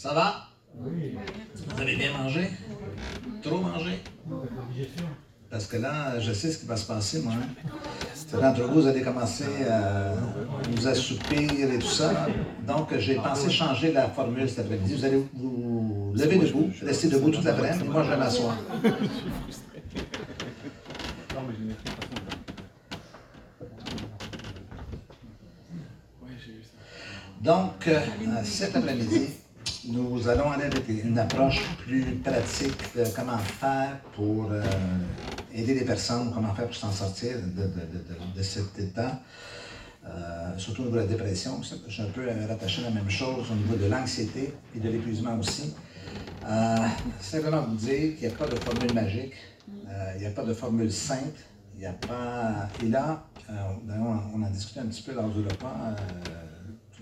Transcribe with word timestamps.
Ça 0.00 0.14
va? 0.14 0.46
Oui. 0.78 1.14
Vous 1.74 1.82
avez 1.82 1.94
bien 1.94 2.10
mangé? 2.16 2.48
Trop 3.42 3.58
mangé? 3.58 4.02
Parce 5.50 5.66
que 5.66 5.76
là, 5.76 6.18
je 6.18 6.32
sais 6.32 6.50
ce 6.50 6.60
qui 6.60 6.64
va 6.64 6.78
se 6.78 6.86
passer, 6.86 7.20
moi. 7.20 7.34
D'entre 8.32 8.62
vous, 8.62 8.80
vous 8.80 8.86
allez 8.86 9.02
commencer 9.02 9.44
à 9.70 10.14
vous 10.70 10.88
assoupir 10.88 11.50
et 11.52 11.78
tout 11.78 11.86
ça. 11.86 12.28
Donc, 12.66 12.96
j'ai 12.96 13.16
pensé 13.16 13.50
changer 13.50 13.92
la 13.92 14.08
formule 14.08 14.48
cet 14.48 14.60
après-midi. 14.60 14.94
Vous 14.94 15.04
allez 15.04 15.22
vous 15.34 16.14
lever 16.16 16.38
debout, 16.38 16.70
rester 16.80 17.08
debout 17.08 17.28
toute 17.28 17.44
l'après-midi, 17.44 17.84
moi, 17.86 18.02
je 18.02 18.08
vais 18.08 18.16
m'asseoir. 18.16 18.56
Donc, 27.42 27.86
euh, 27.86 28.00
cet 28.44 28.76
après-midi, 28.76 29.28
nous 29.86 30.28
allons 30.28 30.50
aller 30.50 30.64
avec 30.64 30.88
une 30.88 31.18
approche 31.18 31.62
plus 31.78 32.04
pratique 32.16 32.94
de 32.94 33.04
comment 33.14 33.38
faire 33.38 33.98
pour 34.14 34.50
euh, 34.50 34.62
aider 35.52 35.74
les 35.74 35.84
personnes, 35.84 36.32
comment 36.34 36.54
faire 36.54 36.66
pour 36.66 36.74
s'en 36.74 36.92
sortir 36.92 37.36
de, 37.38 38.42
cet 38.42 38.78
état, 38.78 39.20
euh, 40.06 40.58
surtout 40.58 40.82
au 40.82 40.84
niveau 40.86 40.96
de 40.96 41.02
la 41.02 41.06
dépression. 41.06 41.60
Je 41.62 41.92
suis 41.92 42.02
un 42.02 42.06
peu 42.06 42.26
rattaché 42.48 42.82
à 42.82 42.88
la 42.88 42.94
même 42.94 43.10
chose 43.10 43.50
au 43.50 43.54
niveau 43.54 43.76
de 43.76 43.86
l'anxiété 43.86 44.52
et 44.74 44.80
de 44.80 44.88
l'épuisement 44.88 45.38
aussi. 45.38 45.74
simplement 47.20 47.62
vous 47.62 47.76
dire 47.76 48.16
qu'il 48.16 48.28
n'y 48.28 48.34
a 48.34 48.36
pas 48.36 48.46
de 48.46 48.56
formule 48.56 48.92
magique, 48.92 49.34
il 49.68 50.20
n'y 50.20 50.26
a 50.26 50.30
pas 50.30 50.44
de 50.44 50.54
formule 50.54 50.92
simple, 50.92 51.40
il 51.74 51.80
n'y 51.80 51.86
a 51.86 51.92
pas... 51.92 52.68
Et 52.82 52.88
là, 52.88 53.24
on, 54.34 54.42
a 54.42 54.48
discuté 54.50 54.80
un 54.80 54.86
petit 54.86 55.02
peu 55.02 55.12
lors 55.12 55.28
du 55.28 55.42
repas 55.42 55.94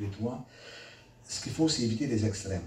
les 0.00 0.08
trois. 0.10 0.46
Ce 1.28 1.42
qu'il 1.42 1.52
faut, 1.52 1.68
c'est 1.68 1.82
éviter 1.82 2.06
les 2.06 2.24
extrêmes. 2.24 2.62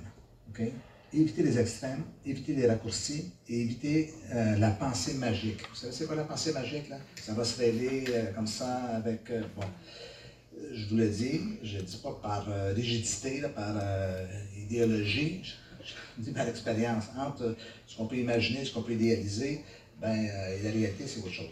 Éviter 1.13 1.41
les 1.41 1.59
extrêmes, 1.59 2.03
éviter 2.25 2.53
les 2.53 2.67
raccourcis 2.67 3.31
et 3.49 3.61
éviter 3.61 4.13
euh, 4.33 4.55
la 4.57 4.69
pensée 4.69 5.15
magique. 5.15 5.59
Vous 5.67 5.75
savez, 5.75 5.91
c'est 5.91 6.05
quoi 6.05 6.15
la 6.15 6.23
pensée 6.23 6.53
magique? 6.53 6.87
Là? 6.87 6.97
Ça 7.19 7.33
va 7.33 7.43
se 7.43 7.59
révéler 7.59 8.05
euh, 8.09 8.31
comme 8.33 8.45
ça 8.45 8.75
avec. 8.95 9.29
Euh, 9.31 9.41
bon, 9.55 9.65
je 10.73 10.87
vous 10.87 10.95
le 10.95 11.09
dis, 11.09 11.41
je 11.63 11.77
ne 11.77 11.81
dis 11.81 11.97
pas 11.97 12.17
par 12.21 12.47
rigidité, 12.75 13.41
par 13.55 13.75
idéologie, 14.55 15.41
je, 15.83 16.21
dis 16.21 16.31
par 16.31 16.47
expérience. 16.47 17.05
Entre 17.17 17.55
ce 17.87 17.97
qu'on 17.97 18.05
peut 18.05 18.17
imaginer, 18.17 18.63
ce 18.63 18.73
qu'on 18.73 18.83
peut 18.83 18.93
idéaliser, 18.93 19.63
ben, 19.99 20.27
la 20.63 20.69
réalité, 20.69 21.05
c'est 21.07 21.19
autre 21.19 21.31
chose. 21.31 21.49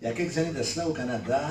Il 0.00 0.06
y 0.06 0.10
a 0.10 0.14
quelques 0.14 0.38
années 0.38 0.56
de 0.56 0.62
cela 0.62 0.88
au 0.88 0.94
Canada, 0.94 1.50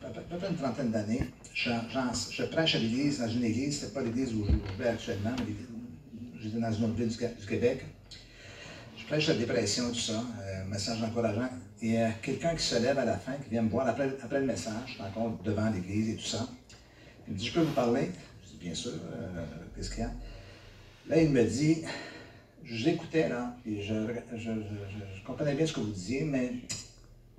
peut-être 0.00 0.50
une 0.50 0.56
trentaine 0.56 0.92
d'années, 0.92 1.26
je, 1.64 2.44
prêche 2.44 2.74
à 2.74 2.78
l'église, 2.78 3.20
dans 3.20 3.28
une 3.28 3.44
église, 3.44 3.80
ce 3.80 3.86
n'est 3.86 3.92
pas 3.92 4.02
l'église 4.02 4.34
où 4.34 4.46
je, 4.46 4.82
vais 4.82 4.88
actuellement, 4.88 5.34
mais 5.38 5.54
j'étais 6.40 6.58
dans 6.58 6.72
une 6.72 6.84
autre 6.84 6.94
ville 6.94 7.08
du, 7.08 7.46
Québec. 7.46 7.84
Je 8.96 9.04
prêche 9.04 9.28
la 9.28 9.34
dépression, 9.34 9.90
tout 9.90 9.98
ça, 9.98 10.24
euh, 10.42 10.64
message 10.66 11.02
encourageant. 11.02 11.50
Et 11.82 12.00
a 12.00 12.12
quelqu'un 12.12 12.54
qui 12.54 12.62
se 12.62 12.76
lève 12.80 12.98
à 12.98 13.04
la 13.04 13.16
fin, 13.16 13.32
qui 13.32 13.50
vient 13.50 13.62
me 13.62 13.68
voir 13.68 13.88
après, 13.88 14.08
le 14.08 14.46
message, 14.46 14.96
je 14.98 15.02
encore 15.02 15.38
devant 15.44 15.68
l'église 15.70 16.10
et 16.10 16.16
tout 16.16 16.26
ça. 16.26 16.48
Il 17.26 17.34
me 17.34 17.38
dit, 17.38 17.46
je 17.46 17.54
peux 17.54 17.60
vous 17.60 17.72
parler? 17.72 18.10
Je 18.44 18.50
dis, 18.52 18.58
bien 18.58 18.74
sûr, 18.74 18.92
euh, 18.92 19.44
qu'est-ce 19.74 19.90
qu'il 19.90 20.00
y 20.00 20.02
a? 20.02 20.12
Là, 21.08 21.22
il 21.22 21.30
me 21.30 21.44
dit, 21.44 21.82
j'écoutais 22.64 23.28
là, 23.28 23.56
et 23.66 23.82
je, 23.82 23.94
comprenais 25.26 25.54
bien 25.54 25.66
ce 25.66 25.74
que 25.74 25.80
vous 25.80 25.90
disiez, 25.90 26.24
mais 26.24 26.52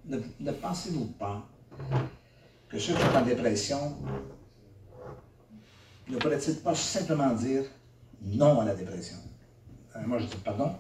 ne 0.05 0.51
pensez-vous 0.51 1.05
pas 1.05 1.47
que 2.71 2.79
ceux 2.79 2.93
qui 2.93 3.01
sont 3.01 3.15
en 3.15 3.21
dépression 3.21 3.97
ne 6.07 6.17
pourraient-ils 6.17 6.55
pas 6.55 6.73
simplement 6.73 7.33
dire 7.33 7.63
non 8.21 8.61
à 8.61 8.65
la 8.65 8.75
dépression? 8.75 9.17
Euh, 9.95 9.99
moi, 10.05 10.19
je 10.19 10.25
dis 10.25 10.35
pardon. 10.37 10.71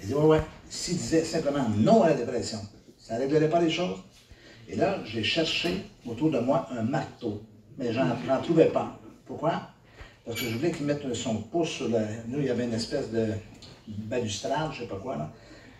Il 0.00 0.08
dit, 0.08 0.14
ouais, 0.14 0.24
ouais, 0.24 0.42
s'ils 0.70 0.96
disaient 0.96 1.24
simplement 1.24 1.68
non 1.76 2.02
à 2.02 2.10
la 2.10 2.14
dépression, 2.14 2.58
ça 2.96 3.14
ne 3.14 3.20
réglerait 3.20 3.50
pas 3.50 3.60
les 3.60 3.70
choses. 3.70 3.98
Et 4.68 4.76
là, 4.76 4.98
j'ai 5.04 5.24
cherché 5.24 5.84
autour 6.06 6.30
de 6.30 6.38
moi 6.38 6.68
un 6.70 6.82
marteau, 6.82 7.42
mais 7.76 7.92
je 7.92 8.00
n'en 8.00 8.42
trouvais 8.42 8.66
pas. 8.70 8.98
Pourquoi? 9.26 9.70
Parce 10.24 10.40
que 10.40 10.46
je 10.46 10.56
voulais 10.56 10.70
qu'il 10.70 10.86
mette 10.86 11.14
son 11.14 11.36
pouce 11.42 11.70
sur 11.70 11.88
le. 11.88 11.98
Nous, 12.26 12.38
il 12.40 12.44
y 12.44 12.50
avait 12.50 12.64
une 12.64 12.74
espèce 12.74 13.10
de 13.10 13.28
balustrade, 13.88 14.72
je 14.72 14.82
ne 14.82 14.86
sais 14.86 14.94
pas 14.94 15.00
quoi. 15.00 15.30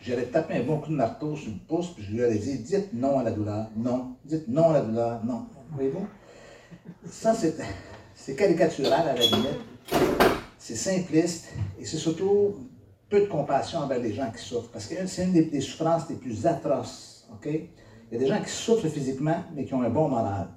J'aurais 0.09 0.25
tapé 0.25 0.55
un 0.55 0.63
bon 0.63 0.79
coup 0.79 0.91
de 0.91 0.97
marteau 0.97 1.37
sur 1.37 1.51
le 1.51 1.59
pouce, 1.69 1.93
puis 1.95 2.03
je 2.03 2.13
lui 2.13 2.25
aurais 2.25 2.39
dit 2.39 2.59
dites 2.61 2.95
non 2.95 3.19
à 3.19 3.25
la 3.25 3.31
douleur, 3.31 3.67
non, 3.77 4.17
dites 4.25 4.49
non 4.49 4.71
à 4.71 4.73
la 4.73 4.81
douleur, 4.81 5.23
non. 5.23 5.47
Voyez-vous? 5.73 6.07
Ça, 7.05 7.35
c'est 8.15 8.35
caricatural 8.35 9.07
à 9.07 9.13
la 9.13 9.21
limite. 9.21 9.61
C'est 10.57 10.77
simpliste 10.77 11.53
et 11.79 11.85
c'est 11.85 11.99
surtout 11.99 12.57
peu 13.11 13.21
de 13.21 13.27
compassion 13.27 13.81
envers 13.81 13.99
les 13.99 14.15
gens 14.15 14.31
qui 14.31 14.43
souffrent. 14.43 14.71
Parce 14.71 14.87
que 14.87 15.07
c'est 15.07 15.25
une 15.25 15.33
des, 15.33 15.61
souffrances 15.61 16.09
les 16.09 16.17
plus 16.17 16.47
atroces. 16.47 17.29
OK? 17.31 17.47
Il 17.47 17.69
y 18.13 18.17
a 18.17 18.19
des 18.19 18.27
gens 18.27 18.41
qui 18.43 18.51
souffrent 18.51 18.89
physiquement, 18.89 19.45
mais 19.55 19.67
qui 19.67 19.75
ont 19.75 19.83
un 19.83 19.91
bon 19.91 20.09
moral. 20.09 20.49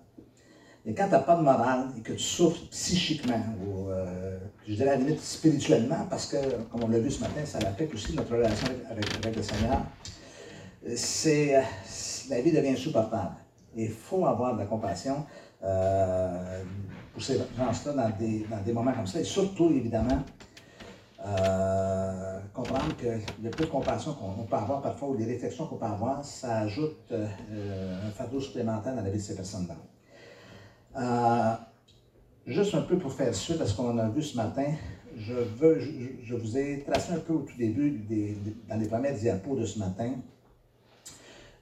Et 0.86 0.96
quand 0.96 1.06
tu 1.06 1.12
n'as 1.12 1.20
pas 1.20 1.36
de 1.36 1.44
morale 1.44 1.90
et 1.98 2.02
que 2.02 2.14
tu 2.14 2.24
souffres 2.24 2.60
psychiquement, 2.72 3.40
ou 3.64 3.90
euh, 3.90 4.40
je 4.68 4.74
dirais 4.74 4.90
à 4.90 4.94
la 4.94 4.98
limite 4.98 5.22
spirituellement, 5.22 6.08
parce 6.10 6.26
que, 6.26 6.38
comme 6.72 6.84
on 6.84 6.88
l'a 6.88 7.00
vu 7.00 7.12
ce 7.12 7.22
matin, 7.22 7.46
ça 7.46 7.60
affecte 7.60 7.94
aussi 7.94 8.16
notre 8.16 8.36
relation 8.36 8.68
avec, 8.90 9.36
le 9.36 9.44
Seigneur, 9.44 9.82
c'est, 10.96 11.64
la 12.30 12.42
vie 12.42 12.52
devient 12.52 12.70
insupportable. 12.70 13.36
Il 13.76 13.92
faut 13.92 14.26
avoir 14.26 14.56
de 14.56 14.60
la 14.60 14.66
compassion 14.66 15.24
euh, 15.64 16.64
pour 17.14 17.22
ces 17.22 17.38
gens-là 17.38 17.94
dans 17.94 18.10
des, 18.18 18.48
dans 18.50 18.62
des, 18.66 18.74
moments 18.74 18.94
comme 18.94 19.06
ça, 19.06 19.20
et 19.20 19.24
surtout, 19.24 19.70
évidemment, 19.70 20.24
euh, 21.24 22.40
comprendre 22.56 22.98
que 22.98 23.20
le 23.44 23.52
peu 23.52 23.66
de 23.66 23.70
compassion 23.70 24.16
qu'on 24.16 24.46
peut 24.46 24.56
avoir 24.56 24.82
parfois, 24.82 25.10
ou 25.10 25.14
les 25.16 25.26
réflexions 25.26 25.68
qu'on 25.68 25.78
peut 25.78 25.86
avoir, 25.86 26.26
ça 26.26 26.62
ajoute 26.62 27.14
un 27.14 28.10
fardeau 28.10 28.42
supplémentaire 28.42 28.96
dans 28.96 29.04
la 29.04 29.10
vie 29.12 29.20
de 29.20 29.24
ces 29.24 29.36
personnes-là. 29.36 29.76
Euh, 30.98 31.54
juste 32.48 32.76
un 32.76 32.82
peu 32.82 32.98
pour 32.98 33.14
faire 33.14 33.34
suite 33.34 33.62
à 33.62 33.66
ce 33.66 33.76
qu'on 33.76 33.98
a 33.98 34.10
vu 34.10 34.22
ce 34.22 34.36
matin, 34.36 34.66
je, 35.18 36.36
vous 36.36 36.58
ai 36.58 36.84
tracé 36.84 37.14
un 37.14 37.20
peu 37.20 37.34
au 37.34 37.40
tout 37.40 37.58
début, 37.58 38.06
dans 38.68 38.78
les 38.80 38.88
premières 38.88 39.16
diapos 39.16 39.56
de 39.56 39.66
ce 39.66 39.80
matin, 39.80 40.14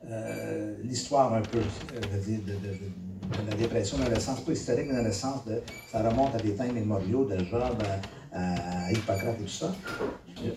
euh, 0.05 0.77
l'histoire 0.83 1.33
un 1.33 1.41
peu 1.41 1.57
euh, 1.57 2.37
de, 2.37 3.49
la 3.49 3.55
dépression 3.55 3.97
dans 3.97 4.09
le 4.09 4.19
sens 4.19 4.39
pas 4.41 4.53
historique, 4.53 4.85
mais 4.87 4.95
dans 4.95 5.03
le 5.03 5.11
sens 5.11 5.45
de 5.45 5.61
ça 5.91 6.07
remonte 6.07 6.33
à 6.35 6.37
des 6.37 6.55
temps 6.55 6.71
mémoriaux 6.71 7.25
de 7.25 7.37
Job 7.43 7.61
à, 8.31 8.91
Hippocrate 8.91 9.39
et 9.39 9.43
tout 9.43 9.49
ça. 9.49 9.73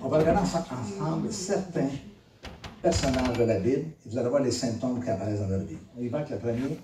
On 0.01 0.09
va 0.09 0.19
regarder 0.19 0.41
ensemble 0.41 1.33
certains 1.33 1.89
personnages 2.81 3.37
de 3.37 3.45
la 3.45 3.59
Bible 3.59 3.87
et 4.07 4.09
vous 4.09 4.19
allez 4.19 4.29
voir 4.29 4.43
les 4.43 4.51
symptômes 4.51 5.03
qui 5.03 5.11
apparaissent 5.11 5.41
dans 5.41 5.49
leur 5.49 5.61
vie. 5.61 5.79
On 5.99 6.03
y 6.03 6.09
va 6.09 6.19
avec 6.19 6.31
le 6.31 6.39
premier, 6.39 6.79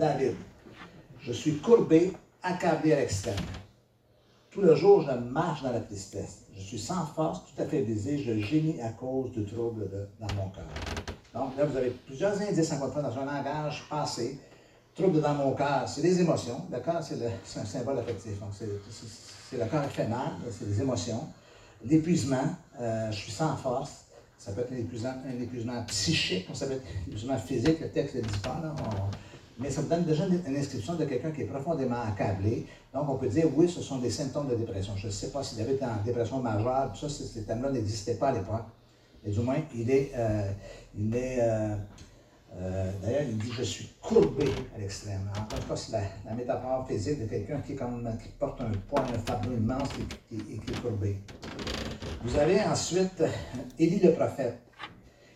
David, 0.00 0.34
je 1.20 1.30
suis 1.30 1.58
courbé, 1.58 2.14
accablé 2.42 2.94
à 2.94 3.00
l'extrême. 3.00 3.34
Tout 4.50 4.62
le 4.62 4.74
jour, 4.74 5.02
je 5.02 5.10
marche 5.10 5.62
dans 5.62 5.72
la 5.72 5.80
tristesse. 5.80 6.46
Je 6.56 6.62
suis 6.62 6.78
sans 6.78 7.04
force, 7.04 7.42
tout 7.44 7.62
à 7.62 7.66
fait 7.66 7.82
brisé, 7.82 8.16
je 8.16 8.38
gémis 8.38 8.80
à 8.80 8.88
cause 8.88 9.30
du 9.32 9.44
trouble 9.44 9.90
dans 10.18 10.34
mon 10.36 10.48
cœur. 10.48 10.64
Donc 11.34 11.54
là, 11.54 11.66
vous 11.66 11.76
avez 11.76 11.90
plusieurs 11.90 12.40
indices 12.40 12.72
encore 12.72 12.94
dans 12.94 13.18
un 13.18 13.26
langage 13.26 13.84
passé. 13.90 14.38
Trouble 14.94 15.20
dans 15.20 15.34
mon 15.34 15.52
cœur, 15.52 15.86
c'est 15.86 16.00
les 16.00 16.18
émotions. 16.18 16.62
Le 16.72 16.80
cœur, 16.80 17.02
c'est 17.02 17.60
un 17.60 17.64
symbole 17.66 17.98
affectif. 17.98 18.32
c'est 19.50 19.58
le 19.58 19.66
cœur 19.66 19.86
qui 19.86 19.96
fait 19.96 20.08
mal, 20.08 20.30
c'est 20.50 20.66
les 20.66 20.80
émotions. 20.80 21.28
L'épuisement, 21.84 22.56
euh, 22.80 23.10
je 23.10 23.16
suis 23.18 23.32
sans 23.32 23.54
force. 23.54 24.06
Ça 24.38 24.52
peut 24.52 24.62
être 24.62 24.72
un 24.72 24.76
épuisement, 25.42 25.84
psychique, 25.88 26.48
ça 26.54 26.66
peut 26.66 26.72
être 26.72 26.86
un 26.86 27.08
épuisement 27.08 27.36
physique, 27.36 27.80
le 27.80 27.90
texte 27.90 28.14
ne 28.14 28.22
dit 28.22 28.38
pas. 28.38 28.58
Là 28.62 28.74
mais 29.60 29.70
ça 29.70 29.82
vous 29.82 29.88
donne 29.88 30.04
déjà 30.04 30.26
une 30.26 30.56
inscription 30.56 30.94
de 30.94 31.04
quelqu'un 31.04 31.30
qui 31.30 31.42
est 31.42 31.46
profondément 31.46 32.00
accablé. 32.00 32.66
Donc, 32.94 33.08
on 33.08 33.16
peut 33.16 33.28
dire, 33.28 33.46
oui, 33.54 33.68
ce 33.68 33.82
sont 33.82 33.98
des 33.98 34.10
symptômes 34.10 34.48
de 34.48 34.54
dépression. 34.54 34.94
Je 34.96 35.06
ne 35.06 35.12
sais 35.12 35.30
pas 35.30 35.42
s'il 35.42 35.60
avait 35.60 35.74
été 35.74 35.84
en 35.84 36.02
dépression 36.04 36.40
majeure, 36.40 36.96
ça, 36.96 37.08
ces 37.08 37.42
termes-là 37.44 37.70
n'existaient 37.70 38.14
pas 38.14 38.28
à 38.28 38.32
l'époque. 38.32 38.64
Mais 39.24 39.30
du 39.30 39.40
moins, 39.40 39.58
il 39.74 39.90
est, 39.90 40.12
euh, 40.16 40.50
il 40.98 41.14
est 41.14 41.38
euh, 41.40 41.76
euh, 42.56 42.90
d'ailleurs, 43.02 43.22
il 43.28 43.36
dit, 43.36 43.52
je 43.52 43.62
suis 43.62 43.90
courbé 44.00 44.46
à 44.74 44.78
l'extrême. 44.78 45.30
Encore 45.30 45.58
une 45.58 45.64
fois, 45.64 45.76
c'est 45.76 45.92
la, 45.92 46.34
métaphore 46.34 46.86
physique 46.88 47.20
de 47.20 47.26
quelqu'un 47.26 47.60
qui, 47.60 47.74
porte 48.38 48.60
un 48.60 48.72
poids, 48.88 49.04
un 49.14 49.18
fardeau 49.18 49.52
immense 49.52 49.88
et 50.32 50.36
qui 50.36 50.54
est 50.54 50.80
courbé. 50.80 51.16
Vous 52.24 52.36
avez 52.36 52.60
ensuite 52.62 53.22
Élie 53.78 54.00
le 54.00 54.12
prophète. 54.12 54.58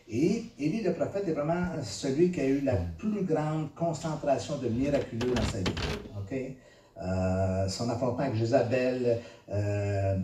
Et 0.09 0.45
Élie 0.59 0.83
le 0.83 0.93
prophète 0.93 1.27
est 1.29 1.33
vraiment 1.33 1.83
celui 1.83 2.31
qui 2.31 2.41
a 2.41 2.47
eu 2.47 2.61
la 2.61 2.77
plus 2.99 3.25
grande 3.25 3.75
concentration 3.75 4.59
de 4.59 4.69
miraculeux 4.69 5.33
dans 5.35 5.43
sa 5.43 5.59
vie. 5.59 6.55
Euh, 7.03 7.69
son 7.69 7.91
affrontement 7.91 8.25
avec 8.25 8.37
Jézabel, 8.37 9.21
euh, 9.51 10.17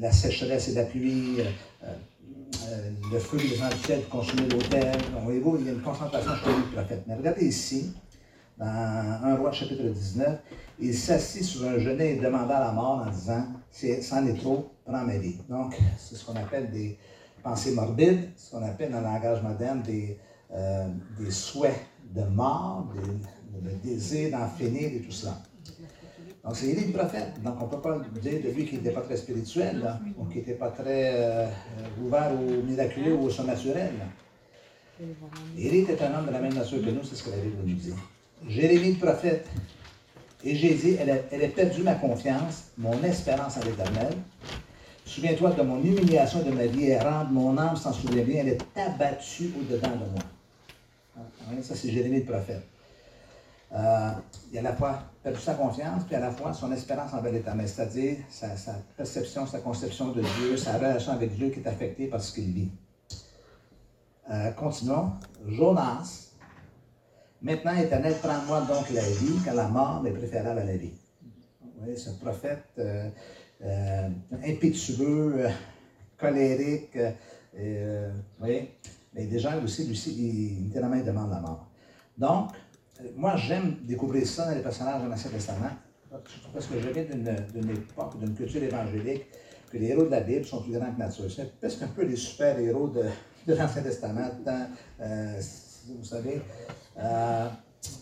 la 0.00 0.10
sécheresse 0.10 0.68
et 0.68 0.74
la 0.74 0.84
pluie, 0.84 1.36
euh, 1.84 2.90
le 3.12 3.18
feu 3.18 3.38
des 3.38 3.56
ciel 3.86 4.00
pour 4.02 4.20
consumer 4.20 4.48
l'autel. 4.48 4.96
Voyez-vous, 5.22 5.58
il 5.60 5.66
y 5.66 5.68
a 5.68 5.72
une 5.72 5.82
concentration 5.82 6.32
chez 6.34 6.50
le 6.50 6.74
prophète. 6.74 7.04
Mais 7.06 7.14
regardez 7.14 7.46
ici, 7.46 7.94
dans 8.58 8.66
1 8.66 9.36
roi 9.36 9.52
chapitre 9.52 9.84
19, 9.84 10.38
il 10.80 10.94
s'assit 10.94 11.44
sur 11.44 11.64
un 11.68 11.78
genet 11.78 12.16
et 12.16 12.16
demanda 12.16 12.58
la 12.58 12.72
mort 12.72 13.04
en 13.06 13.10
disant, 13.10 13.46
c'en 14.02 14.26
est 14.26 14.40
trop, 14.40 14.72
prends 14.84 15.04
ma 15.04 15.16
vie. 15.16 15.36
Donc, 15.48 15.76
c'est 15.96 16.16
ce 16.16 16.24
qu'on 16.24 16.36
appelle 16.36 16.70
des 16.70 16.98
pensées 17.44 17.72
morbides, 17.72 18.30
ce 18.36 18.50
qu'on 18.50 18.62
appelle 18.64 18.90
dans 18.90 19.00
le 19.00 19.04
langage 19.04 19.42
moderne 19.42 19.82
des, 19.82 20.18
euh, 20.52 20.88
des 21.18 21.30
souhaits 21.30 21.78
de 22.12 22.22
mort, 22.22 22.88
des, 22.94 23.68
le 23.68 23.76
désir 23.76 24.30
d'en 24.32 24.48
finir 24.48 24.88
et 24.92 25.00
tout 25.00 25.12
ça. 25.12 25.40
Donc, 26.44 26.56
c'est 26.56 26.66
Élie 26.68 26.86
le 26.86 26.92
prophète. 26.92 27.40
Donc, 27.42 27.54
on 27.60 27.66
ne 27.66 27.70
peut 27.70 27.80
pas 27.80 27.98
dire 28.20 28.42
de 28.42 28.50
lui 28.50 28.66
qu'il 28.66 28.78
n'était 28.78 28.90
pas 28.90 29.00
très 29.00 29.16
spirituel, 29.16 29.82
ou 30.18 30.24
qu'il 30.26 30.38
n'était 30.38 30.54
pas 30.54 30.70
très 30.70 31.12
euh, 31.14 31.46
ouvert 32.02 32.32
au 32.32 32.62
miraculeux 32.62 33.14
ou 33.14 33.24
au 33.24 33.30
surnaturel. 33.30 33.92
Élie 35.56 35.78
était 35.80 36.02
un 36.02 36.18
homme 36.18 36.26
de 36.26 36.32
la 36.32 36.40
même 36.40 36.54
nature 36.54 36.84
que 36.84 36.90
nous, 36.90 37.04
c'est 37.04 37.16
ce 37.16 37.24
que 37.24 37.30
la 37.30 37.36
Bible 37.36 37.56
nous 37.64 37.74
dit. 37.74 37.94
Jérémie 38.48 38.92
le 38.92 38.98
prophète. 38.98 39.46
Et 40.46 40.54
j'ai 40.54 40.74
dit, 40.74 40.96
elle 41.00 41.10
a, 41.10 41.16
elle 41.30 41.44
a 41.44 41.48
perdu 41.48 41.82
ma 41.82 41.94
confiance, 41.94 42.64
mon 42.76 43.02
espérance 43.02 43.56
en 43.56 43.60
l'éternel. 43.60 44.12
Souviens-toi 45.04 45.50
de 45.50 45.62
mon 45.62 45.82
humiliation 45.82 46.42
de 46.42 46.50
ma 46.50 46.66
vie 46.66 46.86
errante, 46.86 47.30
mon 47.30 47.56
âme 47.58 47.76
s'en 47.76 47.92
souvient 47.92 48.24
bien, 48.24 48.40
elle 48.40 48.48
est 48.48 48.78
abattue 48.78 49.52
au-dedans 49.60 49.90
de 49.90 50.10
moi. 50.10 50.22
Hein, 51.16 51.62
ça, 51.62 51.74
c'est 51.74 51.90
Jérémie 51.90 52.20
le 52.20 52.24
prophète. 52.24 52.62
Euh, 53.72 54.10
il 54.52 54.58
a 54.58 54.60
à 54.60 54.64
la 54.64 54.72
fois 54.72 55.02
perdu 55.22 55.40
sa 55.40 55.54
confiance, 55.54 56.04
puis 56.04 56.14
à 56.14 56.20
la 56.20 56.30
fois 56.30 56.52
son 56.52 56.70
espérance 56.72 57.12
envers 57.12 57.32
l'Éternel, 57.32 57.68
c'est-à-dire 57.68 58.18
sa, 58.30 58.48
perception, 58.96 59.46
sa 59.46 59.58
conception 59.58 60.12
de 60.12 60.22
Dieu, 60.22 60.56
sa 60.56 60.74
relation 60.78 61.12
avec 61.12 61.34
Dieu 61.34 61.50
qui 61.50 61.60
est 61.60 61.66
affectée 61.66 62.06
par 62.06 62.20
ce 62.20 62.32
qu'il 62.32 62.52
vit. 62.52 62.70
Euh, 64.30 64.52
continuons. 64.52 65.12
Jonas. 65.46 66.30
Maintenant, 67.42 67.74
Éternel, 67.76 68.14
prends-moi 68.22 68.62
donc 68.62 68.88
la 68.90 69.02
vie, 69.02 69.38
car 69.44 69.54
la 69.54 69.68
mort 69.68 70.02
est 70.06 70.12
préférable 70.12 70.60
à 70.60 70.64
la 70.64 70.76
vie. 70.76 70.94
Oui, 71.82 71.98
ce 71.98 72.10
prophète 72.10 72.64
euh, 72.78 73.10
euh 73.64 74.08
impétueux, 74.46 75.46
colérique, 76.18 76.98
oui, 78.40 78.68
mais 79.14 79.26
déjà 79.26 79.56
aussi, 79.58 79.86
lui, 79.86 79.96
il, 80.16 80.64
littéralement, 80.64 80.96
il 80.96 81.04
demande 81.04 81.30
la 81.30 81.40
mort. 81.40 81.66
Donc, 82.18 82.50
moi, 83.16 83.36
j'aime 83.36 83.76
découvrir 83.82 84.26
ça 84.26 84.46
dans 84.46 84.54
les 84.54 84.62
personnages 84.62 85.02
de 85.02 85.08
l'Ancien 85.08 85.30
Testament, 85.30 85.70
parce 86.52 86.66
que 86.66 86.80
je 86.80 86.88
viens 86.88 87.04
d'une 87.04 87.70
époque, 87.70 88.18
d'une 88.18 88.34
culture 88.34 88.62
évangélique, 88.62 89.26
que 89.70 89.78
les 89.78 89.88
héros 89.88 90.04
de 90.04 90.10
la 90.10 90.20
Bible 90.20 90.44
sont 90.44 90.62
plus 90.62 90.72
grands 90.72 90.92
que 90.92 90.98
nature. 90.98 91.30
C'est 91.30 91.58
presque 91.58 91.82
un 91.82 91.88
peu 91.88 92.04
les 92.04 92.16
super-héros 92.16 92.88
de, 92.88 93.04
l'Ancien 93.52 93.82
Testament, 93.82 94.30
euh, 95.00 95.40
vous 95.98 96.04
savez, 96.04 96.40
euh, 96.98 97.48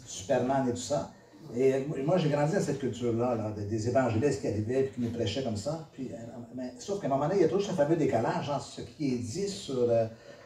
Superman 0.07 0.69
et 0.69 0.73
tout 0.73 0.77
ça. 0.77 1.11
Et 1.57 1.87
moi, 2.05 2.17
j'ai 2.17 2.31
grandi 2.31 2.55
dans 2.55 2.61
cette 2.61 2.79
culture-là, 2.79 3.53
des 3.57 3.89
évangélistes 3.89 4.41
qui 4.41 4.49
arrivaient 4.49 4.85
et 4.85 4.89
qui 4.89 5.01
nous 5.01 5.11
prêchaient 5.11 5.43
comme 5.43 5.57
ça. 5.57 5.89
Puis, 5.93 6.11
euh, 6.13 6.63
sauf 6.79 7.01
qu'à 7.01 7.07
un 7.07 7.11
moment 7.11 7.25
donné, 7.25 7.41
il 7.41 7.43
y 7.43 7.45
a 7.45 7.49
toujours 7.49 7.71
ce 7.71 7.77
fameux 7.77 7.97
décalage 7.97 8.49
entre 8.49 8.65
ce 8.65 8.81
qui 8.83 9.15
est 9.15 9.19
dit 9.19 9.49
sur, 9.49 9.89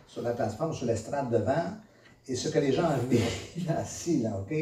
sur 0.07 0.23
la 0.23 0.33
plateforme, 0.33 0.73
sur 0.73 0.87
l'estrade 0.87 1.31
devant, 1.31 1.65
et 2.29 2.35
ce 2.35 2.49
que 2.49 2.59
les 2.59 2.73
gens 2.73 2.89
vivent 3.09 3.71
assis, 3.79 4.23
là, 4.23 4.31
OK? 4.41 4.53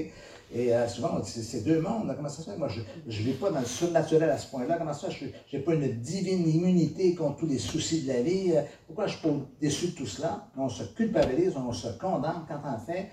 Et 0.54 0.72
euh, 0.72 0.86
souvent, 0.86 1.20
c'est 1.24 1.64
deux 1.64 1.80
mondes. 1.80 2.12
Comment 2.14 2.28
ça 2.28 2.42
se 2.42 2.50
fait? 2.50 2.56
Moi, 2.56 2.68
je 2.68 2.80
ne 3.20 3.24
vis 3.24 3.32
pas 3.32 3.50
dans 3.50 3.60
le 3.60 3.66
surnaturel 3.66 4.30
à 4.30 4.38
ce 4.38 4.48
point-là. 4.50 4.76
Comment 4.78 4.92
ça 4.92 5.10
se 5.10 5.16
fait? 5.16 5.32
Je 5.50 5.56
n'ai 5.56 5.62
pas 5.62 5.74
une 5.74 5.88
divine 6.00 6.48
immunité 6.48 7.14
contre 7.14 7.38
tous 7.38 7.46
les 7.46 7.58
soucis 7.58 8.02
de 8.02 8.08
la 8.08 8.22
vie? 8.22 8.52
Euh, 8.54 8.62
pourquoi 8.86 9.08
je 9.08 9.16
suis 9.16 9.28
déçu 9.60 9.86
de 9.88 9.92
tout 9.92 10.06
cela? 10.06 10.46
On 10.56 10.68
se 10.68 10.84
culpabilise, 10.84 11.54
on 11.56 11.72
se 11.72 11.88
condamne 11.98 12.44
quand 12.46 12.60
on 12.64 12.78
fait. 12.78 13.08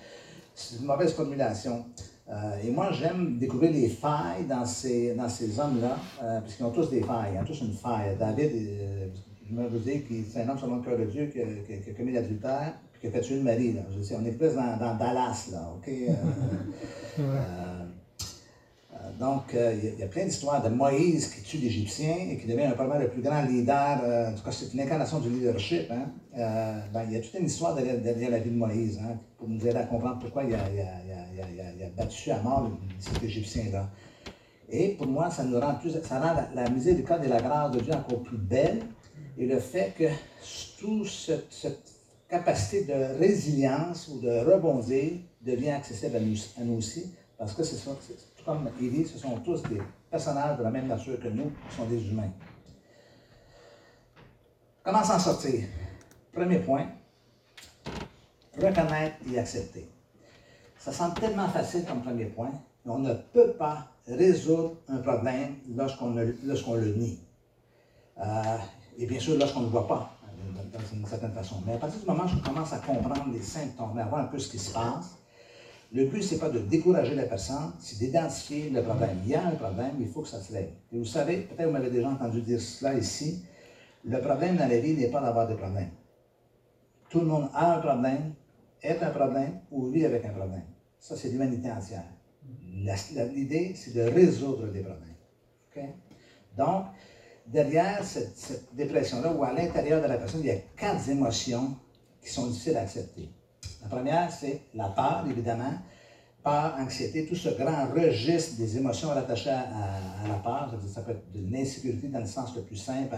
C'est 0.54 0.80
une 0.80 0.86
mauvaise 0.86 1.14
formulation. 1.14 1.86
Euh, 2.32 2.36
et 2.64 2.72
moi, 2.72 2.92
j'aime 2.94 3.38
découvrir 3.38 3.72
les 3.72 3.90
failles 3.90 4.46
dans 4.48 4.66
ces, 4.66 5.14
dans 5.16 5.28
ces 5.28 5.60
hommes-là, 5.60 5.98
parce 6.20 6.54
qu'ils 6.54 6.66
ont 6.66 6.72
tous 6.72 6.90
des 6.90 7.02
failles, 7.02 7.34
ils 7.36 7.40
ont 7.40 7.44
tous 7.44 7.62
une 7.62 7.74
faille. 7.74 8.16
David, 8.18 8.52
je 9.50 9.54
me 9.54 9.80
dire 9.80 10.08
qu'il 10.08 10.24
c'est 10.26 10.44
un 10.44 10.50
homme 10.50 10.58
selon 10.58 10.78
le 10.78 10.82
cœur 10.82 10.98
de 10.98 11.06
Dieu 11.06 11.26
qui 11.26 11.42
a 11.42 11.94
commis 11.94 12.14
l'adultère 12.14 12.74
qui 13.02 13.08
a 13.08 13.12
fait 13.12 13.22
tuer 13.22 13.38
le 13.38 13.44
mari. 13.44 13.74
Là. 13.74 13.82
Je 13.98 14.02
sais, 14.02 14.16
on 14.16 14.26
est 14.26 14.32
plus 14.32 14.54
dans, 14.54 14.78
dans 14.78 14.96
Dallas, 14.96 15.50
là, 15.52 15.74
OK? 15.76 15.90
Euh, 19.02 19.08
euh, 19.08 19.08
euh, 19.08 19.20
donc, 19.20 19.56
il 19.56 20.00
y, 20.00 20.04
a 20.04 20.08
plein 20.08 20.26
d'histoires 20.26 20.64
de 20.64 20.70
Moïse 20.70 21.28
qui 21.34 21.42
tue 21.42 21.58
l'Égyptien 21.58 22.16
et 22.30 22.38
qui 22.38 22.48
devient 22.48 22.72
probablement 22.74 23.00
le 23.00 23.10
plus 23.10 23.22
grand 23.22 23.42
leader. 23.44 24.30
en 24.30 24.34
tout 24.34 24.44
cas, 24.44 24.52
c'est 24.52 24.74
une 24.74 24.82
incarnation 24.82 25.20
du 25.20 25.30
leadership. 25.30 25.92
Hein? 25.92 26.10
Ben, 26.34 27.04
il 27.08 27.14
y 27.14 27.16
a 27.18 27.20
toute 27.22 27.34
une 27.36 27.46
histoire 27.46 27.76
derrière, 27.76 28.32
la 28.32 28.40
vie 28.40 28.50
de 28.50 28.56
Moïse 28.56 29.00
hein, 29.04 29.18
pour 29.38 29.48
nous 29.50 29.60
aider 29.60 29.78
à 29.78 29.84
comprendre 29.84 30.20
pourquoi 30.20 30.44
il 30.44 30.56
a, 30.56 30.60
battu 31.98 32.32
à 32.32 32.42
mort 32.42 32.72
cet 33.00 33.24
Égyptien-là. 33.24 33.90
Et 34.70 34.90
pour 34.90 35.08
moi, 35.08 35.30
ça 35.30 35.44
nous 35.44 35.60
rend 35.60 35.76
plus, 35.76 35.92
ça 36.02 36.20
rend 36.20 36.34
la, 36.34 36.64
la 36.64 36.70
miséricorde 36.70 37.26
et 37.26 37.28
la 37.28 37.42
grâce 37.42 37.72
de 37.72 37.82
Dieu 37.82 37.94
encore 37.94 38.24
plus 38.24 38.38
belle. 38.38 38.82
Et 39.38 39.46
le 39.46 39.60
fait 39.60 39.94
que 39.98 40.06
tout 40.80 41.06
cette, 41.06 41.48
capacité 42.30 42.86
de 42.86 43.20
résilience 43.20 44.08
ou 44.08 44.22
de 44.22 44.30
rebondir 44.30 45.12
devient 45.42 45.72
accessible 45.72 46.16
à 46.16 46.64
nous, 46.64 46.78
aussi, 46.78 47.12
parce 47.38 47.54
que, 47.54 47.64
c'est 47.64 47.76
comme 48.46 48.70
dit, 48.80 49.06
ce 49.06 49.18
sont 49.18 49.38
tous 49.40 49.62
des 49.64 49.82
personnages 50.10 50.58
de 50.58 50.64
la 50.64 50.72
même 50.72 50.88
nature 50.88 51.20
que 51.20 51.28
nous, 51.28 51.52
qui 51.70 51.76
sont 51.76 51.86
des 51.86 52.10
humains. 52.10 52.32
Comment 54.84 55.04
s'en 55.04 55.20
sortir? 55.20 55.66
Premier 56.34 56.60
point, 56.60 56.88
reconnaître 58.58 59.18
et 59.32 59.38
accepter. 59.38 59.88
Ça 60.78 60.92
semble 60.92 61.14
tellement 61.20 61.48
facile 61.50 61.86
comme 61.86 62.02
premier 62.02 62.26
point, 62.26 62.52
mais 62.86 62.92
on 62.92 63.00
ne 63.00 63.14
peut 63.14 63.54
pas 63.54 63.88
résoudre 64.08 64.78
un 64.88 64.98
problème 64.98 65.56
lorsqu'on 65.76 66.14
le 66.14 66.94
nie. 66.96 67.20
Euh, 68.20 68.58
et 68.98 69.06
bien 69.06 69.20
sûr, 69.20 69.38
lorsqu'on 69.38 69.62
ne 69.62 69.66
le 69.66 69.72
voit 69.72 69.88
pas 69.88 70.18
d'une 70.92 71.06
certaine 71.06 71.34
façon. 71.34 71.62
Mais 71.66 71.76
à 71.76 71.78
partir 71.78 72.00
du 72.00 72.06
moment 72.06 72.24
où 72.24 72.28
je 72.28 72.38
commence 72.38 72.74
à 72.74 72.78
comprendre 72.80 73.32
les 73.32 73.42
symptômes, 73.42 73.98
à 73.98 74.06
voir 74.06 74.22
un 74.22 74.26
peu 74.26 74.40
ce 74.40 74.50
qui 74.50 74.60
se 74.60 74.74
passe, 74.74 75.18
le 75.94 76.06
but, 76.06 76.24
ce 76.24 76.34
n'est 76.34 76.40
pas 76.40 76.50
de 76.50 76.60
décourager 76.60 77.16
la 77.16 77.24
personne, 77.24 77.74
c'est 77.80 78.00
d'identifier 78.00 78.70
le 78.70 78.82
problème. 78.82 79.18
Il 79.26 79.30
y 79.30 79.36
a 79.36 79.46
un 79.46 79.52
problème, 79.52 79.96
il 80.00 80.08
faut 80.08 80.22
que 80.22 80.30
ça 80.30 80.40
se 80.40 80.54
lève. 80.54 80.70
Et 80.92 80.98
vous 80.98 81.06
savez, 81.06 81.42
peut-être 81.42 81.68
vous 81.68 81.74
m'avez 81.74 81.90
déjà 81.90 82.10
entendu 82.10 82.42
dire 82.42 82.62
cela 82.62 82.94
ici, 82.94 83.44
le 84.06 84.20
problème 84.20 84.56
dans 84.56 84.68
la 84.68 84.80
vie 84.80 84.94
n'est 84.94 85.10
pas 85.10 85.22
d'avoir 85.22 85.48
des 85.48 85.56
problèmes. 85.56 85.92
Tout 87.10 87.20
le 87.20 87.26
monde 87.26 87.50
a 87.54 87.76
un 87.76 87.80
problème, 87.80 88.34
est 88.82 89.04
un 89.04 89.12
problème 89.12 89.60
ou 89.70 89.88
vit 89.88 90.06
avec 90.06 90.24
un 90.26 90.30
problème. 90.30 90.64
Ça, 90.98 91.18
c'est 91.18 91.30
l'humanité 91.30 91.70
entière. 91.70 92.06
L'idée, 93.36 93.74
c'est 93.76 93.94
de 93.94 94.02
résoudre 94.02 94.72
des 94.72 94.82
problèmes. 94.82 95.12
Donc, 96.58 96.86
derrière 97.48 98.04
cette, 98.04 98.74
dépression-là, 98.76 99.34
ou 99.34 99.44
à 99.44 99.54
l'intérieur 99.54 100.02
de 100.02 100.08
la 100.08 100.18
personne, 100.18 100.42
il 100.42 100.48
y 100.48 100.52
a 100.52 100.58
quatre 100.78 101.10
émotions 101.10 101.76
qui 102.22 102.30
sont 102.30 102.48
difficiles 102.48 102.78
à 102.78 102.82
accepter. 102.82 103.30
La 103.82 103.90
première, 103.90 104.32
c'est 104.32 104.62
la 104.74 104.90
peur, 104.90 105.26
évidemment. 105.30 105.74
Peur, 106.44 106.76
anxiété, 106.80 107.28
tout 107.28 107.36
ce 107.36 107.50
grand 107.50 107.88
registre 107.94 108.58
des 108.58 108.78
émotions 108.78 109.10
rattachées 109.10 109.52
à, 109.52 110.28
la 110.28 110.36
peur. 110.36 110.74
Ça 110.88 111.02
peut 111.02 111.12
être 111.12 111.32
de 111.32 111.52
l'insécurité 111.52 112.08
dans 112.08 112.20
le 112.20 112.26
sens 112.26 112.56
le 112.56 112.64
plus 112.64 112.78
simple 112.78 113.16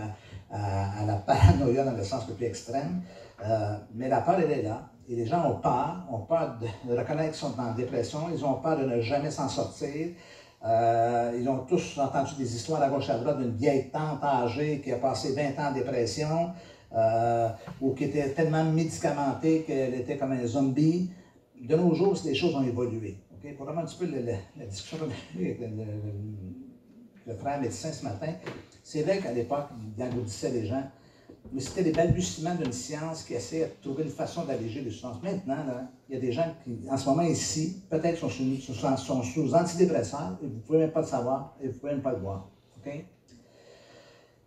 à, 0.51 1.05
la 1.05 1.15
paranoïa 1.15 1.85
dans 1.85 1.95
le 1.95 2.03
sens 2.03 2.27
le 2.27 2.33
plus 2.35 2.45
extrême. 2.45 3.01
Euh, 3.45 3.77
mais 3.95 4.09
la 4.09 4.21
peur, 4.21 4.39
elle 4.39 4.51
est 4.51 4.61
là. 4.63 4.89
Et 5.07 5.15
les 5.15 5.25
gens 5.25 5.49
ont 5.49 5.59
peur, 5.59 6.05
ont 6.11 6.19
peur 6.19 6.57
de 6.59 6.95
reconnaître 6.95 7.31
qu'ils 7.31 7.49
sont 7.49 7.59
en 7.59 7.73
dépression, 7.73 8.29
ils 8.33 8.43
ont 8.45 8.55
peur 8.55 8.77
de 8.77 8.85
ne 8.85 9.01
jamais 9.01 9.31
s'en 9.31 9.49
sortir, 9.49 10.11
euh, 10.65 11.37
ils 11.37 11.47
ont 11.49 11.59
tous 11.59 11.97
entendu 11.97 12.35
des 12.37 12.55
histoires 12.55 12.81
à 12.81 12.87
gauche 12.87 13.09
à 13.09 13.17
droite 13.17 13.37
d'une 13.37 13.53
vieille 13.53 13.89
tante 13.91 14.23
âgée 14.23 14.79
qui 14.79 14.93
a 14.93 14.97
passé 14.97 15.33
20 15.33 15.61
ans 15.61 15.71
en 15.71 15.73
dépression 15.73 16.53
euh, 16.95 17.49
ou 17.81 17.93
qui 17.93 18.05
était 18.05 18.29
tellement 18.29 18.63
médicamentée 18.63 19.63
qu'elle 19.65 19.93
était 19.95 20.17
comme 20.17 20.31
un 20.31 20.45
zombie. 20.45 21.09
De 21.61 21.75
nos 21.75 21.93
jours, 21.93 22.17
les 22.25 22.35
choses 22.35 22.55
ont 22.55 22.63
évolué. 22.63 23.17
Pour 23.57 23.65
vraiment 23.65 23.81
un 23.81 23.85
petit 23.85 23.97
peu 23.97 24.05
la, 24.05 24.65
discussion 24.65 24.97
avec 25.35 25.59
le, 25.59 25.67
le, 27.27 27.35
frère 27.35 27.59
médecin 27.59 27.91
ce 27.91 28.03
matin, 28.03 28.33
c'est 28.83 29.03
vrai 29.03 29.19
qu'à 29.19 29.33
l'époque, 29.33 29.67
il 29.97 30.03
engourdissait 30.03 30.51
les 30.51 30.65
gens 30.65 30.83
mais 31.51 31.61
c'était 31.61 31.83
des 31.83 31.91
balbutiements 31.91 32.55
d'une 32.55 32.71
science 32.71 33.23
qui 33.23 33.33
essayait 33.33 33.65
de 33.65 33.81
trouver 33.81 34.03
une 34.03 34.09
façon 34.09 34.45
d'alléger 34.45 34.81
les 34.81 34.91
souffrances. 34.91 35.21
Maintenant, 35.21 35.87
il 36.09 36.15
y 36.15 36.17
a 36.17 36.21
des 36.21 36.31
gens 36.31 36.55
qui, 36.63 36.89
en 36.89 36.97
ce 36.97 37.07
moment 37.07 37.23
ici, 37.23 37.83
peut-être 37.89 38.17
sont 38.17 38.29
sous, 38.29 38.73
sont 38.97 39.23
sous 39.23 39.53
antidépresseurs 39.53 40.37
et 40.41 40.47
vous 40.47 40.55
ne 40.55 40.61
pouvez 40.61 40.79
même 40.79 40.91
pas 40.91 41.01
le 41.01 41.07
savoir 41.07 41.55
et 41.61 41.67
vous 41.67 41.73
ne 41.73 41.79
pouvez 41.79 41.91
même 41.93 42.01
pas 42.01 42.13
le 42.13 42.19
voir. 42.19 42.49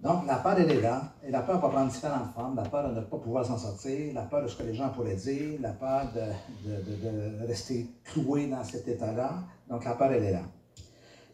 Donc, 0.01 0.27
la 0.27 0.37
peur, 0.37 0.57
elle 0.59 0.71
est 0.71 0.81
là. 0.81 1.15
Et 1.25 1.31
la 1.31 1.41
peur 1.41 1.61
peut 1.61 1.69
prendre 1.69 1.91
différentes 1.91 2.33
formes. 2.35 2.55
La 2.55 2.69
peur 2.69 2.91
de 2.91 2.95
ne 2.95 3.01
pas 3.01 3.17
pouvoir 3.17 3.47
s'en 3.47 3.57
sortir, 3.57 4.13
la 4.15 4.23
peur 4.23 4.43
de 4.43 4.49
ce 4.49 4.57
que 4.57 4.63
les 4.63 4.75
gens 4.75 4.91
pourraient 4.91 5.17
dire, 5.17 5.59
la 5.61 5.73
peur 5.73 6.07
de, 6.15 7.47
rester 7.47 7.91
cloué 8.05 8.49
dans 8.49 8.63
cet 8.63 8.87
état-là. 8.89 9.31
Donc, 9.69 9.85
la 9.85 9.95
peur, 9.95 10.13
elle 10.13 10.25
est 10.25 10.33
là. 10.33 10.43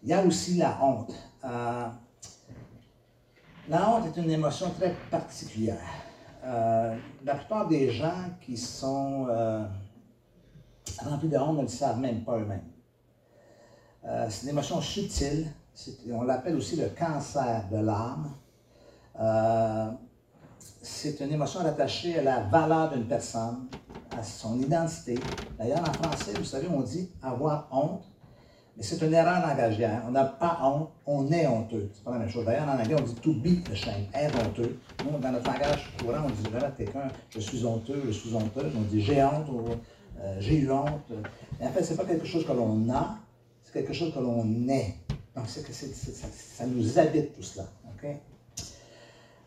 Il 0.02 0.09
y 0.09 0.12
a 0.12 0.25
aussi 0.25 0.54
la 0.54 0.78
honte. 0.83 1.12
Euh, 1.45 1.87
la 3.69 3.88
honte 3.88 4.07
est 4.07 4.21
une 4.21 4.31
émotion 4.31 4.71
très 4.71 4.95
particulière. 5.11 5.78
Euh, 6.45 6.97
la 7.25 7.35
plupart 7.35 7.69
des 7.69 7.90
gens 7.90 8.31
qui 8.40 8.57
sont 8.57 9.26
euh, 9.28 9.64
remplis 10.99 11.28
de 11.28 11.38
honte 11.38 11.57
ne 11.59 11.62
le 11.62 11.69
savent 11.69 12.00
même 12.00 12.25
pas 12.25 12.38
eux-mêmes. 12.38 12.64
C'est 14.28 14.42
une 14.42 14.49
émotion 14.49 14.81
subtile. 14.81 15.47
On 16.11 16.23
l'appelle 16.23 16.57
aussi 16.57 16.75
le 16.75 16.88
cancer 16.88 17.69
de 17.71 17.76
l'âme. 17.76 18.33
Euh, 19.21 19.90
c'est 20.83 21.21
une 21.21 21.33
émotion 21.33 21.61
attachée 21.61 22.19
à 22.19 22.23
la 22.23 22.40
valeur 22.40 22.90
d'une 22.90 23.07
personne, 23.07 23.66
à 24.16 24.23
son 24.23 24.59
identité. 24.59 25.19
D'ailleurs, 25.59 25.81
en 25.81 25.92
français, 25.92 26.33
vous 26.37 26.45
savez, 26.45 26.69
on 26.69 26.81
dit 26.81 27.11
avoir 27.23 27.69
honte, 27.71 28.04
mais 28.76 28.83
c'est 28.83 29.04
une 29.04 29.12
erreur 29.12 29.47
langagière. 29.47 30.02
On 30.09 30.12
n'a 30.12 30.25
pas 30.25 30.59
honte, 30.62 30.90
on 31.07 31.31
est 31.31 31.47
honteux. 31.47 31.90
C'est 31.92 32.04
pas 32.04 32.12
la 32.12 32.19
même 32.21 32.28
chose. 32.28 32.45
D'ailleurs, 32.45 32.69
en 32.69 32.78
anglais, 32.78 32.97
on 32.99 33.04
dit 33.04 33.14
to 33.16 33.35
be 33.35 33.71
ashamed, 33.71 34.07
être 34.14 34.35
honteux. 34.47 34.78
Nous, 35.04 35.19
dans 35.19 35.31
notre 35.31 35.52
langage 35.52 35.92
courant, 35.99 36.25
on 36.25 36.31
dit 36.31 36.50
jamais 36.50 36.64
à 36.64 36.71
quelqu'un 36.71 37.09
je 37.31 37.40
suis 37.40 37.64
honteux, 37.64 38.02
je 38.07 38.12
suis 38.12 38.35
honteuse. 38.35 38.73
On 38.76 38.83
dit 38.83 39.02
j'ai 39.02 39.23
honte, 39.23 39.47
euh, 40.21 40.37
j'ai 40.40 40.57
eu 40.57 40.71
honte. 40.71 41.12
Et 41.61 41.66
en 41.66 41.71
fait, 41.71 41.85
ce 41.85 41.90
n'est 41.90 41.97
pas 41.99 42.04
quelque 42.04 42.26
chose 42.26 42.47
que 42.47 42.52
l'on 42.52 42.90
a, 42.90 43.19
c'est 43.62 43.73
quelque 43.73 43.92
chose 43.92 44.12
que 44.12 44.21
l'on 44.21 44.69
est. 44.69 44.97
Donc, 45.37 45.45
c'est 45.47 45.71
ça, 45.71 46.66
nous 46.66 46.99
habite 46.99 47.35
tout 47.35 47.42
cela. 47.42 47.66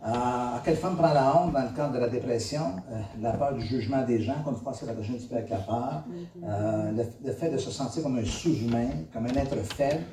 Euh, 0.05 0.11
quelle 0.63 0.75
femme 0.75 0.95
prend 0.95 1.13
la 1.13 1.35
honte 1.35 1.51
dans 1.53 1.63
le 1.63 1.75
cadre 1.75 1.93
de 1.93 1.99
la 1.99 2.09
dépression? 2.09 2.75
Euh, 2.91 3.01
la 3.21 3.31
peur 3.33 3.55
du 3.55 3.65
jugement 3.65 4.03
des 4.05 4.21
gens, 4.21 4.43
comme 4.43 4.55
fois, 4.55 4.71
c'est 4.71 4.85
la 4.85 4.91
un 4.91 4.95
petit 4.95 5.27
peu 5.27 5.35
avec 5.35 5.49
la 5.49 5.57
peur. 5.57 6.03
Euh, 6.43 6.91
le, 7.23 7.31
fait 7.31 7.49
de 7.49 7.57
se 7.57 7.71
sentir 7.71 8.03
comme 8.03 8.17
un 8.17 8.23
sous-humain, 8.25 8.89
comme 9.11 9.25
un 9.25 9.33
être 9.33 9.55
faible. 9.73 10.03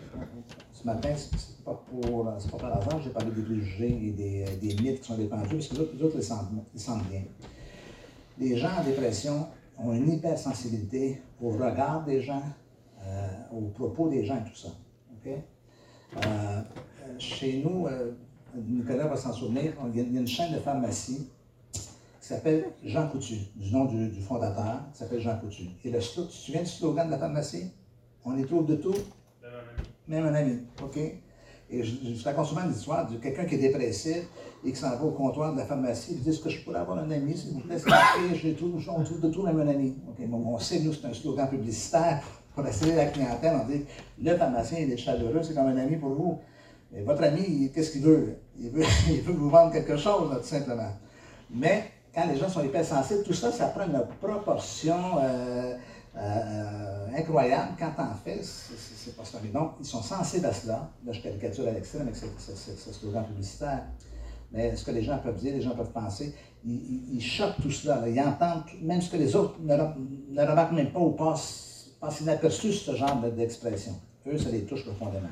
Ce 0.73 0.87
matin, 0.87 1.11
c'est 1.15 1.63
pas 1.63 1.79
pour, 1.91 2.25
pas 2.25 2.59
par 2.59 2.77
hasard, 2.79 3.03
j'ai 3.03 3.11
parlé 3.11 3.31
des 3.33 3.43
préjugés 3.43 4.01
et 4.03 4.11
des, 4.13 4.45
des, 4.57 4.83
mythes 4.83 5.01
qui 5.03 5.09
sont 5.09 5.17
dépendus, 5.17 5.57
parce 5.57 5.69
que 5.69 5.75
les 5.75 5.81
autres, 5.81 5.93
les 5.95 6.03
autres 6.03 6.17
les, 6.17 6.23
sentent, 6.23 6.49
ils 6.75 6.81
sentent 6.81 7.09
bien. 7.09 7.23
Les 8.39 8.57
gens 8.57 8.71
en 8.81 8.83
dépression 8.83 9.47
ont 9.79 9.93
une 9.93 10.11
hypersensibilité 10.11 11.23
au 11.41 11.51
regard 11.51 12.03
des 12.05 12.23
gens, 12.23 12.43
aux 13.53 13.69
propos 13.69 14.09
des 14.09 14.25
gens 14.25 14.37
et 14.37 14.49
tout 14.49 14.57
ça. 14.57 14.69
Okay? 15.21 15.43
chez 17.19 17.63
nous, 17.65 17.87
Nicolas 18.57 19.07
va 19.07 19.17
s'en 19.17 19.33
souvenir, 19.33 19.73
il 19.95 19.97
y, 19.97 20.01
a, 20.01 20.21
une 20.21 20.27
chaîne 20.27 20.53
de 20.53 20.59
pharmacie 20.59 21.29
qui 21.73 22.29
s'appelle 22.29 22.67
Jean 22.85 23.09
Coutu, 23.09 23.37
du 23.57 23.73
nom 23.73 23.87
du, 23.87 24.21
fondateur, 24.21 24.81
qui 24.93 24.99
s'appelle 24.99 25.21
Jean 25.21 25.39
Coutu. 25.39 25.65
Et 25.85 25.91
le, 25.91 25.99
tu 25.99 26.09
te 26.09 26.31
souviens 26.31 26.63
du 26.63 26.69
slogan 26.69 27.07
de 27.07 27.13
la 27.13 27.19
pharmacie? 27.19 27.71
On 28.25 28.37
y 28.37 28.45
trouve 28.47 28.67
de 28.67 28.77
tout? 28.77 28.95
Même 30.07 30.27
un 30.27 30.35
ami. 30.35 30.59
OK? 30.83 30.97
Et 30.99 31.83
je, 31.83 32.15
je 32.15 32.25
raconte 32.25 32.47
souvent 32.47 32.67
l'histoire 32.67 33.11
de 33.11 33.17
quelqu'un 33.17 33.47
qui 33.47 33.55
est 33.55 33.59
dépressif 33.59 34.25
et 34.65 34.71
qui 34.71 34.77
s'en 34.77 34.91
va 34.91 35.03
au 35.03 35.11
comptoir 35.11 35.53
de 35.53 35.59
la 35.59 35.65
pharmacie 35.65 36.13
et 36.13 36.17
dit 36.17 36.29
Est-ce 36.29 36.41
que 36.41 36.51
je 36.51 36.63
pourrais 36.63 36.81
avoir 36.81 36.99
un 36.99 37.11
ami, 37.11 37.37
s'il 37.37 37.55
vous 37.55 37.61
plaît? 37.61 37.79
C'est 37.79 38.53
tout, 38.53 38.73
on 38.89 39.03
trouve 39.03 39.21
de 39.21 39.29
tout, 39.31 39.43
même 39.43 39.59
un 39.61 39.69
ami. 39.69 39.97
OK, 40.09 40.27
bon, 40.29 40.45
on 40.47 40.59
sait, 40.59 40.81
nous, 40.81 40.93
c'est 40.93 41.07
un 41.07 41.15
slogan 41.15 41.49
publicitaire 41.49 42.23
pour 42.55 42.67
essayer 42.67 42.95
la 42.95 43.07
clientèle. 43.07 43.59
On 43.63 43.67
dit 43.67 43.85
Le 44.23 44.37
pharmacien, 44.37 44.79
il 44.81 44.93
est 44.93 44.97
chaleureux, 44.97 45.43
c'est 45.43 45.55
comme 45.55 45.67
un 45.67 45.77
ami 45.77 45.97
pour 45.97 46.11
vous. 46.11 46.39
Mais 46.93 47.03
votre 47.03 47.23
ami, 47.23 47.71
qu'est-ce 47.75 47.93
qu'il 47.93 48.03
veut? 48.03 48.37
Il 48.59 48.71
veut, 48.71 48.85
il 49.11 49.21
veut 49.23 49.33
vous 49.33 49.51
vendre 49.51 49.73
quelque 49.73 49.97
chose, 49.97 50.31
tout 50.41 50.47
simplement. 50.47 50.93
Mais 51.51 51.91
quand 52.15 52.27
les 52.27 52.37
gens 52.37 52.49
sont 52.49 52.63
hypersensibles, 52.63 53.23
tout 53.23 53.33
ça, 53.33 53.51
ça 53.51 53.67
prend 53.69 53.87
une 53.87 54.03
proportion 54.21 55.19
euh, 55.21 55.75
euh, 56.17 57.07
incroyable. 57.17 57.73
Quand 57.79 57.93
en 57.99 58.15
fait, 58.15 58.43
c'est 58.43 59.17
pas 59.17 59.25
ça. 59.25 59.39
donc, 59.53 59.73
ils 59.81 59.87
sont 59.87 60.03
sensibles 60.03 60.47
à 60.47 60.53
cela. 60.53 60.91
Là, 61.05 61.13
je 61.13 61.21
caricature 61.21 61.67
à 61.69 61.71
l'extrême 61.71 62.03
avec 62.03 62.17
ce, 62.17 62.93
slogan 62.93 63.25
publicitaire. 63.25 63.85
Mais 64.53 64.77
ce 64.77 64.85
que 64.85 64.91
les 64.91 65.03
gens 65.03 65.19
peuvent 65.19 65.39
dire, 65.39 65.55
les 65.55 65.63
gens 65.63 65.75
peuvent 65.75 65.93
penser, 65.93 66.35
ils, 66.65 67.23
choquent 67.23 67.63
tout 67.63 67.71
cela. 67.71 68.07
Ils 68.07 68.21
entendent 68.21 68.65
même 68.83 69.01
ce 69.01 69.11
que 69.11 69.17
les 69.17 69.35
autres 69.35 69.57
ne, 69.63 69.75
remarquent 69.75 70.73
même 70.73 70.93
pas 70.93 71.01
ou 71.01 71.13
passent, 71.13 71.93
passent 71.99 72.21
inaperçus 72.21 72.73
ce 72.73 72.95
genre 72.95 73.17
d'expression. 73.35 73.99
Eux, 74.27 74.37
ça 74.37 74.51
les 74.51 74.65
touche 74.65 74.85
profondément. 74.85 75.29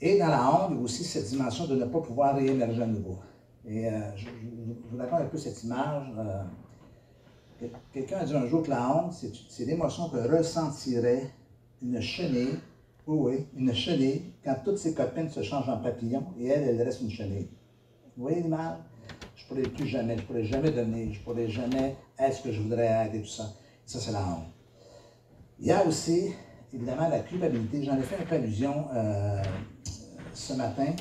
Et 0.00 0.18
dans 0.18 0.28
la 0.28 0.50
honte, 0.50 0.70
il 0.70 0.76
y 0.76 0.78
a 0.78 0.82
aussi 0.82 1.04
cette 1.04 1.26
dimension 1.26 1.66
de 1.66 1.76
ne 1.76 1.84
pas 1.86 2.00
pouvoir 2.00 2.36
réémerger 2.36 2.82
à 2.82 2.86
nouveau. 2.86 3.18
Et 3.66 3.88
euh, 3.88 4.16
je, 4.16 4.26
vous 4.90 4.98
raconte 4.98 5.20
un 5.20 5.24
peu 5.26 5.38
cette 5.38 5.62
image. 5.64 6.12
Euh, 6.18 7.66
quelqu'un 7.92 8.18
a 8.18 8.24
dit 8.24 8.34
un 8.34 8.46
jour 8.46 8.62
que 8.62 8.70
la 8.70 8.94
honte, 8.94 9.14
c'est 9.48 9.64
l'émotion 9.64 10.08
que 10.10 10.18
ressentirait 10.18 11.30
une 11.82 12.00
chenille, 12.00 12.58
oui, 13.06 13.16
oui, 13.18 13.46
une 13.56 13.72
chenille, 13.72 14.32
quand 14.44 14.56
toutes 14.64 14.78
ses 14.78 14.92
copines 14.94 15.30
se 15.30 15.42
changent 15.42 15.68
en 15.68 15.78
papillon 15.78 16.24
et 16.38 16.48
elle, 16.48 16.68
elle 16.68 16.82
reste 16.82 17.00
une 17.00 17.10
chenille. 17.10 17.48
Vous 18.16 18.24
voyez 18.24 18.42
l'image? 18.42 18.78
Je 19.36 19.44
ne 19.44 19.48
pourrais 19.48 19.74
plus 19.74 19.86
jamais, 19.86 20.16
je 20.16 20.22
ne 20.22 20.26
pourrais 20.26 20.44
jamais 20.44 20.70
donner, 20.70 21.12
je 21.12 21.20
ne 21.20 21.24
pourrais 21.24 21.48
jamais 21.48 21.96
être 22.18 22.36
ce 22.36 22.42
que 22.42 22.52
je 22.52 22.60
voudrais 22.60 22.86
être 22.86 23.14
et 23.14 23.20
tout 23.20 23.28
ça? 23.28 23.52
Ça, 23.84 24.00
c'est 24.00 24.12
la 24.12 24.20
honte. 24.20 24.46
Il 25.60 25.66
y 25.66 25.72
a 25.72 25.84
aussi, 25.86 26.32
évidemment, 26.76 27.08
la 27.08 27.20
culpabilité. 27.20 27.82
J'en 27.82 27.96
ai 27.98 28.02
fait 28.02 28.16
un 28.16 28.26
peu 28.26 28.36
allusion. 28.36 28.86
Euh, 28.94 29.42
ce 30.36 30.52
matin. 30.52 30.94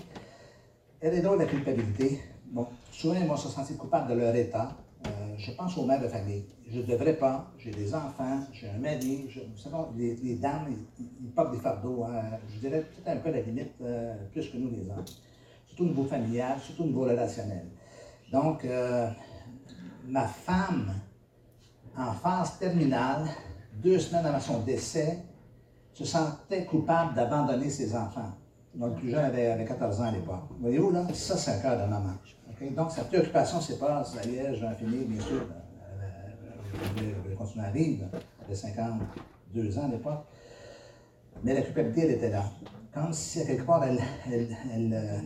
Elle 1.02 1.14
est 1.16 1.22
drôle, 1.22 1.40
la 1.40 1.46
culpabilité. 1.46 2.22
Bon, 2.48 2.68
souvent, 2.92 3.16
ils 3.20 3.28
vont 3.28 3.36
se 3.36 3.50
sentir 3.50 3.78
coupables 3.78 4.10
de 4.10 4.18
leur 4.18 4.34
état. 4.36 4.72
Euh, 5.06 5.10
je 5.38 5.52
pense 5.52 5.78
aux 5.78 5.86
mères 5.86 6.02
de 6.02 6.08
famille. 6.08 6.46
Je 6.68 6.80
ne 6.80 6.84
devrais 6.86 7.16
pas. 7.16 7.52
J'ai 7.60 7.72
des 7.72 7.94
enfants, 7.94 8.40
j'ai 8.54 8.70
un 8.70 8.78
mari. 8.78 9.28
Vous 9.28 9.58
savez, 9.58 10.16
les, 10.24 10.36
dames, 10.36 10.74
ils, 11.00 11.32
portent 11.32 11.52
des 11.52 11.60
fardeaux. 11.60 12.06
Hein. 12.06 12.38
je 12.50 12.60
dirais 12.60 12.82
peut-être 12.82 13.18
un 13.18 13.20
peu 13.20 13.30
la 13.30 13.42
limite, 13.42 13.74
euh, 13.82 14.16
plus 14.32 14.50
que 14.50 14.58
nous, 14.58 14.72
les 14.72 14.90
hommes. 14.90 15.06
Surtout 15.68 15.84
au 15.84 15.88
niveau 15.88 16.06
familial, 16.06 16.58
surtout 16.60 16.84
au 16.84 16.88
niveau 16.88 17.04
relationnel. 17.04 17.66
Donc, 18.32 18.66
ma 20.08 20.28
femme, 20.28 20.94
en 21.98 22.14
phase 22.14 22.58
terminale, 22.58 23.28
deux 23.74 24.00
semaines 24.00 24.26
avant 24.26 24.40
son 24.40 24.60
décès, 24.62 25.20
se 25.96 26.04
sentait 26.04 26.66
coupable 26.66 27.16
d'abandonner 27.16 27.70
ses 27.70 27.96
enfants. 27.96 28.34
Donc, 28.76 28.96
le 28.96 29.00
plus 29.00 29.12
jeune 29.12 29.24
avait, 29.24 29.66
14 29.66 30.02
ans 30.02 30.04
à 30.04 30.12
l'époque. 30.12 30.44
Voyez-vous, 30.60 30.92
là, 30.92 31.08
ça, 31.14 31.38
c'est 31.38 31.52
un 31.52 31.60
cœur 31.60 31.82
de 31.82 31.90
maman. 31.90 32.12
Donc, 32.76 32.92
sa 32.92 33.06
préoccupation, 33.06 33.62
c'est 33.62 33.80
pas, 33.80 34.04
ça 34.04 34.24
y 34.26 34.36
est, 34.36 34.56
j'ai 34.56 34.70
fini, 34.78 35.06
bien 35.06 35.22
sûr, 35.22 35.44
elle 36.98 37.14
voulait 37.24 37.36
continuer 37.36 37.66
à 37.66 37.72
vivre. 37.72 38.06
Elle 38.12 38.46
avait 38.46 38.56
52 38.56 39.80
ans 39.80 39.86
à 39.86 39.88
l'époque. 39.88 40.26
Mais 41.44 41.54
la 41.54 41.62
culpabilité, 41.62 42.02
elle 42.02 42.16
était 42.16 42.30
là. 42.30 42.44
Comme 42.94 43.14
si, 43.14 43.46
quelque 43.46 43.64
part, 43.64 43.84
elle, 43.86 44.00
euh, 44.94 45.20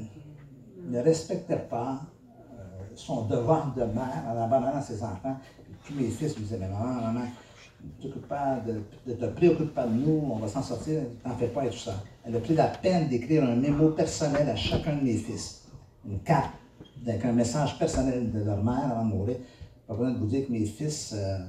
ne 0.83 0.99
respectait 0.99 1.57
pas 1.57 2.01
euh, 2.59 2.63
son 2.93 3.25
devoir 3.25 3.73
de 3.73 3.85
mère 3.85 4.23
en 4.27 4.37
abandonnant 4.39 4.81
ses 4.81 5.03
enfants. 5.03 5.37
tous 5.85 5.95
mes 5.95 6.09
fils 6.09 6.35
lui 6.35 6.43
disaient, 6.43 6.57
mais 6.59 6.67
maman, 6.67 6.93
maman, 6.93 7.25
ne 8.03 9.13
te 9.13 9.25
préoccupe 9.25 9.73
pas 9.73 9.85
de 9.85 9.93
nous, 9.93 10.29
on 10.31 10.37
va 10.37 10.47
s'en 10.47 10.61
sortir, 10.61 11.01
t'en 11.23 11.35
fais 11.35 11.47
pas 11.47 11.65
et 11.65 11.69
tout 11.69 11.77
ça. 11.77 12.03
Elle 12.23 12.35
a 12.35 12.39
pris 12.39 12.55
la 12.55 12.67
peine 12.67 13.07
d'écrire 13.07 13.43
un 13.43 13.55
mémo 13.55 13.89
personnel 13.89 14.49
à 14.49 14.55
chacun 14.55 14.95
de 14.95 15.03
mes 15.03 15.17
fils. 15.17 15.67
Une 16.05 16.19
carte 16.19 16.51
avec 17.05 17.23
un 17.25 17.31
message 17.31 17.77
personnel 17.77 18.31
de 18.31 18.43
leur 18.43 18.63
mère 18.63 18.91
avant 18.91 19.05
de 19.05 19.13
mourir. 19.13 19.37
Pas 19.87 19.93
besoin 19.93 20.11
de 20.11 20.19
vous 20.19 20.27
dire 20.27 20.45
que 20.47 20.51
mes 20.51 20.65
fils, 20.65 21.13
euh, 21.15 21.39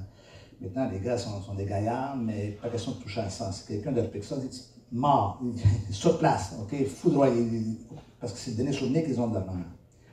maintenant 0.61 0.89
les 0.89 0.99
gars 0.99 1.17
sont, 1.17 1.53
des 1.55 1.65
gaillards, 1.65 2.17
mais 2.17 2.57
pas 2.61 2.69
question 2.69 2.93
de 2.93 2.97
toucher 2.97 3.21
à 3.21 3.29
ça. 3.29 3.51
C'est 3.51 3.67
quelqu'un 3.67 3.91
de 3.91 4.01
repérer 4.01 4.23
ça, 4.23 4.37
dit 4.37 4.63
mort, 4.91 5.41
sur 5.91 6.17
place, 6.17 6.55
ok, 6.61 6.85
foudroyé, 6.85 7.77
parce 8.19 8.33
que 8.33 8.39
c'est 8.39 8.51
le 8.51 8.57
dernier 8.57 8.73
souvenir 8.73 9.03
qu'ils 9.03 9.19
ont 9.19 9.27
de 9.27 9.35
leur 9.35 9.45
mère. 9.45 9.65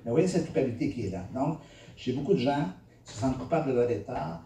Mais 0.04 0.10
vous 0.10 0.12
voyez 0.12 0.28
cette 0.28 0.44
culpabilité 0.44 0.90
qui 0.90 1.06
est 1.06 1.10
là. 1.10 1.24
Donc, 1.34 1.58
chez 1.96 2.12
beaucoup 2.12 2.34
de 2.34 2.38
gens, 2.38 2.66
se 3.04 3.18
sentent 3.18 3.38
coupables 3.38 3.70
de 3.70 3.72
leur 3.74 3.90
état, 3.90 4.42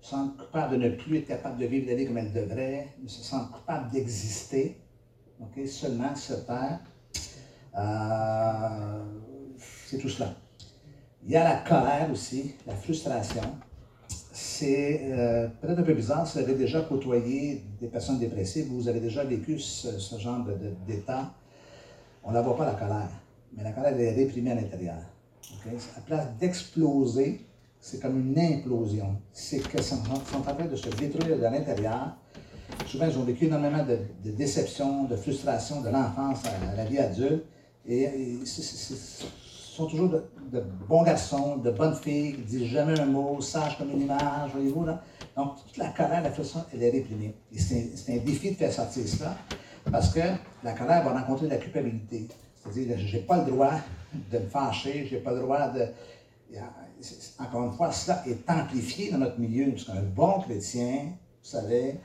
se 0.00 0.10
sentent 0.10 0.36
coupables 0.36 0.78
de 0.78 0.84
ne 0.84 0.90
plus 0.90 1.18
être 1.18 1.28
capables 1.28 1.58
de 1.58 1.66
vivre 1.66 1.86
la 1.88 1.94
vie 1.94 2.06
comme 2.06 2.18
elles 2.18 2.32
devraient, 2.32 2.88
ils 3.02 3.10
se 3.10 3.22
sentent 3.22 3.50
coupables 3.50 3.90
d'exister, 3.90 4.76
seulement 5.66 6.14
sur 6.14 6.44
Terre. 6.46 6.80
Euh, 7.76 9.02
c'est 9.86 9.98
tout 9.98 10.08
cela. 10.08 10.34
Il 11.24 11.30
y 11.30 11.36
a 11.36 11.44
la 11.44 11.56
colère 11.56 12.08
aussi, 12.10 12.54
la 12.66 12.74
frustration. 12.74 13.42
C'est 14.08 15.00
euh, 15.12 15.48
peut-être 15.60 15.80
un 15.80 15.82
peu 15.82 15.94
bizarre 15.94 16.26
si 16.26 16.38
vous 16.38 16.44
avez 16.44 16.54
déjà 16.54 16.82
côtoyé 16.82 17.64
des 17.80 17.88
personnes 17.88 18.18
dépressives, 18.18 18.66
vous 18.68 18.88
avez 18.88 19.00
déjà 19.00 19.24
vécu 19.24 19.58
ce, 19.58 20.18
genre 20.18 20.46
d'état. 20.86 21.32
On 22.22 22.30
ne 22.30 22.34
la 22.34 22.42
voit 22.42 22.56
pas 22.56 22.66
la 22.66 22.74
colère, 22.74 23.08
mais 23.56 23.62
la 23.62 23.72
colère 23.72 23.98
est 23.98 24.14
réprimée 24.14 24.52
à 24.52 24.54
l'intérieur. 24.54 24.98
À 25.96 26.00
place 26.00 26.26
d'exploser, 26.38 27.44
c'est 27.86 28.00
comme 28.00 28.18
une 28.18 28.36
implosion. 28.36 29.16
C'est 29.32 29.60
qu'ils 29.60 29.80
sont, 29.80 30.02
en 30.10 30.40
train 30.40 30.64
de 30.64 30.74
se 30.74 30.88
détruire 30.88 31.36
de 31.36 31.42
l'intérieur. 31.42 32.16
Souvent, 32.84 33.06
ils 33.06 33.16
ont 33.16 33.22
vécu 33.22 33.44
énormément 33.44 33.84
de, 33.84 34.00
de 34.24 34.34
déception, 34.34 35.04
de 35.04 35.14
frustration 35.14 35.82
de 35.82 35.90
l'enfance 35.90 36.42
à, 36.46 36.74
la 36.74 36.84
vie 36.84 36.98
adulte. 36.98 37.44
Et, 37.86 38.40
ils 38.40 38.44
sont 38.44 39.86
toujours 39.86 40.08
de, 40.08 40.24
bons 40.88 41.04
garçons, 41.04 41.58
de 41.58 41.70
bonnes 41.70 41.94
filles, 41.94 42.34
ils 42.36 42.40
ne 42.40 42.44
disent 42.44 42.72
jamais 42.72 42.98
un 42.98 43.06
mot, 43.06 43.40
sages 43.40 43.78
comme 43.78 43.92
une 43.92 44.00
image, 44.00 44.50
voyez-vous. 44.52 44.84
Là? 44.84 45.00
Donc, 45.36 45.54
toute 45.64 45.76
la 45.76 45.90
colère, 45.90 46.22
la 46.24 46.32
frustration, 46.32 46.68
elle 46.74 46.82
est 46.82 46.90
réprimée. 46.90 47.36
Et 47.52 47.58
c'est 47.60 47.92
un, 48.08 48.16
défi 48.16 48.50
de 48.50 48.56
faire 48.56 48.72
sortir 48.72 49.06
cela, 49.06 49.36
parce 49.92 50.12
que 50.12 50.22
la 50.64 50.72
colère 50.72 51.04
va 51.04 51.20
rencontrer 51.20 51.46
la 51.46 51.58
culpabilité. 51.58 52.26
C'est-à-dire, 52.56 52.98
je 52.98 53.16
n'ai 53.16 53.22
pas 53.22 53.44
le 53.44 53.52
droit 53.52 53.74
de 54.32 54.38
me 54.38 54.48
fâcher, 54.48 55.06
je 55.08 55.14
n'ai 55.14 55.20
pas 55.20 55.32
le 55.32 55.40
droit 55.40 55.68
de 55.68 55.86
encore 57.38 57.64
une 57.64 57.72
fois, 57.72 57.92
cela 57.92 58.22
est 58.26 58.48
amplifié 58.50 59.10
dans 59.10 59.18
notre 59.18 59.38
milieu, 59.38 59.70
parce 59.70 59.84
qu'un 59.84 60.02
bon 60.02 60.40
chrétien, 60.40 61.12
vous 61.42 61.48
savez, 61.48 62.00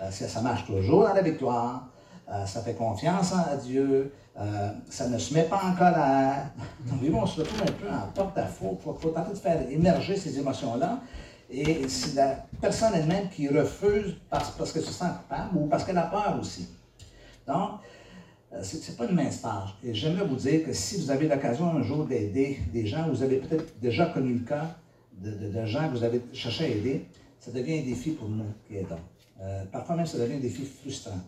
euh, 0.00 0.10
ça, 0.10 0.40
marche 0.40 0.66
toujours 0.66 1.04
dans 1.04 1.14
la 1.14 1.22
victoire. 1.22 1.88
euh, 2.30 2.44
ça 2.46 2.60
fait 2.62 2.74
confiance 2.74 3.32
à 3.32 3.56
Dieu, 3.56 4.12
euh, 4.38 4.70
ça 4.88 5.08
ne 5.08 5.18
se 5.18 5.34
met 5.34 5.44
pas 5.44 5.60
en 5.64 5.74
colère. 5.74 6.50
Donc, 6.86 7.00
on 7.14 7.26
se 7.26 7.40
retrouve 7.40 7.62
un 7.62 7.72
peu 7.72 7.88
en 7.90 8.06
porte-à-faux. 8.14 8.78
Il 8.78 8.84
faut, 8.84 8.94
faut, 8.94 9.10
tenter 9.10 9.32
de 9.32 9.38
faire 9.38 9.68
émerger 9.70 10.16
ces 10.16 10.38
émotions-là. 10.38 11.00
Et 11.50 11.88
c'est 11.88 12.14
la 12.14 12.44
personne 12.60 12.92
elle-même 12.94 13.28
qui 13.30 13.48
refuse 13.48 14.16
parce, 14.28 14.50
parce 14.50 14.72
qu'elle 14.72 14.82
se 14.82 14.92
sent 14.92 15.06
coupable 15.22 15.56
ou 15.56 15.66
parce 15.66 15.84
qu'elle 15.84 15.96
a 15.96 16.02
peur 16.02 16.38
aussi. 16.38 16.68
Donc, 17.46 17.80
euh, 18.52 18.62
ce 18.62 18.76
n'est 18.76 18.96
pas 18.96 19.06
une 19.06 19.14
mince 19.16 19.42
tâche. 19.42 19.74
Et 19.84 19.94
j'aimerais 19.94 20.26
vous 20.26 20.36
dire 20.36 20.64
que 20.64 20.72
si 20.72 21.00
vous 21.00 21.10
avez 21.10 21.28
l'occasion 21.28 21.66
un 21.66 21.82
jour 21.82 22.06
d'aider 22.06 22.58
des 22.72 22.86
gens, 22.86 23.08
vous 23.08 23.22
avez 23.22 23.36
peut-être 23.36 23.78
déjà 23.80 24.06
connu 24.06 24.34
le 24.34 24.44
cas 24.44 24.76
de, 25.20 25.64
gens 25.66 25.88
que 25.88 25.96
vous 25.96 26.04
avez 26.04 26.22
cherché 26.32 26.64
à 26.64 26.68
aider, 26.68 27.06
ça 27.40 27.50
devient 27.50 27.80
un 27.80 27.82
défi 27.82 28.12
pour 28.12 28.28
nous 28.28 28.44
qui 28.66 28.76
aidons. 28.76 28.96
Euh, 29.40 29.64
parfois 29.70 29.96
même, 29.96 30.06
ça 30.06 30.18
devient 30.18 30.34
un 30.34 30.40
défi 30.40 30.64
frustrant. 30.64 31.18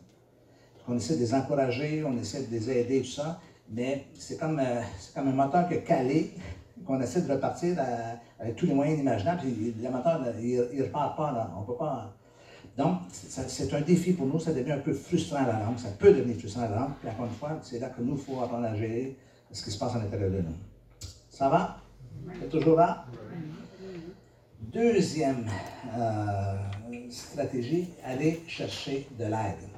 On 0.88 0.96
essaie 0.96 1.16
de 1.16 1.20
les 1.20 1.34
encourager, 1.34 2.04
on 2.04 2.16
essaie 2.18 2.44
de 2.44 2.50
les 2.50 2.70
aider, 2.70 3.02
tout 3.02 3.10
ça, 3.10 3.40
mais 3.68 4.06
c'est 4.14 4.38
comme, 4.38 4.58
euh, 4.58 4.80
un 5.16 5.22
moteur 5.24 5.68
qui 5.68 5.74
est 5.74 5.82
calé, 5.82 6.32
qu'on 6.86 7.00
essaie 7.00 7.22
de 7.22 7.30
repartir 7.30 7.76
avec 8.38 8.56
tous 8.56 8.66
les 8.66 8.72
moyens 8.74 8.98
imaginables, 8.98 9.42
puis 9.42 9.74
le 9.80 9.90
moteur, 9.90 10.20
il 10.40 10.56
ne 10.78 10.82
repart 10.82 11.16
pas, 11.16 11.32
là. 11.32 11.50
on 11.58 11.62
peut 11.62 11.76
pas... 11.76 12.16
Donc, 12.76 12.98
c'est 13.12 13.74
un 13.74 13.80
défi 13.80 14.12
pour 14.12 14.26
nous, 14.26 14.38
ça 14.40 14.52
devient 14.52 14.72
un 14.72 14.78
peu 14.78 14.92
frustrant 14.92 15.38
à 15.38 15.46
la 15.46 15.64
langue, 15.64 15.78
ça 15.78 15.90
peut 15.98 16.12
devenir 16.12 16.36
frustrant 16.36 16.62
à 16.62 16.68
la 16.68 16.76
langue, 16.76 16.92
puis 17.00 17.10
encore 17.10 17.26
une 17.26 17.32
fois, 17.32 17.58
c'est 17.62 17.78
là 17.78 17.88
que 17.88 18.00
nous, 18.00 18.14
il 18.14 18.20
faut 18.20 18.40
apprendre 18.40 18.64
à 18.64 18.74
gérer 18.74 19.16
ce 19.52 19.64
qui 19.64 19.70
se 19.70 19.78
passe 19.78 19.94
à 19.96 19.98
l'intérieur 19.98 20.30
de 20.30 20.38
nous. 20.38 20.56
Ça 21.30 21.48
va? 21.48 21.78
C'est 22.40 22.48
toujours 22.48 22.76
là? 22.76 23.04
Deuxième 24.60 25.46
euh, 25.96 26.56
stratégie, 27.10 27.88
aller 28.04 28.42
chercher 28.46 29.08
de 29.18 29.24
l'aide. 29.24 29.68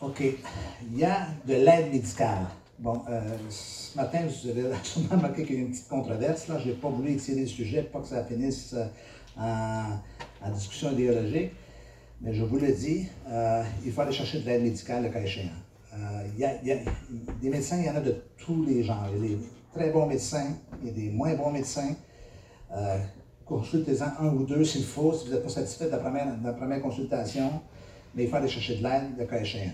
OK. 0.00 0.22
Il 0.90 0.98
y 0.98 1.04
a 1.04 1.28
de 1.46 1.54
l'aide 1.54 1.90
médicale. 1.90 2.46
Bon, 2.78 3.02
euh, 3.08 3.20
ce 3.48 3.96
matin, 3.96 4.26
vous 4.26 4.50
avez 4.50 4.64
sûrement 4.82 5.16
remarqué 5.16 5.44
qu'il 5.44 5.54
y 5.54 5.58
a 5.58 5.62
une 5.62 5.70
petite 5.70 5.88
controverse. 5.88 6.48
Là, 6.48 6.58
je 6.58 6.68
n'ai 6.68 6.74
pas 6.74 6.88
voulu 6.90 7.12
étirer 7.12 7.42
le 7.42 7.46
sujet 7.46 7.82
pas 7.82 8.00
que 8.00 8.08
ça 8.08 8.24
finisse 8.24 8.74
euh, 8.74 9.82
en, 10.44 10.50
discussion 10.50 10.92
idéologique. 10.92 11.52
Mais 12.20 12.32
je 12.32 12.44
vous 12.44 12.58
le 12.58 12.72
dis, 12.72 13.06
euh, 13.28 13.62
il 13.84 13.92
faut 13.92 14.00
aller 14.00 14.12
chercher 14.12 14.40
de 14.40 14.46
l'aide 14.46 14.62
médicale 14.62 15.02
le 15.02 15.10
cas 15.10 15.20
échéant. 15.20 15.50
il, 16.34 16.40
y 16.40 16.44
a, 16.44 16.78
des 17.40 17.50
médecins, 17.50 17.78
il 17.78 17.86
y 17.86 17.90
en 17.90 17.96
a 17.96 18.00
de 18.00 18.16
tous 18.38 18.64
les 18.64 18.82
genres. 18.82 19.08
Il 19.14 19.22
y 19.22 19.34
a 19.34 19.36
des 19.36 19.38
très 19.72 19.90
bons 19.90 20.06
médecins, 20.06 20.54
il 20.82 20.88
y 20.88 20.90
a 20.90 20.94
des 20.94 21.10
moins 21.10 21.34
bons 21.34 21.50
médecins. 21.50 21.94
Consultez-en 23.44 24.24
un 24.24 24.28
ou 24.32 24.44
deux 24.44 24.64
s'il 24.64 24.84
faut, 24.84 25.12
si 25.12 25.26
vous 25.26 25.32
n'êtes 25.32 25.42
pas 25.42 25.50
satisfait 25.50 25.86
de 25.86 25.90
la, 25.90 25.98
première, 25.98 26.80
consultation, 26.80 27.60
mais 28.14 28.24
il 28.24 28.30
faut 28.30 28.36
aller 28.36 28.48
chercher 28.48 28.78
de 28.78 28.82
l'aide 28.82 29.18
le 29.18 29.26
cas 29.26 29.40
échéant. 29.40 29.72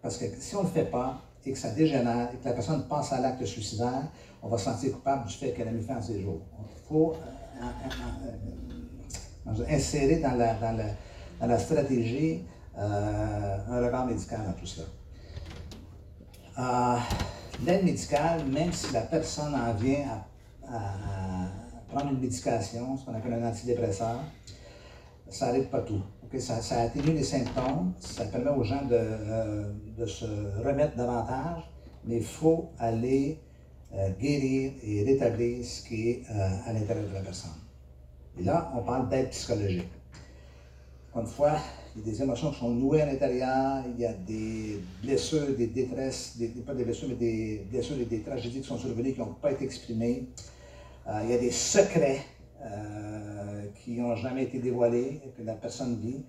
Parce 0.00 0.18
que 0.18 0.26
si 0.38 0.54
on 0.54 0.62
ne 0.62 0.68
le 0.68 0.72
fait 0.72 0.90
pas 0.90 1.20
et 1.44 1.52
que 1.52 1.58
ça 1.58 1.70
dégénère 1.70 2.30
et 2.32 2.36
que 2.36 2.44
la 2.44 2.52
personne 2.52 2.86
pense 2.86 3.12
à 3.12 3.20
l'acte 3.20 3.44
suicidaire, 3.44 4.10
on 4.42 4.48
va 4.48 4.58
se 4.58 4.64
sentir 4.64 4.92
coupable 4.92 5.26
du 5.26 5.34
fait 5.34 5.52
qu'elle 5.52 5.68
a 5.68 5.72
mis 5.72 5.82
fin 5.82 5.96
à 5.96 6.02
ses 6.02 6.20
jours. 6.20 6.40
Il 6.60 6.88
faut 6.88 7.12
euh, 7.12 7.62
euh, 7.62 8.30
insérer 9.68 10.16
dans 10.16 10.34
la, 10.34 10.54
dans 10.54 11.46
la 11.46 11.58
stratégie 11.58 12.44
euh, 12.78 13.56
un 13.68 13.84
regard 13.84 14.06
médical 14.06 14.40
dans 14.46 14.52
tout 14.52 14.66
cela. 14.66 14.86
L'aide 17.64 17.84
médicale, 17.84 18.44
même 18.46 18.72
si 18.72 18.92
la 18.92 19.02
personne 19.02 19.54
en 19.54 19.72
vient 19.74 20.24
à, 20.68 21.48
prendre 21.88 22.10
une 22.10 22.20
médication, 22.20 22.96
ce 22.96 23.04
qu'on 23.04 23.14
appelle 23.14 23.34
un 23.34 23.48
antidépresseur, 23.48 24.20
ça 25.28 25.46
n'arrête 25.46 25.70
pas 25.70 25.80
tout 25.82 26.02
ça, 26.40 26.80
atténue 26.80 27.12
les 27.12 27.22
symptômes, 27.22 27.92
ça 28.00 28.24
permet 28.26 28.50
aux 28.50 28.64
gens 28.64 28.84
de, 28.84 28.94
euh, 28.94 30.06
se 30.06 30.24
remettre 30.64 30.96
davantage, 30.96 31.62
mais 32.04 32.16
il 32.16 32.24
faut 32.24 32.70
aller 32.78 33.40
euh, 33.94 34.10
guérir 34.20 34.72
et 34.82 35.04
rétablir 35.04 35.64
ce 35.64 35.86
qui 35.86 36.08
est 36.08 36.22
euh, 36.30 36.48
à 36.66 36.72
l'intérieur 36.72 37.08
de 37.08 37.14
la 37.14 37.20
personne. 37.20 37.50
Et 38.38 38.42
là, 38.42 38.72
on 38.76 38.82
parle 38.82 39.08
d'aide 39.08 39.30
psychologique. 39.30 39.88
Encore 41.10 41.22
une 41.22 41.28
fois, 41.28 41.56
il 41.94 42.04
y 42.04 42.08
a 42.08 42.12
des 42.12 42.22
émotions 42.22 42.50
qui 42.50 42.58
sont 42.58 42.70
nouées 42.70 43.02
à 43.02 43.06
l'intérieur, 43.06 43.84
il 43.86 44.00
y 44.00 44.06
a 44.06 44.12
des 44.12 44.80
blessures, 45.00 45.54
des 45.56 45.68
détresses, 45.68 46.36
pas 46.66 46.74
des 46.74 46.84
blessures, 46.84 47.08
mais 47.08 47.14
des 47.14 47.66
blessures 47.70 47.98
et 48.00 48.04
des 48.04 48.20
tragédies 48.22 48.60
qui 48.60 48.66
sont 48.66 48.78
survenues 48.78 49.12
qui 49.12 49.20
n'ont 49.20 49.34
pas 49.34 49.52
été 49.52 49.64
exprimées. 49.64 50.26
il 51.22 51.30
y 51.30 51.34
a 51.34 51.38
des 51.38 51.52
secrets 51.52 52.20
qui 53.84 53.92
n'ont 54.00 54.16
jamais 54.16 54.44
été 54.44 54.58
dévoilés, 54.58 55.20
que 55.36 55.42
la 55.42 55.54
personne 55.54 56.00
vit. 56.00 56.24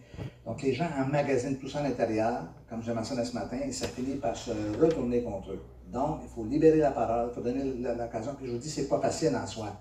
Donc 0.45 0.61
les 0.61 0.73
gens 0.73 0.89
emmagasinent 0.99 1.57
tout 1.57 1.69
ça 1.69 1.79
à 1.79 1.83
l'intérieur, 1.83 2.43
comme 2.69 2.83
je 2.83 2.91
mentionné 2.91 3.23
ce 3.23 3.33
matin, 3.33 3.57
et 3.65 3.71
ça 3.71 3.87
finit 3.87 4.15
par 4.15 4.35
se 4.35 4.51
retourner 4.79 5.23
contre 5.23 5.53
eux. 5.53 5.63
Donc, 5.91 6.19
il 6.23 6.29
faut 6.29 6.43
libérer 6.43 6.79
la 6.79 6.91
parole, 6.91 7.29
il 7.31 7.35
faut 7.35 7.41
donner 7.41 7.63
l'occasion. 7.63 8.33
Puis 8.35 8.47
je 8.47 8.51
vous 8.51 8.57
dis, 8.57 8.69
c'est 8.69 8.87
pas 8.87 8.99
facile 8.99 9.35
en 9.35 9.47
soi, 9.47 9.73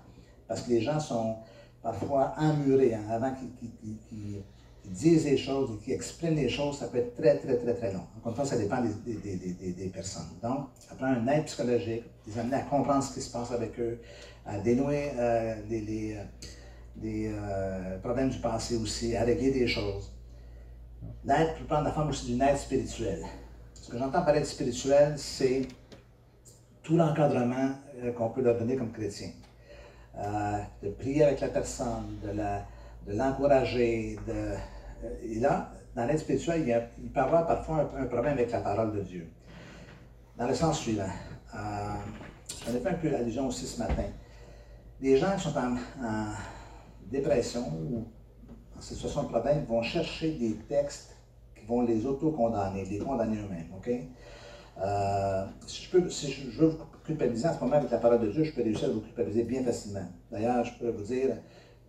parce 0.47 0.61
que 0.61 0.69
les 0.69 0.81
gens 0.81 0.99
sont 0.99 1.37
parfois 1.85 2.33
emmurés 2.39 2.95
hein, 2.95 3.03
avant 3.11 3.31
qu'ils 3.31 4.41
disent 4.85 5.25
les 5.25 5.37
choses 5.37 5.69
et 5.71 5.83
qu'ils 5.83 5.93
expriment 5.93 6.35
les 6.35 6.49
choses, 6.49 6.79
ça 6.79 6.87
peut 6.87 6.97
être 6.97 7.13
très, 7.15 7.37
très, 7.37 7.57
très, 7.57 7.75
très 7.75 7.93
long. 7.93 8.05
Encore 8.17 8.31
une 8.31 8.35
fois, 8.35 8.45
ça 8.45 8.57
dépend 8.57 8.81
des, 8.81 9.91
personnes. 9.93 10.31
Donc, 10.41 10.69
ça 10.79 10.95
prend 10.95 11.05
un 11.05 11.27
aide 11.27 11.45
psychologique, 11.45 12.03
les 12.25 12.39
amener 12.39 12.55
à 12.55 12.61
comprendre 12.61 13.03
ce 13.03 13.13
qui 13.13 13.21
se 13.21 13.31
passe 13.31 13.51
avec 13.51 13.79
eux, 13.79 13.99
à 14.47 14.57
dénouer 14.57 15.11
euh, 15.15 15.55
les, 15.69 16.17
des 16.95 17.31
euh, 17.31 17.99
problèmes 17.99 18.29
du 18.29 18.39
passé 18.39 18.77
aussi, 18.77 19.15
à 19.15 19.23
régler 19.23 19.51
des 19.51 19.67
choses. 19.67 20.11
L'aide 21.23 21.53
peut 21.59 21.65
prendre 21.65 21.83
la 21.83 21.91
forme 21.91 22.09
aussi 22.09 22.25
d'une 22.25 22.41
aide 22.41 22.57
spirituelle. 22.57 23.23
Ce 23.75 23.91
que 23.91 23.99
j'entends 23.99 24.23
par 24.23 24.35
aide 24.35 24.45
spirituelle, 24.45 25.13
c'est 25.17 25.67
tout 26.81 26.97
l'encadrement 26.97 27.73
euh, 28.03 28.11
qu'on 28.13 28.29
peut 28.29 28.41
leur 28.41 28.57
donner 28.57 28.75
comme 28.75 28.91
chrétien. 28.91 29.29
Euh, 30.17 30.59
de 30.81 30.89
prier 30.91 31.23
avec 31.25 31.41
la 31.41 31.49
personne, 31.49 32.19
de 32.23 33.11
l'encourager. 33.11 34.17
de, 34.27 34.55
et 35.23 35.39
là, 35.39 35.71
dans 35.93 36.05
l'aide 36.05 36.19
spirituelle, 36.19 36.61
il, 36.61 36.69
y 36.69 36.73
a, 36.73 36.87
il, 37.03 37.11
peut 37.11 37.19
avoir 37.19 37.45
parfois 37.45 37.91
un, 37.97 38.05
problème 38.05 38.33
avec 38.33 38.51
la 38.51 38.61
parole 38.61 38.93
de 38.93 39.01
Dieu. 39.01 39.29
Dans 40.37 40.47
le 40.47 40.53
sens 40.53 40.79
suivant. 40.79 41.09
J'en 41.53 42.73
ai 42.73 42.79
fait 42.79 42.89
un 42.89 42.93
peu 42.93 43.13
allusion 43.13 43.47
aussi 43.47 43.65
ce 43.65 43.79
matin. 43.79 44.03
Les 45.01 45.17
gens 45.17 45.35
qui 45.35 45.43
sont 45.43 45.57
en 45.57 45.75
dépression 47.11 47.67
ou 47.67 48.05
en 48.77 48.81
situation 48.81 49.23
de 49.23 49.27
problème 49.29 49.65
vont 49.65 49.81
chercher 49.81 50.31
des 50.31 50.55
textes 50.67 51.15
qui 51.57 51.65
vont 51.65 51.81
les 51.81 52.05
auto-condamner, 52.05 52.85
les 52.85 52.99
condamner 52.99 53.37
eux-mêmes. 53.37 53.69
Euh, 54.77 55.45
si, 55.67 55.87
je 56.31 56.59
veux 56.59 56.77
culpabiliser 57.05 57.47
en 57.47 57.53
ce 57.53 57.59
moment 57.59 57.75
avec 57.75 57.91
la 57.91 57.97
parole 57.97 58.21
de 58.21 58.31
Dieu, 58.31 58.43
je 58.43 58.53
peux 58.53 58.63
réussir 58.63 58.89
à 58.89 58.91
vous 58.91 59.01
culpabiliser 59.01 59.43
bien 59.43 59.63
facilement. 59.63 60.07
D'ailleurs, 60.31 60.63
je 60.63 60.73
peux 60.79 60.89
vous 60.89 61.03
dire, 61.03 61.37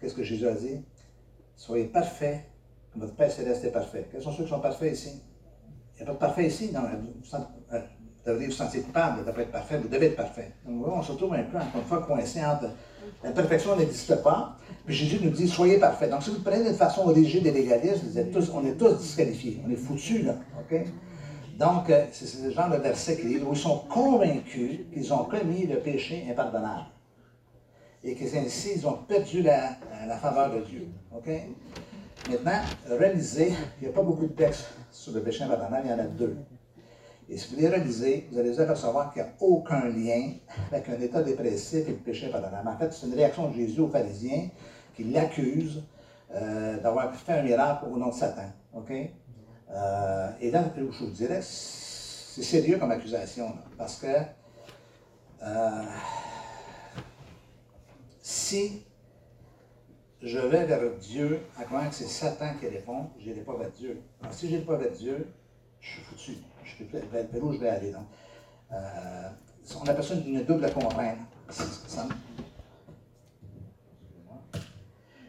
qu'est-ce 0.01 0.15
que 0.15 0.23
Jésus 0.23 0.47
a 0.47 0.55
dit? 0.55 0.85
Soyez 1.55 1.87
parfaits, 1.87 2.41
votre 2.95 3.15
Père 3.15 3.31
céleste 3.31 3.65
est 3.65 3.73
parfait. 3.73 4.09
Quels 4.11 4.23
sont 4.23 4.33
ceux 4.33 4.45
qui 4.45 4.51
sont 4.51 4.61
parfaits 4.61 4.93
ici? 4.93 5.23
Il 5.99 6.03
n'y 6.03 6.03
a 6.03 6.07
pas 6.07 6.13
de 6.13 6.19
parfait 6.19 6.47
ici. 6.47 6.71
Non, 6.73 6.81
vous, 6.83 7.37
euh, 7.73 7.81
devez 8.27 8.47
vous 8.47 8.53
sentir 8.53 8.85
coupable 8.85 9.23
de 9.23 9.31
ne 9.31 9.35
pas 9.35 9.43
être 9.43 9.53
parfait, 9.53 9.79
vous 9.79 9.89
devez 9.89 10.07
être 10.07 10.17
parfait. 10.17 10.53
Donc, 10.67 10.87
on 10.87 11.03
se 11.03 11.13
retrouve 11.13 11.35
un 11.35 11.45
peu, 11.45 11.57
encore 11.57 11.81
une 11.81 11.87
fois, 11.87 12.03
coincé 12.03 12.45
entre 12.45 12.71
la 13.23 13.31
perfection 13.31 13.77
n'existe 13.77 14.23
pas. 14.23 14.57
Puis 14.85 14.95
Jésus 14.95 15.19
nous 15.23 15.31
dit, 15.31 15.49
soyez 15.49 15.79
parfaits. 15.79 16.11
Donc, 16.11 16.23
si 16.23 16.31
vous 16.31 16.43
prenez 16.43 16.65
de 16.65 16.75
façon 16.75 17.05
rigide 17.07 17.47
et 17.47 17.53
légaliste, 17.53 18.05
vous 18.05 18.51
on 18.53 18.67
est 18.67 18.77
tous 18.77 18.99
disqualifiés. 18.99 19.61
On 19.67 19.71
est 19.71 19.77
foutus, 19.77 20.25
là. 20.25 20.37
OK? 20.59 20.87
Donc, 21.57 21.89
euh, 21.89 22.05
c'est 22.13 22.27
ce 22.27 22.51
genre 22.51 22.69
de 22.69 22.77
verset 22.77 23.17
qui 23.17 23.27
dit, 23.29 23.39
où 23.39 23.53
ils 23.53 23.59
sont 23.59 23.79
convaincus 23.89 24.81
qu'ils 24.93 25.13
ont 25.15 25.25
commis 25.25 25.67
le 25.67 25.79
péché 25.79 26.27
impardonnable. 26.31 26.87
Et 28.05 28.15
qu'ainsi, 28.15 28.73
ils 28.77 28.87
ont 28.87 28.99
perdu 29.09 29.43
la, 29.43 29.77
faveur 30.21 30.55
de 30.55 30.61
Dieu. 30.61 30.89
OK? 31.17 31.31
Maintenant, 32.29 32.61
réalisez, 32.89 33.55
il 33.81 33.85
n'y 33.85 33.89
a 33.89 33.95
pas 33.95 34.03
beaucoup 34.03 34.27
de 34.27 34.33
textes 34.33 34.69
sur 34.91 35.15
le 35.15 35.23
péché 35.23 35.45
impardonnable, 35.45 35.87
il 35.87 35.91
y 35.91 35.95
en 35.95 35.99
a 35.99 36.07
deux. 36.07 36.37
Et 37.29 37.39
si 37.39 37.55
vous 37.55 37.61
les 37.61 37.69
relisez, 37.69 38.29
vous 38.31 38.39
allez 38.39 38.53
vous 38.53 38.61
apercevoir 38.61 39.13
qu'il 39.13 39.23
n'y 39.23 39.29
a 39.29 39.33
aucun 39.41 39.89
lien 39.89 40.35
avec 40.71 40.89
un 40.91 41.01
état 41.01 41.23
dépressif 41.23 41.89
et 41.89 41.93
le 41.93 41.97
péché 41.97 42.29
pardonnable. 42.29 42.69
En 42.69 42.77
fait, 42.77 42.93
c'est 42.93 43.07
une 43.07 43.15
réaction 43.15 43.49
de 43.49 43.55
Jésus 43.55 43.81
aux 43.81 43.89
pharisiens 43.89 44.49
qui 44.95 45.05
l'accusent 45.05 45.83
euh, 46.35 46.79
d'avoir 46.81 47.13
fait 47.15 47.33
un 47.33 47.43
miracle 47.43 47.87
au 47.91 47.97
nom 47.97 48.09
de 48.09 48.15
Satan. 48.15 48.51
OK? 48.75 48.93
Euh, 49.71 50.31
et 50.41 50.51
là, 50.51 50.65
je 50.77 50.83
vous 50.83 51.11
dirais, 51.11 51.41
c'est 51.43 52.43
sérieux 52.43 52.79
comme 52.79 52.91
accusation, 52.91 53.53
parce 53.77 53.97
que 53.97 54.07
euh, 55.43 55.85
si 58.23 58.83
je 60.23 60.39
vais 60.39 60.65
vers 60.67 60.95
Dieu 61.01 61.41
à 61.59 61.65
croire 61.65 61.89
que 61.89 61.95
c'est 61.95 62.07
Satan 62.07 62.55
qui 62.59 62.69
répond, 62.69 63.11
je 63.19 63.29
n'irai 63.29 63.43
pas 63.43 63.57
vers 63.57 63.71
Dieu. 63.71 64.01
Alors, 64.21 64.33
si 64.33 64.47
je 64.47 64.53
n'irai 64.53 64.65
pas 64.65 64.77
vers 64.77 64.93
Dieu, 64.93 65.29
je 65.81 65.89
suis 65.89 66.03
foutu 66.03 66.37
je 66.65 66.85
vais, 66.85 67.01
vers 67.25 67.45
où 67.45 67.53
je 67.53 67.59
vais 67.59 67.69
aller. 67.69 67.93
Donc, 67.93 68.07
euh, 68.73 69.29
on 69.81 69.87
appelle 69.87 70.05
ça 70.05 70.15
une 70.15 70.45
double 70.45 70.71
contrainte. 70.73 71.19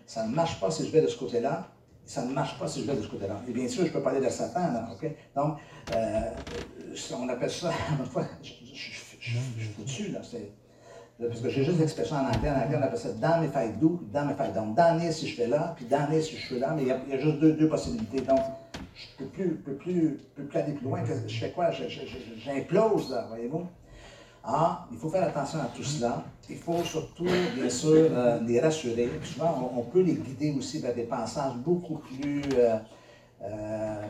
Ça, 0.05 0.25
ne 0.25 0.33
marche 0.33 0.59
pas 0.59 0.71
si 0.71 0.85
je 0.85 0.91
vais 0.91 1.01
de 1.01 1.07
ce 1.07 1.17
côté-là 1.17 1.69
Ça 2.07 2.23
ne 2.23 2.33
marche 2.33 2.57
pas 2.57 2.69
si 2.69 2.83
je 2.83 2.87
vais 2.87 2.95
de 2.95 3.01
ce 3.01 3.09
côté-là. 3.09 3.41
Et 3.49 3.51
bien 3.51 3.67
sûr, 3.67 3.85
je 3.85 3.91
peux 3.91 4.01
parler 4.01 4.21
de 4.21 4.29
Satan, 4.29 4.61
OK? 4.93 5.11
Donc, 5.35 5.57
euh, 5.93 6.21
on 7.19 7.27
appelle 7.27 7.51
ça, 7.51 7.69
fois, 8.11 8.23
je, 8.41 8.49
suis 8.49 8.93
foutu, 9.75 10.07
là. 10.11 10.21
Parce 11.19 11.41
que 11.41 11.49
j'ai 11.49 11.65
juste 11.65 11.79
l'expression 11.79 12.15
en 12.15 12.27
anglais. 12.27 12.49
En 12.49 12.63
anglais, 12.63 12.77
on 12.79 12.81
appelle 12.81 12.97
ça 12.97 13.11
dans 13.11 13.41
mes 13.41 13.49
failles 13.49 13.73
d'où, 13.77 14.01
dans 14.13 14.25
mes 14.25 14.35
failles. 14.35 14.53
Donc, 14.53 14.73
damner 14.73 15.11
si 15.11 15.27
je 15.27 15.35
fais 15.35 15.47
là, 15.47 15.73
puis 15.75 15.83
damner 15.83 16.21
si 16.21 16.37
je 16.37 16.45
suis 16.45 16.59
là, 16.59 16.73
mais 16.73 16.83
il 16.83 16.87
y 16.87 16.91
a, 16.91 17.19
juste 17.19 17.39
deux, 17.39 17.51
deux, 17.51 17.67
possibilités. 17.67 18.21
Donc, 18.21 18.39
je 18.95 19.23
ne 19.23 19.27
peux 19.27 19.31
plus, 19.33 19.55
peux 19.55 19.75
plus, 19.75 20.19
peux 20.33 20.43
plus 20.43 20.59
aller 20.59 20.73
plus 20.73 20.85
loin. 20.85 21.03
Je 21.27 21.37
fais 21.37 21.51
quoi? 21.51 21.71
J'implose, 21.71 23.11
là, 23.11 23.25
voyez-vous? 23.27 23.67
Ah, 24.49 24.87
il 24.93 24.97
faut 24.97 25.09
faire 25.09 25.27
attention 25.27 25.59
à 25.59 25.65
tout 25.65 25.83
cela. 25.83 26.23
Il 26.49 26.55
faut 26.55 26.81
surtout, 26.81 27.25
bien 27.53 27.69
sûr, 27.69 28.07
euh, 28.11 28.39
les 28.47 28.61
rassurer. 28.61 29.09
souvent, 29.21 29.73
on, 29.75 29.81
peut 29.81 29.99
les 29.99 30.13
guider 30.13 30.55
aussi 30.57 30.79
vers 30.79 30.95
des 30.95 31.03
passages 31.03 31.55
beaucoup 31.57 31.95
plus 31.95 32.41
euh, 32.55 32.77
euh, 33.41 34.01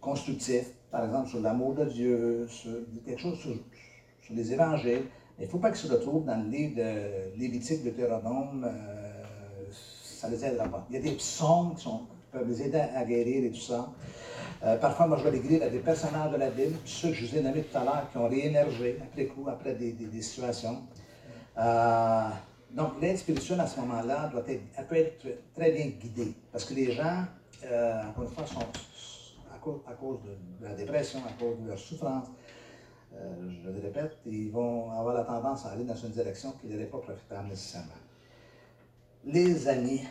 constructifs. 0.00 0.70
Par 0.90 1.04
exemple, 1.04 1.28
sur 1.28 1.40
l'amour 1.40 1.74
de 1.74 1.84
Dieu, 1.84 2.46
sur 2.48 2.70
quelque 3.04 3.20
chose 3.20 3.38
sur, 3.38 3.54
les 4.34 4.50
évangiles. 4.50 5.02
Il 5.38 5.44
ne 5.44 5.50
faut 5.50 5.58
pas 5.58 5.70
qu'ils 5.70 5.90
se 5.90 5.92
retrouvent 5.92 6.24
dans 6.24 6.42
le 6.42 6.48
livre 6.48 6.76
de 6.76 7.38
Lévitique, 7.38 7.84
de 7.84 7.90
Théronome. 7.90 8.66
ça 9.70 10.30
les 10.30 10.42
aidera 10.42 10.68
pas. 10.68 10.86
Il 10.88 10.96
y 10.96 10.98
a 10.98 11.02
des 11.02 11.16
psaumes 11.16 11.74
qui, 11.74 11.86
peuvent 12.32 12.48
les 12.48 12.62
aider 12.62 12.78
à 12.78 13.04
guérir 13.04 13.44
et 13.44 13.50
tout 13.50 13.60
ça. 13.60 13.92
Euh, 14.64 14.78
parfois, 14.78 15.06
moi, 15.06 15.18
je 15.18 15.24
vais 15.24 15.32
les 15.32 15.40
guider 15.40 15.62
à 15.62 15.68
des 15.68 15.80
personnages 15.80 16.32
de 16.32 16.38
la 16.38 16.48
Bible, 16.48 16.78
ceux 16.86 17.08
que 17.08 17.14
je 17.14 17.26
vous 17.26 17.36
ai 17.36 17.42
nommés 17.42 17.62
tout 17.64 17.76
à 17.76 17.84
l'heure, 17.84 18.08
qui 18.10 18.16
ont 18.16 18.28
réémergé 18.28 18.98
après 19.02 19.26
coup, 19.26 19.46
après 19.46 19.74
des, 19.74 20.22
situations. 20.22 20.82
Euh, 21.58 22.28
donc, 22.70 22.92
l'aide 23.00 23.18
spirituelle 23.18 23.60
à 23.60 23.66
ce 23.66 23.78
moment-là 23.80 24.28
doit 24.28 24.42
être, 24.48 24.62
elle 24.76 24.86
peut 24.86 24.96
être 24.96 25.26
très 25.54 25.70
bien 25.70 25.86
guidée, 25.88 26.32
parce 26.50 26.64
que 26.64 26.72
les 26.72 26.92
gens, 26.92 27.24
euh, 27.64 28.08
encore 28.08 28.24
une 28.24 28.30
fois, 28.30 28.46
sont 28.46 28.60
à 29.86 29.92
cause, 29.92 30.18
de, 30.22 30.66
la 30.66 30.74
dépression, 30.74 31.20
à 31.28 31.32
cause 31.38 31.58
de 31.60 31.68
leur 31.68 31.78
souffrance. 31.78 32.28
je 33.12 33.68
le 33.70 33.80
répète, 33.80 34.16
ils 34.26 34.50
vont 34.50 34.90
avoir 34.92 35.14
la 35.14 35.24
tendance 35.24 35.66
à 35.66 35.70
aller 35.70 35.84
dans 35.84 35.94
une 35.94 36.10
direction 36.10 36.52
qui 36.52 36.68
n'est 36.68 36.84
pas 36.84 36.98
profitable 36.98 37.48
nécessairement. 37.48 37.92
Les 39.26 39.68
amis, 39.68 40.02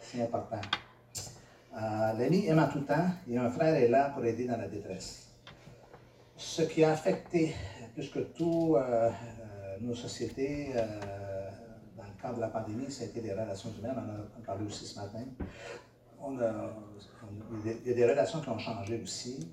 c'est 0.00 0.22
important. 0.22 0.60
Euh, 1.74 2.12
l'ami 2.18 2.46
aime 2.46 2.58
en 2.58 2.68
tout 2.68 2.80
temps 2.80 3.06
et 3.26 3.38
un 3.38 3.48
frère 3.48 3.74
est 3.74 3.88
là 3.88 4.10
pour 4.10 4.24
aider 4.24 4.46
dans 4.46 4.58
la 4.58 4.68
détresse. 4.68 5.28
Ce 6.36 6.62
qui 6.62 6.84
a 6.84 6.92
affecté 6.92 7.54
plus 7.94 8.10
que 8.10 8.18
tout 8.18 8.76
euh, 8.76 9.08
euh, 9.08 9.76
nos 9.80 9.94
sociétés 9.94 10.74
dans 11.96 12.02
le 12.04 12.20
cadre 12.22 12.36
de 12.36 12.40
la 12.40 12.48
pandémie, 12.48 12.90
ça 12.90 13.04
a 13.04 13.06
été 13.06 13.22
les 13.22 13.32
relations 13.32 13.70
humaines. 13.78 13.94
On 13.96 14.00
en 14.00 14.42
a 14.42 14.46
parlé 14.46 14.66
aussi 14.66 14.84
ce 14.84 15.00
matin. 15.00 15.24
il 17.64 17.88
y 17.88 17.90
a 17.90 17.94
des 17.94 18.06
relations 18.06 18.40
qui 18.40 18.48
ont 18.50 18.58
changé 18.58 19.00
aussi. 19.02 19.50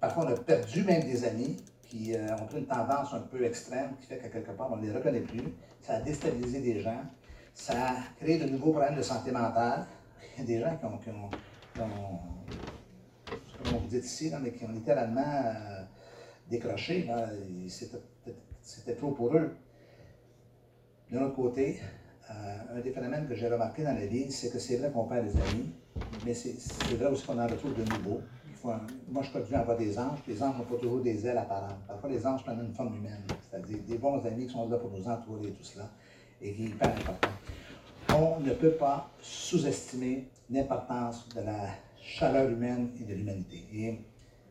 parfois, 0.00 0.24
on 0.24 0.28
a 0.28 0.36
perdu 0.36 0.84
même 0.84 1.02
des 1.02 1.24
amis 1.24 1.56
qui 1.82 2.14
ont 2.40 2.46
pris 2.46 2.58
une 2.58 2.66
tendance 2.66 3.12
un 3.12 3.20
peu 3.20 3.44
extrême 3.44 3.94
qui 4.00 4.06
fait 4.06 4.18
qu'à 4.18 4.28
quelque 4.28 4.52
part, 4.52 4.72
on 4.72 4.76
ne 4.76 4.86
les 4.86 4.92
reconnaît 4.92 5.20
plus. 5.20 5.52
Ça 5.82 5.96
a 5.96 6.00
déstabilisé 6.00 6.60
des 6.60 6.80
gens. 6.80 7.02
Ça 7.52 7.74
a 7.74 7.94
créé 8.20 8.38
de 8.38 8.48
nouveaux 8.48 8.70
problèmes 8.70 8.96
de 8.96 9.02
santé 9.02 9.32
mentale 9.32 9.86
des 10.44 10.60
gens 10.60 10.76
qui 10.76 10.84
ont, 10.84 10.98
qui 10.98 11.10
ont, 11.10 11.30
comme 13.58 13.74
on 13.74 13.78
vous 13.78 13.88
dit 13.88 13.98
ici, 13.98 14.32
mais 14.42 14.52
qui 14.52 14.64
ont 14.64 14.72
littéralement 14.72 15.20
euh, 15.20 15.82
décroché. 16.48 17.08
C'était 18.62 18.94
trop 18.94 19.12
pour 19.12 19.34
eux. 19.36 19.56
De 21.10 21.18
l'autre 21.18 21.36
côté, 21.36 21.80
euh, 22.30 22.76
un 22.76 22.80
des 22.80 22.90
phénomènes 22.90 23.26
que 23.26 23.34
j'ai 23.34 23.48
remarqué 23.48 23.82
dans 23.82 23.94
la 23.94 24.06
vie, 24.06 24.30
c'est 24.30 24.50
que 24.50 24.58
c'est 24.58 24.76
vrai 24.76 24.90
qu'on 24.90 25.04
perd 25.04 25.26
des 25.26 25.40
amis, 25.40 25.70
mais 26.24 26.34
c'est 26.34 26.94
vrai 26.96 27.06
aussi 27.06 27.26
qu'on 27.26 27.38
en 27.38 27.46
retrouve 27.46 27.74
de 27.74 27.84
nouveaux. 27.90 28.20
moi, 29.08 29.22
je 29.22 29.30
crois 29.30 29.40
à 29.56 29.60
avoir 29.60 29.78
des 29.78 29.98
anges. 29.98 30.18
Les 30.28 30.42
anges 30.42 30.58
n'ont 30.58 30.64
pas 30.64 30.76
toujours 30.76 31.00
des 31.00 31.26
ailes 31.26 31.38
apparentes. 31.38 31.78
Parfois, 31.86 32.10
les 32.10 32.26
anges 32.26 32.44
prennent 32.44 32.60
une 32.60 32.74
forme 32.74 32.96
humaine, 32.96 33.22
c'est-à-dire 33.48 33.78
des 33.86 33.96
bons 33.96 34.24
amis 34.26 34.46
qui 34.46 34.52
sont 34.52 34.68
là 34.68 34.76
pour 34.76 34.90
nous 34.90 35.08
entourer 35.08 35.48
et 35.48 35.52
tout 35.52 35.64
cela, 35.64 35.90
et 36.42 36.52
qui 36.52 36.66
sont 36.66 36.74
hyper 36.74 36.88
importants 36.88 37.28
on 38.14 38.40
ne 38.40 38.52
peut 38.52 38.72
pas 38.72 39.10
sous-estimer 39.20 40.28
l'importance 40.50 41.28
de 41.34 41.40
la 41.40 41.68
chaleur 42.00 42.50
humaine 42.50 42.90
et 43.00 43.04
de 43.04 43.14
l'humanité. 43.14 43.64
Et 43.72 43.90
vous 43.92 43.98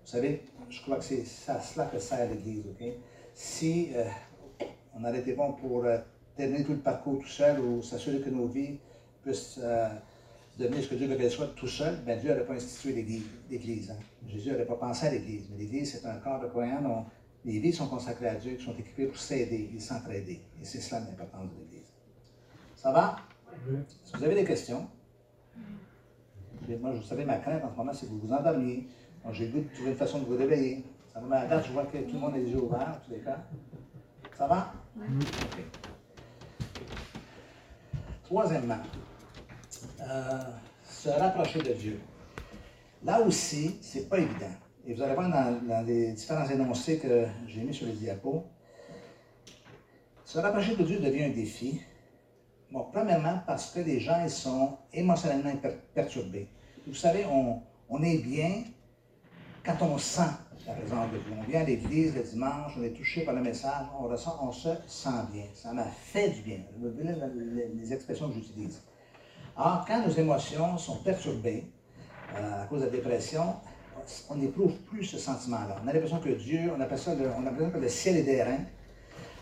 savez, 0.03 0.43
je 0.69 0.81
crois 0.81 0.97
que 0.97 1.03
c'est 1.03 1.23
à 1.47 1.59
cela 1.59 1.85
que 1.85 1.99
sert 1.99 2.29
l'Église. 2.29 2.63
Si 3.33 3.89
euh, 3.95 4.05
on 4.95 5.03
a 5.03 5.15
été 5.15 5.33
bon 5.33 5.53
pour 5.53 5.85
euh, 5.85 5.97
terminer 6.35 6.63
tout 6.63 6.73
le 6.73 6.79
parcours 6.79 7.19
tout 7.19 7.27
seul 7.27 7.59
ou 7.59 7.81
s'assurer 7.81 8.19
que 8.19 8.29
nos 8.29 8.47
vies 8.47 8.79
puissent 9.23 9.59
euh, 9.61 9.89
devenir 10.57 10.83
ce 10.83 10.89
que 10.89 10.95
Dieu 10.95 11.07
veut 11.07 11.15
qu'elles 11.15 11.31
soient 11.31 11.47
tout 11.55 11.67
seul, 11.67 11.97
ben 12.05 12.19
Dieu 12.19 12.29
n'aurait 12.29 12.45
pas 12.45 12.53
institué 12.53 12.93
l'Église. 13.49 13.91
Hein. 13.91 13.99
Jésus 14.27 14.51
n'aurait 14.51 14.65
pas 14.65 14.75
pensé 14.75 15.07
à 15.07 15.11
l'Église. 15.11 15.47
Mais 15.51 15.57
l'Église, 15.57 15.91
c'est 15.93 16.07
un 16.07 16.17
corps 16.17 16.41
de 16.41 16.47
croyants 16.47 16.81
dont 16.81 17.05
les 17.45 17.59
vies 17.59 17.73
sont 17.73 17.87
consacrées 17.87 18.29
à 18.29 18.35
Dieu, 18.35 18.53
qui 18.55 18.63
sont 18.63 18.75
équipées 18.77 19.05
pour 19.05 19.17
s'aider 19.17 19.69
et 19.75 19.79
s'entraider. 19.79 20.41
Et 20.61 20.65
c'est 20.65 20.81
cela 20.81 21.01
l'importance 21.01 21.49
de 21.51 21.59
l'Église. 21.59 21.87
Ça 22.75 22.91
va? 22.91 23.17
Si 24.03 24.13
vous 24.15 24.23
avez 24.23 24.35
des 24.35 24.45
questions, 24.45 24.87
moi, 26.75 26.91
vous 26.91 27.03
savez, 27.03 27.25
ma 27.25 27.37
crainte 27.37 27.63
en 27.63 27.71
ce 27.71 27.77
moment, 27.77 27.93
c'est 27.93 28.05
que 28.05 28.11
vous 28.11 28.19
vous 28.19 28.33
endormiez. 28.33 28.87
j'ai 29.31 29.47
le 29.47 29.51
goût 29.51 29.61
de 29.61 29.73
trouver 29.73 29.91
une 29.91 29.97
façon 29.97 30.19
de 30.19 30.25
vous 30.25 30.37
réveiller. 30.37 30.83
Ça 31.13 31.19
va, 31.21 31.41
à 31.41 31.45
date, 31.45 31.65
je 31.65 31.71
vois 31.71 31.85
que 31.85 31.97
tout 31.97 32.13
le 32.13 32.19
monde 32.19 32.33
a 32.33 32.37
les 32.37 32.49
yeux 32.49 32.61
ouverts, 32.61 32.95
en 33.01 33.05
tous 33.05 33.11
les 33.11 33.19
cas. 33.19 33.37
Ça 34.37 34.47
va? 34.47 34.73
Oui. 34.95 35.05
Troisièmement, 38.23 38.79
euh, 40.01 40.39
se 40.83 41.09
rapprocher 41.09 41.59
de 41.59 41.73
Dieu. 41.73 41.99
Là 43.03 43.21
aussi, 43.21 43.77
c'est 43.81 44.09
pas 44.09 44.17
évident. 44.17 44.51
Et 44.85 44.93
vous 44.93 45.01
allez 45.01 45.13
voir 45.13 45.29
dans, 45.29 45.85
les 45.85 46.11
différents 46.11 46.47
énoncés 46.47 46.99
que 46.99 47.25
j'ai 47.47 47.61
mis 47.61 47.73
sur 47.73 47.87
les 47.87 47.93
diapos, 47.93 48.45
se 50.25 50.39
rapprocher 50.39 50.75
de 50.75 50.83
Dieu 50.83 50.99
devient 50.99 51.25
un 51.25 51.29
défi, 51.29 51.81
Bon, 52.71 52.85
premièrement, 52.91 53.39
parce 53.47 53.71
que 53.71 53.79
les 53.79 53.99
gens 53.99 54.21
ils 54.23 54.29
sont 54.29 54.77
émotionnellement 54.93 55.53
perturbés. 55.93 56.47
Vous 56.85 56.93
savez, 56.93 57.25
on, 57.25 57.61
on, 57.89 58.03
est 58.03 58.17
bien 58.17 58.63
quand 59.63 59.77
on 59.81 59.97
sent 59.97 60.29
la 60.67 60.73
présence 60.73 61.11
de 61.11 61.17
Dieu. 61.17 61.33
On 61.39 61.49
vient 61.49 61.61
à 61.61 61.63
l'église 61.63 62.13
le 62.13 62.23
dimanche, 62.23 62.73
on 62.77 62.83
est 62.83 62.89
touché 62.89 63.21
par 63.21 63.33
le 63.33 63.41
message, 63.41 63.85
on 63.97 64.07
ressent, 64.07 64.37
on 64.41 64.51
se 64.51 64.69
sent 64.85 65.09
bien. 65.31 65.45
Ça 65.53 65.71
m'a 65.71 65.85
fait 65.85 66.29
du 66.29 66.41
bien. 66.41 66.57
Vous 66.77 66.89
voyez 66.91 67.15
les, 67.73 67.93
expressions 67.93 68.27
que 68.27 68.35
j'utilise. 68.35 68.81
Alors, 69.55 69.85
quand 69.87 70.05
nos 70.05 70.13
émotions 70.13 70.77
sont 70.77 70.97
perturbées 70.97 71.71
euh, 72.35 72.63
à 72.63 72.65
cause 72.65 72.81
de 72.81 72.85
la 72.85 72.91
dépression, 72.91 73.55
on 74.29 74.35
n'éprouve 74.35 74.73
plus 74.89 75.05
ce 75.05 75.17
sentiment-là. 75.17 75.77
On 75.83 75.87
a 75.87 75.93
l'impression 75.93 76.19
que 76.19 76.29
Dieu, 76.29 76.69
on 76.71 76.75
a 76.75 76.79
l'impression 76.79 77.15
que 77.15 77.77
le 77.77 77.89
ciel 77.89 78.17
est 78.17 78.23
d'airain. 78.23 78.59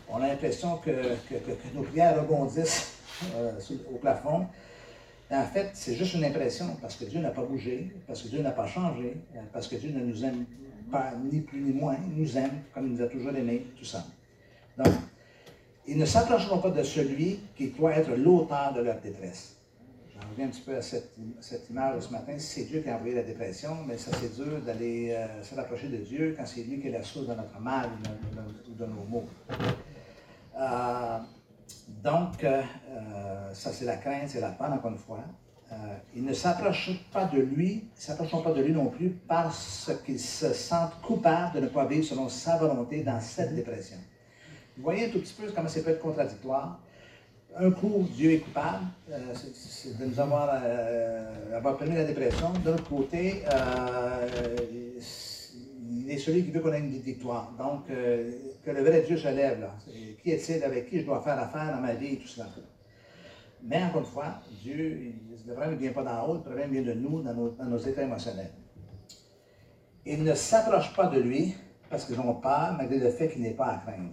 On 0.09 0.21
a 0.21 0.27
l'impression 0.27 0.77
que, 0.77 0.91
que, 1.27 1.75
nos 1.75 1.81
prières 1.81 2.21
rebondissent 2.21 2.94
euh, 3.35 3.51
au 3.93 3.97
plafond. 3.97 4.47
En 5.31 5.43
fait, 5.43 5.71
c'est 5.73 5.95
juste 5.95 6.13
une 6.13 6.23
impression 6.23 6.77
parce 6.81 6.95
que 6.95 7.05
Dieu 7.05 7.19
n'a 7.19 7.31
pas 7.31 7.41
bougé, 7.41 7.91
parce 8.07 8.21
que 8.21 8.27
Dieu 8.27 8.41
n'a 8.41 8.51
pas 8.51 8.67
changé, 8.67 9.17
euh, 9.35 9.39
parce 9.51 9.67
que 9.67 9.75
Dieu 9.75 9.91
ne 9.91 10.03
nous 10.03 10.23
aime 10.23 10.45
pas 10.91 11.13
ni 11.31 11.41
plus 11.41 11.61
ni 11.61 11.73
moins, 11.73 11.95
il 12.07 12.21
nous 12.21 12.37
aime 12.37 12.61
comme 12.73 12.87
il 12.87 12.93
nous 12.93 13.01
a 13.01 13.07
toujours 13.07 13.35
aimés, 13.35 13.65
tout 13.77 13.85
ça. 13.85 14.05
Donc, 14.77 14.93
ils 15.87 15.97
ne 15.97 16.05
s'approcheront 16.05 16.59
pas 16.59 16.69
de 16.69 16.83
celui 16.83 17.39
qui 17.55 17.69
doit 17.69 17.93
être 17.93 18.15
l'auteur 18.15 18.73
de 18.73 18.81
leur 18.81 18.99
détresse. 19.01 19.55
J'en 20.13 20.29
reviens 20.29 20.45
un 20.45 20.49
petit 20.49 20.61
peu 20.61 20.75
à 20.75 20.81
cette, 20.81 21.11
image 21.69 21.95
de 21.95 21.99
ce 21.99 22.11
matin. 22.11 22.33
C'est 22.37 22.63
Dieu 22.63 22.81
qui 22.81 22.89
a 22.89 22.95
envoyé 22.95 23.15
la 23.15 23.23
dépression, 23.23 23.77
mais 23.87 23.97
ça 23.97 24.11
c'est 24.19 24.35
dur 24.35 24.61
d'aller 24.65 25.11
euh, 25.11 25.43
se 25.43 25.55
rapprocher 25.55 25.89
de 25.89 25.97
Dieu 25.97 26.35
quand 26.37 26.45
c'est 26.45 26.63
lui 26.63 26.79
qui 26.79 26.87
est 26.87 26.91
la 26.91 27.03
source 27.03 27.27
de 27.27 27.33
notre 27.33 27.59
mal 27.59 27.89
ou 28.67 28.73
de, 28.73 28.85
nos 28.85 29.03
maux. 29.03 29.25
Donc, 32.03 32.43
euh, 32.43 32.61
euh, 32.89 33.53
ça 33.53 33.71
c'est 33.71 33.85
la 33.85 33.97
crainte, 33.97 34.27
c'est 34.27 34.41
la 34.41 34.49
peur, 34.49 34.71
encore 34.71 34.91
une 34.91 34.97
fois. 34.97 35.23
Euh, 35.71 35.75
ils 36.15 36.23
ne 36.23 36.33
s'approchent 36.33 37.03
pas 37.11 37.25
de 37.25 37.39
lui, 37.39 37.89
ils 37.95 38.01
s'approcheront 38.01 38.41
pas 38.41 38.53
de 38.53 38.61
lui 38.61 38.71
non 38.71 38.87
plus 38.87 39.09
parce 39.27 39.91
qu'ils 40.05 40.19
se 40.19 40.53
sentent 40.53 41.01
coupables 41.01 41.55
de 41.55 41.61
ne 41.61 41.67
pas 41.67 41.85
vivre 41.85 42.05
selon 42.05 42.29
sa 42.29 42.57
volonté 42.57 43.01
dans 43.01 43.19
cette 43.19 43.55
dépression. 43.55 43.97
Vous 44.77 44.83
voyez 44.83 45.05
un 45.05 45.09
tout 45.09 45.19
petit 45.19 45.33
peu 45.33 45.51
comment 45.51 45.67
ça 45.67 45.81
peut 45.81 45.89
être 45.91 46.01
contradictoire. 46.01 46.79
Un 47.57 47.71
coup, 47.71 48.05
Dieu 48.15 48.33
est 48.33 48.39
coupable 48.39 48.83
de 49.07 50.05
nous 50.05 50.19
avoir, 50.19 50.61
avoir 51.55 51.77
permis 51.77 51.95
la 51.95 52.03
dépression. 52.03 52.51
D'un 52.63 52.73
autre 52.73 52.89
côté, 52.89 53.43
il 56.05 56.11
est 56.11 56.17
celui 56.19 56.43
qui 56.45 56.51
veut 56.51 56.59
qu'on 56.59 56.71
ait 56.71 56.79
une 56.79 56.89
victoire. 56.89 57.51
Donc, 57.57 57.87
que 57.87 58.71
le 58.71 58.81
vrai 58.81 59.01
Dieu 59.01 59.17
se 59.17 59.27
lève 59.27 59.59
là. 59.59 59.75
Qui 60.21 60.31
est-il 60.31 60.63
avec 60.63 60.87
qui 60.87 60.99
je 60.99 61.05
dois 61.05 61.21
faire 61.21 61.39
affaire 61.39 61.73
dans 61.75 61.81
ma 61.81 61.95
vie 61.95 62.13
et 62.13 62.17
tout 62.17 62.27
cela. 62.27 62.47
Mais 63.63 63.83
encore 63.83 64.01
une 64.01 64.07
fois, 64.07 64.39
Dieu, 64.61 65.13
le 65.47 65.53
problème 65.53 65.73
ne 65.73 65.79
vient 65.79 65.93
pas 65.93 66.03
d'en 66.03 66.27
haut, 66.27 66.33
le 66.35 66.41
problème 66.41 66.71
vient 66.71 66.83
de 66.83 66.93
nous, 66.93 67.23
dans 67.23 67.33
nos, 67.33 67.77
états 67.79 68.03
émotionnels. 68.03 68.51
Ils 70.05 70.23
ne 70.23 70.35
s'approchent 70.35 70.95
pas 70.95 71.07
de 71.07 71.19
lui 71.19 71.55
parce 71.89 72.05
qu'ils 72.05 72.19
ont 72.19 72.35
peur, 72.35 72.75
malgré 72.77 72.99
le 72.99 73.09
fait 73.09 73.29
qu'il 73.29 73.41
n'est 73.41 73.55
pas 73.55 73.67
à 73.67 73.77
craindre. 73.77 74.11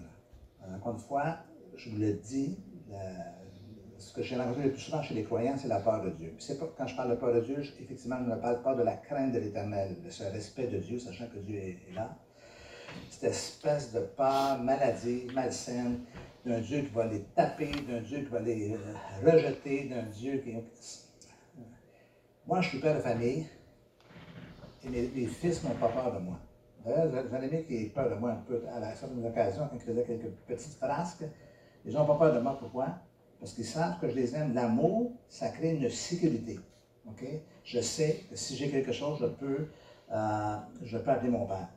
Encore 0.74 0.94
une 0.94 1.00
fois, 1.00 1.36
je 1.76 1.90
vous 1.90 1.98
le 1.98 2.14
dis, 2.14 2.58
ce 4.02 4.12
que 4.12 4.22
j'ai 4.22 4.36
rencontré 4.36 4.64
le 4.64 4.72
plus 4.72 4.80
souvent 4.80 5.02
chez 5.02 5.14
les 5.14 5.22
croyants, 5.22 5.56
c'est 5.56 5.68
la 5.68 5.78
peur 5.78 6.02
de 6.02 6.10
Dieu. 6.10 6.34
quand 6.76 6.86
je 6.86 6.96
parle 6.96 7.10
de 7.10 7.14
peur 7.14 7.32
de 7.32 7.40
Dieu, 7.40 7.60
effectivement, 7.80 8.16
je 8.24 8.30
ne 8.30 8.36
parle 8.36 8.60
pas 8.62 8.74
de 8.74 8.82
la 8.82 8.96
crainte 8.96 9.32
de 9.32 9.38
l'éternel, 9.38 9.96
de 10.04 10.10
ce 10.10 10.24
respect 10.24 10.66
de 10.66 10.78
Dieu, 10.78 10.98
sachant 10.98 11.26
que 11.28 11.38
Dieu 11.38 11.56
est, 11.56 11.94
là. 11.94 12.16
Cette 13.10 13.30
espèce 13.30 13.92
de 13.92 14.00
peur 14.00 14.58
maladie, 14.58 15.26
malsaine, 15.32 16.00
d'un 16.44 16.60
Dieu 16.60 16.80
qui 16.82 16.90
va 16.90 17.06
les 17.06 17.22
taper, 17.34 17.70
d'un 17.88 18.00
Dieu 18.00 18.18
qui 18.18 18.30
va 18.30 18.40
les 18.40 18.74
euh, 18.74 19.30
rejeter, 19.30 19.84
d'un 19.84 20.02
Dieu 20.02 20.38
qui. 20.38 20.56
Moi, 22.46 22.60
je 22.60 22.68
suis 22.70 22.80
père 22.80 22.96
de 22.96 23.00
famille, 23.00 23.46
et 24.84 24.88
mes, 24.88 25.26
fils 25.26 25.62
n'ont 25.62 25.76
pas 25.76 25.88
peur 25.88 26.12
de 26.12 26.18
moi. 26.18 26.38
D'ailleurs, 26.84 27.24
j'en 27.30 27.40
ai 27.40 27.64
qui 27.64 27.84
peur 27.90 28.10
de 28.10 28.16
moi 28.16 28.32
un 28.32 28.42
peu 28.48 28.60
à 28.68 28.94
certaines 28.94 29.24
occasions, 29.24 29.68
quand 29.70 29.76
ils 29.76 29.80
faisaient 29.80 30.04
quelques 30.04 30.30
petites 30.48 30.74
frasques. 30.74 31.24
Ils 31.84 31.94
n'ont 31.94 32.04
pas 32.04 32.16
peur 32.16 32.34
de 32.34 32.40
moi. 32.40 32.56
Pourquoi? 32.58 32.88
Parce 33.42 33.54
qu'ils 33.54 33.64
savent 33.66 33.98
que 34.00 34.08
je 34.08 34.14
les 34.14 34.36
aime. 34.36 34.54
L'amour, 34.54 35.10
ça 35.28 35.48
crée 35.48 35.70
une 35.70 35.90
sécurité. 35.90 36.60
Je 37.64 37.80
sais 37.80 38.24
que 38.30 38.36
si 38.36 38.56
j'ai 38.56 38.70
quelque 38.70 38.92
chose, 38.92 39.18
je 39.20 39.26
peux, 39.26 39.66
euh, 40.12 40.56
je 40.84 40.96
peux 40.96 41.10
appeler 41.10 41.30
mon 41.30 41.44
père. 41.46 41.68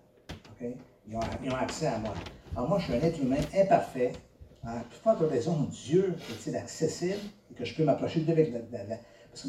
Ils 0.61 1.15
ont, 1.15 1.19
ils 1.43 1.51
ont, 1.51 1.55
accès 1.55 1.87
à 1.87 1.97
moi. 1.97 2.13
Alors 2.55 2.69
moi, 2.69 2.77
je 2.77 2.85
suis 2.85 2.93
un 2.93 3.01
être 3.01 3.19
humain 3.19 3.41
imparfait. 3.57 4.13
À 4.63 4.79
toute 4.81 5.01
forte 5.01 5.21
raison, 5.21 5.67
Dieu 5.71 6.15
est-il 6.29 6.55
accessible 6.55 7.19
et 7.51 7.55
que 7.55 7.65
je 7.65 7.73
peux 7.73 7.83
m'approcher 7.83 8.19
de 8.19 8.31
lui 8.31 8.53
Parce 9.31 9.43
que 9.43 9.47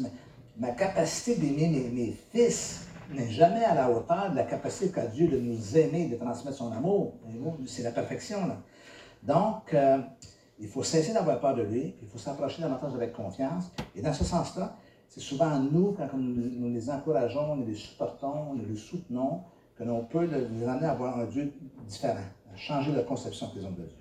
ma, 0.57 0.71
capacité 0.71 1.35
d'aimer 1.35 1.67
mes, 1.67 1.89
mes, 1.89 2.15
fils 2.31 2.87
n'est 3.11 3.29
jamais 3.29 3.63
à 3.63 3.75
la 3.75 3.91
hauteur 3.91 4.31
de 4.31 4.35
la 4.35 4.43
capacité 4.43 4.91
qu'a 4.91 5.05
Dieu 5.05 5.27
de 5.27 5.37
nous 5.37 5.77
aimer, 5.77 6.07
de 6.07 6.15
transmettre 6.15 6.57
son 6.57 6.71
amour. 6.71 7.13
C'est 7.67 7.83
la 7.83 7.91
perfection. 7.91 8.47
Là. 8.47 8.57
Donc, 9.21 9.73
euh, 9.75 9.99
il 10.59 10.67
faut 10.67 10.83
cesser 10.83 11.13
d'avoir 11.13 11.39
peur 11.39 11.55
de 11.55 11.63
lui, 11.63 11.95
il 12.01 12.07
faut 12.07 12.17
s'approcher 12.17 12.61
davantage 12.61 12.93
avec 12.95 13.13
confiance. 13.13 13.71
Et 13.95 14.01
dans 14.01 14.13
ce 14.13 14.23
sens-là, 14.23 14.75
c'est 15.07 15.19
souvent 15.19 15.59
nous, 15.59 15.93
quand 15.93 16.09
nous, 16.13 16.73
les 16.73 16.89
encourageons, 16.89 17.55
nous 17.55 17.65
les 17.65 17.75
supportons, 17.75 18.53
nous 18.55 18.65
les 18.65 18.75
soutenons, 18.75 19.43
que 19.77 19.83
l'on 19.83 20.03
peut 20.05 20.25
les 20.25 20.67
amener 20.67 20.87
à 20.87 20.91
avoir 20.91 21.19
un 21.19 21.25
Dieu 21.25 21.53
différent, 21.85 22.17
à 22.51 22.55
changer 22.55 22.91
leur 22.91 23.05
conception 23.05 23.47
qu'ils 23.49 23.65
ont 23.65 23.71
de 23.71 23.83
Dieu. 23.83 23.97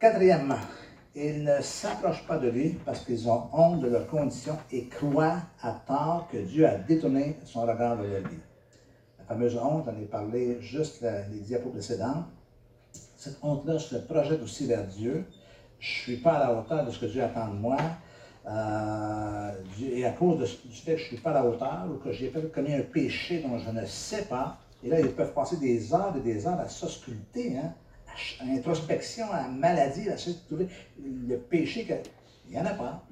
Quatrièmement, 0.00 0.58
ils 1.14 1.44
ne 1.44 1.60
s'approchent 1.60 2.26
pas 2.26 2.38
de 2.38 2.48
lui 2.48 2.70
parce 2.84 3.04
qu'ils 3.04 3.28
ont 3.30 3.44
honte 3.52 3.80
de 3.80 3.86
leurs 3.86 4.08
conditions 4.08 4.58
et 4.72 4.88
croient 4.88 5.38
à 5.60 5.72
tort 5.86 6.26
que 6.32 6.38
Dieu 6.38 6.66
a 6.66 6.74
détourné 6.74 7.38
son 7.44 7.62
regard 7.62 7.96
de 7.98 8.08
leur 8.08 8.22
vie. 8.22 8.40
La 9.20 9.24
fameuse 9.26 9.56
honte, 9.56 9.84
j'en 9.86 9.96
ai 9.96 10.06
parlé 10.06 10.60
juste 10.60 11.06
les 11.30 11.38
diapos 11.38 11.70
précédentes 11.70 12.26
cette 13.22 13.38
honte-là, 13.40 13.78
je 13.78 13.98
projette 13.98 14.42
aussi 14.42 14.66
vers 14.66 14.84
Dieu. 14.84 15.24
Je 15.78 15.88
ne 15.88 16.02
suis 16.02 16.16
pas 16.16 16.32
à 16.32 16.38
la 16.40 16.58
hauteur 16.58 16.84
de 16.84 16.90
ce 16.90 16.98
que 16.98 17.06
Dieu 17.06 17.22
attend 17.22 17.46
de 17.46 17.54
moi. 17.54 17.76
Euh, 18.48 19.52
et 19.80 20.04
à 20.04 20.10
cause 20.10 20.38
du 20.64 20.74
fait 20.74 20.94
que 20.94 20.98
je 20.98 21.04
ne 21.04 21.08
suis 21.08 21.16
pas 21.18 21.30
à 21.30 21.34
la 21.34 21.46
hauteur 21.46 21.86
ou 21.88 21.98
que 21.98 22.10
j'ai 22.10 22.32
commis 22.52 22.74
un 22.74 22.82
péché 22.82 23.40
dont 23.40 23.56
je 23.60 23.70
ne 23.70 23.86
sais 23.86 24.24
pas, 24.24 24.58
et 24.82 24.88
là, 24.88 24.98
ils 24.98 25.12
peuvent 25.12 25.32
passer 25.32 25.56
des 25.58 25.94
heures 25.94 26.16
et 26.16 26.20
des 26.20 26.48
heures 26.48 26.58
à 26.58 26.68
s'ausculter, 26.68 27.58
hein, 27.58 27.72
à, 28.40 28.44
introspection, 28.44 29.26
à 29.30 29.46
maladie, 29.46 30.10
à 30.10 30.14
essayer 30.14 30.34
de 30.34 30.40
trouver 30.48 30.68
le 31.00 31.36
péché. 31.36 31.84
Que, 31.84 31.94
il 32.48 32.56
n'y 32.56 32.58
en 32.60 32.66
a 32.66 32.74
pas. 32.74 33.04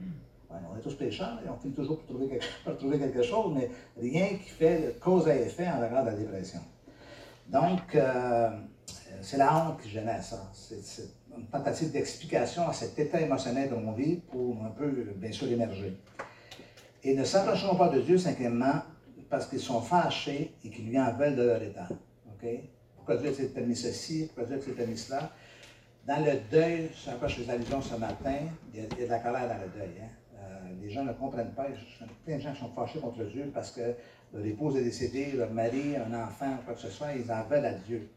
on 0.50 0.76
est 0.76 0.82
tous 0.82 0.96
pécheurs 0.96 1.38
et 1.46 1.48
on 1.48 1.56
finit 1.56 1.74
toujours 1.74 2.00
pour 2.00 2.16
trouver, 2.16 2.30
quelque, 2.30 2.78
trouver 2.78 2.98
quelque 2.98 3.22
chose, 3.22 3.54
mais 3.54 3.70
rien 3.96 4.26
qui 4.30 4.50
fait 4.50 4.98
cause 5.00 5.28
à 5.28 5.36
effet 5.36 5.68
en 5.68 5.80
regard 5.80 6.02
de 6.02 6.10
la 6.10 6.16
dépression. 6.16 6.60
Donc, 7.46 7.94
euh, 7.94 8.50
c'est 9.22 9.37
la 9.37 9.56
honte 9.56 9.80
qui 9.80 9.88
génère 9.88 10.22
ça. 10.22 10.50
C'est 10.52 11.09
une 11.37 11.46
tentative 11.46 11.92
d'explication 11.92 12.68
à 12.68 12.72
cet 12.72 12.98
état 12.98 13.20
émotionnel 13.20 13.70
dont 13.70 13.83
on 13.87 13.92
vit 13.92 14.16
pour 14.16 14.64
un 14.64 14.70
peu, 14.70 14.90
bien 15.16 15.33
sûr, 15.33 15.48
émerger. 15.48 15.96
Et 17.02 17.14
ne 17.14 17.24
s'approcheront 17.24 17.76
pas 17.76 17.88
de 17.88 18.00
Dieu, 18.00 18.18
cinquièmement, 18.18 18.83
parce 19.28 19.46
qu'ils 19.46 19.61
sont 19.61 19.80
fâchés 19.80 20.54
et 20.64 20.70
qu'ils 20.70 20.88
lui 20.88 20.98
en 20.98 21.12
veulent 21.14 21.37
de 21.37 21.42
leur 21.42 21.62
état. 21.62 21.88
Pourquoi 22.96 23.16
Dieu 23.16 23.33
s'est 23.33 23.48
permis 23.48 23.76
ceci? 23.76 24.26
Pourquoi 24.26 24.44
Dieu 24.44 24.61
s'est 24.61 24.72
permis 24.72 24.96
cela? 24.96 25.30
Dans 26.06 26.24
le 26.24 26.33
deuil, 26.50 26.90
je 26.94 27.11
sais 27.11 27.16
pas, 27.16 27.28
je 27.28 27.42
fais 27.42 27.50
allusion 27.50 27.80
ce 27.80 27.94
matin, 27.94 28.37
il 28.72 28.80
y, 28.80 28.85
a, 28.85 28.87
de 28.87 29.11
la 29.11 29.18
colère 29.18 29.48
dans 29.48 29.59
le 29.59 29.68
deuil. 29.78 29.94
Hein. 30.02 30.09
Euh, 30.38 30.83
les 30.83 30.90
gens 30.90 31.04
ne 31.04 31.12
comprennent 31.12 31.52
pas. 31.52 31.66
Il 31.68 31.74
y 31.74 31.76
a 31.76 32.12
plein 32.24 32.37
de 32.37 32.40
gens 32.40 32.54
sont 32.54 32.72
fâchés 32.74 32.98
contre 32.98 33.22
Dieu 33.24 33.50
parce 33.52 33.70
que 33.70 33.94
leur 34.33 34.44
épouse 34.44 34.76
est 34.76 34.85
décédée, 34.85 35.33
leur 35.33 35.50
mari, 35.50 35.96
un 35.96 36.12
enfant, 36.14 36.59
quoi 36.64 36.74
que 36.74 36.80
ce 36.80 36.88
soit, 36.88 37.12
ils 37.14 37.30
en 37.30 37.44
veulent 37.44 37.66
à 37.66 37.74
Dieu. 37.74 38.09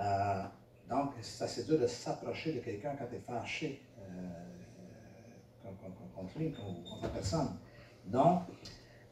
Euh, 0.00 0.42
donc, 0.88 1.12
c'est 1.20 1.66
dur 1.66 1.78
de 1.78 1.86
s'approcher 1.86 2.52
de 2.52 2.60
quelqu'un 2.60 2.96
quand 2.98 3.06
tu 3.06 3.16
es 3.16 3.20
fâché 3.20 3.82
euh, 4.00 5.68
contre 6.14 6.38
lui, 6.38 6.52
contre 6.52 7.02
la 7.02 7.08
personne. 7.08 7.56
Donc, 8.06 8.42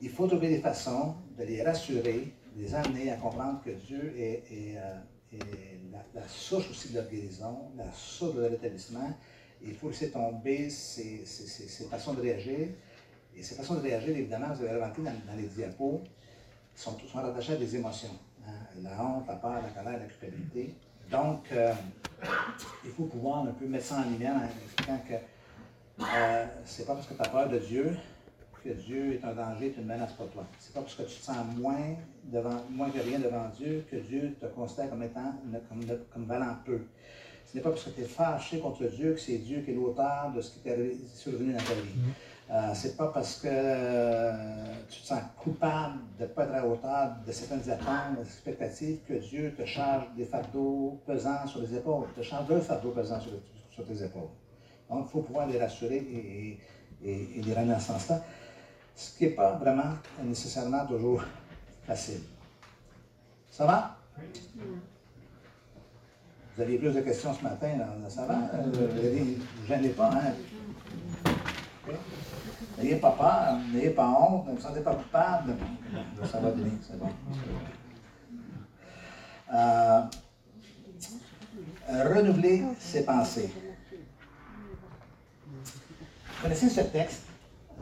il 0.00 0.10
faut 0.10 0.26
trouver 0.26 0.48
des 0.48 0.60
façons 0.60 1.14
de 1.38 1.44
les 1.44 1.62
rassurer, 1.62 2.34
de 2.56 2.62
les 2.62 2.74
amener 2.74 3.12
à 3.12 3.16
comprendre 3.16 3.62
que 3.64 3.70
Dieu 3.70 4.14
est, 4.18 4.44
euh, 4.76 4.98
la, 6.14 6.26
source 6.26 6.68
aussi 6.70 6.88
de 6.88 6.94
leur 6.94 7.08
guérison, 7.08 7.70
la 7.76 7.92
source 7.92 8.34
de 8.34 8.40
leur 8.40 8.52
établissement. 8.52 9.12
Il 9.62 9.74
faut 9.74 9.88
laisser 9.88 10.10
tomber 10.10 10.70
ces, 10.70 11.24
façons 11.90 12.14
de 12.14 12.22
réagir. 12.22 12.68
Et 13.36 13.42
ces 13.42 13.54
façons 13.54 13.74
de 13.74 13.80
réagir, 13.80 14.16
évidemment, 14.16 14.52
vous 14.52 14.64
avez 14.64 14.74
remarqué 14.74 15.02
dans, 15.02 15.12
dans 15.26 15.36
les 15.36 15.46
diapos, 15.46 16.02
sont, 16.74 16.98
sont 16.98 17.18
rattachées 17.18 17.52
à 17.52 17.56
des 17.56 17.76
émotions. 17.76 18.18
Hein. 18.48 18.80
La 18.82 19.02
honte, 19.02 19.26
la 19.26 19.34
peur, 19.34 19.54
la 19.62 19.82
colère, 19.82 20.00
la 20.00 20.06
culpabilité. 20.06 20.74
Donc, 21.10 21.44
euh, 21.52 21.72
il 22.84 22.90
faut 22.90 23.04
pouvoir 23.04 23.40
un 23.40 23.52
peu 23.52 23.66
mettre 23.66 23.86
ça 23.86 23.96
en 23.96 24.10
lumière 24.10 24.34
en 24.36 24.44
expliquant 24.44 25.00
que 25.08 25.14
euh, 26.04 26.46
c'est 26.64 26.86
pas 26.86 26.94
parce 26.94 27.06
que 27.06 27.14
tu 27.14 27.20
as 27.20 27.28
peur 27.28 27.48
de 27.48 27.58
Dieu 27.58 27.96
que 28.62 28.70
Dieu 28.70 29.14
est 29.14 29.24
un 29.24 29.32
danger, 29.32 29.74
une 29.78 29.86
menace 29.86 30.12
pour 30.12 30.28
toi. 30.30 30.44
C'est 30.58 30.74
pas 30.74 30.80
parce 30.80 30.94
que 30.94 31.02
tu 31.02 31.16
te 31.16 31.24
sens 31.24 31.36
moins, 31.56 31.96
devant, 32.24 32.60
moins 32.70 32.90
que 32.90 32.98
rien 32.98 33.18
devant 33.18 33.48
Dieu 33.56 33.84
que 33.90 33.96
Dieu 33.96 34.36
te 34.40 34.46
considère 34.46 34.90
comme 34.90 35.02
étant 35.02 35.32
comme, 35.68 35.84
comme 36.12 36.24
valant 36.24 36.56
peu. 36.64 36.80
Ce 37.46 37.56
n'est 37.56 37.62
pas 37.62 37.70
parce 37.70 37.84
que 37.84 37.90
tu 37.90 38.02
es 38.02 38.04
fâché 38.04 38.58
contre 38.58 38.84
Dieu 38.84 39.14
que 39.14 39.20
c'est 39.20 39.38
Dieu 39.38 39.60
qui 39.60 39.70
est 39.70 39.74
l'auteur 39.74 40.32
de 40.34 40.40
ce 40.40 40.52
qui 40.52 40.58
t'est 40.58 40.92
survenu 41.14 41.52
dans 41.52 41.58
ta 41.58 41.74
vie. 41.74 42.12
Euh, 42.50 42.70
c'est 42.72 42.96
pas 42.96 43.08
parce 43.08 43.40
que 43.40 43.48
euh, 43.50 44.32
tu 44.88 45.02
te 45.02 45.06
sens 45.06 45.20
coupable 45.36 45.98
de 46.18 46.22
ne 46.22 46.28
pas 46.28 46.44
être 46.44 46.54
à 46.54 46.56
la 46.56 46.66
hauteur 46.66 47.16
de 47.26 47.30
certaines 47.30 47.70
attentes, 47.70 48.16
des 48.16 48.22
expectatives, 48.22 49.00
que 49.06 49.14
Dieu 49.14 49.54
te 49.54 49.66
charge 49.66 50.06
des 50.16 50.24
fardeaux 50.24 50.98
pesants 51.06 51.46
sur 51.46 51.60
les 51.60 51.74
épaules, 51.74 52.06
te 52.16 52.22
charge 52.22 52.46
deux 52.46 52.60
fardeaux 52.60 52.92
pesants 52.92 53.20
sur, 53.20 53.84
tes 53.84 54.02
épaules. 54.02 54.30
Donc, 54.88 55.06
il 55.06 55.10
faut 55.10 55.20
pouvoir 55.20 55.46
les 55.46 55.58
rassurer 55.60 55.96
et, 55.96 56.58
les 57.02 57.54
ramener 57.54 57.74
en 57.74 57.78
ce 57.78 57.88
sens-là, 57.88 58.22
ce 58.96 59.16
qui 59.16 59.24
n'est 59.24 59.30
pas 59.30 59.52
vraiment 59.52 59.94
nécessairement 60.24 60.84
toujours 60.86 61.22
facile. 61.86 62.22
Ça 63.50 63.66
va? 63.66 63.96
Vous 66.56 66.62
aviez 66.62 66.78
plus 66.78 66.92
de 66.92 67.00
questions 67.02 67.32
ce 67.34 67.42
matin, 67.42 67.68
ça 68.08 68.24
va? 68.24 68.34
Euh, 68.54 68.62
vous 68.64 69.62
ne 69.62 69.66
gênez 69.68 69.90
pas, 69.90 70.10
hein? 70.12 70.32
N'ayez 72.78 72.96
pas 72.96 73.10
peur, 73.10 73.58
n'ayez 73.72 73.90
pas 73.90 74.08
honte, 74.08 74.46
ne 74.46 74.54
vous 74.54 74.60
sentez 74.60 74.80
pas 74.80 74.94
coupable. 74.94 75.56
Ça 76.30 76.38
va 76.38 76.50
donner, 76.52 76.72
c'est 76.80 76.98
bon. 76.98 77.08
Euh, 79.52 80.02
renouveler 82.14 82.62
ses 82.78 83.04
pensées. 83.04 83.52
Vous 85.52 86.42
connaissez 86.42 86.68
ce 86.68 86.82
texte? 86.82 87.24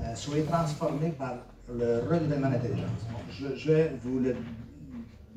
Euh, 0.01 0.15
soyez 0.15 0.45
transformés 0.45 1.11
par 1.11 1.35
le 1.69 2.01
renouvellement 2.09 2.49
d'intelligence. 2.49 2.91
je, 3.31 3.73
vais 3.73 3.93
vous 4.03 4.23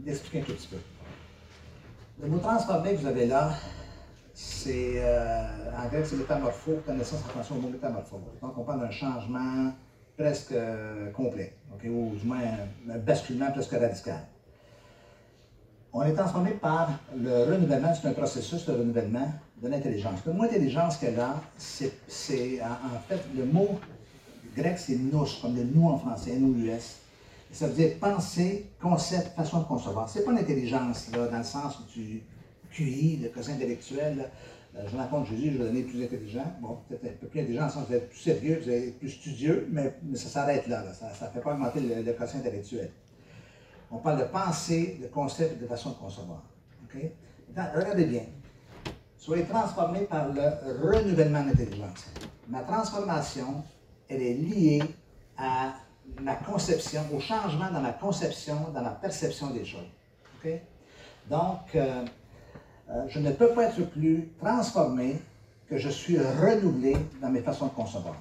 l'expliquer 0.06 0.42
un 0.42 0.44
tout 0.44 0.54
petit 0.54 0.68
peu. 0.68 0.78
Le 2.22 2.28
mot 2.28 2.38
transformer 2.38 2.94
que 2.94 3.00
vous 3.00 3.08
avez 3.08 3.26
là, 3.26 3.52
c'est, 4.42 4.94
euh, 4.96 5.48
en 5.78 5.90
grec, 5.90 6.06
c'est 6.06 6.16
métamorpho, 6.16 6.82
connaissance, 6.86 7.20
attention 7.30 7.58
au 7.58 7.60
mot 7.60 7.70
métamorpho. 7.70 8.22
Donc, 8.42 8.58
on 8.58 8.64
parle 8.64 8.80
d'un 8.80 8.92
changement 8.92 9.74
presque 10.18 10.54
euh, 10.54 11.12
complet, 11.12 11.56
ou 11.84 12.16
du 12.16 12.26
moins 12.26 12.40
un, 12.90 12.98
basculement 13.00 13.52
presque 13.52 13.72
radical. 13.72 14.22
On 15.92 16.04
est 16.04 16.14
transformé 16.14 16.52
par 16.52 16.90
le 17.18 17.54
renouvellement, 17.54 17.94
c'est 17.94 18.08
un 18.08 18.14
processus 18.14 18.66
de 18.66 18.72
renouvellement 18.72 19.30
de 19.62 19.68
l'intelligence. 19.68 20.20
Le 20.26 20.32
mot 20.32 20.44
intelligence 20.44 20.96
qu'elle 20.98 21.20
a, 21.20 21.42
c'est, 21.58 22.62
en, 22.62 23.00
fait, 23.10 23.22
le 23.36 23.44
mot 23.44 23.78
grec, 24.56 24.80
c'est 24.80 24.96
nous, 24.96 25.26
comme 25.42 25.56
le 25.58 25.64
nous 25.64 25.90
en 25.90 25.98
français, 25.98 26.36
N-O-U-S. 26.36 27.00
Ça 27.52 27.68
veut 27.68 27.74
dire 27.74 27.98
pensée, 28.00 28.70
concept, 28.80 29.36
façon 29.36 29.60
de 29.60 29.66
concevoir. 29.66 30.08
C'est 30.08 30.24
pas 30.24 30.32
l'intelligence, 30.32 31.10
dans 31.12 31.38
le 31.38 31.44
sens 31.44 31.80
où 31.80 31.84
tu 31.92 32.24
QI, 32.72 33.20
le 33.22 33.30
quotient 33.30 33.54
intellectuel. 33.54 34.30
Euh, 34.76 34.84
je 34.88 34.96
rencontre 34.96 35.30
Jésus, 35.30 35.52
je 35.54 35.58
vais 35.58 35.66
donner 35.66 35.84
plus 35.84 36.04
intelligent. 36.04 36.54
Bon, 36.62 36.78
peut-être 36.88 37.06
un 37.06 37.18
peu 37.22 37.28
plus 37.28 37.42
intelligent, 37.42 37.68
en 37.68 37.94
êtes 37.94 38.10
plus 38.10 38.20
sérieux, 38.20 38.62
plus 39.00 39.10
studieux, 39.10 39.68
mais, 39.72 39.96
ça 40.16 40.30
s'arrête 40.30 40.68
là, 40.68 40.84
Ça 40.94 41.28
ne 41.28 41.32
fait 41.32 41.42
pas 41.42 41.54
augmenter 41.54 41.80
le, 41.80 42.14
quotient 42.14 42.40
intellectuel. 42.40 42.92
On 43.92 43.98
parle 43.98 44.20
de 44.20 44.26
pensée, 44.26 45.00
de 45.02 45.08
concept 45.08 45.54
et 45.54 45.64
de 45.64 45.68
façon 45.68 45.90
de 45.92 45.96
concevoir. 45.96 46.44
regardez 47.76 48.06
bien. 48.06 48.24
Soyez 49.18 49.44
transformés 49.46 50.06
par 50.06 50.30
le 50.30 50.42
renouvellement 50.82 51.44
de. 51.44 51.54
Ma 52.48 52.62
transformation, 52.62 53.64
elle 54.08 54.22
est 54.22 54.34
liée 54.34 54.82
à 55.38 55.74
ma 56.22 56.36
conception, 56.36 57.02
au 57.14 57.20
changement 57.20 57.72
dans 57.72 57.82
ma 57.82 57.94
conception, 57.94 58.72
dans 58.74 58.82
ma 58.82 58.92
perception 58.92 59.50
des 59.52 59.66
choses. 59.66 59.90
OK? 60.44 60.52
Donc, 61.30 61.76
euh, 61.76 62.06
euh, 62.90 63.06
je 63.08 63.20
ne 63.20 63.32
peux 63.32 63.50
pas 63.50 63.66
être 63.66 63.82
plus 63.90 64.30
transformé 64.40 65.22
que 65.70 65.78
je 65.78 65.90
suis 65.90 66.18
renouvelé 66.18 66.98
dans 67.22 67.30
mes 67.30 67.42
façons 67.42 67.68
de 67.68 67.72
concevoir. 67.72 68.16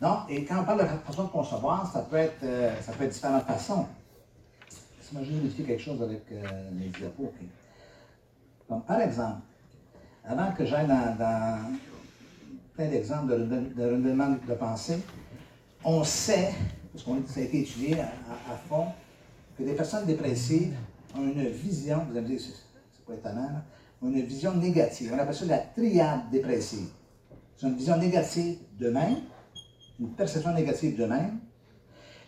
Donc, 0.00 0.18
et 0.28 0.44
quand 0.44 0.60
on 0.60 0.64
parle 0.64 0.82
de 0.82 0.86
façon 1.06 1.24
de 1.24 1.28
concevoir, 1.28 1.90
ça 1.92 2.00
peut 2.00 2.16
être, 2.16 2.42
euh, 2.42 2.74
ça 2.80 2.92
peut 2.92 3.04
être 3.04 3.12
différentes 3.12 3.44
façons. 3.44 3.86
Moi, 5.12 5.22
je 5.24 5.30
vais 5.30 5.40
vérifier 5.40 5.64
quelque 5.66 5.82
chose 5.82 6.02
avec 6.02 6.22
les 6.78 6.88
diapos. 6.88 7.34
Donc, 8.70 8.86
par 8.86 8.98
exemple, 9.02 9.42
avant 10.24 10.52
que 10.52 10.64
j'aille 10.64 10.86
dans, 10.86 11.58
plein 12.74 12.88
d'exemples 12.88 13.32
de, 13.32 13.44
de, 13.74 13.90
renouvellement 13.90 14.36
de 14.48 14.54
pensée, 14.54 14.98
on 15.84 16.04
sait, 16.04 16.54
parce 16.92 17.04
qu'on 17.04 17.22
ça 17.26 17.40
a 17.40 17.42
été 17.42 17.60
étudié 17.60 18.00
à, 18.00 18.56
fond, 18.68 18.86
que 19.58 19.62
des 19.62 19.74
personnes 19.74 20.06
dépressives 20.06 20.74
ont 21.16 21.22
une 21.22 21.46
vision, 21.48 22.06
vous 22.08 22.16
allez 22.16 22.22
me 22.22 22.36
dire, 22.36 22.40
c'est 23.08 23.28
ont 24.02 24.08
une 24.08 24.22
vision 24.22 24.54
négative. 24.54 25.12
On 25.14 25.18
appelle 25.18 25.34
ça 25.34 25.44
la 25.46 25.58
triade 25.58 26.30
dépressive. 26.30 26.88
Ont 27.62 27.68
une 27.68 27.76
vision 27.76 27.96
négative 27.96 28.58
d'eux-mêmes, 28.78 29.18
une 30.00 30.12
perception 30.14 30.52
négative 30.52 30.96
d'eux-mêmes, 30.96 31.38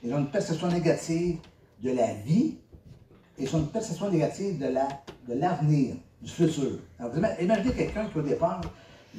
ils 0.04 0.14
ont 0.14 0.18
une 0.18 0.30
perception 0.30 0.68
négative 0.68 1.38
de 1.82 1.90
la 1.90 2.14
vie, 2.14 2.58
et 3.36 3.42
ils 3.44 3.56
ont 3.56 3.58
une 3.58 3.68
perception 3.68 4.10
négative 4.10 4.58
de 4.58 4.66
l'avenir, 5.34 5.94
la, 5.94 6.22
du 6.22 6.30
futur. 6.30 6.78
Alors, 7.00 7.12
imaginez 7.40 7.74
quelqu'un 7.74 8.06
qui, 8.06 8.18
au 8.18 8.22
départ, 8.22 8.60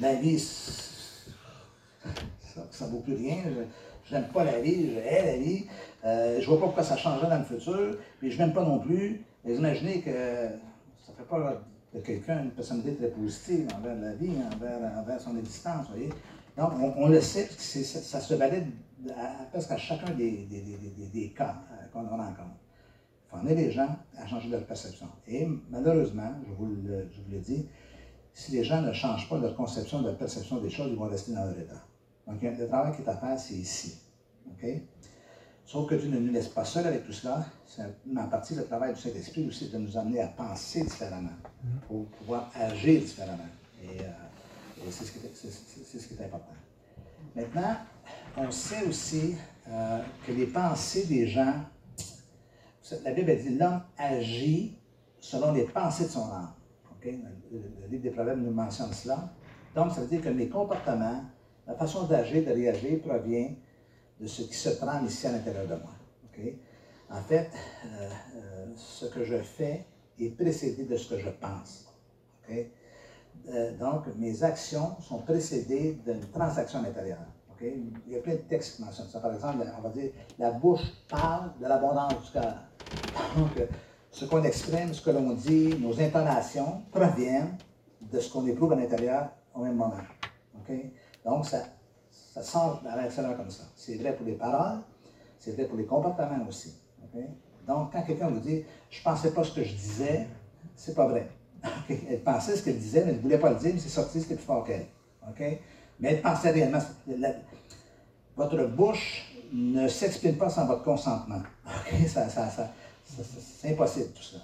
la 0.00 0.14
vie, 0.14 0.38
ça 2.70 2.86
ne 2.86 2.90
vaut 2.90 3.00
plus 3.00 3.16
rien. 3.16 3.38
Je 4.04 4.14
n'aime 4.14 4.28
pas 4.28 4.44
la 4.44 4.60
vie, 4.60 4.92
je 4.94 4.98
hais 4.98 5.26
la 5.26 5.36
vie. 5.36 5.66
Euh, 6.04 6.36
je 6.40 6.42
ne 6.42 6.46
vois 6.46 6.60
pas 6.60 6.66
pourquoi 6.66 6.84
ça 6.84 6.96
changerait 6.96 7.28
dans 7.28 7.38
le 7.38 7.44
futur. 7.44 7.98
Puis 8.20 8.30
je 8.30 8.38
n'aime 8.38 8.52
pas 8.52 8.64
non 8.64 8.78
plus. 8.78 9.24
Mais 9.44 9.54
imaginez 9.54 10.00
que 10.00 10.48
fait 11.16 11.24
pas 11.24 11.62
de 11.94 12.00
quelqu'un 12.00 12.44
une 12.44 12.50
personnalité 12.50 12.96
très 12.96 13.08
positive 13.08 13.68
envers 13.76 13.96
la 13.96 14.12
vie, 14.14 14.32
envers, 14.98 15.20
son 15.20 15.36
existence. 15.36 15.88
Voyez? 15.88 16.10
Donc, 16.56 16.72
on, 16.96 17.08
le 17.08 17.20
sait, 17.20 17.46
parce 17.46 17.72
que 17.72 17.82
ça, 17.82 18.20
se 18.20 18.34
valide 18.34 18.68
à, 19.10 19.44
presque 19.50 19.70
à 19.70 19.76
chacun 19.76 20.12
des, 20.14 20.46
des, 21.12 21.28
cas 21.36 21.56
euh, 21.70 21.86
qu'on 21.92 22.06
rencontre. 22.06 22.40
Il 22.42 23.30
faut 23.30 23.36
emmener 23.36 23.54
les 23.54 23.70
gens 23.70 23.94
à 24.16 24.26
changer 24.26 24.48
leur 24.48 24.64
perception. 24.64 25.08
Et 25.26 25.46
malheureusement, 25.70 26.32
je 26.46 26.52
vous 26.54 26.66
le, 26.66 27.08
je 27.12 27.20
vous 27.22 27.30
le 27.30 27.38
dis, 27.38 27.68
si 28.32 28.52
les 28.52 28.64
gens 28.64 28.82
ne 28.82 28.92
changent 28.92 29.28
pas 29.28 29.38
leur 29.38 29.54
conception, 29.54 30.02
leur 30.02 30.16
perception 30.16 30.60
des 30.60 30.70
choses, 30.70 30.88
ils 30.90 30.98
vont 30.98 31.08
rester 31.08 31.32
dans 31.32 31.44
leur 31.44 31.58
état. 31.58 31.82
Donc, 32.26 32.42
le 32.42 32.66
travail 32.66 32.94
qui 32.96 33.02
est 33.02 33.08
à 33.08 33.16
faire, 33.16 33.38
c'est 33.38 33.54
ici. 33.54 33.98
OK? 34.48 34.66
Sauf 35.66 35.88
que 35.88 35.96
Dieu 35.96 36.08
ne 36.08 36.20
nous 36.20 36.32
laisse 36.32 36.46
pas 36.46 36.64
seuls 36.64 36.86
avec 36.86 37.04
tout 37.04 37.12
cela. 37.12 37.44
C'est 37.66 37.82
en 38.16 38.28
partie 38.28 38.54
le 38.54 38.64
travail 38.64 38.94
du 38.94 39.00
Saint-Esprit 39.00 39.48
aussi 39.48 39.68
de 39.68 39.78
nous 39.78 39.98
amener 39.98 40.20
à 40.20 40.28
penser 40.28 40.84
différemment, 40.84 41.34
pour 41.88 42.06
pouvoir 42.06 42.52
agir 42.54 43.00
différemment. 43.00 43.48
Et, 43.82 44.00
euh, 44.00 44.90
c'est 44.90 45.04
ce, 45.04 45.10
qui 45.10 46.14
est 46.14 46.24
important. 46.24 46.52
Maintenant, 47.34 47.76
on 48.36 48.48
sait 48.52 48.86
aussi 48.86 49.34
euh, 49.68 50.02
que 50.24 50.30
les 50.30 50.46
pensées 50.46 51.06
des 51.06 51.26
gens, 51.26 51.54
la 53.04 53.10
Bible 53.10 53.36
dit 53.36 53.56
l'homme 53.56 53.82
agit 53.98 54.78
selon 55.18 55.52
les 55.52 55.64
pensées 55.64 56.04
de 56.04 56.10
son 56.10 56.30
âme. 56.30 56.52
Le, 57.04 57.10
le, 57.10 57.88
livre 57.90 58.02
des 58.04 58.10
Proverbes 58.10 58.40
nous 58.40 58.52
mentionne 58.52 58.92
cela. 58.92 59.32
Donc, 59.74 59.92
ça 59.92 60.02
veut 60.02 60.06
dire 60.06 60.20
que 60.20 60.28
mes 60.28 60.48
comportements 60.48 61.24
la 61.66 61.74
façon 61.74 62.04
d'agir, 62.04 62.44
de 62.44 62.52
réagir 62.52 63.00
provient 63.00 63.50
de 64.20 64.26
ce 64.26 64.42
qui 64.42 64.54
se 64.54 64.70
trame 64.70 65.06
ici 65.06 65.26
à 65.26 65.32
l'intérieur 65.32 65.66
de 65.66 65.74
moi. 65.74 65.92
En 67.10 67.22
fait, 67.22 67.50
euh, 67.84 68.10
euh, 68.36 68.66
ce 68.76 69.06
que 69.06 69.24
je 69.24 69.36
fais 69.36 69.86
est 70.18 70.30
précédé 70.30 70.84
de 70.84 70.96
ce 70.96 71.14
que 71.14 71.18
je 71.18 71.30
pense. 71.30 71.86
Euh, 72.50 73.78
donc, 73.78 74.06
mes 74.16 74.42
actions 74.42 74.96
sont 75.00 75.18
précédées 75.18 75.98
d'une 76.04 76.20
transaction 76.30 76.80
intérieure. 76.80 77.18
Il 77.60 78.12
y 78.12 78.16
a 78.16 78.20
plein 78.20 78.34
de 78.34 78.40
textes 78.40 78.76
qui 78.76 78.82
mentionnent 78.82 79.08
ça. 79.08 79.20
Par 79.20 79.32
exemple, 79.32 79.64
on 79.78 79.80
va 79.80 79.88
dire 79.88 80.10
la 80.38 80.50
bouche 80.50 80.82
parle 81.08 81.52
de 81.58 81.66
l'abondance 81.66 82.14
du 82.24 82.30
cœur. 82.32 82.54
Donc, 83.36 83.68
ce 84.10 84.24
qu'on 84.26 84.42
exprime, 84.42 84.92
ce 84.92 85.00
que 85.00 85.10
l'on 85.10 85.32
dit, 85.32 85.74
nos 85.80 85.98
intonations 85.98 86.82
proviennent 86.90 87.56
de 88.00 88.20
ce 88.20 88.30
qu'on 88.30 88.46
éprouve 88.46 88.72
à 88.72 88.76
l'intérieur 88.76 89.30
au 89.54 89.60
même 89.60 89.76
moment. 89.76 89.94
Donc, 91.24 91.46
ça, 91.46 91.62
ça 92.36 92.42
sort 92.42 92.82
à 92.86 93.00
l'extérieur 93.00 93.34
comme 93.36 93.50
ça. 93.50 93.64
C'est 93.74 93.96
vrai 93.96 94.14
pour 94.14 94.26
les 94.26 94.34
paroles, 94.34 94.80
c'est 95.38 95.52
vrai 95.52 95.64
pour 95.64 95.78
les 95.78 95.86
comportements 95.86 96.46
aussi. 96.46 96.74
Donc, 97.66 97.92
quand 97.92 98.02
quelqu'un 98.02 98.28
vous 98.28 98.40
dit 98.40 98.62
Je 98.90 98.98
ne 98.98 99.04
pensais 99.04 99.32
pas 99.32 99.42
ce 99.42 99.54
que 99.54 99.64
je 99.64 99.72
disais, 99.72 100.26
c'est 100.74 100.94
pas 100.94 101.06
vrai. 101.06 101.28
Elle 101.88 102.22
pensait 102.22 102.56
ce 102.56 102.62
qu'elle 102.62 102.78
disait, 102.78 103.04
mais 103.04 103.12
elle 103.12 103.16
ne 103.16 103.22
voulait 103.22 103.38
pas 103.38 103.50
le 103.50 103.56
dire, 103.56 103.70
mais 103.72 103.80
c'est 103.80 103.88
sorti 103.88 104.18
est 104.18 104.26
plus 104.26 104.36
fort 104.36 104.64
qu'elle. 104.64 104.86
Mais 105.98 106.12
elle 106.12 106.20
pensait 106.20 106.50
réellement. 106.50 106.78
votre 108.36 108.66
bouche 108.66 109.32
ne 109.52 109.88
s'exprime 109.88 110.36
pas 110.36 110.50
sans 110.50 110.66
votre 110.66 110.84
consentement. 110.84 111.40
Ça, 112.06 112.28
ça, 112.28 112.50
ça, 112.50 112.68
c'est 113.04 113.72
impossible 113.72 114.10
tout 114.14 114.22
ça. 114.22 114.36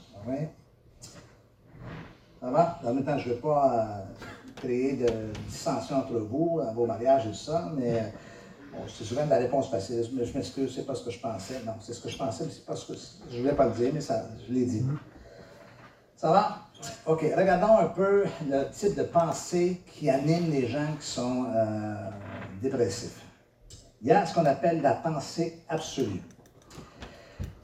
Ça 2.41 2.51
va? 2.51 2.81
En 2.85 2.95
même 2.95 3.05
temps, 3.05 3.19
je 3.19 3.29
ne 3.29 3.35
veux 3.35 3.41
pas. 3.41 3.75
Euh, 3.75 4.25
créer 4.57 4.95
de 4.95 5.33
dissensions 5.49 5.97
entre 5.97 6.19
vous, 6.19 6.61
vos 6.75 6.87
mariages 6.87 7.27
et 7.27 7.31
tout 7.31 7.35
ça, 7.35 7.71
mais 7.77 8.13
c'est 8.89 9.05
souvent 9.05 9.27
la 9.27 9.39
réponse 9.39 9.71
facile. 9.71 10.05
Je 10.11 10.33
m'excuse, 10.33 10.75
c'est 10.75 10.87
pas 10.87 10.95
ce 10.95 11.05
que 11.05 11.11
je 11.11 11.21
pensais. 11.21 11.61
Non, 11.67 11.75
c'est 11.81 11.93
ce 11.93 12.01
que 12.01 12.09
je 12.09 12.17
pensais, 12.17 12.45
mais 12.45 12.51
c'est 12.53 12.67
pas 12.67 12.77
ce 12.77 12.93
que. 12.93 12.99
Je 13.31 13.39
voulais 13.39 13.55
pas 13.55 13.67
le 13.67 13.73
dire, 13.73 13.91
mais 13.93 14.01
ça, 14.01 14.25
je 14.47 14.53
l'ai 14.53 14.65
dit. 14.65 14.85
Ça 16.17 16.31
va? 16.31 16.59
OK. 17.07 17.25
Regardons 17.37 17.79
un 17.79 17.87
peu 17.87 18.25
le 18.49 18.71
type 18.71 18.97
de 18.97 19.03
pensée 19.03 19.83
qui 19.87 20.09
anime 20.09 20.51
les 20.51 20.67
gens 20.69 20.87
qui 20.99 21.07
sont 21.07 21.47
euh, 21.55 21.95
dépressifs. 22.61 23.21
Il 24.01 24.09
y 24.09 24.13
a 24.13 24.25
ce 24.27 24.35
qu'on 24.35 24.47
appelle 24.47 24.81
la 24.83 24.95
pensée 24.95 25.63
absolue. 25.69 26.23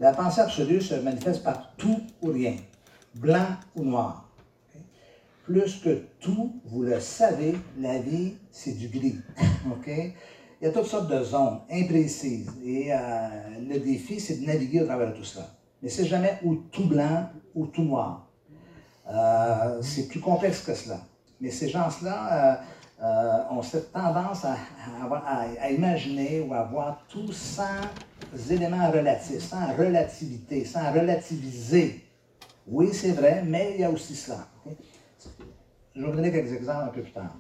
La 0.01 0.13
pensée 0.13 0.41
absolue 0.41 0.81
se 0.81 0.95
manifeste 0.95 1.43
par 1.43 1.75
tout 1.77 2.01
ou 2.23 2.31
rien, 2.31 2.57
blanc 3.15 3.47
ou 3.75 3.85
noir 3.85 4.28
plus 5.49 5.81
que 5.81 6.03
tout, 6.21 6.61
vous 6.67 6.83
le 6.83 7.01
savez, 7.01 7.55
la 7.81 7.99
vie, 7.99 8.35
c'est 8.51 8.77
du 8.77 8.89
gris. 8.89 9.17
Il 10.61 10.65
y 10.65 10.67
a 10.67 10.73
toutes 10.73 10.87
sortes 10.87 11.11
de 11.11 11.23
zones 11.25 11.61
imprécises. 11.71 12.51
Et 12.63 12.93
euh, 12.93 12.97
le 13.67 13.79
défi, 13.79 14.21
c'est 14.21 14.43
de 14.43 14.47
naviguer 14.47 14.83
au 14.83 14.85
travers 14.85 15.13
de 15.13 15.17
tout 15.17 15.25
cela. 15.25 15.47
Mais 15.83 15.89
c'est 15.89 16.05
jamais 16.05 16.39
ou 16.45 16.57
tout 16.57 16.87
blanc 16.87 17.31
ou 17.55 17.67
tout 17.67 17.83
noir. 17.83 18.29
Euh, 19.09 19.81
c'est 19.81 20.09
plus 20.09 20.21
complexe 20.21 20.61
que 20.61 20.75
cela. 20.75 21.01
Mais 21.41 21.51
ces 21.51 21.69
gens-là 21.71 22.61
euh, 23.03 23.55
ont 23.55 23.63
cette 23.63 23.91
tendance 23.93 24.45
à, 24.45 24.57
à, 25.61 25.71
imaginer 25.71 26.41
ou 26.41 26.53
à 26.53 26.65
voir 26.65 27.07
tout 27.09 27.33
sans 27.33 27.87
éléments 28.51 28.91
relatifs, 28.91 29.49
sans 29.49 29.73
relativité, 29.77 30.67
sans 30.67 30.93
relativiser. 30.93 32.05
Oui, 32.67 32.91
c'est 32.93 33.13
vrai, 33.13 33.43
mais 33.47 33.77
il 33.77 33.81
y 33.81 33.85
a 33.85 33.91
aussi 33.91 34.15
cela. 34.15 34.47
Je 35.95 36.05
vous 36.05 36.13
donner 36.13 36.31
quelques 36.31 36.53
exemples 36.53 36.85
un 36.85 36.89
peu 36.89 37.03
plus 37.03 37.13
tard. 37.13 37.37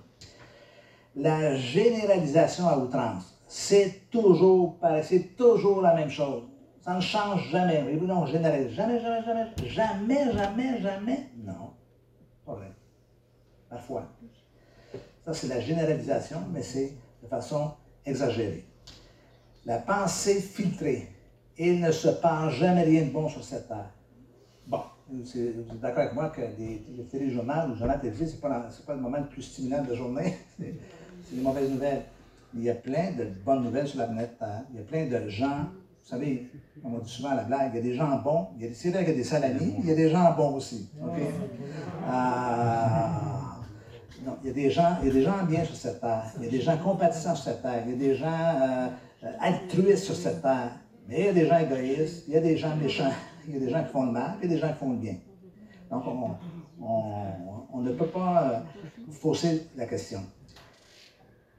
La 1.16 1.56
généralisation 1.56 2.68
à 2.68 2.76
outrance, 2.78 3.38
c'est 3.46 4.10
toujours 4.10 4.78
pareil, 4.78 5.04
c'est 5.04 5.36
toujours 5.36 5.80
la 5.80 5.94
même 5.94 6.10
chose. 6.10 6.42
Ça 6.80 6.94
ne 6.94 7.00
change 7.00 7.48
jamais. 7.50 7.84
Oui, 7.86 8.00
non, 8.00 8.26
généralise. 8.26 8.70
Jamais, 8.70 9.00
jamais, 9.00 9.22
jamais, 9.24 9.46
jamais, 9.66 10.32
jamais, 10.32 10.80
jamais. 10.80 11.30
Non. 11.44 11.74
Pas 12.46 12.54
vrai. 12.54 12.72
Parfois. 13.68 14.06
Ça, 15.24 15.34
c'est 15.34 15.48
la 15.48 15.60
généralisation, 15.60 16.38
mais 16.52 16.62
c'est 16.62 16.94
de 17.22 17.28
façon 17.28 17.72
exagérée. 18.06 18.64
La 19.66 19.78
pensée 19.78 20.40
filtrée. 20.40 21.08
Il 21.58 21.80
ne 21.80 21.90
se 21.90 22.08
passe 22.08 22.54
jamais 22.54 22.84
rien 22.84 23.02
de 23.02 23.10
bon 23.10 23.28
sur 23.28 23.44
cette 23.44 23.68
terre. 23.68 23.90
Vous 25.10 25.38
êtes 25.38 25.80
d'accord 25.80 26.02
avec 26.02 26.14
moi 26.14 26.28
que 26.28 26.42
les, 26.58 26.84
les 26.94 27.04
téléjournaux 27.04 27.68
ou 27.68 27.72
les 27.72 27.78
journaux 27.78 27.94
télévisés, 27.98 28.26
ce 28.26 28.34
n'est 28.34 28.40
pas, 28.40 28.68
pas, 28.86 28.94
le 28.94 29.00
moment 29.00 29.16
le 29.16 29.26
plus 29.26 29.42
stimulant 29.42 29.82
de 29.82 29.90
la 29.90 29.94
journée. 29.94 30.36
c'est 30.58 31.34
les 31.34 31.40
mauvaises 31.40 31.70
nouvelles. 31.70 32.02
Il 32.54 32.62
y 32.62 32.68
a 32.70 32.74
plein 32.74 33.12
de 33.12 33.24
bonnes 33.44 33.64
nouvelles 33.64 33.88
sur 33.88 33.98
la 33.98 34.06
planète 34.06 34.38
Terre. 34.38 34.64
Il 34.70 34.76
y 34.76 34.80
a 34.80 34.84
plein 34.84 35.06
de 35.06 35.28
gens, 35.28 35.66
vous 36.02 36.08
savez, 36.08 36.50
on 36.84 36.98
dit 36.98 37.10
souvent 37.10 37.34
la 37.34 37.44
blague, 37.44 37.70
il 37.72 37.76
y 37.76 37.78
a 37.78 37.82
des 37.82 37.94
gens 37.94 38.18
bons. 38.18 38.48
C'est 38.74 38.90
vrai 38.90 39.04
qu'il 39.04 39.12
y 39.12 39.14
a 39.14 39.18
des 39.18 39.24
salamis, 39.24 39.76
il 39.78 39.86
y 39.86 39.92
a 39.92 39.94
des 39.94 40.10
gens 40.10 40.34
bons 40.36 40.56
aussi. 40.56 40.90
Euh, 41.00 41.06
non, 44.26 44.36
il 44.42 44.48
y 44.48 44.50
a 44.50 44.54
des 44.54 44.70
gens, 44.70 44.96
il 45.00 45.08
y 45.08 45.10
a 45.10 45.14
des 45.14 45.22
gens 45.22 45.44
bien 45.46 45.64
sur 45.64 45.76
cette 45.76 46.00
terre. 46.00 46.32
Il 46.36 46.44
y 46.44 46.48
a 46.48 46.50
des 46.50 46.60
gens 46.60 46.76
compatissants 46.76 47.34
sur 47.34 47.44
cette 47.44 47.62
terre. 47.62 47.82
Il 47.86 47.92
y 47.92 47.94
a 47.94 47.98
des 47.98 48.14
gens 48.14 48.26
euh, 48.62 48.88
altruistes 49.40 50.04
sur 50.04 50.14
cette 50.14 50.42
terre. 50.42 50.72
Mais 51.08 51.20
il 51.20 51.24
y 51.24 51.28
a 51.28 51.32
des 51.32 51.46
gens 51.46 51.58
égoïstes. 51.58 52.24
Il 52.28 52.34
y 52.34 52.36
a 52.36 52.40
des 52.40 52.58
gens 52.58 52.76
méchants 52.76 53.12
il 53.48 53.54
y 53.54 53.56
a 53.56 53.60
des 53.60 53.70
gens 53.70 53.82
qui 53.82 53.90
font 53.90 54.04
le 54.04 54.12
mal, 54.12 54.36
et 54.42 54.48
des 54.48 54.58
gens 54.58 54.68
qui 54.68 54.78
font 54.78 54.90
le 54.90 54.98
bien. 54.98 55.16
Donc, 55.90 56.04
on, 56.80 57.80
ne 57.80 57.92
peut 57.92 58.06
pas 58.06 58.62
fausser 59.10 59.68
la 59.76 59.86
question. 59.86 60.20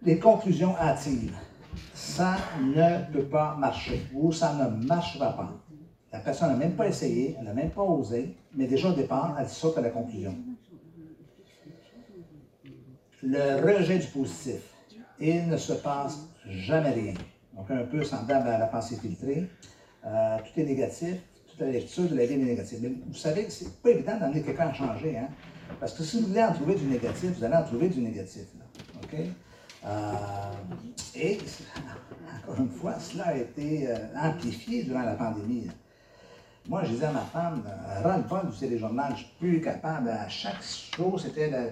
Les 0.03 0.19
conclusions 0.19 0.75
hâtives, 0.77 1.35
ça 1.93 2.37
ne 2.61 3.11
peut 3.11 3.25
pas 3.25 3.55
marcher 3.55 4.01
ou 4.13 4.31
ça 4.31 4.53
ne 4.53 4.85
marchera 4.85 5.35
pas. 5.35 5.49
La 6.11 6.19
personne 6.19 6.49
n'a 6.49 6.55
même 6.55 6.75
pas 6.75 6.87
essayé, 6.87 7.35
elle 7.37 7.45
n'a 7.45 7.53
même 7.53 7.71
pas 7.71 7.83
osé, 7.83 8.35
mais 8.53 8.67
déjà 8.67 8.89
au 8.89 8.93
départ, 8.93 9.35
elle 9.39 9.47
saute 9.47 9.77
à 9.77 9.81
la 9.81 9.89
conclusion. 9.89 10.35
Le 13.21 13.61
rejet 13.61 13.97
du 13.99 14.07
positif. 14.07 14.61
Il 15.19 15.47
ne 15.47 15.57
se 15.57 15.73
passe 15.73 16.29
jamais 16.45 16.91
rien. 16.91 17.13
Donc, 17.53 17.69
un 17.71 17.83
peu 17.83 18.03
semblable 18.03 18.47
à 18.47 18.57
la 18.57 18.67
pensée 18.67 18.95
filtrée. 18.95 19.49
Euh, 20.05 20.37
tout 20.37 20.59
est 20.59 20.63
négatif, 20.63 21.17
toute 21.59 21.97
la 21.97 22.07
de 22.07 22.15
la 22.15 22.25
vie 22.25 22.37
négative. 22.37 22.79
Mais 22.81 22.91
vous 23.07 23.17
savez, 23.17 23.47
c'est 23.49 23.81
pas 23.81 23.89
évident 23.89 24.17
d'amener 24.17 24.41
quelqu'un 24.41 24.67
à 24.67 24.73
changer. 24.73 25.17
Hein? 25.17 25.27
Parce 25.79 25.93
que 25.93 26.03
si 26.03 26.21
vous 26.21 26.27
voulez 26.27 26.43
en 26.43 26.53
trouver 26.53 26.75
du 26.75 26.85
négatif, 26.85 27.31
vous 27.37 27.43
allez 27.43 27.55
en 27.55 27.63
trouver 27.63 27.89
du 27.89 28.01
négatif. 28.01 28.43
OK? 29.03 29.19
Euh, 29.85 30.13
et, 31.15 31.37
encore 32.43 32.59
une 32.59 32.69
fois, 32.69 32.97
cela 32.99 33.27
a 33.27 33.35
été 33.35 33.87
euh, 33.89 33.95
amplifié 34.15 34.83
durant 34.83 35.03
la 35.03 35.13
pandémie. 35.13 35.67
Moi, 36.67 36.83
je 36.83 36.91
disais 36.91 37.05
à 37.05 37.11
ma 37.11 37.21
femme, 37.21 37.63
rends 38.03 38.17
le 38.17 38.23
bol 38.23 38.51
du 38.51 38.57
téléjournal, 38.57 39.13
je 39.13 39.23
suis 39.23 39.33
plus 39.39 39.61
capable. 39.61 40.09
À 40.09 40.29
chaque 40.29 40.61
chose, 40.61 41.23
c'était 41.23 41.49
le, 41.49 41.71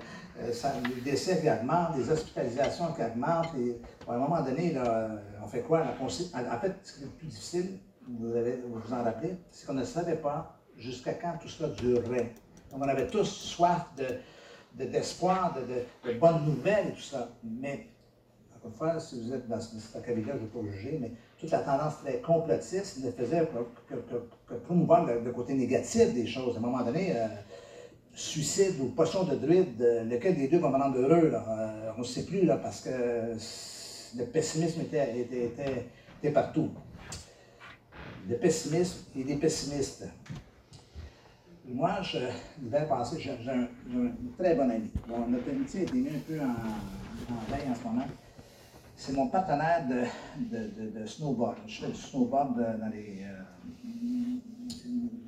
décès 1.03 1.39
qui 1.39 1.49
augmentent, 1.49 1.97
les 1.97 2.09
hospitalisations 2.09 2.93
qui 2.93 3.03
augmentent. 3.03 3.53
Et, 3.59 3.79
à 4.07 4.13
un 4.13 4.17
moment 4.17 4.41
donné, 4.41 4.73
là, 4.73 5.09
on 5.43 5.47
fait 5.47 5.61
quoi? 5.61 5.83
En 5.99 6.07
fait, 6.07 6.75
ce 6.83 6.93
qui 6.93 7.01
est 7.01 7.05
le 7.05 7.11
plus 7.11 7.27
difficile, 7.27 7.79
vous 8.07 8.79
vous 8.79 8.93
en 8.93 9.03
rappeler, 9.03 9.35
c'est 9.51 9.67
qu'on 9.67 9.73
ne 9.73 9.83
savait 9.83 10.15
pas 10.15 10.57
jusqu'à 10.77 11.13
quand 11.13 11.37
tout 11.41 11.49
cela 11.49 11.69
durerait. 11.69 12.33
On 12.71 12.81
avait 12.81 13.07
tous 13.07 13.25
soif 13.25 13.87
d'espoir, 14.73 15.55
de, 15.55 16.11
de, 16.11 16.17
bonnes 16.17 16.45
nouvelles 16.45 16.89
et 16.89 16.91
tout 16.91 17.01
ça. 17.01 17.29
Mais, 17.43 17.87
encore 18.55 18.71
une 18.71 18.77
fois, 18.77 18.99
si 18.99 19.21
vous 19.21 19.33
êtes 19.33 19.47
dans 19.47 19.59
ce 19.59 19.97
cabinet, 19.99 20.27
je 20.27 20.33
ne 20.33 20.39
vais 20.39 20.45
pas 20.47 20.71
juger, 20.71 20.97
mais 21.01 21.11
toute 21.39 21.51
la 21.51 21.59
tendance 21.59 21.99
très 22.03 22.19
complotiste 22.19 23.03
ne 23.03 23.11
faisait 23.11 23.47
que, 23.87 24.55
promouvoir 24.65 25.05
le, 25.05 25.31
côté 25.31 25.53
négatif 25.53 26.13
des 26.13 26.27
choses. 26.27 26.55
À 26.55 26.59
un 26.59 26.61
moment 26.61 26.83
donné, 26.83 27.15
euh, 27.15 27.27
suicide 28.13 28.79
ou 28.81 28.87
potion 28.87 29.23
de 29.23 29.35
druide, 29.35 29.81
euh, 29.81 30.03
lequel 30.03 30.35
des 30.35 30.47
deux 30.47 30.59
va 30.59 30.69
me 30.69 30.77
rendre 30.77 30.97
heureux, 30.97 31.31
euh, 31.33 31.91
on 31.95 31.99
ne 31.99 32.05
sait 32.05 32.25
plus, 32.25 32.45
là, 32.45 32.57
parce 32.57 32.81
que 32.81 32.89
le 34.17 34.25
pessimisme 34.25 34.81
était, 34.81 35.27
était 36.21 36.31
partout 36.31 36.71
le 38.27 38.37
pessimisme 38.37 39.05
et 39.15 39.23
les 39.23 39.35
pessimistes. 39.35 40.05
Moi, 41.69 42.01
je, 42.01 42.19
l'hiver 42.61 42.87
passé, 42.87 43.17
j'ai 43.19 43.31
un, 43.31 43.67
très 44.37 44.55
bon 44.55 44.69
ami. 44.69 44.89
Bon, 45.07 45.27
notre 45.27 45.49
amitié 45.49 45.83
est 45.83 45.93
mis 45.93 46.07
un 46.07 46.19
peu 46.25 46.39
en, 46.39 46.45
en 46.45 47.51
veille 47.51 47.69
en 47.69 47.75
ce 47.75 47.83
moment. 47.83 48.05
C'est 48.95 49.13
mon 49.13 49.27
partenaire 49.27 49.85
de, 49.87 50.03
de, 50.55 50.99
de, 50.99 51.05
snowboard. 51.05 51.57
Je 51.67 51.81
fais 51.81 51.91
du 51.91 51.95
snowboard 51.95 52.57
dans 52.57 52.89
les, 52.91 53.23
euh, 53.23 53.43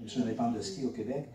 sur 0.08 0.26
les 0.26 0.34
pentes 0.34 0.56
de 0.56 0.62
ski 0.62 0.86
au 0.86 0.90
Québec. 0.90 1.26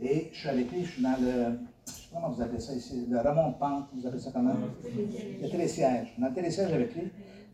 Et 0.00 0.28
je 0.32 0.38
suis 0.38 0.48
avec 0.48 0.70
lui, 0.70 0.84
je 0.84 0.92
suis 0.92 1.02
dans 1.02 1.16
le. 1.20 1.58
Je 1.86 1.92
sais 1.92 2.08
pas 2.12 2.20
comment 2.20 2.30
vous 2.30 2.42
appelez 2.42 2.60
ça 2.60 2.74
ici, 2.74 3.06
le 3.10 3.18
remont 3.18 3.52
pente, 3.52 3.88
vous 3.94 4.06
appelez 4.06 4.20
ça 4.20 4.30
comment? 4.32 4.54
Le 4.84 5.50
télésiège. 5.50 6.14
Dans 6.18 6.28
le 6.28 6.34
télésiège 6.34 6.72
avec 6.72 6.94
lui 6.94 7.10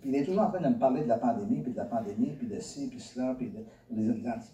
il 0.07 0.15
est 0.15 0.25
toujours 0.25 0.43
en 0.43 0.51
train 0.51 0.61
de 0.61 0.69
me 0.69 0.79
parler 0.79 1.03
de 1.03 1.09
la 1.09 1.19
pandémie, 1.19 1.61
puis 1.63 1.73
de 1.73 1.77
la 1.77 1.85
pandémie, 1.85 2.33
puis 2.39 2.47
de 2.47 2.59
ci, 2.61 2.89
puis 2.89 3.01
cela, 3.01 3.35
puis 3.37 3.51
de, 3.51 3.65
des 3.91 4.11
antivax. 4.11 4.53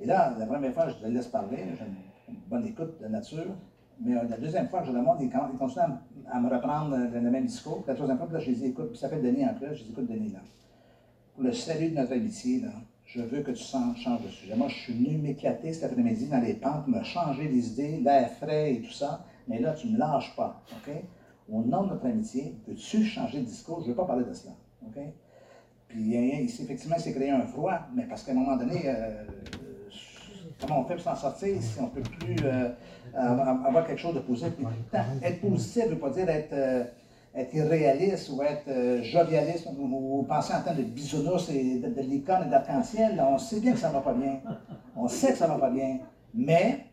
Et 0.00 0.06
là, 0.06 0.34
la 0.38 0.46
première 0.46 0.72
fois, 0.72 0.88
je 0.88 1.06
le 1.06 1.12
laisse 1.12 1.26
parler, 1.26 1.58
j'ai 1.78 2.32
une 2.32 2.40
bonne 2.48 2.66
écoute 2.66 3.00
de 3.00 3.08
nature. 3.08 3.54
Mais 4.00 4.16
euh, 4.16 4.22
la 4.28 4.36
deuxième 4.38 4.68
fois 4.68 4.82
je 4.82 4.90
le 4.90 5.02
montre, 5.02 5.22
il, 5.22 5.30
continue 5.30 5.84
à, 6.30 6.40
me 6.40 6.48
reprendre 6.48 6.96
le, 6.96 7.30
même 7.30 7.46
discours. 7.46 7.84
La 7.86 7.94
troisième 7.94 8.18
fois, 8.18 8.28
là, 8.32 8.40
je 8.40 8.50
les 8.50 8.64
écoute, 8.64 8.88
puis 8.88 8.98
ça 8.98 9.08
s'appelle 9.08 9.22
Denis 9.22 9.44
en 9.44 9.54
plus, 9.54 9.74
je 9.76 9.84
dis 9.84 9.90
écoute, 9.90 10.06
Denis, 10.08 10.32
là. 10.32 10.40
Pour 11.34 11.44
le 11.44 11.52
salut 11.52 11.90
de 11.90 11.96
notre 11.96 12.12
amitié, 12.12 12.62
je 13.06 13.20
veux 13.20 13.42
que 13.42 13.50
tu 13.50 13.62
changes 13.62 14.22
de 14.22 14.28
sujet. 14.28 14.54
Moi, 14.54 14.68
je 14.68 14.74
suis 14.74 14.92
venu 14.92 15.18
m'éclater 15.18 15.72
cet 15.72 15.90
après-midi 15.90 16.26
dans 16.26 16.40
les 16.40 16.54
pentes, 16.54 16.86
me 16.86 17.02
changer 17.02 17.48
les 17.48 17.68
idées, 17.68 18.00
l'air 18.00 18.30
frais 18.30 18.74
et 18.74 18.80
tout 18.80 18.92
ça. 18.92 19.24
Mais 19.48 19.58
là, 19.58 19.72
tu 19.72 19.88
ne 19.88 19.92
me 19.94 19.98
lâches 19.98 20.34
pas. 20.36 20.62
OK? 20.72 20.94
Au 21.50 21.62
nom 21.62 21.84
de 21.84 21.90
notre 21.90 22.06
amitié, 22.06 22.54
peux-tu 22.66 23.04
changer 23.04 23.40
de 23.40 23.44
discours? 23.44 23.80
Je 23.80 23.86
ne 23.86 23.90
veux 23.90 23.96
pas 23.96 24.06
parler 24.06 24.24
de 24.24 24.32
cela. 24.32 24.52
OK? 24.86 24.98
Puis 25.88 26.14
effectivement, 26.16 26.96
il 26.98 27.02
s'est 27.02 27.12
créé 27.12 27.30
un 27.30 27.42
froid, 27.42 27.78
mais 27.94 28.04
parce 28.04 28.24
qu'à 28.24 28.32
un 28.32 28.34
moment 28.34 28.56
donné, 28.56 28.82
euh, 28.86 29.24
comment 30.60 30.80
on 30.80 30.84
fait 30.84 30.94
pour 30.94 31.04
s'en 31.04 31.14
sortir 31.14 31.56
si 31.62 31.78
on 31.78 31.84
ne 31.84 31.88
peut 31.88 32.02
plus 32.02 32.36
euh, 32.44 32.70
avoir 33.14 33.86
quelque 33.86 34.00
chose 34.00 34.14
de 34.14 34.20
positif? 34.20 34.52
être 35.22 35.40
positif 35.40 35.84
ne 35.84 35.90
veut 35.90 35.98
pas 35.98 36.10
dire 36.10 36.28
être, 36.28 36.52
euh, 36.52 36.84
irréaliste 37.52 38.30
ou 38.30 38.42
être 38.42 39.02
jovialiste 39.02 39.68
ou, 39.78 40.24
penser 40.28 40.52
en 40.54 40.62
termes 40.62 40.78
de 40.78 40.82
bisounours 40.82 41.48
et 41.50 41.78
de, 41.78 42.00
licorne 42.00 42.48
et 42.48 42.50
d'arc-en-ciel. 42.50 43.22
On 43.24 43.38
sait 43.38 43.60
bien 43.60 43.72
que 43.72 43.78
ça 43.78 43.88
ne 43.88 43.94
va 43.94 44.00
pas 44.00 44.14
bien. 44.14 44.40
On 44.96 45.06
sait 45.06 45.32
que 45.32 45.38
ça 45.38 45.46
ne 45.46 45.52
va 45.52 45.58
pas 45.58 45.70
bien. 45.70 45.98
Mais 46.32 46.86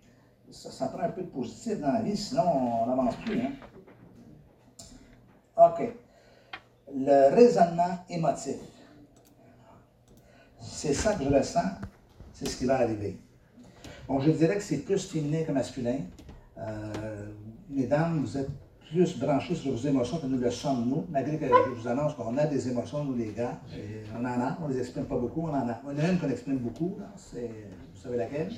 ça, 0.52 0.70
ça, 0.70 0.88
prend 0.88 1.02
un 1.02 1.10
peu 1.10 1.22
de 1.22 1.28
positif 1.28 1.80
dans 1.80 1.91
la 1.91 2.02
vie, 2.02 2.18
sinon 2.18 2.43
on 2.84 2.86
n'avance 2.88 3.16
plus. 3.16 3.39
Hein? 3.39 3.52
OK. 5.58 5.93
Le 6.93 7.34
raisonnement 7.34 7.99
émotif. 8.10 8.56
C'est 10.60 10.93
ça 10.93 11.16
que 11.16 11.24
je 11.24 11.30
ressens, 11.30 11.60
c'est 12.34 12.47
ce 12.47 12.58
qui 12.58 12.66
va 12.66 12.76
arriver. 12.76 13.18
Bon, 14.08 14.20
je 14.20 14.32
dirais 14.32 14.56
que 14.56 14.64
c'est 14.64 14.80
plus 14.80 15.10
féminin 15.10 15.43
que 15.43 15.52
masculin. 15.52 15.99
Euh, 16.58 17.32
mesdames, 17.70 18.20
vous 18.20 18.38
êtes 18.38 18.49
plus 18.91 19.18
branchés 19.18 19.56
sur 19.56 19.72
vos 19.72 19.88
émotions 19.88 20.18
que 20.20 20.28
nous 20.28 20.38
le 20.38 20.52
sommes, 20.52 20.88
nous, 20.88 21.06
malgré 21.10 21.38
que 21.38 21.45
je 21.47 21.72
vous 21.72 21.88
annonce 21.88 22.14
qu'on 22.14 22.38
a 22.38 22.45
des 22.45 22.68
émotions, 22.68 23.06
nous 23.06 23.16
les 23.16 23.32
gars. 23.32 23.58
on 24.14 24.20
en 24.20 24.26
a, 24.26 24.58
on 24.62 24.68
ne 24.68 24.74
les 24.74 24.80
exprime 24.80 25.06
pas 25.06 25.18
beaucoup, 25.18 25.43
on 25.43 25.49
en 25.49 25.70
a. 25.70 25.82
On 25.86 25.97
a 25.97 26.10
une 26.10 26.20
qu'on 26.20 26.30
exprime 26.30 26.58
beaucoup, 26.58 26.97
vous 26.97 28.02
savez 28.02 28.18
laquelle? 28.18 28.52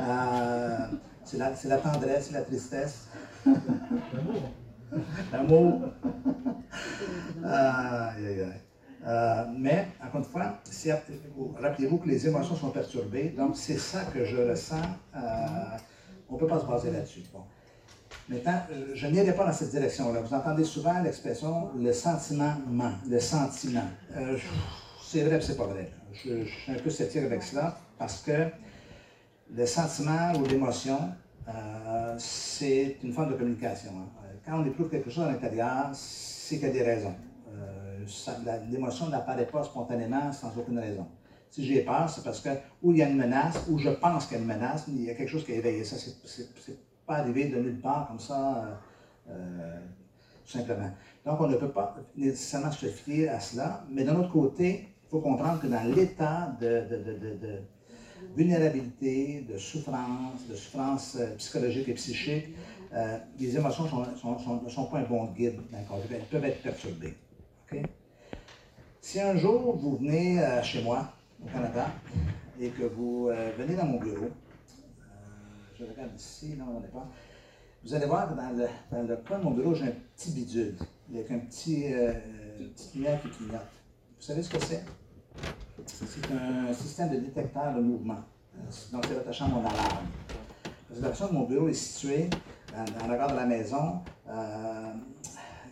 Euh, 0.00 0.86
c'est, 1.24 1.36
la, 1.36 1.54
c'est 1.54 1.68
la 1.68 1.78
tendresse, 1.78 2.32
la 2.32 2.42
tristesse. 2.42 3.08
L'amour. 5.32 5.80
Euh, 9.06 9.44
mais, 9.58 9.88
encore 10.02 10.20
une 10.20 10.24
fois, 10.24 10.60
rappelez-vous 11.60 11.98
que 11.98 12.08
les 12.08 12.26
émotions 12.26 12.56
sont 12.56 12.70
perturbées, 12.70 13.30
donc 13.30 13.56
c'est 13.56 13.78
ça 13.78 14.04
que 14.04 14.24
je 14.24 14.36
ressens. 14.36 14.80
Euh, 15.14 15.18
on 16.30 16.34
ne 16.34 16.38
peut 16.38 16.46
pas 16.46 16.58
se 16.58 16.64
baser 16.64 16.90
là-dessus. 16.90 17.22
Bon. 17.32 17.40
Maintenant, 18.28 18.62
je 18.94 19.06
n'irai 19.08 19.34
pas 19.34 19.44
dans 19.44 19.52
cette 19.52 19.70
direction-là. 19.70 20.20
Vous 20.20 20.32
entendez 20.32 20.64
souvent 20.64 21.02
l'expression 21.02 21.70
le 21.76 21.92
sentiment 21.92 22.54
ment, 22.66 22.92
le 23.06 23.20
sentiment. 23.20 23.84
Euh, 24.16 24.38
c'est 25.02 25.24
vrai, 25.24 25.38
c'est 25.42 25.56
pas 25.56 25.66
vrai. 25.66 25.90
Je, 26.12 26.44
je, 26.44 26.50
suis 26.50 26.72
un 26.72 26.76
peu 26.76 26.88
sceptique 26.88 27.24
avec 27.24 27.42
cela 27.42 27.76
parce 27.98 28.22
que 28.22 28.46
le 29.54 29.66
sentiment 29.66 30.32
ou 30.38 30.46
l'émotion, 30.46 30.98
c'est 32.16 32.96
une 33.02 33.12
forme 33.12 33.32
de 33.32 33.36
communication. 33.36 33.90
Hein 33.90 34.23
quand 34.44 34.60
on 34.60 34.64
éprouve 34.64 34.90
quelque 34.90 35.10
chose 35.10 35.24
à 35.24 35.32
l'intérieur, 35.32 35.90
c'est 35.92 36.56
qu'il 36.56 36.68
y 36.68 36.70
a 36.70 36.72
des 36.72 36.82
raisons. 36.82 37.14
Euh, 37.52 38.04
l'émotion 38.70 39.08
n'apparaît 39.08 39.46
pas 39.46 39.64
spontanément 39.64 40.32
sans 40.32 40.56
aucune 40.58 40.78
raison. 40.78 41.06
Si 41.50 41.64
j'ai 41.64 41.82
peur, 41.82 42.10
c'est 42.10 42.24
parce 42.24 42.40
que 42.40 42.50
ou 42.82 42.92
il 42.92 42.98
y 42.98 43.02
a 43.02 43.08
une 43.08 43.16
menace, 43.16 43.66
ou 43.68 43.78
je 43.78 43.90
pense 43.90 44.26
qu'il 44.26 44.36
y 44.36 44.40
a 44.40 44.42
une 44.42 44.48
menace, 44.48 44.84
il 44.88 45.04
y 45.04 45.10
a 45.10 45.14
quelque 45.14 45.28
chose 45.28 45.44
qui 45.44 45.52
est 45.52 45.58
éveillé. 45.58 45.84
Ça, 45.84 45.96
c'est 45.96 46.78
pas 47.06 47.18
arrivé 47.18 47.48
de 47.48 47.56
nulle 47.60 47.80
part 47.80 48.08
comme 48.08 48.18
ça, 48.18 48.76
euh, 49.28 49.30
euh, 49.30 49.78
tout 50.44 50.52
simplement. 50.52 50.90
Donc, 51.24 51.40
on 51.40 51.46
ne 51.46 51.56
peut 51.56 51.70
pas 51.70 51.96
nécessairement 52.16 52.72
se 52.72 52.86
fier 52.86 53.28
à 53.28 53.40
cela, 53.40 53.84
mais 53.88 54.04
d'un 54.04 54.16
autre 54.16 54.32
côté, 54.32 54.88
il 55.02 55.08
faut 55.08 55.20
comprendre 55.20 55.60
que 55.60 55.68
dans 55.68 55.84
l'état 55.94 56.56
de, 56.60 56.82
vulnérabilité, 58.36 59.46
de 59.48 59.56
souffrance, 59.56 60.48
de 60.50 60.56
souffrance 60.56 61.18
psychologique 61.38 61.88
et 61.88 61.94
psychique, 61.94 62.46
euh, 62.94 63.18
les 63.40 63.56
émotions 63.56 63.84
ne 63.84 64.68
sont, 64.70 64.84
pas 64.86 64.98
un 64.98 65.02
bon 65.02 65.24
guide 65.26 65.60
Elles 65.72 66.24
peuvent 66.30 66.44
être 66.44 66.62
perturbées. 66.62 67.16
Si 69.00 69.20
un 69.20 69.36
jour 69.36 69.76
vous 69.76 69.96
venez 69.96 70.40
euh, 70.40 70.62
chez 70.62 70.82
moi, 70.82 71.12
au 71.42 71.48
Canada, 71.48 71.86
et 72.60 72.68
que 72.68 72.84
vous 72.84 73.28
euh, 73.28 73.50
venez 73.58 73.74
dans 73.74 73.86
mon 73.86 73.98
bureau, 73.98 74.30
je 75.76 75.84
regarde 75.84 76.14
ici, 76.16 76.54
non, 76.56 76.76
on 76.76 76.80
n'est 76.80 76.88
pas. 76.88 77.06
Vous 77.84 77.92
allez 77.92 78.06
voir 78.06 78.30
que 78.30 78.34
dans 78.34 78.50
le, 78.50 78.66
dans 78.92 79.02
le 79.02 79.16
coin 79.16 79.38
de 79.38 79.44
mon 79.44 79.50
bureau, 79.50 79.74
j'ai 79.74 79.86
un 79.86 79.92
petit 80.16 80.30
bidule, 80.30 80.76
avec 81.12 81.30
un 81.32 81.38
petit, 81.40 81.86
une 81.86 82.70
petite 82.70 82.94
lumière 82.94 83.20
qui 83.20 83.28
clignote. 83.28 83.60
Vous 84.16 84.22
savez 84.22 84.42
ce 84.42 84.50
que 84.50 84.64
c'est? 84.64 84.84
C'est 85.84 86.32
un 86.32 86.72
système 86.72 87.10
de 87.10 87.16
détecteur 87.16 87.74
de 87.74 87.80
mouvement. 87.80 88.20
Donc, 88.92 89.04
c'est 89.06 89.18
attaché 89.18 89.44
à 89.44 89.48
mon 89.48 89.60
alarme. 89.60 90.06
La 91.00 91.10
de 91.10 91.32
mon 91.32 91.42
bureau 91.42 91.68
est 91.68 91.74
située 91.74 92.30
en 92.76 93.08
regard 93.08 93.30
de 93.30 93.36
la 93.36 93.46
maison, 93.46 94.00
euh, 94.28 94.92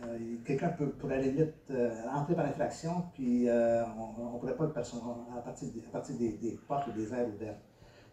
euh, 0.05 0.17
quelqu'un 0.45 0.69
peut, 0.69 0.89
pourrait 0.89 1.17
aller 1.17 1.31
vite 1.31 1.53
euh, 1.71 1.91
entrer 2.13 2.35
par 2.35 2.45
infraction, 2.45 3.05
puis 3.13 3.47
on 3.49 4.33
ne 4.33 4.39
pourrait 4.39 4.55
pas 4.55 4.65
le 4.65 4.73
percevoir 4.73 5.17
à 5.37 5.41
partir, 5.41 5.69
des, 5.69 6.59
portes 6.67 6.87
ou 6.87 6.91
des 6.91 7.13
aires 7.13 7.27
ouvertes. 7.27 7.61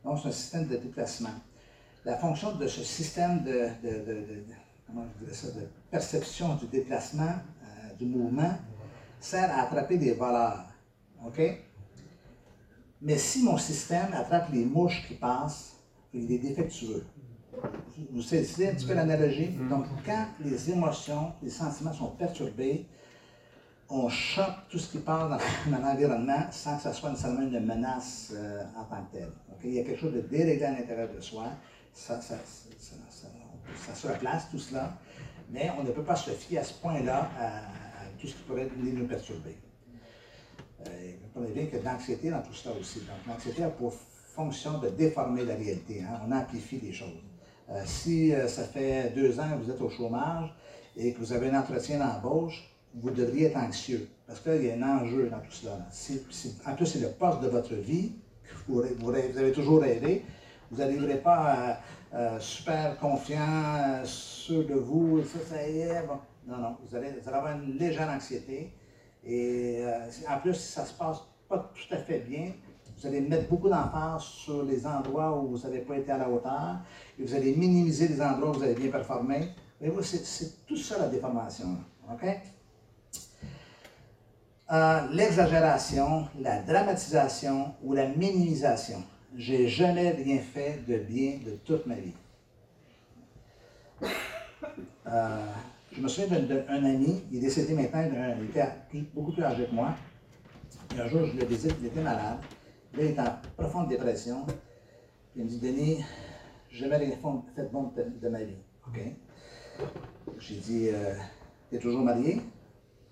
Donc, 0.05 0.19
c'est 0.19 0.29
un 0.29 0.33
système 0.33 0.67
de 0.67 0.77
déplacement. 0.77 1.31
la 2.05 2.17
fonction 2.17 2.57
de 2.57 2.67
ce 2.67 2.83
système 2.83 3.43
de, 3.43 3.69
comment 4.87 5.05
ça, 5.31 5.49
de 5.49 5.69
perception 5.91 6.57
du 6.57 6.67
déplacement, 6.67 7.35
du 7.99 8.07
mouvement, 8.07 8.55
sert 9.19 9.51
à 9.51 9.63
attraper 9.63 9.99
des 9.99 10.15
valeurs. 10.15 10.65
OK? 11.27 11.41
Mais 13.03 13.19
si 13.19 13.43
mon 13.45 13.59
système 13.59 14.13
attrape 14.15 14.51
les 14.53 14.65
mouches 14.65 15.07
qui 15.07 15.15
passent, 15.15 15.77
il 16.13 16.31
est 16.33 16.39
défectueux. 16.39 17.05
Vous 18.13 18.23
saisissez 18.23 18.69
un 18.69 18.75
petit 18.75 18.87
peu 18.87 18.95
l'analogie? 18.95 19.51
Mm. 19.51 19.69
Donc, 19.69 19.87
quand 20.05 20.27
les 20.41 20.71
émotions, 20.71 21.33
les 21.43 21.51
sentiments 21.51 21.93
sont 21.93 22.11
perturbés, 22.11 22.87
on 23.91 24.09
choque 24.09 24.55
tout 24.69 24.79
ce 24.79 24.93
qui 24.93 24.99
passe 24.99 25.29
dans, 25.71 25.79
l'environnement 25.79 26.47
sans 26.51 26.77
que 26.77 26.83
ce 26.85 26.93
soit 26.93 27.11
nécessairement 27.11 27.43
une 27.43 27.61
menace 27.61 28.33
euh, 28.35 28.63
en 28.77 28.85
tant 28.85 29.03
que 29.05 29.19
telle. 29.19 29.33
Il 29.65 29.75
y 29.75 29.81
a 29.81 29.85
quelque 29.85 30.01
chose 30.01 30.15
de 30.15 30.21
déréglé 30.21 30.65
à 30.65 30.71
l'intérieur 30.73 31.09
de 31.13 31.21
soi. 31.21 31.49
Ça, 31.93 32.21
ça, 32.21 32.37
ça, 32.39 33.95
se 33.95 34.07
replace, 34.07 34.49
tout 34.51 34.59
cela. 34.59 34.97
Mais 35.51 35.71
on 35.79 35.83
ne 35.83 35.91
peut 35.91 36.05
pas 36.05 36.17
se 36.17 36.31
fier 36.31 36.59
à 36.59 36.65
ce 36.65 36.75
point-là 36.75 37.29
à, 37.39 37.63
tout 38.19 38.27
ce 38.27 38.35
qui 38.35 38.43
pourrait 38.43 38.69
nous 38.77 39.07
perturber. 39.07 39.57
Euh, 40.87 41.13
vous 41.21 41.29
comprenez 41.41 41.53
bien 41.53 41.67
que 41.67 41.85
l'anxiété 41.85 42.31
dans 42.31 42.43
tout 42.43 42.55
cela 42.55 42.75
aussi. 42.79 43.01
Donc, 43.01 43.17
l'anxiété 43.27 43.65
a 43.65 43.71
pour 43.71 43.93
fonction 43.93 44.79
de 44.79 44.89
déformer 44.89 45.45
la 45.45 45.55
réalité. 45.55 46.03
Hein. 46.03 46.21
On 46.27 46.33
amplifie 46.33 46.81
les 46.81 46.93
choses. 46.93 47.23
Euh, 47.71 47.83
si 47.85 48.35
euh, 48.35 48.49
ça 48.49 48.65
fait 48.65 49.13
deux 49.15 49.39
ans 49.39 49.49
que 49.51 49.65
vous 49.65 49.71
êtes 49.71 49.81
au 49.81 49.89
chômage 49.89 50.53
et 50.97 51.13
que 51.13 51.19
vous 51.21 51.33
avez 51.33 51.51
un 51.51 51.61
entretien 51.61 51.99
d'embauche, 51.99 52.69
vous 52.95 53.11
devriez 53.11 53.47
être 53.47 53.57
anxieux 53.57 54.09
parce 54.27 54.41
qu'il 54.41 54.65
y 54.65 54.71
a 54.71 54.75
un 54.75 54.83
enjeu 54.83 55.29
dans 55.29 55.39
tout 55.39 55.53
cela. 55.53 55.79
en 56.67 56.75
plus, 56.75 56.87
c'est 56.87 57.01
le 57.01 57.11
poste 57.11 57.41
de 57.41 57.49
votre 57.49 57.75
vie 57.75 58.13
que 58.43 58.73
vous, 58.73 59.11
avez 59.11 59.53
toujours 59.53 59.83
rêvé. 59.83 60.25
Vous 60.71 60.79
n'arriverez 60.79 61.19
pas 61.19 61.79
super 62.41 62.97
confiant, 62.99 64.03
sûr 64.05 64.67
de 64.67 64.75
vous, 64.75 65.23
ça, 65.25 65.39
ça 65.49 65.69
y 65.69 65.81
est. 65.81 66.03
Non, 66.47 66.57
non, 66.57 66.77
vous 66.85 66.97
allez, 66.97 67.11
vous 67.11 67.29
allez 67.29 67.37
avoir 67.37 67.57
une 67.57 67.77
légère 67.77 68.09
anxiété. 68.09 68.73
Et 69.25 69.85
en 70.29 70.39
plus, 70.39 70.55
si 70.55 70.73
ça 70.73 70.85
se 70.85 70.95
passe 70.95 71.19
pas 71.49 71.73
tout 71.75 71.95
à 71.95 71.99
fait 71.99 72.21
bien, 72.21 72.53
vous 73.01 73.07
allez 73.07 73.23
mettre 73.23 73.49
beaucoup 73.49 73.71
d'emphase 73.71 74.23
sur 74.25 74.63
les 74.63 74.87
endroits 74.87 75.35
où 75.39 75.49
vous 75.49 75.59
n'avez 75.59 75.81
pas 75.81 75.97
été 75.97 76.13
à 76.13 76.19
la 76.19 76.29
hauteur 76.29 76.77
et 77.19 77.25
vous 77.25 77.35
allez 77.35 77.57
minimiser 77.57 78.09
les 78.09 78.21
endroits 78.21 78.51
où 78.51 78.55
vous 78.55 78.63
avez 78.63 78.75
bien 78.75 78.91
performé. 78.91 79.49
C'est 80.03 80.67
tout 80.67 80.77
ça 80.77 80.99
la 80.99 81.09
déformation. 81.09 81.79
OK? 82.13 82.27
Euh, 84.73 85.01
l'exagération, 85.13 86.29
la 86.39 86.61
dramatisation 86.61 87.75
ou 87.83 87.95
la 87.95 88.07
minimisation. 88.09 89.03
J'ai 89.35 89.67
jamais 89.67 90.11
rien 90.11 90.39
fait 90.39 90.85
de 90.87 90.99
bien 90.99 91.39
de 91.45 91.53
toute 91.65 91.87
ma 91.87 91.95
vie. 91.95 92.15
Euh, 95.07 95.47
je 95.91 96.01
me 96.01 96.07
souviens 96.07 96.39
d'un 96.39 96.85
ami, 96.85 97.23
il 97.33 97.39
est 97.39 97.41
décédé 97.41 97.75
maintenant, 97.75 98.05
il 98.39 98.45
était 98.45 98.69
beaucoup 99.15 99.33
plus 99.33 99.43
âgé 99.43 99.65
que 99.65 99.75
moi. 99.75 99.95
un 100.97 101.09
jour, 101.09 101.27
je 101.27 101.41
le 101.41 101.47
visite, 101.47 101.75
il 101.81 101.87
était 101.87 102.03
malade. 102.03 102.39
Il 102.95 103.01
est 103.01 103.19
en 103.19 103.37
profonde 103.57 103.89
dépression. 103.89 104.47
Il 105.37 105.45
me 105.45 105.49
dit, 105.49 105.59
Denis, 105.59 106.05
je 106.71 106.85
n'ai 106.85 106.91
jamais 106.91 107.17
fait 107.55 107.71
bon 107.71 107.93
de, 107.97 108.29
ma 108.29 108.43
vie. 108.43 108.57
OK? 108.87 109.01
J'ai 110.39 110.57
dit, 110.57 110.89
euh, 110.89 111.15
tu 111.69 111.77
es 111.77 111.79
toujours 111.79 112.03
marié? 112.03 112.41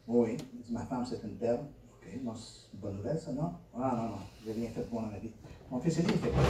Oui. 0.06 0.36
Il 0.54 0.62
dit, 0.62 0.72
ma 0.72 0.84
femme, 0.84 1.04
c'est 1.04 1.22
une 1.22 1.36
perle. 1.36 1.60
OK, 1.60 2.08
c'est 2.10 2.16
une 2.16 2.80
bonne 2.80 2.96
nouvelle, 2.96 3.18
ça, 3.18 3.32
non? 3.32 3.52
Ah, 3.74 3.94
non, 3.96 4.02
non, 4.08 4.18
je 4.42 4.50
n'ai 4.50 4.54
rien 4.56 4.70
fait 4.70 4.88
bon 4.90 5.02
dans 5.02 5.08
ma 5.08 5.18
vie. 5.18 5.30
Mon 5.70 5.80
fils, 5.80 5.98
il 5.98 6.08
fait 6.08 6.30
quoi? 6.30 6.42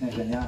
Il 0.00 0.06
est 0.06 0.10
ingénieur. 0.10 0.44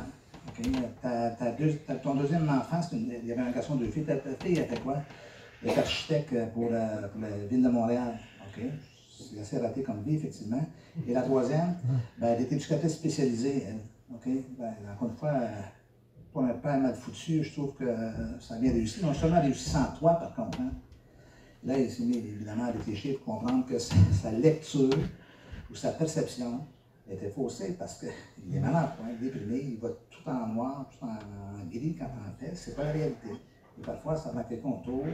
OK, 0.48 2.02
ton 2.02 2.14
deuxième 2.14 2.48
enfant, 2.48 2.80
il 2.92 3.26
y 3.26 3.32
avait 3.32 3.40
un 3.40 3.50
garçon, 3.50 3.76
deux 3.76 3.88
filles. 3.88 4.04
Ta, 4.04 4.16
fille, 4.16 4.58
elle 4.58 4.68
fait 4.68 4.80
quoi? 4.80 4.96
Elle 5.62 5.70
est 5.70 5.78
architecte 5.78 6.34
pour, 6.54 6.70
la 6.70 7.08
ville 7.48 7.62
de 7.62 7.68
Montréal. 7.68 8.18
OK, 8.48 8.64
c'est 9.20 9.40
assez 9.40 9.58
raté 9.58 9.82
comme 9.82 10.02
vie, 10.02 10.16
effectivement. 10.16 10.64
Et 11.06 11.12
la 11.12 11.22
troisième, 11.22 11.76
ben, 12.18 12.34
elle 12.34 12.42
était 12.42 12.56
éducatrice 12.56 12.94
spécialisée, 12.94 13.64
elle. 13.68 13.80
OK? 14.14 14.28
Ben, 14.58 14.74
encore 14.92 15.08
une 15.08 15.16
fois, 15.16 15.32
pour 16.32 16.42
un 16.42 16.54
père 16.54 16.78
mal 16.78 16.94
foutu, 16.94 17.42
je 17.42 17.52
trouve 17.52 17.74
que 17.74 17.84
ça 18.40 18.54
a 18.54 18.58
bien 18.58 18.72
réussi. 18.72 19.02
Non 19.04 19.14
seulement 19.14 19.40
réussi 19.40 19.68
sans 19.70 19.86
toi, 19.98 20.14
par 20.14 20.34
contre. 20.34 20.60
Hein. 20.60 20.72
Là, 21.64 21.78
il 21.78 21.90
s'est 21.90 22.04
mis 22.04 22.16
évidemment 22.16 22.64
à 22.64 22.70
réfléchir 22.70 23.18
pour 23.18 23.38
comprendre 23.38 23.66
que 23.66 23.78
sa, 23.78 24.30
lecture 24.32 24.90
ou 25.70 25.74
sa 25.74 25.90
perception 25.90 26.66
était 27.10 27.28
faussée 27.28 27.76
parce 27.78 27.98
qu'il 27.98 28.54
est 28.56 28.60
malade, 28.60 28.90
déprimé, 29.20 29.60
il 29.72 29.78
va 29.78 29.88
tout 30.10 30.28
en 30.28 30.46
noir, 30.46 30.88
tout 30.90 31.04
en, 31.04 31.18
gris 31.70 31.96
quand 31.98 32.06
on 32.06 32.38
fait. 32.38 32.54
C'est 32.54 32.74
pas 32.74 32.84
la 32.84 32.92
réalité. 32.92 33.28
Et 33.78 33.82
parfois, 33.82 34.16
ça 34.16 34.30
va 34.32 34.44
quelqu'un 34.44 34.68
autour 34.68 35.04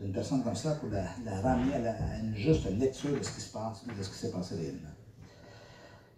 d'une 0.00 0.12
personne 0.12 0.42
comme 0.42 0.56
ça 0.56 0.72
pour 0.76 0.88
la, 0.88 1.40
ramener 1.40 1.74
à, 1.74 2.18
une 2.22 2.34
juste 2.34 2.66
lecture 2.78 3.18
de 3.18 3.22
ce 3.22 3.32
qui 3.34 3.40
se 3.40 3.52
passe, 3.52 3.84
de 3.86 4.02
ce 4.02 4.08
qui 4.08 4.16
s'est 4.16 4.30
passé 4.30 4.54
réellement. 4.56 4.88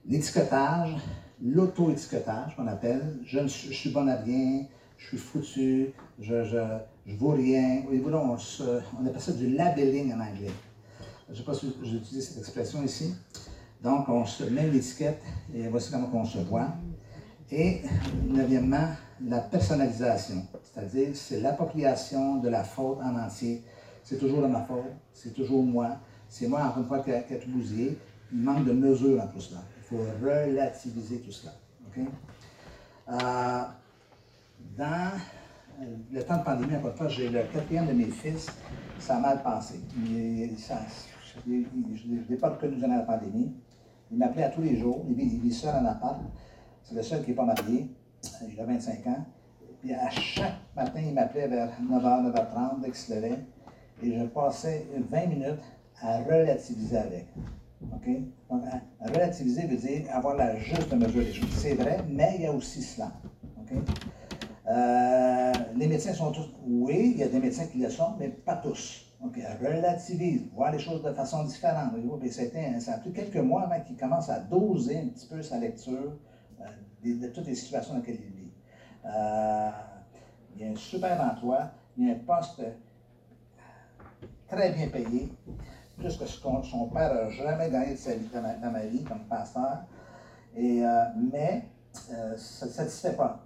L'étiquetage, 0.06 0.96
l'auto-étiquetage 1.42 2.56
qu'on 2.56 2.66
appelle, 2.68 3.18
je, 3.24 3.40
ne 3.40 3.48
suis, 3.48 3.68
je 3.72 3.74
suis 3.74 3.90
bon 3.90 4.08
à 4.08 4.16
rien, 4.16 4.64
je 4.98 5.06
suis 5.08 5.18
foutu, 5.18 5.92
je, 6.20 6.44
je, 6.44 6.58
je 7.06 7.16
vaux 7.16 7.30
rien. 7.30 7.82
on, 7.90 8.36
on 9.00 9.06
appelle 9.06 9.20
ça 9.20 9.32
du 9.32 9.50
labeling 9.54 10.12
en 10.12 10.20
anglais. 10.20 10.50
Je 11.26 11.32
ne 11.32 11.36
sais 11.38 11.44
pas 11.44 11.54
si 11.54 11.74
j'utilise 11.82 12.28
cette 12.28 12.38
expression 12.38 12.82
ici. 12.82 13.14
Donc, 13.82 14.08
on 14.08 14.24
se 14.24 14.44
met 14.44 14.68
l'étiquette 14.68 15.22
et 15.54 15.66
voici 15.68 15.90
comment 15.90 16.08
on 16.12 16.24
se 16.24 16.38
voit. 16.38 16.68
Et, 17.50 17.82
neuvièmement, 18.28 18.88
la 19.26 19.40
personnalisation, 19.40 20.46
c'est-à-dire 20.62 21.08
c'est 21.14 21.40
l'appropriation 21.40 22.36
de 22.36 22.48
la 22.48 22.64
faute 22.64 22.98
en 23.02 23.16
entier. 23.18 23.62
C'est 24.02 24.18
toujours 24.18 24.42
de 24.42 24.48
ma 24.48 24.62
faute, 24.62 24.84
c'est 25.12 25.32
toujours 25.32 25.62
moi, 25.62 25.96
c'est 26.28 26.48
moi, 26.48 26.62
encore 26.62 26.78
une 26.78 26.88
fois, 26.88 26.98
qui 27.00 27.12
a, 27.12 27.20
tout 27.22 27.48
bousillé. 27.48 27.98
Il 28.32 28.40
manque 28.40 28.64
de 28.64 28.72
mesure 28.72 29.18
dans 29.18 29.26
tout 29.26 29.40
cela. 29.40 29.60
Il 29.78 29.82
faut 29.84 30.02
relativiser 30.22 31.20
tout 31.20 31.30
cela. 31.30 31.52
Euh, 33.08 33.62
dans 34.76 35.10
le 36.10 36.22
temps 36.22 36.38
de 36.38 36.42
pandémie, 36.42 36.76
encore 36.76 36.90
une 36.90 36.96
fois, 36.96 37.08
j'ai 37.08 37.28
le 37.28 37.42
quatrième 37.52 37.86
de 37.86 37.92
mes 37.92 38.06
fils, 38.06 38.46
ça 38.98 39.16
a 39.16 39.20
mal 39.20 39.42
passé. 39.42 39.80
je 39.94 41.50
ne 41.50 42.28
l'ai 42.28 42.36
pas 42.36 42.50
reconnu 42.50 42.76
durant 42.76 42.96
la 42.96 43.02
pandémie. 43.02 43.52
Il 44.10 44.18
m'appelait 44.18 44.44
à 44.44 44.50
tous 44.50 44.62
les 44.62 44.76
jours. 44.76 45.04
Il 45.08 45.14
vit, 45.14 45.52
seul 45.52 45.74
en 45.74 45.86
appart. 45.86 46.20
C'est 46.82 46.94
le 46.94 47.02
seul 47.02 47.22
qui 47.22 47.30
n'est 47.30 47.36
pas 47.36 47.44
marié. 47.44 47.88
Il 48.48 48.60
a 48.60 48.64
25 48.64 49.06
ans. 49.06 49.24
Puis 49.80 49.92
à 49.94 50.10
chaque 50.10 50.54
matin, 50.76 51.00
il 51.00 51.14
m'appelait 51.14 51.48
vers 51.48 51.70
9h, 51.80 52.32
9h30 52.32 52.80
dès 52.80 52.86
qu'il 52.86 52.94
se 52.94 53.14
levait. 53.14 53.38
Et 54.02 54.18
je 54.18 54.24
passais 54.24 54.86
20 55.10 55.26
minutes 55.26 55.62
à 56.00 56.18
relativiser 56.22 56.96
avec. 56.96 57.26
OK? 57.92 58.08
Donc, 58.50 58.62
relativiser 59.00 59.66
veut 59.66 59.76
dire 59.76 60.02
avoir 60.10 60.36
la 60.36 60.56
juste 60.58 60.92
mesure 60.92 61.22
des 61.22 61.32
choses. 61.32 61.50
C'est 61.52 61.74
vrai, 61.74 61.98
mais 62.08 62.32
il 62.36 62.42
y 62.42 62.46
a 62.46 62.52
aussi 62.52 62.82
cela. 62.82 63.12
OK? 63.60 63.76
Euh, 64.68 65.52
les 65.76 65.86
médecins 65.86 66.12
sont 66.12 66.32
tous. 66.32 66.50
Oui, 66.66 67.12
il 67.14 67.18
y 67.18 67.22
a 67.22 67.28
des 67.28 67.40
médecins 67.40 67.66
qui 67.66 67.78
le 67.78 67.90
sont, 67.90 68.14
mais 68.18 68.28
pas 68.28 68.56
tous. 68.56 69.06
Donc, 69.20 69.38
relativise, 69.60 70.42
voir 70.52 70.72
les 70.72 70.80
choses 70.80 71.02
de 71.02 71.12
façon 71.12 71.44
différente. 71.44 71.92
ça 72.80 72.94
a 72.94 72.98
pris 72.98 73.12
quelques 73.12 73.36
mois 73.36 73.62
avant 73.62 73.80
qu'il 73.80 73.96
commence 73.96 74.28
à 74.28 74.40
doser 74.40 74.98
un 74.98 75.06
petit 75.06 75.26
peu 75.26 75.42
sa 75.42 75.58
lecture 75.58 76.16
euh, 76.60 76.64
de, 77.04 77.28
toutes 77.28 77.46
les 77.46 77.54
situations 77.54 77.94
dans 77.94 78.00
lesquelles 78.00 78.18
il 78.20 78.42
vit. 78.42 78.50
Euh, 79.04 79.70
il 80.56 80.62
y 80.62 80.68
a 80.68 80.72
un 80.72 80.76
super 80.76 81.20
emploi, 81.20 81.70
il 81.96 82.08
y 82.08 82.10
a 82.10 82.14
un 82.14 82.18
poste 82.18 82.62
très 84.52 84.70
bien 84.70 84.88
payé, 84.88 85.32
plus 85.98 86.16
que 86.16 86.26
ce 86.26 86.40
son 86.40 86.88
père 86.88 87.14
n'a 87.14 87.28
jamais 87.30 87.70
gagné 87.70 87.92
de 87.92 87.96
sa 87.98 88.14
vie 88.14 88.28
dans 88.32 88.70
ma, 88.70 88.86
vie 88.86 89.02
comme 89.04 89.24
pasteur. 89.24 89.84
Et, 90.56 90.82
mais 91.32 91.68
ça 91.92 92.66
ne 92.66 92.70
satisfait 92.70 93.14
pas 93.14 93.44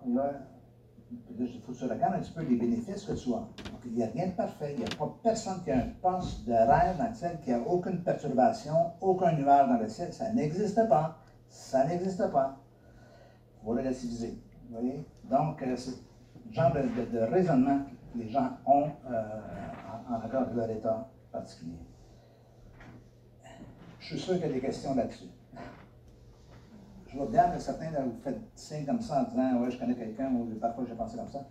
il 1.39 1.61
faut 1.61 1.73
que 1.73 1.79
tu 1.79 1.85
regardes 1.85 2.15
un 2.15 2.19
petit 2.19 2.33
peu 2.33 2.43
les 2.43 2.57
bénéfices 2.57 3.05
que 3.05 3.13
tu 3.13 3.33
as. 3.33 3.47
il 3.85 3.93
n'y 3.93 4.03
a 4.03 4.07
rien 4.09 4.27
de 4.29 4.33
parfait. 4.33 4.73
Il 4.73 4.79
n'y 4.79 4.85
a 4.85 4.97
pas 4.97 5.15
personne 5.23 5.63
qui 5.63 5.71
a 5.71 5.79
un 5.79 5.89
poste 6.03 6.47
de 6.47 6.53
rêve 6.53 6.97
dans 6.99 7.09
le 7.09 7.15
ciel 7.15 7.39
qui 7.43 7.51
n'a 7.51 7.61
aucune 7.61 8.03
perturbation, 8.03 8.93
aucun 9.01 9.33
nuage 9.33 9.69
dans 9.69 9.79
le 9.79 9.89
ciel. 9.89 10.13
Ça 10.13 10.33
n'existe 10.33 10.89
pas. 10.89 11.19
Ça 11.49 11.85
n'existe 11.87 12.31
pas. 12.31 12.57
Il 13.63 13.65
faut 13.65 13.71
relativiser. 13.71 14.39
Vous 14.69 14.81
voyez? 14.81 15.07
Donc, 15.31 15.63
euh, 15.63 15.77
c'est 15.77 15.97
le 16.49 16.53
genre 16.53 16.73
de, 16.73 17.19
raisonnement 17.19 17.81
que 18.13 18.19
les 18.19 18.29
gens 18.29 18.51
ont 18.67 18.89
euh, 19.11 19.23
en, 20.09 20.19
regard 20.19 20.51
de 20.51 20.57
leur 20.57 20.71
état 20.71 21.09
particulier. 21.33 21.79
Je 23.99 24.07
suis 24.07 24.19
sûr 24.19 24.35
qu'il 24.35 24.43
y 24.43 24.51
a 24.51 24.53
des 24.53 24.61
questions 24.61 24.95
là-dessus 24.95 25.31
je 27.17 27.23
vois 27.23 27.31
bien 27.31 27.51
que 27.51 27.59
certains 27.59 27.91
vous 28.03 28.21
faites 28.23 28.41
signe 28.55 28.85
comme 28.85 29.01
ça 29.01 29.23
en 29.23 29.25
disant 29.25 29.63
Oui, 29.63 29.71
je 29.71 29.79
connais 29.79 29.95
quelqu'un 29.95 30.31
ou 30.35 30.55
parfois 30.61 30.85
j'ai 30.87 30.95
pensé 30.95 31.17
comme 31.17 31.29
ça. 31.29 31.47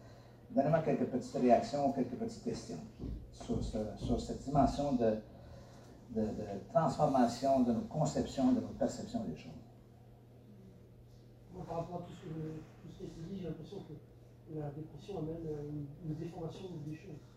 Donnez-moi 0.51 0.79
quelques 0.79 1.05
petites 1.05 1.35
réactions, 1.35 1.91
quelques 1.91 2.15
petites 2.15 2.43
questions 2.43 2.77
sur, 3.31 4.19
cette 4.21 4.43
dimension 4.43 4.93
de, 4.93 5.17
transformation 6.71 7.61
de 7.61 7.73
nos 7.73 7.81
conceptions, 7.81 8.53
de 8.53 8.61
nos 8.61 8.67
perceptions 8.67 9.23
des 9.23 9.35
choses. 9.35 9.51
Par 11.67 11.77
rapport 11.77 12.01
à 12.01 12.05
tout 12.05 12.13
ce, 12.13 12.91
ce 12.93 13.03
que 13.03 13.09
tu 13.09 13.21
dis, 13.27 13.39
j'ai 13.39 13.47
l'impression 13.47 13.77
que 13.79 14.59
la 14.59 14.69
dépression 14.69 15.17
amène 15.17 15.87
une 16.05 16.13
déformation 16.13 16.67
des 16.85 16.95
choses. 16.95 17.34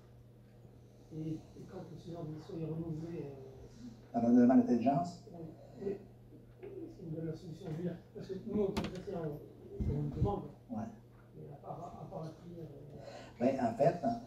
Et, 1.12 1.30
et, 1.30 1.64
quand 1.70 1.78
ce 1.96 2.10
genre 2.12 2.24
de 2.24 2.34
discours 2.34 2.56
est 2.60 2.64
renouvelé. 2.64 3.24
Euh, 4.14 4.28
le 4.28 4.40
demande 4.42 4.60
d'intelligence 4.60 5.24
C'est 5.78 6.00
une 7.02 7.10
bonne 7.14 7.34
solution. 7.34 7.68
Je 7.82 7.88
parce 8.14 8.28
que 8.28 8.34
nous, 8.46 8.62
en 8.62 8.66
tant 8.66 8.82
que 8.82 8.88
chrétiens, 8.88 9.20
on, 9.24 9.94
on 9.94 10.16
demande. 10.16 10.42
Ouais. 10.70 10.84
Mais 11.36 11.52
à 11.52 11.56
part, 11.66 12.02
à 12.02 12.10
part 12.10 12.24
la 12.24 12.30
prière. 12.30 12.66
Euh, 12.66 12.98
ben, 13.40 13.64
en 13.64 13.72
fait, 13.76 14.04
hein, 14.04 14.20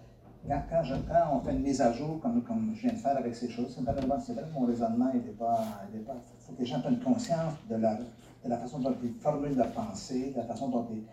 quand, 0.48 0.62
quand, 0.70 0.84
je, 0.84 0.96
quand, 0.96 1.38
on 1.38 1.40
fait 1.42 1.52
une 1.52 1.62
mise 1.62 1.82
à 1.82 1.92
jour, 1.94 2.20
comme, 2.20 2.42
comme 2.44 2.74
je 2.76 2.82
viens 2.82 2.94
de 2.94 2.98
faire 2.98 3.18
avec 3.18 3.36
ces 3.36 3.50
choses, 3.50 3.74
c'est 3.76 3.82
vrai, 3.84 4.02
que 4.02 4.54
mon 4.54 4.66
raisonnement 4.66 5.14
n'était 5.14 5.32
pas. 5.32 5.64
Il 5.94 6.04
faut 6.04 6.54
que 6.54 6.60
les 6.60 6.66
gens 6.66 6.80
prennent 6.82 7.00
conscience 7.00 7.54
de 7.70 7.76
la, 7.76 7.96
de 7.96 8.50
la 8.50 8.58
façon 8.58 8.80
dont 8.80 8.96
ils 9.04 9.14
formulent 9.14 9.56
leur 9.56 9.72
pensée, 9.72 10.32
de 10.32 10.38
la 10.38 10.46
façon 10.46 10.70
dont 10.70 10.88
ils, 10.92 11.04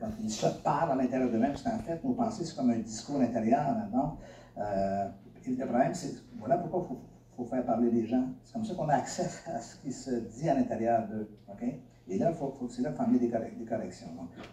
dont 0.00 0.12
ils 0.22 0.30
se 0.30 0.46
parlent 0.62 0.92
à 0.92 0.94
l'intérieur 0.94 1.30
d'eux-mêmes, 1.30 1.52
parce 1.52 1.64
qu'en 1.64 1.78
fait, 1.78 2.02
nos 2.02 2.14
pensées, 2.14 2.44
c'est 2.44 2.56
comme 2.56 2.70
un 2.70 2.78
discours 2.78 3.20
intérieur. 3.20 3.66
Donc, 3.92 4.02
euh, 4.02 4.06
et 4.06 4.39
le 4.56 5.66
problème, 5.66 5.94
c'est 5.94 6.14
voilà 6.38 6.58
pourquoi 6.58 6.86
il 6.90 6.96
faut, 7.36 7.44
faire 7.44 7.64
parler 7.64 7.90
les 7.90 8.06
gens. 8.06 8.26
C'est 8.44 8.52
comme 8.52 8.64
ça 8.64 8.74
qu'on 8.74 8.88
a 8.88 8.94
accès 8.94 9.28
à 9.46 9.60
ce 9.60 9.76
qui 9.76 9.92
se 9.92 10.10
dit 10.10 10.48
à 10.48 10.54
l'intérieur 10.54 11.06
d'eux. 11.08 11.28
OK? 11.48 11.64
Et 12.08 12.18
là, 12.18 12.32
faut, 12.32 12.52
c'est 12.68 12.82
là 12.82 12.90
qu'il 12.90 12.96
faut 12.98 13.02
amener 13.04 13.18
des, 13.18 13.64
corrections. 13.64 14.08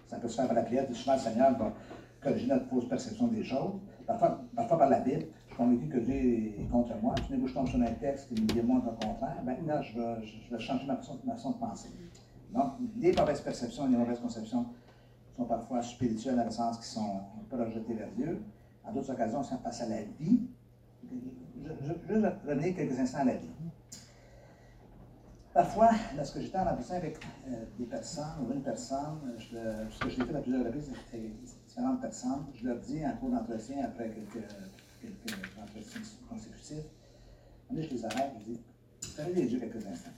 Ça 0.07 0.17
peut 0.17 0.27
se 0.27 0.35
faire 0.35 0.45
par 0.45 0.55
la 0.55 0.63
prière. 0.63 0.85
Souvent, 0.93 1.13
le 1.13 1.19
Seigneur 1.19 1.57
va 1.57 1.73
corriger 2.21 2.47
notre 2.47 2.67
fausse 2.67 2.87
perception 2.87 3.27
des 3.27 3.43
choses. 3.43 3.73
Parfois, 4.05 4.39
par 4.55 4.89
la 4.89 4.99
Bible. 4.99 5.25
Je 5.47 5.53
suis 5.53 5.57
convaincu 5.57 5.87
que 5.87 5.97
Dieu 5.97 6.15
est 6.15 6.69
contre 6.71 6.93
moi. 7.01 7.15
Je 7.29 7.47
je 7.47 7.53
tombe 7.53 7.67
sur 7.67 7.81
un 7.81 7.93
texte 7.93 8.27
qui 8.33 8.41
me 8.41 8.47
démontre 8.47 8.85
le 8.85 8.91
contraire. 8.91 9.41
Ben, 9.43 9.57
là, 9.65 9.81
je 9.81 9.99
vais, 9.99 10.59
changer 10.59 10.85
ma 10.85 10.97
façon, 10.97 11.19
ma 11.25 11.33
façon 11.33 11.51
de 11.51 11.57
penser. 11.57 11.89
Donc, 12.53 12.73
les 12.95 13.11
mauvaises 13.11 13.41
perceptions 13.41 13.87
et 13.87 13.89
les 13.89 13.97
mauvaises 13.97 14.19
conceptions 14.19 14.65
sont 15.35 15.45
parfois 15.45 15.81
spirituelles 15.81 16.35
dans 16.35 16.45
le 16.45 16.51
sens 16.51 16.77
qu'ils 16.77 16.85
sont 16.85 17.21
projetées 17.49 17.93
vers 17.95 18.11
Dieu. 18.15 18.41
À 18.87 18.91
d'autres 18.91 19.11
occasions, 19.11 19.43
c'est 19.43 19.61
face 19.61 19.81
à 19.81 19.89
la 19.89 20.01
vie. 20.19 20.39
Je, 21.61 22.13
vais 22.13 22.27
revenir 22.47 22.75
quelques 22.75 22.97
instants 22.99 23.19
à 23.19 23.25
la 23.25 23.35
vie. 23.35 23.49
Parfois, 25.53 25.89
lorsque 26.15 26.39
j'étais 26.39 26.57
en 26.57 26.67
entretien 26.67 26.97
avec 26.97 27.17
euh, 27.47 27.65
des 27.79 27.85
personnes 27.85 28.45
ou 28.47 28.53
une 28.53 28.61
personne, 28.61 29.19
je, 29.39 29.57
ce 29.89 29.99
que 29.99 30.09
je 30.09 30.19
l'ai 30.19 30.25
fait 30.25 30.35
à 30.35 30.39
plusieurs 30.39 30.63
reprises 30.63 30.91
avec 31.11 31.31
différentes 31.67 31.99
personnes, 31.99 32.45
je 32.53 32.67
leur 32.67 32.77
dis 32.77 33.05
en 33.05 33.11
cours 33.17 33.31
d'entretien, 33.31 33.83
après 33.83 34.09
quelques, 34.09 34.43
entretiens 35.59 36.01
consécutifs, 36.29 36.85
je 37.71 37.81
les 37.81 38.05
arrête, 38.05 38.31
je 38.39 38.53
dis, 38.53 38.59
fermez 39.01 39.33
les 39.33 39.51
yeux 39.51 39.59
quelques 39.59 39.85
instants. 39.87 40.11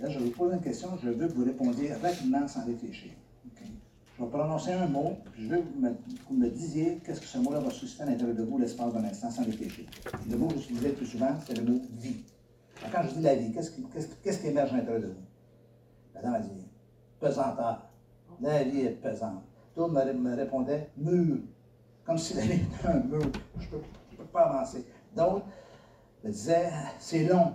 Là, 0.00 0.08
je 0.08 0.18
vous 0.18 0.30
poser 0.30 0.54
une 0.54 0.62
question, 0.62 0.98
je 1.02 1.10
veux 1.10 1.28
que 1.28 1.32
vous 1.34 1.44
répondiez 1.44 1.92
rapidement 1.92 2.48
sans 2.48 2.64
réfléchir. 2.64 3.12
Je 4.20 4.26
vais 4.26 4.32
prononcer 4.32 4.72
un 4.72 4.86
mot, 4.86 5.16
puis 5.32 5.44
je 5.44 5.48
veux 5.48 5.62
que 5.62 5.68
vous 6.28 6.36
me, 6.36 6.50
disiez 6.50 7.00
qu'est-ce 7.02 7.22
que 7.22 7.26
ce 7.26 7.38
mot-là 7.38 7.60
va 7.60 7.70
susciter 7.70 8.02
à 8.02 8.06
l'intérieur 8.06 8.36
de 8.36 8.42
vous 8.42 8.58
l'espace 8.58 8.92
d'un 8.92 9.02
instant 9.04 9.30
sans 9.30 9.46
réfléchir. 9.46 9.86
Le 10.28 10.36
mot 10.36 10.48
que 10.48 10.58
j'utilisais 10.58 10.88
le 10.88 10.94
plus 10.94 11.06
souvent, 11.06 11.30
c'est 11.46 11.56
le 11.56 11.62
mot 11.64 11.80
vie. 11.96 12.22
Quand 12.92 13.02
je 13.02 13.14
dis 13.14 13.22
la 13.22 13.34
vie, 13.34 13.50
qu'est-ce 13.50 13.70
qui, 13.70 14.46
émerge 14.46 14.74
à 14.74 14.76
l'intérieur 14.76 15.00
de 15.00 15.06
vous? 15.06 15.22
La 16.14 16.20
dame 16.20 16.34
a 16.34 16.40
dit 16.40 16.50
pesanteur. 17.18 17.90
La 18.42 18.62
vie 18.62 18.80
est 18.80 18.90
pesante. 18.90 19.42
D'autres 19.74 19.94
me, 19.94 20.12
me 20.12 20.36
répondaient 20.36 20.90
mur. 20.98 21.38
Comme 22.04 22.18
si 22.18 22.34
la 22.34 22.42
vie 22.42 22.60
était 22.60 22.88
un 22.88 23.00
mur. 23.00 23.22
Je 23.58 23.64
ne 23.64 23.70
peux, 23.70 23.78
peux, 24.18 24.24
pas 24.24 24.42
avancer. 24.42 24.84
D'autres 25.16 25.46
me 26.24 26.30
disaient 26.30 26.70
c'est 26.98 27.24
long. 27.24 27.54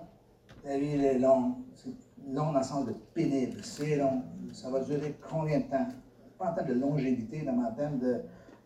La 0.63 0.79
vie 0.79 0.93
elle 0.93 1.05
est 1.05 1.19
longue. 1.19 1.57
C'est 1.75 1.91
long 2.27 2.53
dans 2.53 2.57
le 2.57 2.63
sens 2.63 2.87
de 2.87 2.93
pénible. 3.13 3.63
C'est 3.63 3.97
long. 3.97 4.23
Ça 4.51 4.71
va 4.71 4.79
durer 4.79 5.15
combien 5.29 5.59
de 5.59 5.65
temps? 5.65 5.89
Pas 6.37 6.51
en 6.51 6.53
termes 6.53 6.67
de 6.67 6.73
longévité, 6.73 7.43
mais 7.45 7.63
en 7.63 7.71
termes 7.71 7.99
de, 7.99 8.21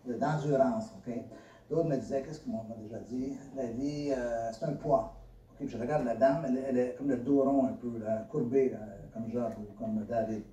d'endurance. 0.05 0.93
Okay? 0.99 1.24
D'autres 1.70 1.88
me 1.88 1.97
disaient, 1.97 2.24
qu'est-ce 2.24 2.39
qu'on 2.41 2.51
m'a 2.51 2.76
déjà 2.82 2.99
dit? 2.99 3.38
La 3.55 3.65
vie, 3.67 4.11
euh, 4.11 4.49
c'est 4.51 4.65
un 4.65 4.74
poids. 4.74 5.15
Je 5.61 5.78
regarde 5.78 6.05
la 6.05 6.15
dame, 6.15 6.45
elle, 6.67 6.78
est 6.78 6.95
comme 6.97 7.09
le 7.09 7.17
dos 7.17 7.43
rond 7.43 7.65
un 7.65 7.74
peu, 7.74 7.99
là, 7.99 8.26
courbé, 8.32 8.70
là, 8.70 8.80
comme 9.13 9.30
Jacques 9.30 9.57
ou 9.59 9.74
comme 9.78 10.05
David. 10.05 10.43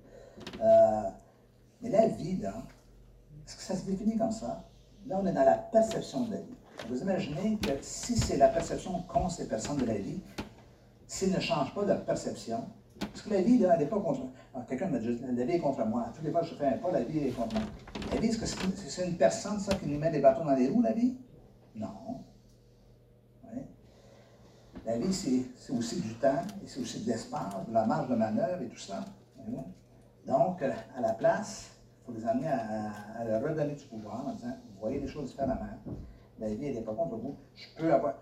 Euh, 0.61 1.01
mais 1.81 1.89
la 1.89 2.07
vie, 2.07 2.41
est-ce 2.43 3.55
que 3.55 3.61
ça 3.61 3.75
se 3.75 3.85
définit 3.85 4.17
comme 4.17 4.31
ça? 4.31 4.65
Là, 5.07 5.17
on 5.21 5.25
est 5.25 5.31
dans 5.31 5.45
la 5.45 5.57
perception 5.57 6.25
de 6.25 6.31
la 6.31 6.37
vie. 6.37 6.55
Vous 6.89 7.01
imaginez 7.01 7.57
que 7.57 7.71
si 7.81 8.17
c'est 8.17 8.37
la 8.37 8.49
perception 8.49 9.01
qu'ont 9.03 9.29
ces 9.29 9.47
personnes 9.47 9.77
de 9.77 9.85
la 9.85 9.97
vie, 9.97 10.21
s'ils 11.07 11.31
ne 11.31 11.39
changent 11.39 11.73
pas 11.73 11.85
leur 11.85 12.03
perception, 12.03 12.65
parce 12.99 13.21
que 13.21 13.29
la 13.29 13.41
vie, 13.41 13.63
elle 13.63 13.79
n'est 13.79 13.85
pas 13.85 13.99
moi. 13.99 14.13
Quelqu'un 14.67 14.87
m'a 14.87 14.99
dit, 14.99 15.19
la 15.33 15.45
vie 15.45 15.53
est 15.53 15.59
contre 15.59 15.85
moi. 15.85 16.09
Toutes 16.13 16.23
les 16.23 16.31
fois 16.31 16.41
je 16.41 16.55
fais 16.55 16.67
un 16.67 16.77
pas, 16.77 16.91
la 16.91 17.03
vie 17.03 17.19
est 17.19 17.31
contre 17.31 17.55
moi. 17.55 17.63
La 18.13 18.19
vie, 18.19 18.27
est-ce 18.27 18.37
que 18.39 18.45
c'est 18.45 19.07
une 19.07 19.17
personne, 19.17 19.59
ça, 19.59 19.75
qui 19.75 19.87
nous 19.87 19.99
met 19.99 20.09
des 20.09 20.19
bâtons 20.19 20.45
dans 20.45 20.55
les 20.55 20.69
roues, 20.69 20.81
la 20.81 20.93
vie? 20.93 21.17
Non. 21.75 22.23
La 24.85 24.97
vie, 24.97 25.13
c'est 25.13 25.73
aussi 25.73 25.99
du 25.99 26.13
temps, 26.15 26.41
et 26.63 26.67
c'est 26.67 26.79
aussi 26.79 27.03
de 27.03 27.09
l'espace, 27.09 27.53
de 27.67 27.73
la 27.73 27.85
marge 27.85 28.09
de 28.09 28.15
manœuvre 28.15 28.61
et 28.61 28.69
tout 28.69 28.77
ça. 28.77 29.03
Donc, 30.25 30.61
euh, 30.61 30.71
à 30.95 31.01
la 31.01 31.13
place, 31.13 31.71
il 31.99 32.05
faut 32.05 32.17
les 32.17 32.25
amener 32.25 32.47
à, 32.47 32.91
à, 33.19 33.25
leur 33.25 33.41
redonner 33.41 33.75
du 33.75 33.83
pouvoir 33.85 34.27
en 34.27 34.33
disant, 34.33 34.55
vous 34.73 34.79
voyez 34.79 34.99
les 34.99 35.07
choses 35.07 35.31
différemment. 35.31 35.59
La 36.39 36.47
vie, 36.53 36.67
elle 36.67 36.75
n'est 36.75 36.81
pas 36.81 36.93
contre 36.93 37.17
vous. 37.17 37.35
Je 37.53 37.65
peux 37.77 37.93
avoir 37.93 38.15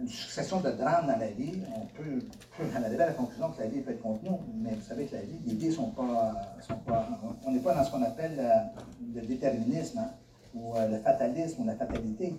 une 0.00 0.08
succession 0.08 0.60
de 0.60 0.70
drames 0.70 1.06
dans 1.06 1.18
la 1.18 1.30
vie, 1.30 1.60
on 1.74 1.86
peut, 1.86 2.20
en 2.62 2.82
arriver 2.82 3.02
à 3.02 3.06
la 3.06 3.12
conclusion 3.12 3.50
que 3.50 3.60
la 3.60 3.68
vie 3.68 3.80
peut 3.80 3.90
être 3.90 4.02
contre 4.02 4.24
nous, 4.24 4.38
mais 4.54 4.70
vous 4.70 4.82
savez 4.82 5.06
que 5.06 5.16
la 5.16 5.22
vie, 5.22 5.38
les 5.44 5.54
vies 5.54 5.72
sont 5.72 5.90
pas, 5.90 6.34
sont 6.60 6.76
pas 6.76 7.08
on 7.44 7.50
n'est 7.50 7.60
pas 7.60 7.74
dans 7.74 7.84
ce 7.84 7.90
qu'on 7.90 8.02
appelle 8.02 8.36
euh, 8.38 8.80
le 9.14 9.26
déterminisme 9.26 9.98
hein, 9.98 10.10
ou 10.54 10.74
euh, 10.76 10.88
le 10.88 10.98
fatalisme 10.98 11.62
ou 11.62 11.66
la 11.66 11.74
fatalité. 11.74 12.34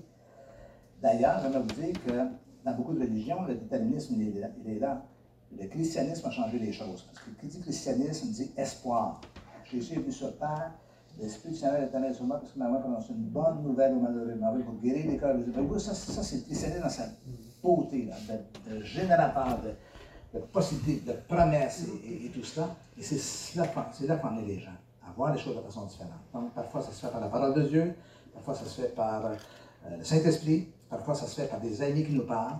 D'ailleurs, 1.01 1.39
j'aimerais 1.41 1.61
vous 1.61 1.81
dire 1.81 1.93
que 2.05 2.11
dans 2.63 2.73
beaucoup 2.75 2.93
de 2.93 3.01
religions, 3.01 3.43
le 3.43 3.55
déterminisme, 3.55 4.15
il 4.19 4.71
est, 4.71 4.79
là. 4.79 5.05
Le 5.57 5.65
christianisme 5.67 6.27
a 6.27 6.31
changé 6.31 6.59
les 6.59 6.71
choses. 6.71 7.03
Parce 7.03 7.19
que 7.19 7.31
qui 7.41 7.47
dit 7.47 7.59
christianisme 7.59 8.27
dit 8.27 8.51
espoir. 8.55 9.19
Jésus 9.71 9.93
est 9.93 9.99
venu 9.99 10.11
sur 10.11 10.37
terre, 10.37 10.73
l'Esprit 11.19 11.49
du 11.49 11.55
Seigneur 11.55 11.81
est 11.81 11.95
allé 11.95 12.13
sur 12.13 12.25
moi 12.25 12.37
parce 12.39 12.51
que 12.51 12.59
ma 12.59 12.69
mère 12.69 12.81
prononce 12.81 13.09
une 13.09 13.23
bonne 13.23 13.63
nouvelle 13.63 13.93
aux 13.93 13.99
malheureux. 13.99 14.35
Ma 14.35 14.51
pour 14.51 14.75
guérir 14.81 15.09
les 15.09 15.17
cœurs. 15.17 15.35
Ça, 15.79 15.93
ça 15.93 16.23
c'est 16.23 16.37
le 16.37 16.41
christianisme 16.43 16.81
dans 16.81 16.89
sa 16.89 17.07
de, 17.63 18.75
de, 18.75 18.83
générateur, 18.83 19.59
de, 19.61 20.39
de, 20.39 20.43
possibilités, 20.45 21.11
de 21.11 21.17
promesses 21.27 21.85
et, 22.05 22.29
tout 22.29 22.43
cela. 22.43 22.75
Et 22.97 23.03
c'est 23.03 23.57
là, 23.57 23.67
qu'on 24.17 24.37
est 24.37 24.45
les 24.45 24.59
gens, 24.59 24.77
à 25.07 25.11
voir 25.11 25.33
les 25.33 25.39
choses 25.39 25.55
de 25.55 25.61
façon 25.61 25.85
différente. 25.85 26.11
Donc, 26.33 26.53
parfois, 26.53 26.81
ça 26.81 26.91
se 26.91 27.05
fait 27.05 27.11
par 27.11 27.21
la 27.21 27.27
parole 27.27 27.53
de 27.53 27.63
Dieu, 27.63 27.95
parfois, 28.33 28.53
ça 28.53 28.65
se 28.65 28.81
fait 28.81 28.95
par 28.95 29.25
euh, 29.25 29.35
le 29.97 30.03
Saint-Esprit, 30.03 30.69
parfois, 30.89 31.15
ça 31.15 31.27
se 31.27 31.39
fait 31.39 31.47
par 31.47 31.59
des 31.59 31.81
amis 31.81 32.05
qui 32.05 32.13
nous 32.13 32.25
parlent. 32.25 32.59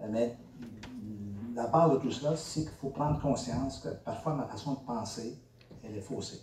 Euh, 0.00 0.06
mais 0.10 0.36
la 1.54 1.66
base 1.66 1.92
de 1.92 1.96
tout 1.98 2.10
cela, 2.10 2.36
c'est 2.36 2.60
qu'il 2.60 2.70
faut 2.80 2.90
prendre 2.90 3.20
conscience 3.20 3.80
que 3.80 3.88
parfois, 3.88 4.34
ma 4.34 4.44
façon 4.44 4.74
de 4.74 4.80
penser, 4.80 5.38
elle 5.84 5.96
est 5.96 6.00
faussée. 6.00 6.40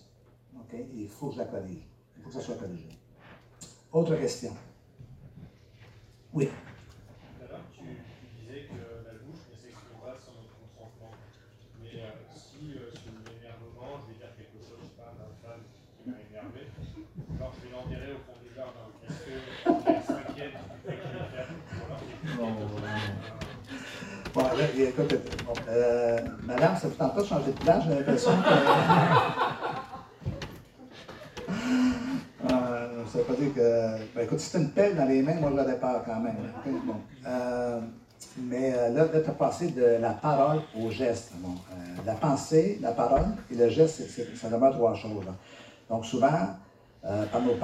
Et 0.74 0.86
il 0.93 1.08
faut 1.08 1.28
que 1.28 1.36
je 1.36 1.39
la 1.39 1.45
corrige. 1.45 1.88
Il 2.18 2.24
faut 2.24 2.30
que 2.30 2.36
ça 2.36 2.41
soit 2.41 2.56
corrigé. 2.56 2.89
Autre 3.93 4.16
question. 4.16 4.51
Oui. 6.34 6.49
Écoute, 24.58 25.14
bon, 25.45 25.53
euh, 25.68 26.18
madame, 26.43 26.78
ça 26.78 26.88
vous 26.88 26.93
tente 26.93 27.14
pas 27.14 27.22
de 27.22 27.28
changer 27.28 27.51
de 27.51 27.60
place, 27.60 27.84
j'ai 27.84 27.95
l'impression 27.95 28.32
que. 28.32 28.47
euh, 32.53 33.03
ça 33.06 33.18
veut 33.18 33.26
pas 33.26 33.34
dire 33.34 33.53
que. 33.53 33.97
Ben, 34.16 34.24
écoute, 34.24 34.39
si 34.39 34.51
tu 34.51 34.58
une 34.58 34.70
pelle 34.70 34.95
dans 34.95 35.03
les 35.06 35.22
mains, 35.22 35.36
moi, 35.41 35.49
je 35.51 35.58
l'aurais 35.58 35.78
peur 35.78 36.03
quand 36.06 36.22
même. 36.22 36.38
Bon. 36.86 36.95
Euh, 37.28 37.82
mais 38.38 38.74
euh, 38.74 38.91
là, 38.91 39.08
là 39.14 39.20
tu 39.20 39.30
as 39.30 39.34
passé 39.34 39.72
de 39.72 39.97
la 39.99 40.12
parole 40.12 40.62
au 40.80 40.89
geste. 40.89 41.34
Bon, 41.39 41.56
la 42.06 42.14
pensée, 42.14 42.80
la 42.82 42.93
parole 42.93 43.26
et 43.51 43.56
le 43.56 43.68
geste, 43.68 44.03
c'est, 44.10 44.38
ça 44.38 44.47
demeure 44.47 44.74
trois 44.74 44.95
choses. 44.95 45.26
Là. 45.26 45.34
Donc, 45.89 46.06
souvent, 46.06 46.56
par 47.01 47.41
nos, 47.41 47.58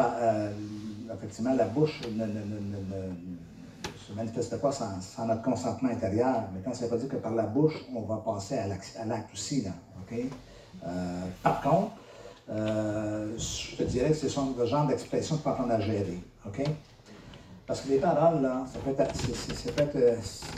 effectivement, 1.14 1.54
la 1.56 1.66
bouche 1.66 2.02
ne, 2.12 2.26
ne, 2.26 2.26
ne 2.26 2.28
ne 2.28 2.42
manifeste 4.16 4.60
pas 4.60 4.72
sans, 4.72 5.02
sans, 5.02 5.26
notre 5.26 5.42
consentement 5.42 5.90
intérieur. 5.90 6.44
Mais 6.54 6.62
quand 6.64 6.74
ça 6.74 6.86
ne 6.86 6.90
veut 6.90 6.96
pas 6.96 7.02
dire 7.02 7.10
que 7.10 7.18
par 7.18 7.34
la 7.34 7.44
bouche, 7.44 7.86
on 7.96 8.02
va 8.02 8.18
passer 8.18 8.58
à 8.58 8.68
l'acte 8.68 9.30
aussi. 9.34 9.62
Là, 9.62 9.72
okay? 10.04 10.30
euh, 10.86 11.22
par 11.44 11.62
contre, 11.62 11.92
euh, 12.50 13.38
je 13.38 13.78
te 13.78 13.84
dirais 13.84 14.10
que 14.10 14.16
ce 14.16 14.30
sont 14.30 14.54
le 14.58 14.66
genre 14.66 14.88
d'expression 14.88 15.36
qu'il 15.36 15.44
faut 15.44 15.50
apprendre 15.50 15.74
à 15.74 15.80
gérer. 15.80 16.20
Parce 17.68 17.82
que 17.82 17.90
les 17.90 18.00
paroles, 18.00 18.42
là, 18.42 18.66
ça 18.72 18.80
peut 18.80 19.02
être, 19.02 19.16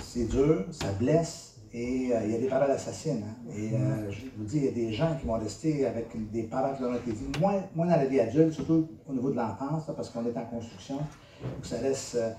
c'est, 0.02 0.28
dur, 0.30 0.66
ça 0.72 0.88
blesse 1.00 1.58
Et 1.72 2.12
euh, 2.12 2.22
il 2.26 2.32
y 2.32 2.36
a 2.36 2.40
des 2.40 2.48
paroles 2.48 2.72
assassines. 2.72 3.24
hein. 3.24 3.52
Et 3.56 3.76
euh, 3.76 4.10
je 4.10 4.22
vous 4.36 4.46
dis, 4.46 4.58
il 4.58 4.66
y 4.66 4.68
a 4.68 4.72
des 4.72 4.94
gens 4.94 5.16
qui 5.20 5.28
vont 5.28 5.38
rester 5.38 5.86
avec 5.86 6.08
des 6.32 6.44
paroles 6.44 6.76
qui 6.76 6.82
leur 6.82 6.92
ont 6.92 6.96
été 6.96 7.12
dites, 7.12 7.40
moins, 7.40 7.62
moins 7.76 7.86
dans 7.86 7.98
la 7.98 8.06
vie 8.06 8.20
adulte, 8.20 8.54
surtout 8.54 8.88
au 9.08 9.14
niveau 9.14 9.30
de 9.30 9.36
l'enfance, 9.36 9.84
parce 9.96 10.10
qu'on 10.10 10.26
est 10.26 10.36
en 10.36 10.46
construction, 10.46 10.96
donc 10.98 11.64
ça 11.64 11.76
euh, 11.76 12.32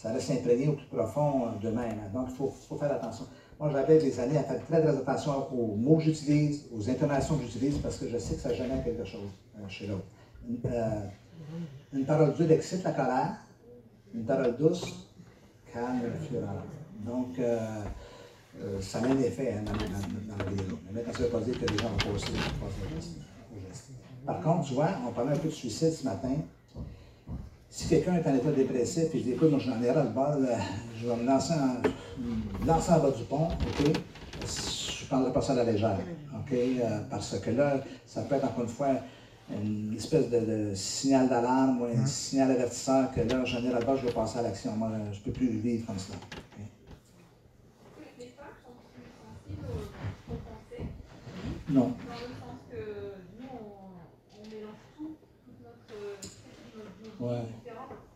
ça 0.00 0.12
reste 0.12 0.30
imprégné 0.30 0.68
au 0.68 0.72
plus 0.72 0.86
profond 0.86 1.46
euh, 1.46 1.50
d'eux-mêmes. 1.60 1.98
hein. 2.02 2.10
Donc, 2.14 2.28
il 2.30 2.34
faut, 2.36 2.76
faire 2.76 2.92
attention. 2.92 3.26
Moi, 3.58 3.68
j'appelle 3.70 4.00
les 4.02 4.18
amis 4.18 4.36
à 4.38 4.42
faire 4.44 4.64
très, 4.64 4.80
très 4.80 4.96
attention 4.96 5.52
aux 5.52 5.76
mots 5.76 5.96
que 5.96 6.04
j'utilise, 6.04 6.64
aux 6.74 6.88
intonations 6.88 7.36
que 7.36 7.44
j'utilise, 7.44 7.76
parce 7.78 7.98
que 7.98 8.08
je 8.08 8.16
sais 8.16 8.34
que 8.36 8.40
ça 8.40 8.54
génère 8.54 8.82
quelque 8.82 9.04
chose 9.04 9.28
euh, 9.58 9.68
chez 9.68 9.86
l'autre. 9.88 10.04
Une, 10.48 10.58
euh, 10.64 11.00
une 11.92 12.06
parole 12.06 12.32
dure 12.34 12.50
excite 12.50 12.82
la 12.82 12.92
colère, 12.92 13.36
une 14.14 14.24
parole 14.24 14.56
douce 14.56 15.06
calme 15.72 16.00
la 16.02 16.26
fureur. 16.26 16.62
Donc, 17.04 17.38
ça 18.80 18.98
a 18.98 19.02
un 19.06 19.18
effet 19.18 19.54
dans, 19.64 19.72
dans- 19.72 19.78
dans 19.78 20.50
de. 20.50 20.76
Mais 20.86 20.92
maintenant, 20.92 21.12
ça 21.12 21.18
ne 21.20 21.24
veut 21.24 21.30
pas 21.30 21.40
dire 21.40 21.60
que 21.60 21.66
les 21.66 21.78
gens 21.78 21.88
vont 21.88 22.12
passer, 22.12 22.32
au 22.32 22.96
geste. 22.96 23.16
Par 24.26 24.40
contre, 24.42 24.66
tu 24.68 24.74
vois, 24.74 24.88
on 25.06 25.12
parlait 25.12 25.32
un 25.32 25.38
peu 25.38 25.48
de 25.48 25.52
suicide 25.54 25.92
ce 25.92 26.04
matin. 26.04 26.34
Si 27.72 27.86
quelqu'un 27.88 28.16
est 28.16 28.26
en 28.28 28.34
état 28.34 28.50
dépressif 28.50 29.14
et 29.14 29.18
je 29.18 29.22
dis, 29.22 29.32
écoute, 29.32 29.48
moi 29.50 29.60
j'en 29.60 29.80
ai 29.80 29.92
ras 29.92 30.02
le 30.02 30.10
bol, 30.10 30.44
euh, 30.44 30.56
je 31.00 31.06
vais 31.06 31.16
me 31.16 31.24
lancer 31.24 31.54
en, 31.54 31.80
me 32.20 32.66
lancer 32.66 32.90
en 32.92 32.98
bas 32.98 33.10
du 33.12 33.22
pont, 33.24 33.46
OK? 33.46 33.92
Je 34.40 35.04
ne 35.04 35.08
prendrai 35.08 35.32
pas 35.32 35.40
ça 35.40 35.52
à 35.52 35.56
la 35.56 35.64
légère, 35.64 35.98
OK? 36.34 36.52
Euh, 36.52 37.00
parce 37.08 37.38
que 37.38 37.50
là, 37.50 37.80
ça 38.06 38.22
peut 38.22 38.34
être 38.34 38.44
encore 38.44 38.64
une 38.64 38.68
fois 38.70 38.88
une 39.52 39.94
espèce 39.96 40.28
de, 40.30 40.40
de 40.40 40.74
signal 40.74 41.28
d'alarme 41.28 41.82
ou 41.82 41.84
un 41.84 42.06
signal 42.06 42.50
avertisseur 42.50 43.12
que 43.12 43.20
là, 43.20 43.44
j'en 43.44 43.64
ai 43.64 43.70
ras 43.70 43.78
le 43.78 43.86
bol, 43.86 43.98
je 44.00 44.06
vais 44.06 44.12
passer 44.12 44.40
à 44.40 44.42
l'action. 44.42 44.72
Moi, 44.72 44.90
je 45.12 45.18
ne 45.18 45.24
peux 45.24 45.30
plus 45.32 45.48
vivre 45.48 45.86
comme 45.86 45.98
ça. 45.98 46.14
OK? 46.14 46.64
Les 48.18 48.26
femmes 48.26 48.46
sont 48.64 48.72
plus 48.92 49.54
sensibles 49.54 49.66
aux, 50.28 50.32
aux 50.32 50.38
pensées, 50.38 50.88
Non. 51.68 51.92
dans 57.20 57.59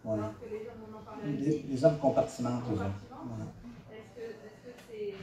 Ouais. 0.05 0.12
alors 0.12 0.32
que 0.40 0.46
les 0.50 0.61
hommes, 0.68 0.84
en 0.94 1.26
Les, 1.26 1.64
les 1.70 1.84
hommes 1.84 1.98
compartimentent. 1.98 2.62
Est-ce 2.64 2.78
que 4.14 4.20
que 4.20 4.72
c'est. 4.90 5.07
que- 5.07 5.14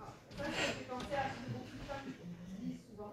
ah, 0.00 0.12
Ça, 0.36 0.44
ça 0.44 0.50
fait 0.50 0.84
penser 0.88 1.14
à 1.14 1.28
ce 1.28 1.36
que 1.44 1.48
beaucoup 1.52 1.76
de 1.76 1.84
femmes 1.86 2.08
disent 2.62 2.80
souvent. 2.90 3.12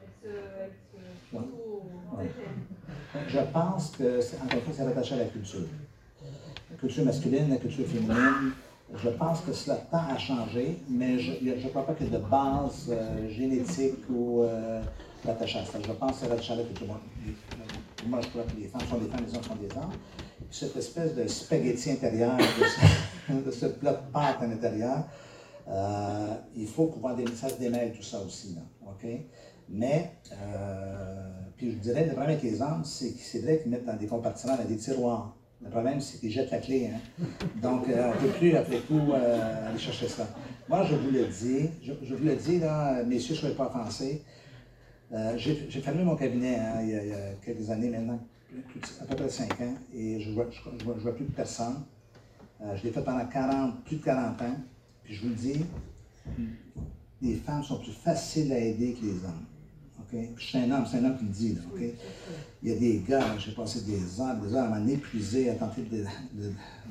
Elles 0.00 0.14
se. 0.22 1.36
Ouais. 1.36 2.30
Je 3.28 3.38
pense 3.52 3.90
que, 3.96 4.20
c'est- 4.20 4.36
encore 4.36 4.54
une 4.54 4.60
fois, 4.60 4.72
c'est 4.76 4.84
rattaché 4.84 5.14
à 5.14 5.18
la 5.18 5.24
culture. 5.26 5.60
La 6.70 6.76
culture 6.76 7.04
masculine, 7.04 7.50
la 7.50 7.56
culture 7.56 7.86
féminine. 7.86 8.52
Je 8.96 9.08
pense 9.08 9.40
que 9.40 9.52
cela 9.52 9.76
tend 9.76 10.04
à 10.14 10.18
changer, 10.18 10.78
mais 10.88 11.18
je 11.18 11.32
ne 11.44 11.68
crois 11.70 11.84
pas 11.86 11.94
qu'il 11.94 12.06
y 12.06 12.14
ait 12.14 12.18
de 12.18 12.22
base 12.24 12.86
euh, 12.90 13.28
génétique 13.28 14.04
ou 14.08 14.42
euh, 14.42 14.80
rattachée 15.26 15.58
à 15.58 15.64
ça. 15.64 15.78
Je 15.84 15.90
pense 15.92 16.12
que 16.12 16.16
c'est 16.18 16.28
rattaché 16.28 16.52
à 16.52 16.56
la 16.56 16.62
culture. 16.64 16.86
Moi, 18.06 18.20
je 18.20 18.28
crois 18.28 18.42
que 18.42 18.56
les 18.60 18.68
femmes 18.68 18.82
sont 18.82 18.98
des 18.98 19.08
femmes, 19.08 19.24
les 19.26 19.34
hommes 19.34 19.42
sont 19.42 19.56
des 19.56 19.74
hommes. 19.76 19.92
Cette 20.54 20.76
espèce 20.76 21.16
de 21.16 21.26
spaghetti 21.26 21.90
intérieur, 21.90 22.36
de 22.36 22.42
ce, 22.42 23.32
de 23.46 23.50
ce 23.50 23.66
plat 23.66 23.94
de 23.94 24.12
pâte 24.12 24.36
à 24.40 24.46
l'intérieur, 24.46 25.02
euh, 25.66 26.34
il 26.54 26.68
faut 26.68 26.86
pouvoir 26.86 27.16
démêler, 27.16 27.34
ça 27.34 27.48
se 27.48 27.58
démêle 27.58 27.92
tout 27.92 28.04
ça 28.04 28.20
aussi. 28.20 28.56
OK? 28.86 29.04
Mais, 29.68 30.12
euh, 30.30 31.28
puis 31.56 31.72
je 31.72 31.78
dirais, 31.78 32.04
le 32.04 32.12
problème 32.12 32.36
avec 32.36 32.44
les 32.44 32.62
hommes, 32.62 32.84
c'est 32.84 33.14
que 33.14 33.20
c'est 33.20 33.40
vrai 33.40 33.58
qu'ils 33.58 33.72
mettent 33.72 33.84
dans 33.84 33.96
des 33.96 34.06
compartiments, 34.06 34.56
dans 34.56 34.64
des 34.64 34.76
tiroirs. 34.76 35.34
Le 35.60 35.70
problème, 35.70 36.00
c'est 36.00 36.20
qu'ils 36.20 36.30
jettent 36.30 36.52
la 36.52 36.58
clé. 36.58 36.88
Hein? 36.94 37.26
Donc, 37.60 37.88
euh, 37.88 38.12
on 38.12 38.14
ne 38.14 38.28
peut 38.28 38.38
plus, 38.38 38.54
après 38.54 38.78
tout, 38.78 39.12
aller 39.12 39.78
chercher 39.78 40.06
ça. 40.06 40.28
Moi, 40.68 40.84
je 40.84 40.94
vous 40.94 41.10
le 41.10 41.24
dis, 41.24 41.68
je, 41.82 42.14
vous 42.14 42.24
le 42.24 42.36
dis, 42.36 42.60
messieurs, 43.08 43.34
je 43.34 43.46
ne 43.46 43.50
vais 43.50 43.56
pas 43.56 43.66
offenser. 43.66 44.22
J'ai 45.36 45.80
fermé 45.80 46.04
mon 46.04 46.14
cabinet 46.14 46.58
hein, 46.60 46.80
il, 46.80 46.90
y 46.90 47.12
a, 47.12 47.32
quelques 47.44 47.70
années 47.70 47.88
maintenant, 47.88 48.20
à 49.00 49.04
peu 49.04 49.16
près 49.16 49.28
5 49.28 49.60
ans, 49.60 49.74
et 49.94 50.20
je 50.20 50.30
ne 50.30 50.34
vois, 50.34 50.46
je, 50.50 50.84
vois- 50.84 51.14
plus 51.14 51.24
de 51.24 51.32
personne. 51.32 51.82
Euh, 52.62 52.76
je 52.76 52.84
l'ai 52.84 52.90
fait 52.90 53.02
pendant 53.02 53.26
40, 53.26 53.84
plus 53.84 53.96
de 53.96 54.04
40 54.04 54.40
ans. 54.42 54.56
Puis 55.02 55.14
je 55.14 55.22
vous 55.22 55.28
le 55.28 55.34
dis, 55.34 55.64
les 57.20 57.34
femmes 57.36 57.62
sont 57.62 57.78
plus 57.78 57.92
faciles 57.92 58.52
à 58.52 58.58
aider 58.58 58.94
que 58.94 59.04
les 59.04 59.12
hommes. 59.24 59.44
OK? 59.98 60.10
Puis 60.10 60.28
je 60.38 60.44
suis 60.44 60.58
un 60.58 60.70
homme, 60.70 60.84
c'est 60.90 60.98
un 60.98 61.04
homme 61.04 61.18
qui 61.18 61.24
le 61.24 61.30
dit. 61.30 61.58
Il 62.62 62.68
y 62.70 62.72
a 62.72 62.78
des 62.78 63.02
gars, 63.06 63.36
j'ai 63.38 63.52
passé 63.52 63.80
des 63.82 64.20
heures, 64.20 64.36
des 64.36 64.54
heures 64.54 64.72
à 64.72 64.78
m'épuiser, 64.78 65.50
à 65.50 65.54
tenter 65.54 65.82
de, 65.82 66.04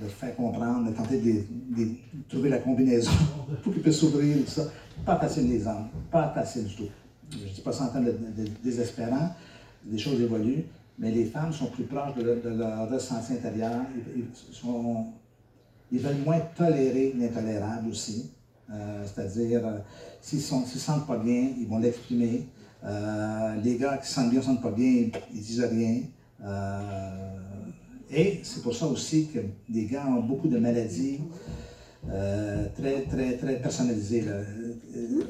de, 0.02 0.08
faire 0.08 0.36
comprendre, 0.36 0.92
de 0.92 0.96
tenter 0.96 1.20
de, 1.20 1.88
trouver 2.30 2.50
la 2.50 2.60
combinaison 2.60 3.12
pour 3.64 3.74
qu'ils 3.74 3.82
puissent 3.82 4.00
s'ouvrir 4.00 4.38
tout 4.46 4.52
ça. 4.52 4.72
Pas 5.06 5.18
facile 5.18 5.50
les 5.50 5.66
hommes, 5.66 5.88
pas 6.12 6.30
facile 6.34 6.66
du 6.66 6.76
tout. 6.76 6.90
Je 7.32 7.38
ne 7.38 7.50
dis 7.50 7.62
pas 7.62 7.72
ça 7.72 7.86
en 7.86 7.88
termes 7.88 8.06
de 8.06 8.48
désespérant, 8.64 9.34
les 9.90 9.98
choses 9.98 10.22
évoluent, 10.22 10.66
mais 11.00 11.12
les 11.12 11.26
femmes 11.26 11.52
sont 11.54 11.68
plus 11.68 11.84
proches 11.86 12.16
de, 12.16 12.24
leur- 12.50 12.90
ressenti 12.90 13.34
intérieur, 13.34 13.82
ils, 14.16 14.22
ils 14.22 14.26
ils 15.92 16.00
veulent 16.00 16.24
moins 16.26 16.40
tolérer 16.56 17.14
l'intolérable 17.18 17.90
aussi. 17.90 18.32
Euh, 18.72 19.04
C'est-à-dire, 19.06 19.62
euh, 19.68 19.78
s'ils 20.22 20.40
ne 20.40 20.66
se 20.66 20.80
sentent 20.80 21.06
pas 21.06 21.18
bien, 21.18 21.50
ils 21.60 21.68
vont 21.68 21.78
l'exprimer. 21.78 22.48
Euh, 22.84 23.56
les 23.64 23.78
gars 23.78 23.98
qui 23.98 24.08
se 24.08 24.14
sentent 24.16 24.30
bien, 24.32 24.40
ne 24.40 24.44
se 24.44 24.50
sentent 24.50 24.62
pas 24.62 24.72
bien, 24.72 25.10
ils 25.34 25.42
disent 25.42 25.62
rien. 25.64 26.02
Et 28.10 28.40
c'est 28.44 28.62
pour 28.62 28.76
ça 28.76 28.88
aussi 28.88 29.28
que 29.28 29.40
les 29.70 29.86
gars 29.86 30.06
ont 30.08 30.22
beaucoup 30.22 30.48
de 30.48 30.58
maladies 30.58 31.20
très, 32.76 33.02
très, 33.10 33.38
très 33.38 33.56
personnalisées 33.62 34.26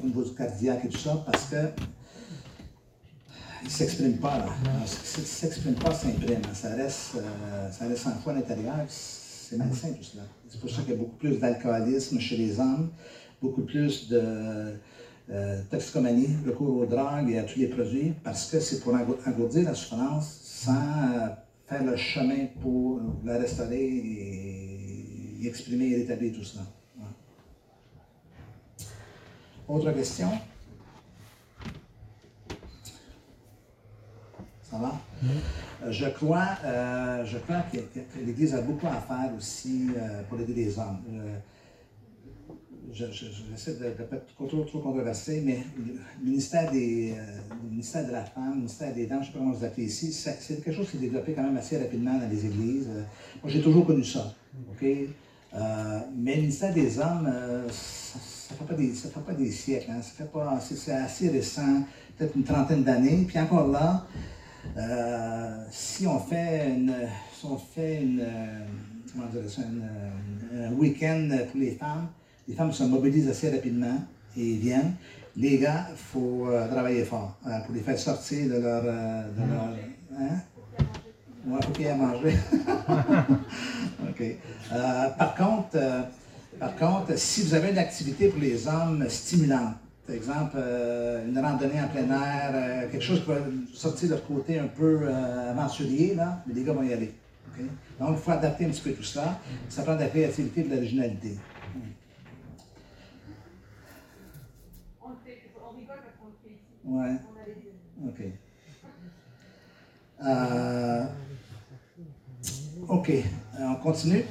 au 0.02 0.06
niveau 0.06 0.24
cardiaque 0.36 0.86
et 0.86 0.90
tout 0.90 0.98
ça, 0.98 1.24
parce 1.26 1.46
que 1.46 1.56
ils 1.58 1.93
ne 3.64 3.70
s'expriment 3.70 4.18
pas. 4.18 4.46
Ne 4.82 4.86
s'exprime 4.88 5.76
pas 5.76 5.94
s'imprime. 5.94 6.42
Ça 6.54 6.70
reste, 6.76 7.16
euh, 7.16 7.72
ça 7.72 7.88
reste 7.88 8.08
en 8.08 8.16
foi 8.16 8.34
à 8.34 8.36
l'intérieur. 8.36 8.76
C'est 8.88 9.58
malsain 9.58 9.90
tout 9.94 10.04
cela. 10.04 10.24
C'est 10.50 10.60
pour 10.60 10.70
ça 10.70 10.82
qu'il 10.82 10.92
y 10.92 10.94
a 10.94 10.98
beaucoup 10.98 11.18
plus 11.18 11.38
d'alcoolisme 11.40 12.20
chez 12.20 12.38
les 12.38 12.60
hommes, 12.60 12.92
beaucoup 13.42 13.62
plus 13.64 14.08
de 14.10 14.22
euh, 15.30 15.62
toxicomanie, 15.70 16.38
recours 16.46 16.78
aux 16.78 16.86
drogues 16.86 17.30
et 17.30 17.40
à 17.40 17.44
tous 17.44 17.60
les 17.60 17.68
produits, 17.68 18.14
parce 18.24 18.50
que 18.50 18.60
c'est 18.60 18.80
pour 18.82 18.94
engo- 18.94 19.20
engourdir 19.26 19.64
la 19.64 19.74
souffrance 19.74 20.40
sans 20.44 20.74
euh, 20.74 21.28
faire 21.68 21.84
le 21.84 21.96
chemin 21.96 22.48
pour 22.62 23.00
la 23.24 23.38
restaurer 23.38 23.82
et, 23.84 25.48
exprimer 25.48 25.88
et 25.90 25.96
rétablir 25.98 26.34
tout 26.34 26.44
cela. 26.44 26.64
Autre 29.68 29.92
question? 29.92 30.30
Euh, 35.24 35.92
Je 35.92 36.06
crois, 36.10 36.50
euh, 36.66 37.26
crois 37.38 37.64
que, 37.72 37.78
l'Église 38.26 38.54
a 38.56 38.62
beaucoup 38.62 38.88
à 38.88 39.00
faire 39.02 39.32
aussi 39.38 39.88
euh, 39.96 40.22
pour 40.30 40.40
aider 40.40 40.54
les 40.54 40.78
hommes. 40.80 41.00
Euh, 41.14 41.38
je, 42.94 43.06
je- 43.06 43.26
je- 43.26 43.44
j'essaie 43.52 43.74
de 43.76 43.86
ne 43.86 43.90
pas 44.06 44.16
être 44.18 44.28
trop, 44.36 44.46
trop, 44.46 44.64
controversé, 44.80 45.42
mais 45.46 45.60
le 45.84 46.30
ministère, 46.30 46.72
de 48.06 48.12
la 48.12 48.24
femme, 48.24 48.52
le 48.52 48.56
ministère 48.58 48.94
des 48.94 49.08
dames, 49.08 49.20
je 49.24 49.28
ne 49.28 49.32
sais 49.32 49.34
pas 49.34 49.40
comment 49.40 49.52
vous 49.54 49.66
appelez 49.66 49.88
ici, 49.88 50.12
c'est, 50.14 50.38
quelque 50.64 50.72
chose 50.72 50.86
qui 50.86 50.94
s'est 50.94 50.98
développé 51.04 51.34
quand 51.34 51.44
même 51.44 51.58
assez 51.58 51.78
rapidement 51.78 52.18
dans 52.20 52.30
les 52.30 52.46
églises. 52.46 52.88
Moi, 53.42 53.52
j'ai 53.52 53.62
toujours 53.62 53.86
connu 53.86 54.04
ça. 54.04 54.34
Mais 56.16 56.36
le 56.36 56.42
ministère 56.42 56.74
des 56.74 57.00
hommes, 57.00 57.28
ça 57.72 58.54
ne 58.54 58.58
fait, 58.60 58.66
pas 59.26 59.34
des- 59.34 59.52
siècles. 59.52 59.90
hein. 59.92 60.02
Fait 60.02 60.32
pas, 60.32 60.60
c'est 60.60 60.92
assez 60.92 61.30
récent, 61.30 61.82
peut-être 62.18 62.36
une 62.36 62.44
trentaine 62.44 62.84
d'années. 62.84 63.24
Puis 63.28 63.40
encore 63.40 63.68
là, 63.70 64.06
euh, 64.78 65.64
si 65.72 66.08
on 66.08 66.20
fait 66.20 66.70
une, 66.70 66.94
si 67.38 67.46
on 67.46 67.58
fait 67.58 68.02
une, 68.02 68.22
euh, 68.22 68.66
comment 69.12 69.28
dire 69.28 69.50
ça, 69.50 69.62
une, 69.62 69.84
euh, 70.54 70.70
un 70.70 70.74
week-end 70.74 71.30
pour 71.52 71.60
les 71.60 71.72
femmes, 71.72 72.08
les 72.48 72.56
femmes 72.56 72.72
se 72.72 72.84
mobilisent 72.84 73.30
assez 73.30 73.50
rapidement 73.50 74.00
et 74.38 74.54
viennent. 74.56 74.94
Les 75.36 75.58
gars, 75.58 75.88
il 75.90 75.98
faut 75.98 76.48
travailler 76.70 77.04
fort 77.06 77.40
pour 77.66 77.74
les 77.74 77.82
faire 77.82 77.98
sortir 77.98 78.46
de 78.46 78.60
leur. 78.60 78.84
de 78.84 79.52
leur 79.52 79.74
hein? 80.20 80.38
Ouais, 81.46 81.60
faut 81.62 81.72
qu'il 81.72 81.84
y 81.84 81.88
ait 81.88 81.92
à 81.92 81.96
manger. 81.96 82.36
OK. 84.10 84.22
Euh, 84.72 85.10
par 85.10 85.36
contre, 85.36 85.76
euh, 85.76 86.02
par 86.58 86.76
contre, 86.76 87.18
si 87.18 87.42
vous 87.42 87.54
avez 87.54 87.72
une 87.72 87.78
activité 87.78 88.30
pour 88.30 88.40
les 88.40 88.66
hommes 88.68 89.06
stimulante, 89.10 89.76
par 90.06 90.16
exemple, 90.16 90.56
euh, 90.58 91.26
une 91.26 91.40
randonnée 91.40 91.82
en 91.82 91.88
plein 91.88 92.10
air, 92.10 92.52
euh, 92.54 92.92
quelque 92.92 93.04
chose 93.04 93.22
qui 93.22 93.28
va 93.28 93.38
sortir 93.74 94.10
leur 94.10 94.26
côté 94.26 94.60
un 94.60 94.68
peu 94.68 95.00
euh, 95.04 95.52
aventurier, 95.52 96.14
là, 96.16 96.44
mais 96.46 96.54
les 96.54 96.64
gars 96.64 96.74
vont 96.74 96.84
y 96.84 96.92
aller. 96.92 97.14
Donc, 98.00 98.10
il 98.12 98.18
faut 98.18 98.32
adapter 98.32 98.66
un 98.66 98.70
petit 98.70 98.82
peu 98.82 98.92
tout 98.94 99.04
ça. 99.04 99.40
Ça 99.70 99.84
prend 99.84 99.96
de 99.96 100.02
la 100.02 100.08
créativité 100.08 100.62
et 100.62 100.64
de 100.64 100.70
l'originalité. 100.72 101.38
On 105.02 105.10
on 105.10 105.78
rigole 105.78 105.98
parce 106.04 106.16
qu'on. 106.18 106.96
Ouais. 106.98 107.16
OK. 108.08 108.22
OK. 112.90 113.12
On 113.60 113.76
continue. 113.76 114.26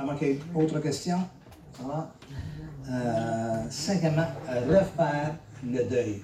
Moins 0.00 0.16
qu'il 0.16 0.28
y 0.28 0.30
ait 0.32 0.40
autre 0.54 0.78
question. 0.78 1.18
Ça 1.76 1.82
va? 1.82 2.14
Euh, 2.88 3.64
cinquièmement, 3.68 4.26
refaire 4.48 5.34
le 5.64 5.82
deuil. 5.84 6.22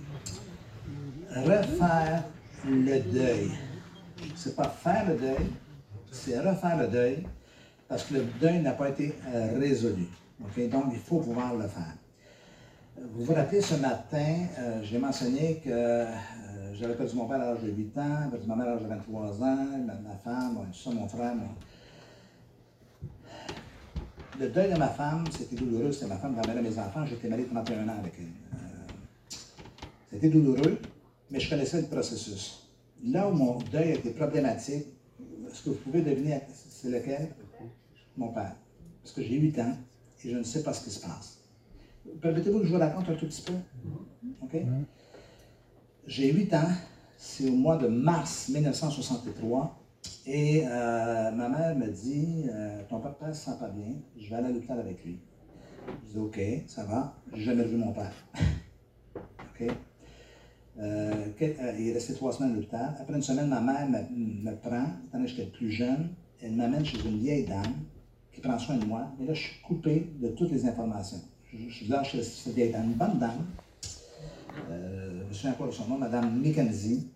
Refaire 1.35 2.23
le 2.65 2.99
deuil. 3.01 3.51
C'est 4.37 4.55
pas 4.55 4.69
faire 4.69 5.09
le 5.09 5.17
deuil, 5.17 5.47
c'est 6.13 6.39
refaire 6.39 6.77
le 6.77 6.87
deuil 6.87 7.27
parce 7.89 8.05
que 8.05 8.15
le 8.15 8.25
deuil 8.41 8.61
n'a 8.63 8.73
pas 8.73 8.89
été 8.91 9.13
euh, 9.27 9.59
résolu. 9.59 10.07
Donc, 10.39 10.85
il 10.93 10.99
faut 10.99 11.19
pouvoir 11.19 11.55
le 11.55 11.67
faire. 11.67 11.95
Vous 13.15 13.25
vous 13.25 13.35
rappelez, 13.35 13.61
ce 13.61 13.75
matin, 13.75 14.47
euh, 14.59 14.81
j'ai 14.83 14.99
mentionné 14.99 15.61
que 15.65 16.05
j'avais 16.75 16.95
perdu 16.95 17.17
mon 17.17 17.27
père 17.27 17.41
à 17.41 17.53
l'âge 17.53 17.63
de 17.63 17.71
8 17.71 17.99
ans, 17.99 18.31
ma 18.47 18.55
mère 18.57 18.67
à 18.67 18.71
l'âge 18.75 18.83
de 18.83 18.89
23 18.89 19.43
ans, 19.43 19.67
ma, 19.85 20.15
femme, 20.23 20.59
tout 20.73 20.79
ça, 20.79 20.91
mon 20.95 21.09
frère. 21.09 21.35
mon- 21.35 21.55
Le 24.41 24.49
deuil 24.49 24.73
de 24.73 24.79
ma 24.79 24.89
femme, 24.89 25.25
c'était 25.31 25.57
douloureux. 25.57 25.93
C'était 25.93 26.07
ma 26.07 26.17
femme 26.17 26.35
qui 26.41 26.49
avait 26.49 26.63
mes 26.63 26.79
enfants. 26.79 27.05
J'étais 27.07 27.29
marié 27.29 27.47
31 27.47 27.89
ans 27.89 27.99
avec 27.99 28.15
elle. 28.19 28.25
Euh, 28.55 29.37
c'était 30.11 30.29
douloureux, 30.29 30.79
mais 31.31 31.39
je 31.39 31.51
connaissais 31.51 31.83
le 31.83 31.87
processus. 31.87 32.69
Là 33.05 33.29
où 33.29 33.33
mon 33.33 33.59
deuil 33.71 33.93
était 33.93 34.11
problématique, 34.11 34.87
est-ce 35.51 35.65
que 35.65 35.71
vous 35.71 35.77
pouvez 35.77 36.03
deviner 36.03 36.41
c'est 36.49 36.91
lequel? 36.91 37.29
Mon 38.17 38.29
père. 38.29 38.55
Parce 39.03 39.15
que 39.15 39.23
j'ai 39.23 39.39
8 39.39 39.59
ans 39.61 39.77
et 40.25 40.31
je 40.31 40.37
ne 40.37 40.43
sais 40.43 40.63
pas 40.63 40.73
ce 40.73 40.85
qui 40.85 40.91
se 40.91 41.01
passe. 41.01 41.39
Permettez-vous 42.21 42.61
que 42.61 42.67
je 42.67 42.73
vous 42.73 42.79
raconte 42.79 43.09
un 43.09 43.15
tout 43.15 43.27
petit 43.27 43.43
peu? 43.43 43.55
OK? 44.43 44.57
J'ai 46.07 46.33
8 46.33 46.55
ans, 46.55 46.71
c'est 47.17 47.49
au 47.49 47.55
mois 47.55 47.77
de 47.77 47.87
mars 47.87 48.49
1963, 48.49 49.82
et 50.27 50.63
euh, 50.67 51.31
ma 51.33 51.49
mère 51.49 51.75
me 51.77 51.89
dit 51.89 52.45
euh, 52.49 52.83
Ton 52.89 53.01
papa 53.01 53.29
ne 53.29 53.33
se 53.33 53.45
sent 53.45 53.57
pas 53.59 53.69
bien, 53.69 53.95
je 54.17 54.31
vais 54.31 54.37
aller 54.37 54.49
à 54.49 54.51
l'hôpital 54.51 54.79
avec 54.79 55.05
lui. 55.05 55.19
Je 56.07 56.13
dis 56.13 56.19
Ok, 56.19 56.41
ça 56.69 56.85
va, 56.85 57.17
j'ai 57.35 57.43
jamais 57.43 57.65
vu 57.65 57.77
mon 57.77 57.93
père. 57.93 58.13
OK? 59.17 59.69
Euh, 60.79 61.27
il 61.79 61.89
est 61.89 61.93
resté 61.93 62.15
trois 62.15 62.33
semaines 62.33 62.53
à 62.53 62.55
l'hôpital. 62.55 62.97
Après 63.01 63.15
une 63.15 63.23
semaine, 63.23 63.49
ma 63.49 63.61
mère 63.61 63.89
me, 63.89 64.55
prend, 64.55 64.85
étant 65.07 65.19
donné 65.19 65.25
que 65.25 65.31
j'étais 65.31 65.51
plus 65.51 65.73
jeune, 65.73 66.11
elle 66.41 66.53
m'amène 66.53 66.85
chez 66.85 66.99
une 67.05 67.19
vieille 67.19 67.45
dame 67.45 67.75
qui 68.33 68.41
prend 68.41 68.59
soin 68.59 68.77
de 68.77 68.85
moi. 68.85 69.13
Et 69.21 69.27
là, 69.27 69.35
je 69.35 69.41
suis 69.41 69.61
coupé 69.63 70.09
de 70.21 70.29
toutes 70.29 70.51
les 70.51 70.67
informations. 70.67 71.21
Je, 71.53 71.69
suis 71.69 71.89
là 71.89 72.03
chez 72.03 72.23
cette 72.23 72.55
vieille 72.55 72.73
dame, 72.73 72.85
une 72.85 72.95
bonne 72.95 73.19
dame. 73.19 73.45
Je 74.55 75.29
me 75.29 75.33
souviens 75.33 75.51
encore 75.51 75.67
de 75.67 75.73
son 75.73 75.87
nom, 75.89 75.99
Madame 75.99 76.41
Mackenzie. 76.41 77.09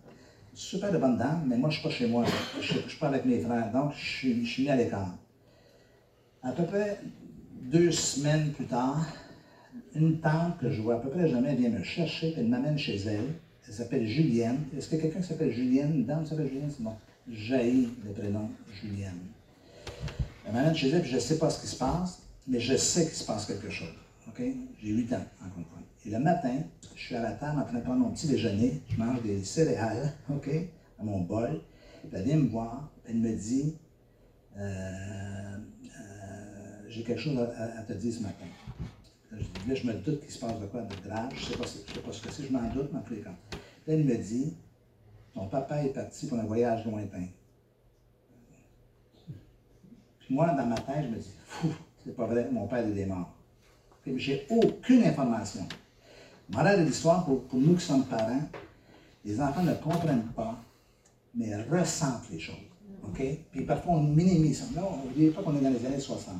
Super 0.57 0.91
de 0.91 0.97
bonne 0.97 1.19
dame, 1.19 1.43
mais 1.45 1.55
moi, 1.55 1.69
je 1.69 1.75
suis 1.75 1.87
pas 1.87 1.93
chez 1.93 2.07
moi. 2.07 2.25
Je 2.59 2.73
ne 2.73 2.89
suis 2.89 2.97
pas 2.97 3.09
avec 3.09 3.25
mes 3.25 3.39
frères, 3.39 3.71
donc 3.71 3.93
je 3.93 4.03
suis, 4.03 4.63
mis 4.63 4.69
à 4.69 4.75
l'écart. 4.75 5.15
À 6.41 6.51
peu 6.51 6.63
près 6.63 6.99
deux 7.61 7.91
semaines 7.91 8.51
plus 8.53 8.65
tard, 8.65 9.05
une 9.93 10.19
tante 10.19 10.57
que 10.57 10.71
je 10.71 10.81
vois 10.81 10.95
à 10.95 10.97
peu 10.97 11.11
près 11.11 11.29
jamais 11.29 11.53
vient 11.53 11.69
me 11.69 11.83
chercher, 11.83 12.33
elle 12.35 12.47
m'amène 12.47 12.75
chez 12.75 12.95
elle. 13.05 13.35
Elle 13.67 13.73
s'appelle 13.73 14.07
Julienne. 14.07 14.63
Est-ce 14.75 14.95
a 14.95 14.97
quelqu'un 14.97 15.19
qui 15.19 15.27
s'appelle 15.27 15.53
Julienne? 15.53 15.93
Une 15.93 16.05
dame 16.05 16.23
qui 16.23 16.29
s'appelle 16.31 16.47
Julienne? 16.47 16.71
C'est 16.75 16.83
bon. 16.83 16.95
J'ai 17.29 17.87
le 18.03 18.11
prénom 18.13 18.49
Julienne. 18.81 19.27
Elle 20.43 20.53
m'amène 20.53 20.73
chez 20.73 20.89
elle, 20.89 21.01
puis 21.01 21.11
je 21.11 21.17
ne 21.17 21.21
sais 21.21 21.37
pas 21.37 21.51
ce 21.51 21.61
qui 21.61 21.67
se 21.67 21.75
passe, 21.75 22.23
mais 22.47 22.59
je 22.59 22.75
sais 22.75 23.05
qu'il 23.05 23.13
se 23.13 23.25
passe 23.25 23.45
quelque 23.45 23.69
chose. 23.69 23.93
OK? 24.27 24.41
J'ai 24.81 24.89
8 24.89 25.13
ans, 25.13 25.25
encore 25.39 25.59
une 25.59 25.65
fois. 25.65 25.86
Et 26.07 26.09
le 26.09 26.19
matin, 26.19 26.63
je 26.95 27.01
suis 27.01 27.15
à 27.17 27.21
la 27.21 27.33
table 27.33 27.59
en 27.59 27.65
train 27.65 27.79
de 27.79 27.83
prendre 27.83 27.99
mon 27.99 28.11
petit 28.11 28.27
déjeuner. 28.27 28.81
Je 28.87 28.95
mange 28.95 29.21
des 29.23 29.43
céréales, 29.43 30.13
OK, 30.29 30.49
à 30.97 31.03
mon 31.03 31.19
bol. 31.19 31.59
Elle 32.13 32.23
vient 32.23 32.37
me 32.37 32.47
voir, 32.47 32.89
elle 33.05 33.17
me 33.17 33.35
dit 33.35 33.75
euh, 34.57 34.61
euh, 34.61 35.57
J'ai 36.87 37.03
quelque 37.03 37.19
chose 37.19 37.37
à, 37.37 37.81
te 37.81 37.91
dire 37.91 38.13
ce 38.13 38.21
matin. 38.21 38.45
Là, 39.31 39.75
je 39.75 39.85
me 39.85 39.95
doute 39.95 40.21
qu'il 40.21 40.31
se 40.31 40.39
passe 40.39 40.57
de 40.61 40.67
quoi 40.67 40.83
de 40.83 40.95
grave. 41.05 41.29
Je 41.35 41.41
ne 41.41 41.51
sais, 41.51 41.57
pas 41.57 41.65
je 41.65 41.93
sais 41.93 41.99
pas 41.99 42.11
ce 42.13 42.21
que 42.21 42.31
c'est, 42.31 42.47
je 42.47 42.53
m'en 42.53 42.69
doute, 42.69 42.89
mais 42.93 42.99
en 42.99 43.01
tous 43.01 43.15
elle 43.85 44.05
me 44.05 44.15
dit 44.15 44.55
Ton 45.33 45.47
papa 45.47 45.83
est 45.83 45.93
parti 45.93 46.27
pour 46.27 46.39
un 46.39 46.45
voyage 46.45 46.85
lointain. 46.85 47.27
Puis 50.19 50.33
moi, 50.33 50.53
dans 50.53 50.65
ma 50.65 50.77
tête, 50.77 51.03
je 51.03 51.09
me 51.09 51.17
dis 51.17 51.33
Fou, 51.45 51.67
c'est 52.05 52.15
pas 52.15 52.27
vrai, 52.27 52.47
mon 52.49 52.65
père 52.65 52.87
est 52.87 53.05
mort. 53.05 53.35
Puis 54.03 54.17
J'ai 54.17 54.47
aucune 54.49 55.03
information. 55.03 55.67
Morale 56.49 56.79
de 56.79 56.85
l'histoire, 56.85 57.25
pour, 57.25 57.43
nous 57.53 57.75
qui 57.75 57.85
sommes 57.85 58.05
parents, 58.05 58.41
les 59.25 59.41
enfants 59.41 59.63
ne 59.63 59.73
comprennent 59.73 60.29
pas, 60.35 60.55
mais 61.35 61.55
ressentent 61.63 62.29
les 62.31 62.39
choses. 62.39 62.55
OK? 63.03 63.21
Puis 63.51 63.61
parfois, 63.61 63.95
on 63.95 64.03
minimise 64.03 64.59
ça. 64.59 64.65
Là, 64.75 64.87
n'oubliez 65.05 65.31
pas 65.31 65.41
qu'on 65.41 65.55
est 65.57 65.61
dans 65.61 65.69
les 65.69 65.85
années 65.85 65.99
60. 65.99 66.35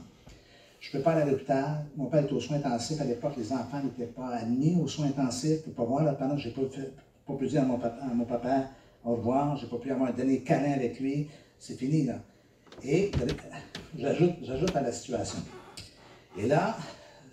Je 0.80 0.91
peux 0.91 1.01
pas 1.01 1.12
aller 1.12 1.24
à 1.24 1.26
l'hôpital. 1.26 1.86
Mon 1.97 2.05
père 2.05 2.24
était 2.24 2.34
aux 2.34 2.39
soins 2.39 2.58
intensifs. 2.58 3.01
À 3.01 3.03
l'époque, 3.03 3.34
les 3.38 3.51
enfants 3.51 3.82
n'étaient 3.84 4.12
pas 4.12 4.30
admis 4.30 4.78
aux 4.82 4.88
soins 4.88 5.08
intensifs. 5.08 5.62
Je 5.66 5.70
ne 5.70 5.76
pas 5.76 5.84
voir. 5.84 6.03
Je 6.38 6.47
n'ai 6.47 6.53
pas, 6.53 7.34
pu 7.38 7.47
dire 7.47 7.62
à 7.64 7.66
mon 7.66 7.78
papa, 7.78 8.03
à 8.03 8.14
mon 8.14 8.26
papa 8.26 8.70
au 9.03 9.16
revoir. 9.16 9.58
Je 9.58 9.66
n'ai 9.66 9.70
pas 9.70 9.78
pu 9.78 9.91
avoir 9.91 10.10
un 10.10 10.14
dernier 10.14 10.39
câlin 10.39 10.72
avec 10.72 10.99
lui. 10.99 11.28
C'est 11.60 11.76
fini, 11.76 12.05
là. 12.05 12.20
Et 12.84 13.12
j'ajoute 13.97 14.76
à 14.76 14.82
la 14.82 14.91
situation. 14.91 15.39
Et 16.38 16.47
là, 16.47 16.78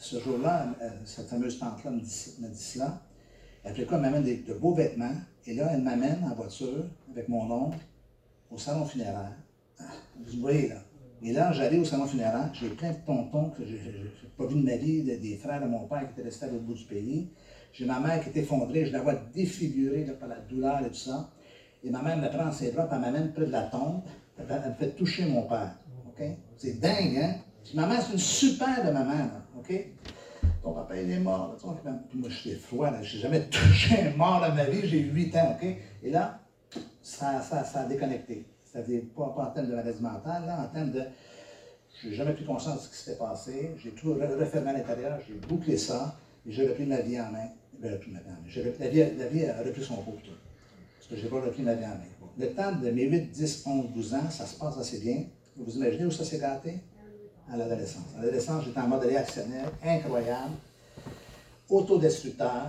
ce 0.05 0.21
jour-là, 0.21 0.67
euh, 0.83 0.89
cette 1.07 1.29
fameuse 1.29 1.59
tante-là 1.59 1.91
me 1.91 2.01
dit, 2.01 2.35
me 2.41 2.49
dit 2.49 2.63
cela. 2.63 3.01
Fait 3.75 3.87
quoi? 3.87 3.97
Elle 3.97 4.03
m'amène 4.03 4.23
des- 4.23 4.37
de 4.37 4.53
beaux 4.55 4.75
vêtements. 4.75 5.15
Et 5.47 5.55
là, 5.55 5.71
elle 5.73 5.83
m'amène 5.83 6.19
en 6.31 6.35
voiture 6.35 6.85
avec 7.11 7.29
mon 7.29 7.51
oncle 7.51 7.79
au 8.51 8.59
salon 8.59 8.85
funéraire. 8.85 9.33
Ah, 9.81 9.85
Vous 10.27 10.41
voyez, 10.41 10.69
là. 10.69 10.77
Et 11.23 11.33
là, 11.33 11.53
j'arrive 11.53 11.81
au 11.81 11.85
salon 11.87 12.07
funéraire. 12.07 12.51
J'ai 12.53 12.69
plein 12.69 12.91
de 12.91 12.99
tontons 13.07 13.49
que 13.51 13.65
je 13.65 13.73
n'ai 13.73 14.11
pas 14.37 14.45
vu 14.47 14.57
de 14.57 14.63
ma 14.67 14.77
vie, 14.77 15.03
de- 15.03 15.17
des 15.17 15.37
frères 15.39 15.63
de 15.63 15.67
mon 15.67 15.87
père 15.87 16.01
qui 16.07 16.13
étaient 16.13 16.29
restés 16.29 16.45
à 16.47 16.49
l'autre 16.51 16.65
bout 16.65 16.75
du 16.75 16.85
pays. 16.85 17.31
J'ai 17.73 17.87
ma 17.87 17.99
mère 17.99 18.23
qui 18.23 18.29
est 18.29 18.43
effondrée. 18.43 18.85
Je 18.85 18.93
la 18.93 19.01
vois 19.01 19.15
défigurée 19.35 20.05
par 20.21 20.29
la 20.29 20.37
douleur 20.41 20.81
et 20.85 20.89
tout 20.89 20.95
ça. 20.95 21.31
Et 21.83 21.89
ma 21.91 22.03
mère 22.03 22.19
me 22.19 22.29
prend 22.29 22.49
en 22.49 22.53
ses 22.53 22.73
bras, 22.73 22.87
elle 22.93 23.01
m'amène 23.01 23.33
près 23.33 23.47
de 23.47 23.53
la 23.53 23.63
tombe. 23.63 24.03
Elle 24.39 24.45
me- 24.47 24.75
fait 24.79 24.91
toucher 24.91 25.25
mon 25.27 25.43
père. 25.43 25.75
C'est 26.59 26.79
dingue, 26.79 27.17
hein? 27.17 27.35
Ma 27.73 27.87
mère, 27.87 28.03
c'est 28.03 28.13
une 28.13 28.19
super 28.19 28.85
de 28.87 28.91
maman, 28.91 29.17
là. 29.17 29.44
OK? 29.59 29.73
Ton 30.63 30.73
papa, 30.73 31.01
il 31.01 31.11
est 31.11 31.19
mort. 31.21 31.57
là, 31.85 31.93
moi, 32.15 32.29
j'étais 32.31 32.57
froid. 32.57 32.91
Je 33.03 33.17
n'ai 33.17 33.23
jamais 33.23 33.41
touché 33.51 34.01
un 34.01 34.17
mort 34.17 34.41
dans 34.41 34.55
ma 34.55 34.65
vie. 34.65 34.87
J'ai 34.89 35.01
eu 35.01 35.11
8 35.13 35.37
ans, 35.37 35.57
OK? 35.61 35.69
Et 36.03 36.11
là, 36.11 36.41
ça, 37.03 37.41
ça, 37.43 37.65
ça 37.65 37.81
a 37.81 37.85
déconnecté. 37.87 38.45
C'est-à-dire, 38.65 39.03
pas, 39.15 39.35
en 39.37 39.47
termes 39.51 39.69
de 39.69 39.75
maladie 39.75 40.03
mentale, 40.03 40.45
là, 40.47 40.61
en 40.63 40.75
termes 40.75 40.91
de. 40.91 41.03
Je 42.03 42.09
n'ai 42.09 42.15
jamais 42.15 42.33
pris 42.33 42.45
conscience 42.45 42.77
de 42.77 42.81
ce 42.81 42.89
qui 42.91 42.97
s'était 42.97 43.19
passé. 43.19 43.71
J'ai 43.79 43.91
tout 43.91 44.15
re- 44.15 44.39
refermé 44.39 44.71
à 44.71 44.73
l'intérieur, 44.73 45.19
j'ai 45.27 45.35
bouclé 45.35 45.77
ça, 45.79 46.17
et 46.47 46.51
j'ai 46.51 46.67
repris 46.69 46.85
ma 46.87 47.01
vie 47.01 47.21
en 47.21 47.31
main. 47.31 47.49
Ben, 47.79 47.93
repris 47.93 48.11
ma 48.11 48.19
vie 48.89 48.99
la, 49.17 49.27
vie, 49.29 49.47
a 49.47 49.63
repris 49.63 49.83
son 49.85 49.97
cours. 49.97 50.19
Parce 50.25 51.09
que 51.09 51.17
je 51.17 51.23
n'ai 51.23 51.29
pas 51.29 51.41
repris 51.41 51.63
ma 51.63 51.75
vie 51.75 51.85
en 51.85 51.91
main. 51.91 52.05
Le 52.37 52.53
temps 52.53 52.73
de 52.73 52.91
mes 52.91 53.05
8, 53.05 53.31
10, 53.31 53.63
11, 53.67 53.93
12 53.95 54.15
ans, 54.15 54.31
ça 54.31 54.45
se 54.45 54.59
passe 54.59 54.77
assez 54.77 54.99
bien. 54.99 55.25
Vous 55.57 55.77
imaginez 55.77 56.05
où 56.07 56.11
ça 56.11 56.25
s'est 56.25 56.39
gâté? 56.39 56.79
À 57.53 57.57
l'adolescence. 57.57 58.05
À 58.17 58.23
l'adolescence, 58.23 58.65
j'étais 58.65 58.81
en 58.81 58.89
mode 58.89 59.05
réactionnel, 59.05 59.67
incroyable 59.85 60.55
autodestructeur, 61.71 62.69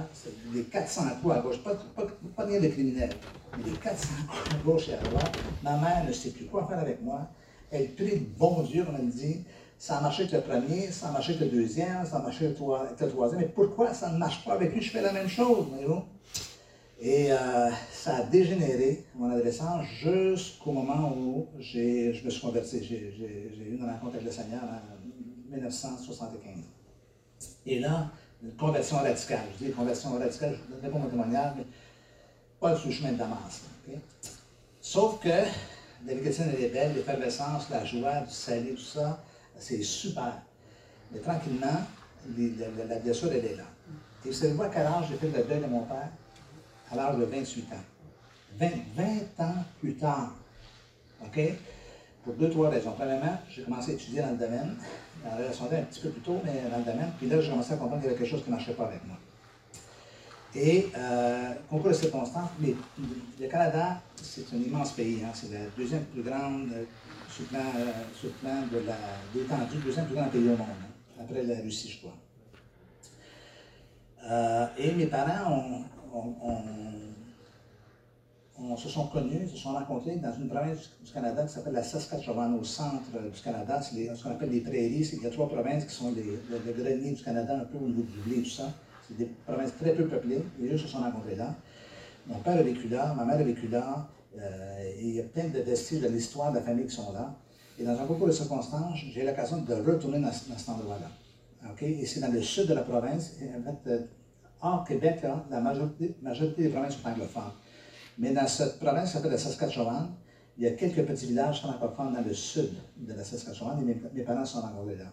les 0.53 0.63
400 0.63 1.01
coups 1.21 1.35
à 1.35 1.39
gauche, 1.39 1.61
pas, 1.63 1.75
pas, 1.95 2.03
pas 2.35 2.45
rien 2.45 2.59
de 2.59 2.67
criminel, 2.67 3.09
mais 3.57 3.69
les 3.69 3.77
400 3.77 4.07
coups 4.27 4.55
à 4.55 4.57
gauche 4.63 4.89
et 4.89 4.93
à 4.93 4.97
droite. 4.97 5.37
Ma 5.63 5.77
mère 5.77 6.05
ne 6.07 6.13
sait 6.13 6.29
plus 6.29 6.45
quoi 6.45 6.65
faire 6.67 6.79
avec 6.79 7.01
moi. 7.01 7.27
Elle 7.71 7.93
prie 7.93 8.19
de 8.19 8.25
bon 8.37 8.61
Dieu, 8.63 8.85
elle 8.87 9.05
me 9.05 9.11
dit. 9.11 9.43
Ça 9.77 9.97
a 9.97 10.01
marché 10.01 10.25
le 10.31 10.39
premier, 10.39 10.89
ça 10.89 11.09
a 11.09 11.11
marché 11.11 11.35
le 11.37 11.47
deuxième, 11.47 12.05
ça 12.05 12.17
a 12.17 12.21
marché 12.21 12.45
avec 12.45 12.59
le 13.01 13.09
troisième. 13.09 13.41
Mais 13.41 13.47
pourquoi 13.47 13.93
ça 13.93 14.09
ne 14.09 14.17
marche 14.17 14.45
pas 14.45 14.53
avec 14.53 14.73
lui? 14.73 14.81
Je 14.81 14.89
fais 14.89 15.01
la 15.01 15.11
même 15.11 15.27
chose, 15.27 15.65
voyez-vous. 15.69 16.01
Et 16.99 17.31
euh, 17.31 17.69
ça 17.91 18.17
a 18.17 18.23
dégénéré, 18.23 19.03
mon 19.15 19.29
adolescence, 19.29 19.85
jusqu'au 19.85 20.71
moment 20.71 21.13
où 21.15 21.47
je 21.59 22.23
me 22.23 22.29
suis 22.29 22.41
converti. 22.41 22.83
J'ai 22.83 23.13
eu 23.69 23.75
une 23.77 23.85
rencontre 23.85 24.15
avec 24.15 24.25
le 24.25 24.31
Seigneur 24.31 24.63
en 24.63 25.53
1975. 25.53 26.53
Et 27.65 27.79
là, 27.79 28.09
une 28.41 28.55
conversion 28.55 28.97
radicale. 28.97 29.45
Je 29.59 29.65
dis 29.65 29.71
conversion 29.71 30.13
radicale, 30.17 30.55
je 30.55 30.61
ne 30.61 30.75
donnerai 30.75 30.91
pas 30.91 30.97
mon 30.99 31.09
témoignage, 31.09 31.53
mais 31.57 31.65
pas 32.59 32.77
sur 32.77 32.87
le 32.87 32.93
chemin 32.93 33.11
de 33.11 33.17
Damas. 33.17 33.61
Sauf 34.79 35.19
que 35.19 35.29
elle 36.07 36.19
est 36.19 36.69
belle, 36.69 36.93
l'effervescence, 36.93 37.69
la 37.69 37.83
joie, 37.83 38.19
du 38.21 38.31
salut, 38.31 38.75
tout 38.75 38.81
ça, 38.81 39.23
c'est 39.57 39.81
super. 39.81 40.41
Mais 41.11 41.19
tranquillement, 41.19 41.81
la 42.37 42.99
blessure, 42.99 43.31
elle 43.31 43.45
est 43.45 43.55
là. 43.55 43.63
Et 44.23 44.29
vous 44.29 44.33
savez 44.33 44.59
à 44.63 44.69
quel 44.69 44.85
âge 44.85 45.05
j'ai 45.09 45.17
fait 45.17 45.37
le 45.37 45.43
deuil 45.43 45.61
de 45.61 45.65
mon 45.65 45.83
père? 45.83 46.09
L'âge 46.95 47.17
de 47.17 47.25
28 47.25 47.61
ans. 47.73 47.83
20, 48.57 48.69
20 49.37 49.43
ans 49.45 49.55
plus 49.79 49.95
tard. 49.95 50.33
OK? 51.23 51.39
Pour 52.23 52.33
deux, 52.33 52.49
trois 52.49 52.69
raisons. 52.69 52.93
Premièrement, 52.97 53.37
j'ai 53.49 53.63
commencé 53.63 53.91
à 53.91 53.93
étudier 53.95 54.21
dans 54.21 54.31
le 54.31 54.37
domaine, 54.37 54.75
dans 55.23 55.29
la 55.31 55.37
relation 55.37 55.65
un 55.65 55.83
petit 55.83 55.99
peu 56.01 56.09
plus 56.09 56.21
tôt, 56.21 56.41
mais 56.43 56.61
dans 56.71 56.77
le 56.77 56.83
domaine. 56.83 57.11
Puis 57.19 57.27
là, 57.27 57.39
j'ai 57.41 57.49
commencé 57.51 57.73
à 57.73 57.77
comprendre 57.77 58.01
qu'il 58.01 58.11
y 58.11 58.13
avait 58.13 58.19
quelque 58.19 58.31
chose 58.31 58.43
qui 58.43 58.49
ne 58.49 58.55
marchait 58.55 58.73
pas 58.73 58.85
avec 58.85 59.05
moi. 59.05 59.17
Et, 60.55 60.89
euh, 60.97 61.51
concours 61.69 61.89
de 61.89 61.93
circonstances, 61.95 62.49
mais 62.59 62.73
le 63.39 63.47
Canada, 63.47 64.01
c'est 64.15 64.45
un 64.53 64.57
immense 64.57 64.93
pays. 64.93 65.21
hein. 65.23 65.31
C'est 65.33 65.51
la 65.51 65.65
deuxième 65.77 66.05
plus 66.05 66.23
grande, 66.23 66.69
euh, 66.73 66.85
le 67.39 67.45
plan, 67.45 67.59
euh, 67.59 68.29
plan 68.41 68.61
de 68.71 68.85
la- 68.85 68.95
d'étendue, 69.33 69.77
deuxième 69.83 70.05
plus 70.05 70.15
grand 70.15 70.29
pays 70.29 70.45
au 70.45 70.55
monde, 70.55 70.61
hein, 70.61 71.21
après 71.21 71.43
la 71.43 71.59
Russie, 71.61 71.89
je 71.91 71.97
crois. 71.99 72.15
Euh, 74.27 74.67
et 74.77 74.91
mes 74.93 75.07
parents 75.07 75.83
on, 78.57 78.77
se 78.77 78.89
sont 78.89 79.07
connus, 79.07 79.47
se 79.49 79.57
sont 79.57 79.73
rencontrés 79.73 80.15
dans 80.17 80.33
une 80.33 80.47
province 80.47 80.89
du 81.03 81.11
Canada 81.11 81.43
qui 81.43 81.53
s'appelle 81.53 81.73
la 81.73 81.83
Saskatchewan, 81.83 82.57
au 82.59 82.63
centre 82.63 83.11
du 83.11 83.41
Canada. 83.41 83.81
C'est 83.81 84.15
ce 84.15 84.23
qu'on 84.23 84.31
appelle 84.31 84.51
les 84.51 84.61
prairies. 84.61 85.09
Il 85.13 85.23
y 85.23 85.25
a 85.25 85.29
trois 85.29 85.47
provinces 85.49 85.85
qui 85.85 85.93
sont 85.93 86.13
les, 86.13 86.23
le, 86.23 87.13
du 87.15 87.23
Canada, 87.23 87.57
un 87.57 87.65
peu 87.65 87.77
au 87.77 87.87
niveau 87.87 88.03
du 88.03 88.19
blé, 88.19 88.43
tout 88.43 88.49
ça. 88.49 88.71
C'est 89.07 89.17
des 89.17 89.29
provinces 89.45 89.75
très 89.79 89.93
peu 89.93 90.07
peuplées. 90.07 90.43
Les 90.59 90.69
gens 90.69 90.83
se 90.83 90.87
sont 90.87 90.99
rencontrés 90.99 91.35
là. 91.35 91.53
Mon 92.27 92.39
père 92.39 92.57
a 92.57 92.63
vécu 92.63 92.87
là, 92.87 93.13
ma 93.13 93.23
mère 93.25 93.35
a 93.35 93.43
vécu 93.43 93.67
là. 93.67 94.07
Euh, 94.37 94.93
et 94.97 95.03
il 95.03 95.15
y 95.15 95.19
a 95.21 95.23
plein 95.23 95.47
de 95.47 95.59
vestiges 95.59 96.01
de 96.01 96.07
l'histoire 96.07 96.51
de 96.51 96.57
la 96.57 96.63
famille 96.63 96.87
qui 96.87 96.95
sont 96.95 97.13
là. 97.13 97.35
Et 97.77 97.83
dans 97.83 97.99
un 97.99 98.05
concours 98.05 98.27
de 98.27 98.31
circonstances, 98.31 98.97
j'ai 99.13 99.23
l'occasion 99.23 99.57
de 99.57 99.73
retourner 99.73 100.19
dans, 100.19 100.31
cet 100.31 100.69
endroit-là. 100.69 101.09
Et 101.81 102.05
c'est 102.05 102.19
dans 102.19 102.31
le 102.31 102.41
sud 102.41 102.67
de 102.67 102.73
la 102.73 102.83
province. 102.83 103.33
Et 103.41 103.49
euh, 103.87 103.99
hors 104.65 104.83
Québec, 104.83 105.21
la 105.49 105.59
majorité, 105.59 106.15
majorité, 106.21 106.63
des 106.63 106.69
provinces 106.69 106.97
sont 106.97 107.07
anglophones. 107.07 107.53
Mais 108.17 108.31
dans 108.31 108.47
cette 108.47 108.79
province 108.79 109.09
qui 109.09 109.17
s'appelle 109.17 109.31
la 109.31 109.37
Saskatchewan, 109.37 110.09
il 110.57 110.63
y 110.63 110.67
a 110.67 110.71
quelques 110.71 111.05
petits 111.05 111.27
villages 111.27 111.61
francophones 111.61 112.13
dans 112.13 112.21
le 112.21 112.33
sud 112.33 112.71
de 112.97 113.13
la 113.13 113.23
Saskatchewan 113.23 113.79
et 113.81 113.99
mes, 114.13 114.23
parents 114.23 114.45
sont 114.45 114.61
rencontrés 114.61 114.95
là. 114.95 115.11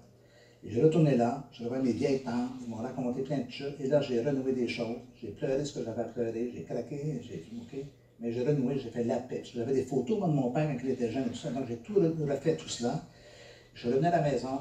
Et 0.65 0.71
j'ai 0.71 0.81
retourné 0.81 1.17
là, 1.17 1.49
je 1.53 1.65
revois 1.65 1.81
mes 1.81 1.93
vieilles 1.93 2.23
tantes, 2.23 2.53
ils 2.63 2.71
m'ont 2.71 2.77
raconté 2.77 3.23
plein 3.23 3.39
de 3.39 3.51
choses, 3.51 3.75
et 3.81 3.89
là 3.89 4.01
j'ai 4.01 4.23
renoué 4.23 4.53
des 4.53 4.69
choses. 4.69 4.99
J'ai 5.21 5.29
pleuré 5.29 5.65
ce 5.65 5.79
que 5.79 5.85
j'avais 5.85 6.03
à 6.03 6.05
pleurer, 6.05 6.53
j'ai 6.55 6.63
craqué, 6.63 7.21
j'ai 7.23 7.45
OK. 7.57 7.85
Mais 8.21 8.33
j'ai 8.33 8.47
renoué, 8.47 8.79
j'ai 8.79 8.91
fait 8.91 9.03
la 9.03 9.17
paix. 9.17 9.43
J'avais 9.53 9.75
des 9.75 9.83
photos 9.83 10.21
de 10.21 10.27
mon 10.27 10.53
père 10.53 10.69
quand 10.69 10.79
il 10.85 10.91
était 10.91 11.11
jeune 11.11 11.25
et 11.25 11.31
tout 11.31 11.35
ça, 11.35 11.51
donc 11.51 11.67
j'ai 11.67 11.79
tout 11.79 11.95
refait 11.95 12.57
tout 12.57 12.69
cela. 12.69 13.05
Je 13.75 13.89
revenais 13.89 14.09
à 14.09 14.23
la 14.23 14.31
maison, 14.31 14.61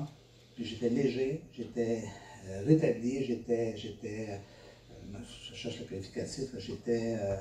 puis 0.55 0.65
j'étais 0.65 0.89
léger, 0.89 1.43
j'étais 1.53 2.03
euh, 2.49 2.63
rétabli, 2.65 3.23
j'étais, 3.23 4.39
je 5.19 5.55
cherche 5.55 5.79
le 5.79 5.85
qualificatif, 5.85 6.49
j'étais, 6.57 7.17
euh, 7.19 7.35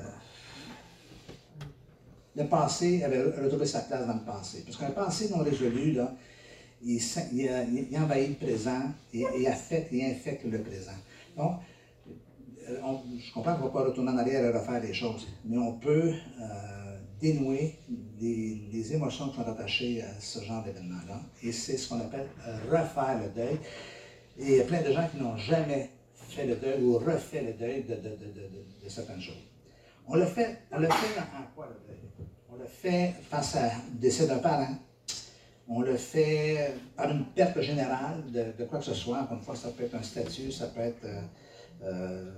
le 2.37 2.45
passé 2.47 3.03
avait 3.03 3.23
retrouvé 3.23 3.67
sa 3.67 3.81
place 3.81 4.07
dans 4.07 4.15
le 4.15 4.21
passé. 4.21 4.63
Parce 4.65 4.77
qu'un 4.77 4.91
passé 4.91 5.29
non 5.31 5.39
résolu, 5.39 5.97
il, 6.83 7.97
envahit 7.97 8.41
le 8.41 8.47
présent 8.47 8.83
et, 9.13 9.47
affecte 9.47 9.93
et 9.93 10.07
infecte 10.07 10.45
le 10.45 10.61
présent. 10.61 10.93
Donc, 11.37 11.61
euh, 12.69 12.77
je 13.19 13.33
comprends 13.33 13.55
qu'on 13.55 13.65
ne 13.65 13.67
va 13.67 13.73
pas 13.73 13.85
retourner 13.85 14.11
en 14.11 14.19
arrière 14.19 14.45
et 14.45 14.57
refaire 14.57 14.81
les 14.81 14.95
choses, 14.95 15.27
mais 15.45 15.59
on 15.59 15.73
peut 15.75 16.13
euh, 16.13 16.99
dénouer 17.21 17.77
les, 18.21 18.93
émotions 18.93 19.29
qui 19.29 19.37
sont 19.37 19.49
attachées 19.49 20.03
à 20.03 20.21
ce 20.21 20.43
genre 20.43 20.65
d'événement-là. 20.65 21.21
Et 21.43 21.53
c'est 21.53 21.77
ce 21.77 21.89
qu'on 21.89 22.01
appelle 22.01 22.27
refaire 22.71 23.21
le 23.23 23.29
deuil. 23.29 23.59
Et 24.39 24.53
il 24.53 24.57
y 24.57 24.61
a 24.61 24.65
plein 24.65 24.83
de 24.83 24.93
gens 24.93 25.07
qui 25.09 25.23
n'ont 25.23 25.37
jamais 25.37 25.91
fait 26.31 26.47
le 26.47 26.57
deuil 26.57 26.83
ou 26.83 26.99
refait 26.99 27.43
le 27.43 27.53
deuil 27.53 27.83
de, 27.85 27.95
de 27.95 28.89
certaines 28.89 29.21
choses. 29.21 29.45
On 30.07 30.17
le 30.17 30.27
fait, 30.27 30.59
on 30.73 30.79
le 30.79 30.89
fait 30.89 31.21
en 31.21 31.55
quoi 31.55 31.69
le 31.69 31.87
deuil? 31.87 32.01
On 32.53 32.57
le 32.57 32.67
fait 32.67 33.15
face 33.31 33.57
à 33.57 33.71
décès 33.93 34.27
d'un 34.27 34.39
parent. 34.39 34.75
On 35.69 35.83
le 35.83 35.97
fait 35.97 36.75
par 36.97 37.09
une 37.11 37.27
perte 37.27 37.61
générale 37.61 38.25
de, 38.33 38.65
quoi 38.65 38.81
que 38.81 38.87
ce 38.87 38.95
soit. 38.95 39.21
Encore 39.21 39.37
une 39.39 39.45
fois, 39.45 39.55
ça 39.55 39.69
peut 39.69 39.85
être 39.85 39.95
un 39.95 40.03
statut, 40.03 40.51
ça 40.51 40.67
peut 40.67 40.81
être 40.81 41.05
euh, 41.05 41.23
euh, 41.85 42.31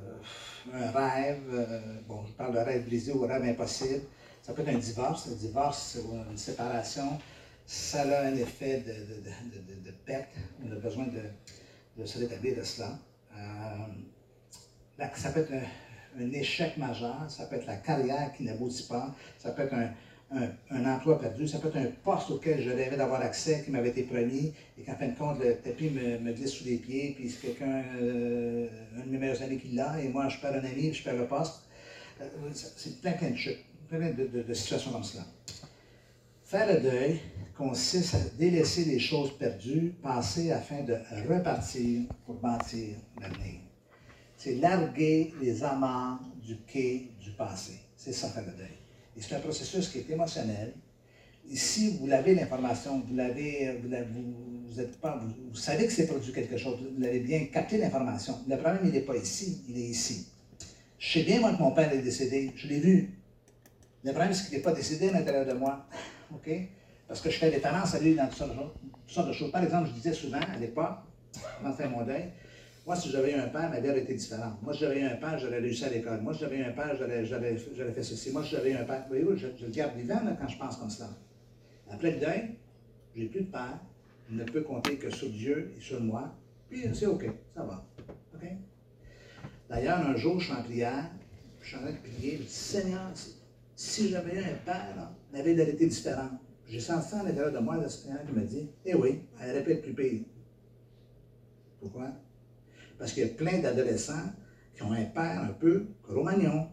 un 0.74 0.90
rêve. 0.90 1.40
Euh, 1.50 1.80
bon, 2.06 2.26
je 2.26 2.32
parle 2.32 2.52
de 2.52 2.58
rêve 2.58 2.84
brisé 2.84 3.12
ou 3.12 3.22
rêve 3.22 3.42
impossible. 3.42 4.02
Ça 4.42 4.52
peut 4.52 4.60
être 4.60 4.68
un 4.68 4.78
divorce. 4.78 5.28
Un 5.28 5.36
divorce 5.36 5.98
ou 6.04 6.14
une 6.30 6.36
séparation, 6.36 7.18
ça 7.64 8.02
a 8.02 8.26
un 8.26 8.36
effet 8.36 8.84
de, 8.86 9.90
perte. 10.04 10.28
On 10.62 10.70
a 10.70 10.74
besoin 10.74 11.06
de, 11.06 12.04
se 12.04 12.18
rétablir 12.18 12.58
de 12.58 12.62
cela. 12.62 12.98
Ça 15.14 15.30
peut 15.30 15.40
être 15.40 15.52
un, 15.52 15.66
un 16.20 16.32
échec 16.32 16.76
majeur, 16.76 17.26
ça 17.28 17.46
peut 17.46 17.56
être 17.56 17.66
la 17.66 17.76
carrière 17.76 18.32
qui 18.36 18.44
n'aboutit 18.44 18.84
pas, 18.84 19.14
ça 19.38 19.50
peut 19.50 19.62
être 19.62 19.74
un, 19.74 20.84
emploi 20.86 21.20
perdu, 21.20 21.46
ça 21.46 21.58
peut 21.58 21.68
être 21.68 21.76
un 21.76 21.90
poste 22.02 22.30
auquel 22.30 22.62
je 22.62 22.70
rêvais 22.70 22.96
d'avoir 22.96 23.20
accès, 23.20 23.62
qui 23.64 23.70
m'avait 23.70 23.90
été 23.90 24.04
promis, 24.04 24.52
et 24.78 24.82
qu'en 24.82 24.94
fin 24.94 25.08
de 25.08 25.16
compte, 25.16 25.38
le 25.40 25.56
tapis 25.56 25.90
me, 25.90 26.32
glisse 26.32 26.52
sous 26.52 26.64
les 26.64 26.76
pieds, 26.76 27.14
puis 27.16 27.30
c'est 27.30 27.46
quelqu'un, 27.46 27.82
euh, 28.00 28.68
un 28.96 29.06
de 29.06 29.10
mes 29.10 29.18
meilleurs 29.18 29.42
amis 29.42 29.58
qui 29.58 29.68
l'a, 29.68 30.00
et 30.00 30.08
moi, 30.08 30.28
je 30.28 30.38
perds 30.38 30.54
un 30.54 30.64
ami, 30.64 30.92
je 30.92 31.02
perds 31.02 31.16
le 31.16 31.26
poste. 31.26 31.62
Euh, 32.20 32.26
c'est 32.52 33.00
plein, 33.00 33.12
plein 33.12 34.10
de 34.10 34.54
situations 34.54 34.92
comme 34.92 35.04
cela. 35.04 35.24
Faire 36.52 36.66
le 36.66 36.80
deuil 36.80 37.18
consiste 37.56 38.14
à 38.14 38.18
délaisser 38.38 38.84
les 38.84 38.98
choses 38.98 39.38
perdues, 39.38 39.94
passer 40.02 40.52
afin 40.52 40.82
de 40.82 40.94
repartir 41.26 42.02
pour 42.26 42.34
bâtir 42.34 42.96
l'avenir 43.18 43.62
c'est 44.42 44.56
larguer 44.56 45.32
les 45.40 45.62
amants 45.62 46.18
du 46.44 46.56
quai 46.66 47.08
du 47.20 47.30
passé. 47.30 47.78
C'est 47.96 48.12
ça 48.12 48.28
faire 48.28 48.44
le 48.44 48.52
deuil. 48.52 48.76
Et 49.16 49.22
c'est 49.22 49.36
un 49.36 49.40
processus 49.40 49.88
qui 49.88 49.98
est 49.98 50.10
émotionnel. 50.10 50.74
Ici, 51.48 51.96
vous 51.98 52.06
l'avez 52.08 52.34
l'information, 52.34 53.04
vous 53.08 53.14
l'avez, 53.14 53.80
vous, 53.80 54.80
êtes 54.80 55.00
pas, 55.00 55.22
vous, 55.48 55.54
savez 55.54 55.86
que 55.86 55.92
c'est 55.92 56.08
produit 56.08 56.32
quelque 56.32 56.56
chose, 56.56 56.76
vous 56.98 57.04
avez 57.04 57.20
bien 57.20 57.46
capté 57.46 57.78
l'information. 57.78 58.40
Le 58.48 58.56
problème, 58.56 58.82
il 58.84 58.90
n'est 58.90 59.00
pas 59.00 59.16
ici, 59.16 59.62
il 59.68 59.78
est 59.78 59.88
ici. 59.88 60.26
Je 60.98 61.12
sais 61.12 61.24
bien, 61.24 61.40
moi, 61.40 61.54
que 61.54 61.62
mon 61.62 61.70
père 61.70 61.92
est 61.92 62.02
décédé, 62.02 62.50
je 62.56 62.66
l'ai 62.66 62.80
vu. 62.80 63.14
Le 64.02 64.10
problème, 64.10 64.34
c'est 64.34 64.48
qu'il 64.48 64.56
n'est 64.56 64.62
pas 64.62 64.72
décédé 64.72 65.08
à 65.08 65.12
l'intérieur 65.12 65.46
de 65.46 65.52
moi. 65.52 65.86
Parce 67.08 67.20
que 67.20 67.30
je 67.30 67.38
fais 67.38 67.48
référence 67.48 67.94
à 67.94 68.00
lui 68.00 68.14
dans 68.14 68.26
toutes 68.26 68.38
sortes 69.06 69.28
de 69.28 69.32
choses. 69.32 69.50
Par 69.50 69.62
exemple, 69.62 69.88
je 69.88 69.94
disais 69.94 70.12
souvent 70.12 70.40
à 70.40 70.58
l'époque, 70.58 70.98
de 71.64 71.72
faire 71.72 71.90
mon 71.90 72.04
deuil, 72.04 72.30
moi, 72.84 72.96
si 72.96 73.10
j'avais 73.10 73.32
eu 73.32 73.34
un 73.36 73.46
père, 73.46 73.70
ma 73.70 73.78
vie 73.78 73.90
aurait 73.90 74.00
été 74.00 74.14
différente. 74.14 74.60
Moi, 74.60 74.72
si 74.72 74.80
j'avais 74.80 75.00
eu 75.00 75.04
un 75.04 75.14
père, 75.14 75.38
j'aurais 75.38 75.60
réussi 75.60 75.84
à 75.84 75.88
l'école. 75.88 76.20
Moi, 76.20 76.34
si 76.34 76.40
j'avais 76.40 76.58
eu 76.58 76.64
un 76.64 76.72
père, 76.72 76.96
j'aurais 76.96 77.92
fait 77.92 78.02
ceci. 78.02 78.32
Moi, 78.32 78.42
si 78.42 78.50
j'avais 78.50 78.72
eu 78.72 78.74
un 78.74 78.84
père, 78.84 79.04
voyez-vous, 79.06 79.36
je, 79.36 79.46
je, 79.56 79.66
le 79.66 79.70
garde 79.70 79.96
vivant 79.96 80.18
quand 80.40 80.48
je 80.48 80.58
pense 80.58 80.76
comme 80.76 80.90
cela. 80.90 81.10
Après 81.90 82.10
le 82.10 82.18
deuil, 82.18 82.56
j'ai 83.14 83.26
plus 83.26 83.42
de 83.42 83.50
père. 83.50 83.78
Je 84.28 84.34
ne 84.34 84.44
peux 84.44 84.62
compter 84.62 84.96
que 84.96 85.10
sur 85.10 85.28
Dieu 85.28 85.72
et 85.76 85.80
sur 85.80 86.00
moi. 86.00 86.34
Puis 86.68 86.82
c'est 86.92 87.06
OK, 87.06 87.24
ça 87.54 87.62
va. 87.62 87.84
D'ailleurs, 89.68 90.06
un 90.06 90.16
jour, 90.16 90.38
je 90.38 90.46
suis 90.46 90.54
en 90.54 90.62
prière, 90.62 91.10
je 91.62 91.68
suis 91.68 91.76
en 91.76 91.80
train 91.80 91.92
de 91.92 91.96
prier, 91.96 92.36
je 92.36 92.42
dis 92.42 92.48
Seigneur, 92.48 93.10
si 93.74 94.10
j'avais 94.10 94.34
eu 94.34 94.38
un 94.38 94.54
père, 94.66 95.10
vie 95.40 95.60
aurait 95.60 95.70
été 95.70 95.86
différente. 95.86 96.32
J'ai 96.68 96.80
senti 96.80 97.14
à 97.14 97.22
l'intérieur 97.22 97.52
de 97.52 97.58
moi 97.58 97.76
le 97.76 97.88
Seigneur 97.88 98.24
qui 98.26 98.32
me 98.32 98.44
dit 98.44 98.70
Eh 98.84 98.94
oui, 98.94 99.20
elle 99.40 99.50
aurait 99.50 99.64
pu 99.64 99.72
être 99.72 99.82
plus 99.82 99.94
pire. 99.94 100.20
Pourquoi? 101.80 102.12
Parce 102.98 103.12
qu'il 103.12 103.24
y 103.24 103.26
a 103.26 103.34
plein 103.34 103.58
d'adolescents 103.58 104.32
qui 104.74 104.82
ont 104.82 104.92
un 104.92 105.04
père 105.04 105.42
un 105.42 105.52
peu 105.52 105.86
romagnon, 106.08 106.68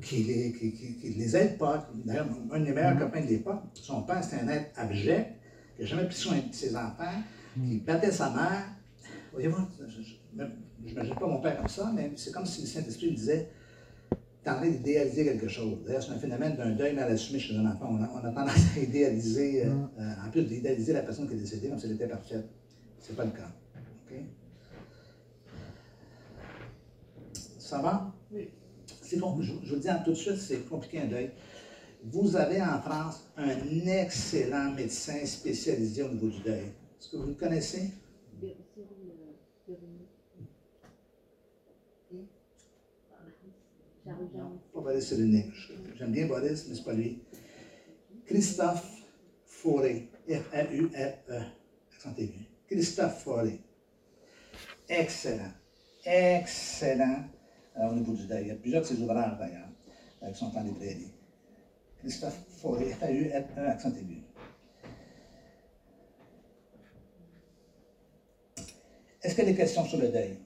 qui 0.00 0.22
les, 0.24 0.52
qui, 0.52 1.14
les 1.16 1.36
aide 1.36 1.58
pas. 1.58 1.90
D'ailleurs, 2.04 2.28
un 2.52 2.60
de 2.60 2.64
mes 2.64 2.72
meilleurs 2.72 2.94
mm-hmm. 2.94 2.98
copains 2.98 3.20
de 3.22 3.26
l'époque, 3.26 3.62
son 3.74 4.02
père, 4.02 4.22
c'était 4.22 4.42
un 4.42 4.48
être 4.48 4.70
abject, 4.76 5.32
qui 5.74 5.82
n'a 5.82 5.88
jamais 5.88 6.06
pris 6.06 6.14
soin 6.14 6.36
de 6.36 6.54
ses 6.54 6.76
enfants, 6.76 7.04
qui 7.54 7.60
mm-hmm. 7.60 7.84
battait 7.84 8.12
sa 8.12 8.30
mère. 8.30 8.64
Voyez-vous, 9.32 9.66
je 9.86 10.44
n'imagine 10.82 11.14
pas 11.14 11.26
mon 11.26 11.40
père 11.40 11.56
comme 11.56 11.68
ça, 11.68 11.92
mais 11.94 12.12
c'est 12.16 12.32
comme 12.32 12.46
si 12.46 12.62
le 12.62 12.66
Saint-Esprit 12.66 13.12
disait 13.12 13.50
train 14.54 14.68
d'idéaliser 14.68 15.24
quelque 15.24 15.48
chose. 15.48 15.78
D'ailleurs, 15.84 16.02
c'est 16.02 16.12
un 16.12 16.18
phénomène 16.18 16.56
d'un 16.56 16.70
deuil 16.70 16.94
mal 16.94 17.10
assumé 17.10 17.38
chez 17.38 17.56
un 17.56 17.66
enfant. 17.66 17.88
On 17.90 18.02
a, 18.02 18.10
on 18.14 18.24
a 18.24 18.30
tendance 18.32 18.76
à 18.76 18.80
idéaliser, 18.80 19.66
euh, 19.66 19.70
euh, 19.98 20.12
en 20.26 20.30
plus 20.30 20.44
d'idéaliser 20.44 20.92
la 20.92 21.02
personne 21.02 21.28
qui 21.28 21.34
est 21.34 21.38
décédée 21.38 21.68
comme 21.68 21.78
si 21.78 21.86
elle 21.86 21.92
était 21.92 22.08
parfaite. 22.08 22.44
Ce 23.00 23.10
n'est 23.10 23.16
pas 23.16 23.24
le 23.24 23.30
cas. 23.30 23.50
Ça 27.58 27.82
va? 27.82 28.14
Oui. 28.32 28.48
C'est 29.02 29.18
bon, 29.18 29.42
je, 29.42 29.52
vous 29.52 29.74
le 29.74 29.80
dis 29.80 29.88
tout 30.04 30.10
de 30.12 30.16
suite, 30.16 30.36
c'est 30.36 30.68
compliqué 30.68 31.00
un 31.00 31.06
deuil. 31.06 31.30
Vous 32.04 32.36
avez 32.36 32.62
en 32.62 32.80
France 32.80 33.24
un 33.36 33.48
excellent 33.86 34.72
médecin 34.72 35.26
spécialisé 35.26 36.04
au 36.04 36.08
niveau 36.10 36.28
du 36.28 36.38
deuil. 36.42 36.66
Est-ce 37.00 37.08
que 37.10 37.16
vous 37.16 37.26
le 37.26 37.34
connaissez? 37.34 37.90
Non, 44.06 44.60
pas 44.72 44.80
Boris 44.80 45.08
Cyrulnik. 45.08 45.52
J'aime 45.96 46.12
bien 46.12 46.26
Boris, 46.26 46.66
mais 46.68 46.74
ce 46.74 46.78
n'est 46.78 46.84
pas 46.84 46.92
lui. 46.92 47.22
Christophe 48.26 49.02
Fauré. 49.44 50.08
F-A-U-R-E. 50.28 51.42
Accent 51.92 52.14
aigu. 52.18 52.46
Christophe 52.68 53.22
Fauré. 53.22 53.60
Excellent. 54.88 55.52
Excellent 56.04 57.24
au 57.76 57.92
niveau 57.94 58.12
du 58.12 58.26
deuil. 58.26 58.42
Il 58.42 58.48
y 58.48 58.50
a 58.52 58.54
plusieurs 58.54 58.82
de 58.82 58.86
ses 58.86 59.00
ouvrages 59.00 59.38
d'ailleurs 59.38 59.68
qui 60.32 60.38
sont 60.38 60.56
en 60.56 60.62
librairie. 60.62 61.12
Christophe 61.98 62.38
Fauré, 62.60 62.92
F-A-U-R-E, 62.92 63.66
accent 63.66 63.92
aigu. 63.96 64.22
Est-ce 69.22 69.34
qu'il 69.34 69.44
y 69.44 69.48
a 69.48 69.50
des 69.50 69.56
questions 69.56 69.84
sur 69.84 69.98
le 69.98 70.08
deuil? 70.08 70.38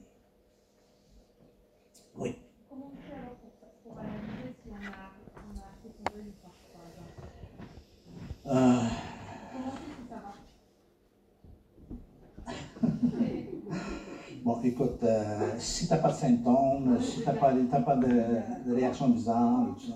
Oui. 2.17 2.35
Comment 2.67 2.91
on 2.91 2.97
fait 3.07 3.13
alors 3.13 3.35
pour, 3.83 3.99
analyser 3.99 4.55
si 4.63 4.69
on 4.69 4.75
a, 4.75 5.13
on 5.37 5.57
a 5.59 5.69
fait 5.83 5.91
son 5.95 6.03
deuil 6.15 6.27
ou 6.27 6.33
pas, 6.41 6.51
par 6.73 6.87
exemple 6.89 7.11
euh... 8.51 8.81
Bon, 14.43 14.59
écoute, 14.63 15.03
euh, 15.03 15.53
si 15.59 15.85
tu 15.87 15.93
n'as 15.93 15.99
pas 15.99 16.09
de 16.09 16.15
symptômes, 16.15 16.97
si 16.99 17.21
tu 17.21 17.27
n'as 17.27 17.33
pas, 17.33 17.53
t'as 17.71 17.81
pas 17.81 17.95
de, 17.95 18.07
de 18.65 18.73
réaction 18.73 19.09
bizarre, 19.09 19.67
tout 19.77 19.87
ça. 19.87 19.93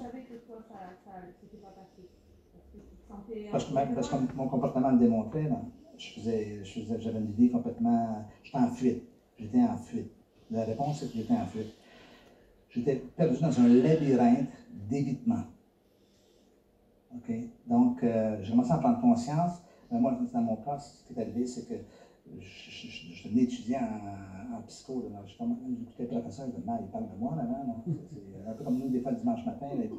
Parce 3.52 3.66
que. 3.66 3.74
Parce 3.74 4.10
que, 4.10 4.16
mon 4.36 4.48
comportement 4.48 4.92
le 4.92 5.00
démontrait, 5.00 5.44
là, 5.44 5.62
je 5.98 6.10
faisais, 6.12 6.62
j'avais 7.00 7.20
une 7.20 7.32
vie 7.32 7.50
complètement. 7.50 8.26
J'étais 8.44 8.58
en 8.58 8.70
fuite. 8.70 9.04
J'étais 9.40 9.62
en 9.62 9.78
fuite. 9.78 10.12
La 10.52 10.64
réponse, 10.64 11.00
c'est 11.00 11.12
que 11.12 11.18
j'étais 11.18 11.34
en 11.34 11.46
fuite. 11.46 11.74
J'étais 12.70 12.96
perdu 12.96 13.42
dans 13.42 13.60
un 13.60 13.68
labyrinthe 13.68 14.50
d'évitement. 14.90 15.44
Donc, 17.68 18.04
euh, 18.04 18.38
j'ai 18.42 18.52
commencé 18.52 18.72
à 18.72 18.78
prendre 18.78 19.00
conscience. 19.00 19.62
Moi, 19.92 20.18
dans 20.34 20.42
mon 20.42 20.56
cas, 20.58 20.78
ce 20.78 21.04
qui 21.06 21.14
est 21.14 21.22
arrivé, 21.22 21.46
c'est 21.46 21.64
que 21.68 21.76
je, 22.40 22.70
je, 22.72 22.88
je, 22.88 23.30
je 23.30 23.38
étudiant 23.40 23.82
en, 23.82 24.56
en 24.58 24.62
psycho. 24.62 25.02
là. 25.02 25.22
Je 25.26 25.34
J'écoutais 25.34 26.04
le 26.04 26.08
professeur, 26.08 26.48
il, 26.48 26.54
il 26.82 26.88
parle 26.88 27.08
de 27.08 27.16
moi, 27.20 27.36
là, 27.36 27.44
là. 27.44 27.58
C'est 27.86 27.92
c'est 28.44 28.50
un 28.50 28.54
peu 28.54 28.64
comme 28.64 28.78
nous, 28.78 28.90
des 28.90 29.00
fois, 29.00 29.12
le 29.12 29.18
dimanche 29.18 29.46
matin. 29.46 29.68
Là, 29.68 29.84
il, 29.84 29.90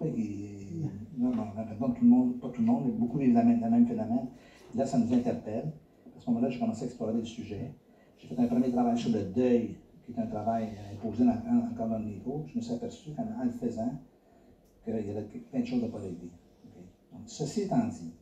non, 1.18 1.30
non, 1.30 1.46
non, 1.80 1.90
tout 1.90 2.04
le 2.04 2.08
monde, 2.10 2.38
pas 2.40 2.48
tout 2.48 2.60
le 2.60 2.66
monde, 2.66 2.82
mais 2.84 2.90
beaucoup 2.90 3.18
vivent 3.18 3.32
la 3.32 3.42
même, 3.42 3.60
le 3.60 3.68
même 3.68 3.86
phénomène. 3.86 4.26
Là, 4.74 4.84
ça 4.84 4.98
nous 4.98 5.12
interpelle. 5.12 5.70
À 6.16 6.20
ce 6.20 6.28
moment-là, 6.30 6.48
j'ai 6.50 6.58
commencé 6.58 6.82
à 6.82 6.86
explorer 6.86 7.12
le 7.12 7.24
sujet. 7.24 7.70
J'ai 8.18 8.26
fait 8.26 8.38
un 8.40 8.46
premier 8.46 8.70
travail 8.70 8.96
sur 8.98 9.10
le 9.10 9.22
deuil, 9.22 9.76
qui 10.04 10.12
est 10.12 10.18
un 10.18 10.26
travail 10.26 10.70
imposé 10.92 11.24
dans, 11.24 11.30
en- 11.32 11.70
encore 11.70 11.86
dans 11.88 11.98
le 11.98 12.04
niveau. 12.04 12.42
Je 12.46 12.56
me 12.56 12.60
suis 12.60 12.72
aperçu, 12.72 13.10
qu'en 13.12 13.22
en 13.22 13.44
le 13.44 13.50
faisant, 13.50 13.92
qu'il 14.84 15.06
y 15.06 15.10
avait 15.10 15.22
plein 15.22 15.60
de 15.60 15.66
choses 15.66 15.84
à 15.84 15.88
pas. 15.88 15.98
Ceci 17.26 17.62
étant 17.62 17.84
dit, 17.86 18.12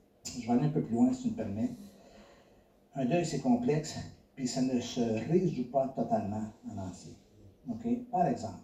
je 0.40 0.46
vais 0.46 0.52
aller 0.52 0.66
un 0.66 0.70
peu 0.70 0.82
plus 0.82 0.94
loin, 0.94 1.12
si 1.12 1.22
tu 1.22 1.30
me 1.30 1.34
permets. 1.34 1.70
Un 2.94 3.04
deuil, 3.04 3.26
c'est 3.26 3.40
complexe, 3.40 3.98
puis 4.34 4.46
ça 4.46 4.62
ne 4.62 4.80
se 4.80 5.00
résout 5.28 5.70
pas 5.70 5.88
totalement 5.88 6.44
en 6.70 6.78
entier. 6.78 7.16
Par 8.10 8.26
exemple, 8.26 8.58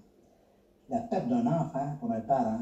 la 0.89 1.01
perte 1.01 1.29
d'un 1.29 1.47
enfant 1.47 1.97
pour 1.99 2.11
un 2.13 2.21
parent, 2.21 2.61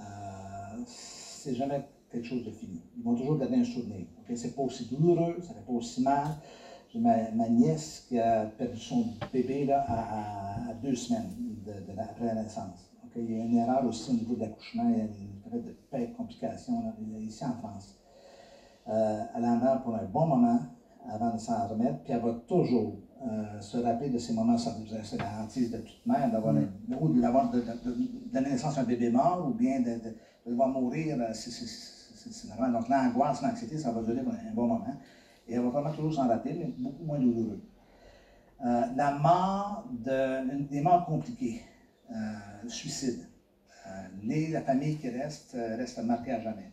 euh, 0.00 0.82
c'est 0.86 1.54
jamais 1.54 1.82
quelque 2.10 2.26
chose 2.26 2.44
de 2.44 2.50
fini. 2.50 2.80
Ils 2.96 3.02
vont 3.02 3.14
toujours 3.14 3.38
garder 3.38 3.56
un 3.56 3.64
souvenir. 3.64 4.06
OK? 4.18 4.36
C'est 4.36 4.54
pas 4.54 4.62
aussi 4.62 4.86
douloureux, 4.86 5.38
ça 5.40 5.54
fait 5.54 5.66
pas 5.66 5.72
aussi 5.72 6.02
mal. 6.02 6.28
J'ai 6.92 7.00
ma, 7.00 7.48
nièce 7.48 8.06
qui 8.08 8.18
a 8.18 8.46
perdu 8.46 8.78
son 8.78 9.04
bébé 9.32 9.64
là, 9.66 9.84
à, 9.88 10.74
deux 10.74 10.94
semaines 10.94 11.30
de, 11.66 12.00
après 12.00 12.26
la 12.26 12.42
naissance. 12.42 12.90
OK? 13.16 13.22
Il 13.28 13.36
y 13.36 13.40
a 13.40 13.44
une 13.44 13.54
erreur 13.54 13.84
aussi 13.86 14.10
au 14.10 14.14
niveau 14.14 14.34
de 14.34 14.40
l'accouchement, 14.40 14.84
il 14.88 14.98
y 14.98 15.00
a 15.00 15.04
une 15.04 15.62
de 15.64 15.70
paix, 15.90 16.12
complications 16.16 16.82
là, 16.82 16.92
ici 17.20 17.44
en 17.44 17.54
France. 17.54 17.94
Euh, 18.88 19.22
elle 19.34 19.44
en 19.44 19.60
a 19.62 19.76
pour 19.76 19.94
un 19.96 20.04
bon 20.04 20.26
moment 20.26 20.60
avant 21.08 21.32
de 21.32 21.38
s'en 21.38 21.66
remettre, 21.68 22.02
puis 22.02 22.12
elle 22.12 22.20
va 22.20 22.32
toujours 22.46 22.94
euh, 23.26 23.60
se 23.60 23.78
rappeler 23.78 24.10
de 24.10 24.18
ces 24.18 24.34
moments, 24.34 24.58
c'est 24.58 25.16
la 25.18 25.40
hantise 25.42 25.70
de 25.70 25.78
toute 25.78 26.04
mère, 26.06 26.30
d'avoir 26.30 26.52
Mm. 26.52 26.68
un- 26.92 26.96
ou 26.96 27.08
de, 27.08 27.20
de, 27.20 28.30
donner 28.32 28.50
naissance 28.50 28.76
à 28.76 28.82
un 28.82 28.84
bébé 28.84 29.08
mort, 29.08 29.46
ou 29.48 29.54
bien 29.54 29.80
de, 29.80 29.84
de, 29.94 30.08
de 30.10 30.50
le 30.50 30.54
voir 30.54 30.68
mourir, 30.68 31.16
euh, 31.18 31.32
c'est-. 31.32 32.46
Donc 32.72 32.88
l'angoisse, 32.88 33.40
l'anxiété, 33.42 33.78
ça 33.78 33.90
va 33.92 34.02
durer 34.02 34.20
un 34.20 34.52
bon 34.54 34.66
moment. 34.66 34.84
Et 35.48 35.54
elle 35.54 35.62
va 35.62 35.68
vraiment 35.70 35.92
toujours 35.92 36.12
s'en 36.12 36.26
rappeler, 36.28 36.54
mais 36.54 36.72
beaucoup 36.76 37.04
moins 37.04 37.18
douloureux. 37.18 37.60
Euh, 38.64 38.82
la 38.96 39.12
mort, 39.12 39.84
de, 40.04 40.52
une- 40.52 40.66
des 40.66 40.80
morts 40.82 41.06
compliquées, 41.06 41.62
le 42.10 42.68
suicide. 42.68 43.26
Euh, 43.86 44.52
la 44.52 44.62
famille 44.62 44.96
qui 44.96 45.08
reste, 45.08 45.54
euh, 45.54 45.76
reste 45.76 45.98
marquée 45.98 46.32
à 46.32 46.40
jamais. 46.40 46.70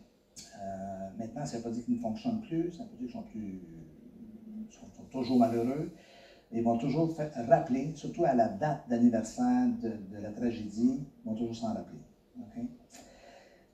Euh, 0.60 1.08
maintenant, 1.18 1.44
ça 1.44 1.56
ne 1.56 1.62
veut 1.62 1.68
pas 1.68 1.74
dire 1.74 1.84
qu'ils 1.84 1.94
ne 1.94 2.00
fonctionnent 2.00 2.40
plus, 2.40 2.72
ça 2.72 2.82
veut 2.82 2.88
pas 2.88 2.96
dire 2.96 3.08
qu'ils 3.30 3.60
sont, 4.70 5.04
toujours 5.10 5.38
malheureux. 5.38 5.90
Ils 6.52 6.62
vont 6.62 6.76
toujours 6.76 7.12
rappeler, 7.34 7.92
surtout 7.94 8.24
à 8.24 8.34
la 8.34 8.48
date 8.48 8.88
d'anniversaire 8.88 9.68
de, 9.82 10.18
la 10.18 10.30
tragédie, 10.30 11.02
ils 11.24 11.28
vont 11.28 11.34
toujours 11.34 11.54
s'en 11.54 11.72
rappeler. 11.72 11.98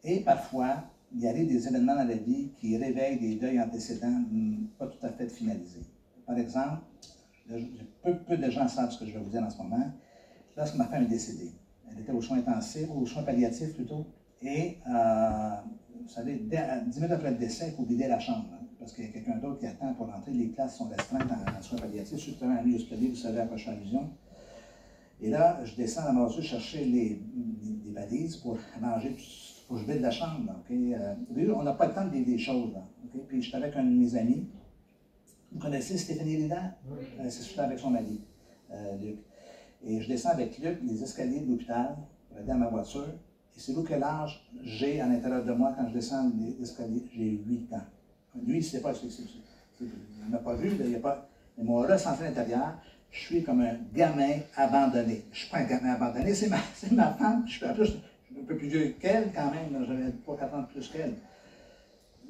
Et 0.02 0.20
parfois, 0.20 0.82
il 1.12 1.20
y 1.20 1.26
a 1.26 1.32
des 1.32 1.68
événements 1.68 1.94
dans 1.96 2.04
la 2.04 2.14
vie 2.14 2.48
qui 2.58 2.76
réveillent 2.76 3.18
des 3.18 3.34
deuils 3.34 3.60
antécédents 3.60 4.06
hum, 4.08 4.66
pas 4.78 4.86
tout 4.86 5.04
à 5.04 5.10
fait 5.10 5.28
finalisés. 5.28 5.80
Par 6.24 6.38
exemple, 6.38 6.80
le- 7.48 7.84
peu, 8.02 8.16
peu 8.16 8.36
de 8.36 8.48
gens 8.48 8.66
savent 8.68 8.90
ce 8.92 8.98
que 8.98 9.04
je 9.04 9.12
vais 9.12 9.18
vous 9.18 9.28
dire 9.28 9.42
en 9.42 9.50
ce 9.50 9.58
moment. 9.58 9.90
Lorsque 10.60 10.74
ma 10.76 10.84
femme 10.84 11.04
est 11.04 11.06
décédée, 11.06 11.52
elle 11.90 12.00
était 12.00 12.12
aux 12.12 12.20
soins 12.20 12.36
intensifs, 12.36 12.86
aux 12.94 13.06
soins 13.06 13.22
palliatifs 13.22 13.72
plutôt, 13.74 14.04
et 14.42 14.76
euh, 14.86 15.54
vous 16.02 16.08
savez, 16.10 16.34
à 16.54 16.80
10 16.80 16.96
minutes 16.98 17.12
après 17.12 17.30
le 17.30 17.38
décès, 17.38 17.68
il 17.68 17.74
faut 17.76 17.84
vider 17.84 18.06
la 18.08 18.18
chambre, 18.18 18.44
hein, 18.52 18.66
parce 18.78 18.92
qu'il 18.92 19.06
y 19.06 19.08
a 19.08 19.10
quelqu'un 19.10 19.36
d'autre 19.38 19.58
qui 19.58 19.64
attend 19.66 19.94
pour 19.94 20.08
rentrer. 20.12 20.32
Les 20.32 20.48
places 20.48 20.76
sont 20.76 20.88
restreintes 20.88 21.30
en, 21.32 21.58
en 21.58 21.62
soins 21.62 21.78
palliatifs, 21.78 22.18
surtout 22.18 22.44
un 22.44 22.60
milieu 22.60 22.76
hospitalier, 22.76 23.08
vous 23.08 23.14
savez 23.14 23.40
à 23.40 23.46
quoi 23.46 23.56
je 23.56 23.64
fais 23.64 23.70
allusion. 23.70 24.10
Et 25.22 25.30
là, 25.30 25.64
je 25.64 25.74
descends 25.76 26.02
à 26.02 26.12
la 26.12 26.20
voiture 26.20 26.42
chercher 26.42 26.84
les, 26.84 27.22
les- 27.62 27.78
les 27.86 27.92
valises 27.92 28.36
pour 28.36 28.58
manger, 28.82 29.16
pour 29.66 29.78
que 29.78 29.82
je 29.82 29.90
vide 29.90 30.02
la 30.02 30.10
chambre. 30.10 30.44
là? 30.46 30.56
Euh, 30.70 31.54
on 31.56 31.62
n'a 31.62 31.72
pas 31.72 31.86
le 31.86 31.94
temps 31.94 32.04
de 32.04 32.10
vivre 32.10 32.26
des 32.26 32.38
choses. 32.38 32.70
Là, 32.74 32.82
ok? 33.06 33.22
Puis 33.28 33.40
j'étais 33.40 33.56
avec 33.56 33.74
un 33.76 33.82
de 33.84 33.88
mes 33.88 34.14
amis. 34.14 34.46
Vous 35.52 35.58
connaissez 35.58 35.96
Stéphanie 35.96 36.36
Lédan? 36.36 36.70
Euh, 37.18 37.30
c'est 37.30 37.58
avec 37.60 37.78
son 37.78 37.88
mari, 37.90 38.20
euh, 38.72 38.96
Luc. 38.98 39.16
Et 39.86 40.00
je 40.00 40.08
descends 40.08 40.30
avec 40.30 40.58
Luc 40.58 40.78
les 40.82 41.02
escaliers 41.02 41.40
de 41.40 41.50
l'hôpital 41.50 41.96
à 42.48 42.54
ma 42.54 42.68
voiture. 42.68 43.08
Et 43.56 43.60
c'est 43.60 43.72
vous 43.72 43.82
quel 43.82 44.02
âge 44.02 44.46
j'ai 44.62 45.00
à 45.00 45.06
l'intérieur 45.06 45.44
de 45.44 45.52
moi 45.52 45.74
quand 45.76 45.88
je 45.88 45.94
descends 45.94 46.30
les 46.38 46.62
escaliers? 46.62 47.04
J'ai 47.14 47.42
8 47.46 47.72
ans. 47.74 47.82
Lui, 48.46 48.54
il 48.54 48.58
ne 48.58 48.62
sait 48.62 48.80
pas 48.80 48.94
ce 48.94 49.06
que 49.06 49.10
c'est. 49.10 49.24
Il 49.80 49.88
ne 50.26 50.30
m'a 50.30 50.38
pas 50.38 50.54
vu, 50.54 50.76
là, 50.76 50.84
il 50.86 50.94
a 50.94 50.98
pas. 51.00 51.28
Mais 51.56 51.64
mon 51.64 51.76
ressenti 51.78 52.22
à 52.22 52.26
l'intérieur, 52.26 52.78
je 53.10 53.18
suis 53.18 53.42
comme 53.42 53.60
un 53.62 53.78
gamin 53.92 54.38
abandonné. 54.56 55.24
Je 55.32 55.36
ne 55.38 55.42
suis 55.42 55.50
pas 55.50 55.58
un 55.58 55.64
gamin 55.64 55.94
abandonné, 55.94 56.34
c'est 56.34 56.48
ma, 56.48 56.58
ma 56.92 57.12
femme. 57.14 57.44
Je 57.46 57.52
suis, 57.52 57.66
en 57.66 57.74
plus, 57.74 57.96
un 58.38 58.44
peu 58.46 58.56
plus 58.56 58.68
vieux 58.68 58.94
qu'elle 59.00 59.32
quand 59.34 59.50
même, 59.50 59.84
j'avais 59.86 60.10
3-4 60.26 60.54
ans 60.54 60.62
de 60.62 60.66
plus 60.66 60.88
qu'elle. 60.88 61.14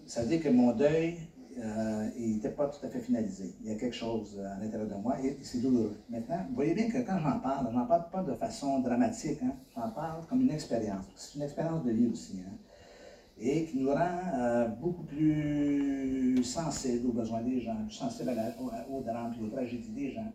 Ça 0.07 0.23
veut 0.23 0.29
dire 0.29 0.43
que 0.43 0.49
mon 0.49 0.73
deuil, 0.73 1.19
euh, 1.59 2.09
il 2.17 2.35
n'était 2.35 2.51
pas 2.51 2.69
tout 2.69 2.85
à 2.85 2.89
fait 2.89 3.01
finalisé. 3.01 3.55
Il 3.61 3.69
y 3.69 3.73
a 3.73 3.75
quelque 3.77 3.97
chose 3.97 4.41
à 4.41 4.63
l'intérieur 4.63 4.89
de 4.89 4.95
moi 4.95 5.17
et 5.23 5.37
c'est 5.43 5.61
douloureux. 5.61 5.97
Maintenant, 6.09 6.39
vous 6.49 6.55
voyez 6.55 6.75
bien 6.75 6.89
que 6.89 6.99
quand 6.99 7.19
j'en 7.19 7.41
parle, 7.41 7.69
je 7.71 7.77
n'en 7.77 7.87
parle 7.87 8.09
pas 8.11 8.23
de 8.23 8.33
façon 8.35 8.79
dramatique, 8.81 9.39
hein. 9.43 9.55
j'en 9.75 9.91
parle 9.91 10.25
comme 10.27 10.43
une 10.43 10.51
expérience. 10.51 11.05
C'est 11.17 11.37
une 11.37 11.43
expérience 11.43 11.85
de 11.85 11.91
vie 11.91 12.07
aussi. 12.07 12.39
hein, 12.47 12.53
et 13.43 13.65
qui 13.65 13.79
nous 13.79 13.91
rend 13.91 14.21
euh, 14.35 14.69
beaucoup 14.69 15.03
plus 15.05 16.43
sensibles 16.45 17.09
aux 17.09 17.13
besoins 17.13 17.41
des 17.41 17.59
gens, 17.61 17.75
plus 17.87 17.95
sensibles 17.95 18.31
aux 18.91 19.01
drames 19.01 19.35
et 19.41 19.43
aux 19.45 19.49
tragédies 19.49 19.93
des 19.93 20.13
gens. 20.13 20.31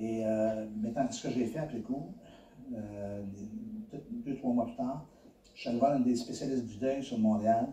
Et 0.00 0.24
euh, 0.24 0.66
maintenant, 0.80 1.10
ce 1.10 1.28
que 1.28 1.34
j'ai 1.34 1.44
fait 1.44 1.58
après 1.58 1.80
coup, 1.80 2.06
deux, 4.24 4.36
trois 4.36 4.52
mois 4.52 4.64
plus 4.66 4.76
tard, 4.76 5.06
je 5.54 5.60
suis 5.60 5.68
allé 5.70 5.78
voir 5.78 5.94
une 5.96 6.04
des 6.04 6.14
spécialistes 6.16 6.66
du 6.66 6.76
deuil 6.78 7.02
sur 7.02 7.18
Montréal. 7.18 7.66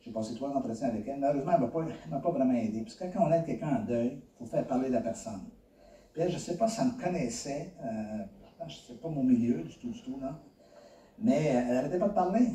J'ai 0.00 0.12
passé 0.12 0.34
trois 0.34 0.50
entretiens 0.50 0.88
avec 0.88 1.06
elle. 1.06 1.20
Malheureusement, 1.20 1.52
elle 1.52 1.60
ne 1.60 2.10
m'a 2.10 2.20
pas, 2.20 2.30
vraiment 2.30 2.54
aidé. 2.54 2.82
Parce 2.82 2.94
que 2.94 3.04
quand 3.12 3.26
on 3.26 3.32
aide 3.32 3.44
quelqu'un 3.44 3.76
en 3.76 3.84
deuil, 3.84 4.18
il 4.18 4.38
faut 4.38 4.46
faire 4.46 4.66
parler 4.66 4.88
la 4.88 5.00
personne. 5.00 5.42
Puis 6.12 6.22
elle, 6.22 6.30
je 6.30 6.36
ne 6.36 6.40
sais 6.40 6.56
pas 6.56 6.68
si 6.68 6.80
elle 6.80 6.88
me 6.88 7.02
connaissait, 7.02 7.74
euh, 7.84 8.24
je 8.60 8.64
ne 8.64 8.70
sais 8.70 8.94
pas 8.94 9.08
mon 9.08 9.22
milieu 9.22 9.62
du 9.62 9.76
tout, 9.78 9.90
du 9.90 10.02
tout, 10.02 10.18
là. 10.20 10.38
Mais 11.18 11.54
euh, 11.54 11.60
elle 11.68 11.74
n'arrêtait 11.74 11.98
pas 11.98 12.08
de 12.08 12.14
parler. 12.14 12.46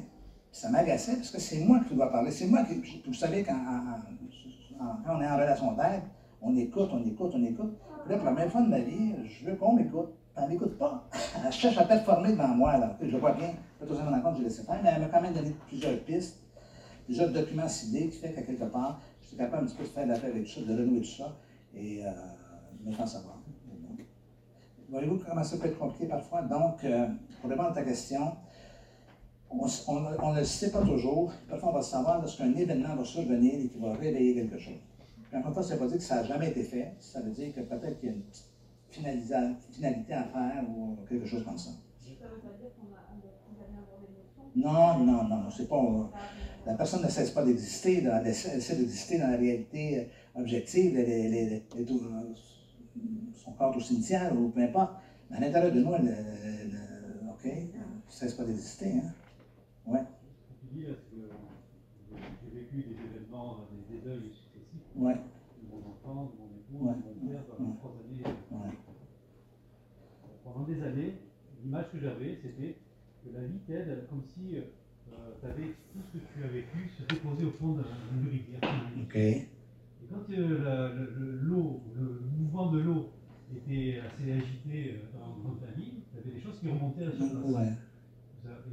Ça 0.52 0.70
m'agaçait 0.70 1.16
parce 1.18 1.32
que 1.32 1.40
c'est 1.40 1.60
moi 1.60 1.82
qui 1.88 1.94
dois 1.94 2.12
parler. 2.12 2.32
C'est 2.32 2.48
moi 2.48 2.64
qui. 2.64 3.04
Vous 3.06 3.14
savez, 3.14 3.44
quand, 3.44 3.56
on 4.80 5.22
est 5.22 5.28
en 5.28 5.36
relation 5.36 5.74
d'aide, 5.74 6.04
on 6.42 6.56
écoute, 6.56 6.90
on 6.92 7.06
écoute, 7.06 7.32
on 7.36 7.44
écoute. 7.44 7.78
Puis 8.04 8.12
là, 8.12 8.18
pour 8.18 8.26
la 8.26 8.32
première 8.32 8.52
fois 8.52 8.62
de 8.62 8.70
ma 8.70 8.80
vie, 8.80 9.16
je 9.26 9.46
veux 9.46 9.56
qu'on 9.56 9.74
m'écoute. 9.74 10.10
Elle 10.38 10.46
ne 10.46 10.50
m'écoute 10.50 10.78
pas. 10.78 11.08
Elle 11.46 11.52
cherche 11.52 11.78
à 11.78 11.86
performer 11.86 12.32
devant 12.32 12.48
moi. 12.48 12.78
Là. 12.78 12.98
Je 13.02 13.08
le 13.12 13.18
vois 13.18 13.34
bien. 13.34 13.54
Pas 13.80 13.86
toujours 13.86 14.04
me 14.04 14.22
compte, 14.22 14.38
je 14.38 14.44
laissé 14.44 14.64
faire. 14.64 14.80
Mais 14.84 14.92
elle 14.96 15.02
m'a 15.02 15.08
quand 15.08 15.22
même 15.22 15.34
donné 15.34 15.56
plusieurs 15.68 15.98
pistes, 16.04 16.42
plusieurs 17.06 17.30
documents 17.32 17.68
ciblés 17.68 18.10
qui 18.10 18.18
fait 18.18 18.34
qu'à 18.34 18.42
quelque 18.42 18.66
part, 18.66 19.02
je 19.22 19.28
suis 19.28 19.38
capable 19.38 19.64
un 19.64 19.68
petit 19.68 19.76
peu 19.76 19.84
de 19.84 19.90
faire 19.90 20.08
l'affaire 20.08 20.30
avec 20.32 20.46
tout 20.46 20.52
ça, 20.52 20.62
de 20.62 20.74
renouer 20.74 21.02
tout 21.02 21.18
ça. 21.18 21.38
Et 21.74 22.06
euh, 22.06 22.10
me 22.86 22.92
faire 22.92 23.08
savoir. 23.08 23.40
Voyez-vous 24.90 25.20
comment 25.28 25.44
ça 25.44 25.58
peut 25.58 25.68
être 25.68 25.80
compliqué 25.80 26.06
parfois? 26.08 26.44
Donc, 26.44 26.84
euh, 26.84 27.08
pour 27.42 27.50
répondre 27.50 27.70
à 27.70 27.74
ta 27.74 27.84
question, 27.84 28.38
on 29.50 30.32
ne 30.32 30.40
le 30.40 30.46
sait 30.46 30.72
pas 30.72 30.82
toujours. 30.84 31.34
Parfois, 31.50 31.70
on 31.70 31.74
va 31.74 31.82
savoir 31.82 32.22
lorsqu'un 32.22 32.54
événement 32.54 32.96
va 32.96 33.04
survenir 33.04 33.56
et 33.56 33.68
qui 33.68 33.80
va 33.80 33.94
réveiller 33.94 34.36
quelque 34.36 34.60
chose. 34.60 34.78
Puis 35.30 35.38
encore 35.38 35.50
une 35.50 35.54
fois, 35.56 35.64
ça 35.64 35.76
ne 35.76 35.80
veut 35.80 35.86
pas 35.86 35.92
dire 35.92 35.98
que 35.98 36.04
ça 36.04 36.16
n'a 36.16 36.24
jamais 36.24 36.50
été 36.50 36.64
fait. 36.64 36.94
Ça 37.00 37.22
veut 37.22 37.32
dire 37.32 37.54
que 37.54 37.62
peut-être 37.62 38.00
qu'il 38.00 38.10
y 38.10 38.12
a 38.12 38.16
une 38.16 38.22
petite 38.22 38.52
finalité 38.90 40.14
à 40.14 40.24
faire 40.24 40.64
ou 40.70 40.98
quelque 41.10 41.26
chose 41.26 41.44
comme 41.44 41.58
ça. 41.58 41.72
Non, 44.56 45.00
non, 45.00 45.24
non, 45.24 45.50
c'est 45.50 45.68
pas. 45.68 45.82
La 46.66 46.74
personne 46.74 47.04
ne 47.04 47.08
cesse 47.10 47.30
pas 47.32 47.44
d'exister, 47.46 48.04
elle 48.04 48.28
essaie, 48.28 48.60
elle 48.72 48.78
d'exister 48.80 49.20
dans 49.20 49.28
la 49.30 49.38
réalité 49.38 50.00
euh, 50.00 50.42
objective, 50.42 50.98
elle, 50.98 51.10
elle- 51.10 51.34
elle- 51.34 51.62
elle 51.78 51.86
euh, 51.92 52.34
son 53.34 53.52
corps 53.54 53.76
au 53.76 53.80
cimetière 53.80 54.36
ou 54.36 54.50
peu 54.50 54.62
importe. 54.62 54.94
Mais 55.30 55.38
à 55.38 55.40
l'intérieur 55.42 55.72
de 55.74 55.82
nous, 55.82 55.94
elle, 55.94 56.08
elle- 56.08 56.72
elle- 56.72 57.30
OK, 57.30 57.46
elle 57.46 57.66
ne 57.66 58.10
cesse 58.10 58.34
pas 58.34 58.46
d'exister. 58.46 58.94
Hein? 58.94 59.14
Ouais, 59.86 60.00
que 61.12 61.20
euh, 61.22 62.18
j'ai 62.42 62.60
vécu 62.60 62.78
des 62.78 62.96
événements, 62.96 63.58
des, 63.72 63.96
des 63.96 64.02
deuils 64.02 64.32
successifs? 64.34 64.82
Ouais, 64.96 65.14
de 65.14 65.70
mon 65.70 65.78
enfant, 65.92 66.32
de 66.34 66.38
mon 66.40 66.50
époux, 66.58 66.88
Ouais. 66.88 66.96
de 66.96 67.26
mon 67.26 67.32
père, 67.32 67.46
pendant 67.46 67.70
Ouais. 67.70 67.76
trois 67.78 67.92
années. 67.92 68.24
ouais. 68.52 68.74
Pendant 70.44 70.64
des 70.66 70.82
années, 70.82 71.14
c'était 72.42 72.78
que 73.24 73.30
la 73.34 73.46
vie 73.46 73.60
t'aide 73.68 74.08
comme 74.10 74.24
si 74.24 74.58
avais 75.46 75.70
tout 75.94 76.00
ce 76.02 76.18
que 76.18 76.24
tu 76.34 76.44
as 76.44 76.48
vécu 76.48 76.90
se 76.98 77.04
déposer 77.14 77.46
au 77.46 77.52
fond 77.52 77.74
d'une 77.78 78.30
rivière. 78.30 78.62
Et 79.16 79.48
quand 80.10 80.30
euh, 80.32 80.64
la- 80.64 80.94
le, 80.94 81.14
le- 81.18 81.40
l'eau, 81.42 81.82
le, 81.98 82.22
mouvement 82.38 82.72
de 82.72 82.80
l'eau 82.80 83.10
était 83.56 84.00
assez 84.06 84.32
agité 84.32 84.94
euh, 84.94 85.18
dans, 85.20 85.50
dans 85.50 85.56
ta 85.56 85.72
vie, 85.78 85.92
tu 86.12 86.18
avais 86.20 86.36
des 86.38 86.42
choses 86.42 86.60
qui 86.60 86.70
remontaient 86.70 87.04
à 87.04 87.06
la 87.08 87.12
surface. 87.12 87.44
Ouais. 87.46 87.74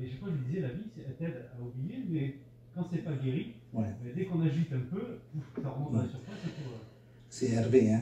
Et 0.03 0.09
chaque 0.09 0.21
fois, 0.21 0.29
je 0.31 0.37
lui 0.37 0.47
disais, 0.49 0.61
la 0.61 0.69
vie, 0.75 0.85
elle 1.07 1.15
t'aide 1.17 1.43
à 1.59 1.63
oublier, 1.63 2.05
mais 2.11 2.35
quand 2.75 2.87
c'est 2.93 2.99
pas 3.05 3.13
guéri, 3.15 3.55
Ouais. 3.73 3.87
dès 4.15 4.25
qu'on 4.27 4.41
agite 4.43 4.71
un 4.73 4.81
peu, 4.95 5.19
ça 5.63 5.69
remonte 5.71 5.95
à 5.95 6.03
la 6.03 6.09
surface. 6.09 6.35
euh, 6.45 6.77
C'est 7.31 7.51
Hervé, 7.53 7.93
hein? 7.95 8.01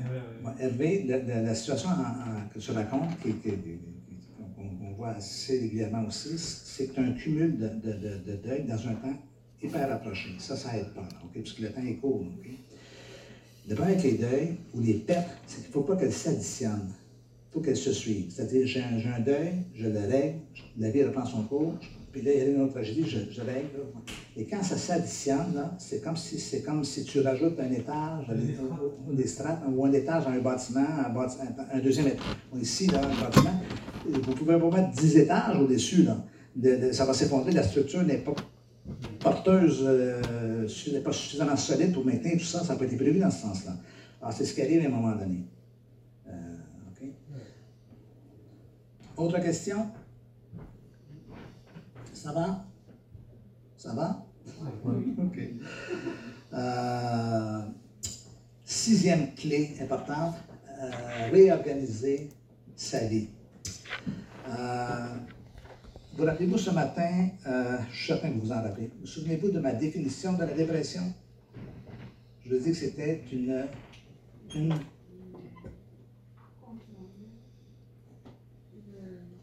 Hervé, 0.58 1.04
la, 1.04 1.18
la- 1.22 1.42
la 1.42 1.54
situation 1.54 1.90
que 2.52 2.58
tu 2.58 2.70
racontes, 2.72 3.16
qui, 3.20 3.34
qu'on 3.34 3.50
voit 5.00 5.08
assez 5.16 5.58
régulièrement 5.58 6.04
aussi, 6.06 6.36
c'est 6.36 6.98
un 6.98 7.12
cumul 7.12 7.56
de, 7.58 7.68
de, 7.68 7.92
de, 7.96 8.30
de 8.30 8.36
deuil 8.36 8.64
dans 8.64 8.86
un 8.86 8.94
temps 8.94 9.16
hyper 9.62 9.88
rapproché. 9.88 10.30
Ça, 10.38 10.56
ça 10.56 10.76
aide 10.76 10.92
pas, 10.94 11.00
là, 11.02 11.18
OK? 11.24 11.42
Parce 11.42 11.52
que 11.52 11.62
le 11.62 11.72
temps 11.72 11.82
est 11.86 11.94
court, 11.94 12.20
OK? 12.20 12.50
Le 13.68 13.74
problème 13.74 13.98
avec 13.98 14.10
les 14.10 14.18
deuils 14.18 14.56
ou 14.74 14.80
les 14.80 14.94
pertes, 14.94 15.28
c'est 15.46 15.58
qu'il 15.60 15.68
ne 15.68 15.72
faut 15.72 15.82
pas 15.82 15.96
qu'elles 15.96 16.12
s'additionnent. 16.12 16.90
Il 16.90 17.52
faut 17.54 17.60
qu'elles 17.60 17.76
se 17.76 17.92
suivent. 17.92 18.30
C'est-à-dire, 18.30 18.66
j'ai 18.66 18.82
un, 18.82 19.20
deuil, 19.20 19.54
je 19.74 19.86
le 19.88 19.98
règle, 20.00 20.38
la 20.78 20.90
vie 20.90 21.02
reprend 21.04 21.24
son 21.24 21.42
cours, 21.44 21.74
puis 22.12 22.22
là, 22.22 22.32
il 22.34 22.38
y 22.38 22.42
a 22.42 22.44
une 22.46 22.60
autre 22.60 22.72
tragédie, 22.72 23.04
je, 23.08 23.18
je 23.30 23.40
règle. 23.40 23.70
là. 23.74 24.00
Et 24.36 24.44
quand 24.44 24.62
ça 24.62 24.76
s'additionne, 24.76 25.70
c'est 25.78 26.02
comme 26.02 26.16
si 26.16 26.38
c'est 26.38 26.62
comme 26.62 26.84
si 26.84 27.04
tu 27.04 27.20
rajoutes 27.20 27.58
un 27.60 27.70
étage, 27.70 28.26
Des 28.28 28.54
strates. 28.54 28.80
ou 29.08 29.14
des 29.14 29.26
strates, 29.26 29.62
ou 29.68 29.84
un 29.84 29.92
étage 29.92 30.24
dans 30.24 30.30
un 30.30 30.38
bâtiment, 30.40 30.86
un, 31.06 31.10
bâtiment, 31.10 31.44
un 31.72 31.78
deuxième 31.78 32.08
étage. 32.08 32.36
Ici, 32.60 32.86
là, 32.88 33.00
un 33.04 33.24
bâtiment, 33.24 33.60
vous 34.08 34.34
pouvez 34.34 34.58
pas 34.58 34.70
mettre 34.70 34.90
10 34.90 35.16
étages 35.18 35.56
au-dessus. 35.60 36.06
ça 36.92 37.04
va 37.04 37.14
s'effondrer, 37.14 37.52
la 37.52 37.62
structure 37.62 38.02
n'est 38.02 38.18
pas 38.18 38.34
porteuse, 39.20 39.84
euh, 39.86 40.66
n'est 40.92 41.00
pas 41.00 41.12
suffisamment 41.12 41.56
solide 41.56 41.92
pour 41.92 42.04
maintenir 42.04 42.38
tout 42.38 42.44
ça, 42.44 42.64
ça 42.64 42.72
n'a 42.72 42.78
pas 42.78 42.86
été 42.86 42.96
prévu 42.96 43.18
dans 43.18 43.30
ce 43.30 43.42
sens-là. 43.42 43.72
Alors, 44.20 44.32
c'est 44.32 44.44
ce 44.44 44.54
qui 44.54 44.62
arrive 44.62 44.82
à 44.82 44.86
un 44.86 44.90
moment 44.90 45.16
donné. 45.16 45.44
Euh, 46.28 46.32
OK? 46.90 47.08
Autre 49.16 49.38
question? 49.40 49.88
Ça 52.12 52.32
va? 52.32 52.66
Ça 53.76 53.94
va? 53.94 54.26
OK. 55.18 55.38
Euh, 56.52 57.60
sixième 58.64 59.34
clé 59.34 59.76
importante, 59.80 60.34
euh, 60.68 61.30
réorganiser 61.30 62.28
sa 62.76 63.06
vie. 63.06 63.28
Euh, 64.48 65.16
vous 66.16 66.24
rappelez-vous 66.24 66.58
ce 66.58 66.70
matin, 66.70 67.28
euh, 67.46 67.78
je 67.90 67.96
suis 67.96 68.06
certain 68.08 68.28
que 68.30 68.34
vous 68.34 68.40
vous 68.40 68.52
en 68.52 68.62
rappelez, 68.62 68.90
vous 69.00 69.06
souvenez-vous 69.06 69.50
de 69.50 69.60
ma 69.60 69.72
définition 69.72 70.32
de 70.34 70.40
la 70.40 70.52
dépression? 70.52 71.02
Je 72.44 72.54
vous 72.54 72.60
dit 72.62 72.70
que 72.70 72.76
c'était 72.76 73.22
une, 73.32 73.64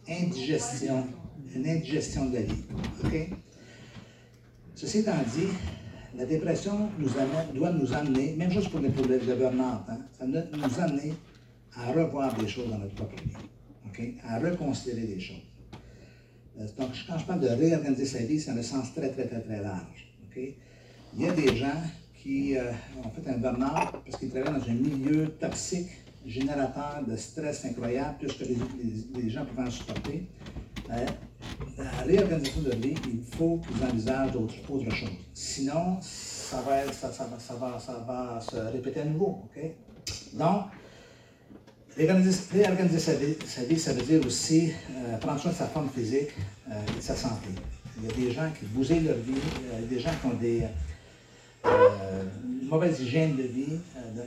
indigestion, 0.10 1.08
une 1.56 1.68
indigestion 1.68 2.26
de 2.30 2.36
la 2.36 2.42
vie. 2.42 2.64
Ceci 4.76 5.00
étant 5.00 5.14
dit, 5.36 5.48
la 6.16 6.26
dépression 6.26 6.90
nous 7.00 7.10
amène- 7.18 7.54
doit 7.54 7.72
nous 7.72 7.94
amener, 7.94 8.36
même 8.36 8.52
chose 8.52 8.68
pour 8.70 8.80
le, 8.80 8.90
pour 8.90 9.06
le, 9.06 9.18
le 9.20 9.36
burn-out, 9.36 9.82
hein, 9.90 10.00
ça 10.18 10.26
doit 10.26 10.44
nous 10.54 10.80
amener 10.80 11.14
à 11.76 11.92
revoir 11.92 12.34
des 12.36 12.48
choses 12.48 12.70
dans 12.70 12.78
notre 12.78 12.96
propre 12.96 13.16
vie, 13.24 13.34
À 14.28 14.40
reconsidérer 14.40 15.08
des 15.08 15.20
choses. 15.20 15.38
Euh, 16.60 16.66
Donc, 16.78 16.90
quand 17.08 17.18
je 17.18 17.26
parle 17.26 17.40
de 17.42 17.48
réorganiser 17.48 18.06
sa 18.06 18.20
vie, 18.20 18.40
c'est 18.40 18.54
le 18.54 18.64
sens 18.64 18.94
très, 18.94 19.10
très, 19.12 19.28
très, 19.28 19.42
très 19.42 19.62
large. 19.62 20.14
Il 20.36 21.22
y 21.22 21.28
a 21.28 21.32
des 21.32 21.56
gens 21.56 21.82
qui 22.22 22.56
euh, 22.58 22.72
ont 23.04 23.10
fait 23.10 23.28
un 23.30 23.38
burn-out 23.38 23.92
parce 24.06 24.18
qu'ils 24.20 24.30
travaillent 24.30 24.60
dans 24.62 24.70
un 24.70 24.74
milieu 24.74 25.30
toxique, 25.40 25.88
générateur 26.26 27.04
de 27.08 27.16
stress 27.16 27.66
incroyable, 27.66 28.18
plus 28.20 28.34
que 28.34 28.44
les, 28.44 28.56
les- 28.56 29.22
les 29.24 29.30
gens 29.30 29.46
pouvaient 29.46 29.68
en 29.68 29.72
supporter. 29.72 30.28
Euh, 30.92 31.06
la 31.78 31.90
réorganisation 32.04 32.62
de 32.62 32.76
vie, 32.76 32.96
il 33.12 33.22
faut 33.36 33.60
qu'ils 33.60 33.84
envisagent 33.84 34.36
autre, 34.36 34.54
autre. 34.70 34.86
Sinon, 35.34 35.98
ça 36.02 36.62
va, 36.62 36.92
ça, 36.94 37.12
ça 37.12 37.26
va, 37.26 37.80
ça, 37.80 37.94
va, 38.08 38.40
se 38.42 38.56
répéter 38.58 39.02
à 39.02 39.06
nouveau. 39.06 39.44
Donc, 40.34 40.66
réorganiser, 41.98 43.00
sa, 43.00 43.14
vie, 43.64 43.80
ça 43.80 43.94
veut 43.94 44.04
dire 44.04 44.26
aussi 44.26 44.72
euh, 44.92 45.18
prendre 45.18 45.40
soin 45.40 45.52
de 45.52 45.56
sa 45.58 45.68
forme 45.68 45.90
physique 45.90 46.30
euh, 46.70 46.74
et 46.94 46.98
de 46.98 47.02
sa 47.02 47.16
santé. 47.16 47.50
Il 48.00 48.08
y 48.08 48.12
a 48.12 48.28
des 48.28 48.32
gens 48.32 48.50
qui 48.58 48.66
bousillent 48.66 49.02
leur 49.02 49.18
vie, 49.18 49.34
euh, 49.34 49.80
il 49.80 49.84
y 49.84 49.86
a 49.86 49.88
des 49.88 50.00
gens 50.00 50.12
qui 50.22 50.28
ont 50.28 50.34
des 50.38 50.64
euh, 51.66 52.24
une 52.62 52.68
mauvaise 52.70 53.00
hygiène 53.02 53.36
de 53.36 53.44
vie, 53.44 53.80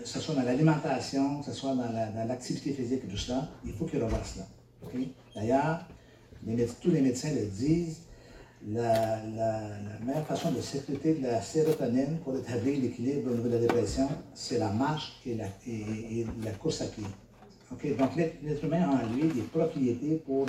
que 0.03 0.09
ce 0.09 0.19
soit 0.19 0.35
dans 0.35 0.43
l'alimentation, 0.43 1.39
que 1.41 1.47
ce 1.47 1.53
soit 1.53 1.75
dans 1.75 1.91
la- 1.93 2.07
dans 2.11 2.25
l'activité 2.27 2.73
physique 2.73 3.03
et 3.05 3.09
tout 3.09 3.17
cela, 3.17 3.49
il 3.65 3.73
faut 3.73 3.85
qu'ils 3.85 4.03
revoient 4.03 4.19
cela. 4.25 4.47
D'ailleurs, 5.35 5.87
tous 6.83 6.91
les 6.91 7.01
médecins 7.01 7.31
le 7.31 7.47
disent, 7.47 7.99
la, 8.69 9.21
meilleure 10.05 10.27
façon 10.27 10.51
de 10.53 10.61
sécréter 10.61 11.15
de 11.15 11.23
la 11.23 11.41
sérotonine 11.41 12.19
pour 12.25 12.37
établir 12.37 12.81
l'équilibre 12.81 13.31
au 13.31 13.35
niveau 13.35 13.49
de 13.49 13.55
la 13.55 13.61
dépression, 13.61 14.09
c'est 14.35 14.59
la 14.59 14.71
marche 14.71 15.21
et 15.27 15.35
la 15.35 16.51
course 16.59 16.83
à 16.83 16.87
pied. 16.87 17.05
Donc, 17.71 18.17
l'être 18.17 18.65
humain 18.65 18.83
a 18.83 19.05
en 19.05 19.15
lui 19.15 19.29
des 19.29 19.43
propriétés 19.43 20.21
pour, 20.27 20.47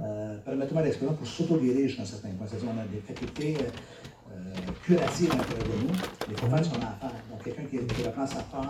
euh, 0.00 0.38
permettez-moi 0.44 0.82
l'expression, 0.82 1.14
pour 1.14 1.26
s'auto-guérir 1.26 1.88
jusqu'à 1.88 2.02
un 2.02 2.06
certain 2.06 2.28
point. 2.30 2.46
C'est-à-dire 2.48 2.68
on 2.74 2.80
a 2.80 2.86
des 2.86 3.00
facultés 3.00 3.56
euh, 3.60 4.32
euh, 4.32 4.54
curatives 4.84 5.32
à 5.32 5.36
l'intérieur 5.36 5.66
de 5.66 5.82
nous, 5.82 5.92
mais 5.92 6.34
il 6.34 6.36
faut 6.36 6.46
faire 6.46 6.64
ce 6.64 6.70
qu'on 6.70 6.82
a 6.82 6.90
à 6.90 6.98
faire. 7.00 7.10
Donc, 7.30 7.42
quelqu'un 7.42 7.64
qui, 7.64 7.94
qui 7.94 8.02
reprend 8.04 8.26
sa 8.26 8.42
forme, 8.44 8.68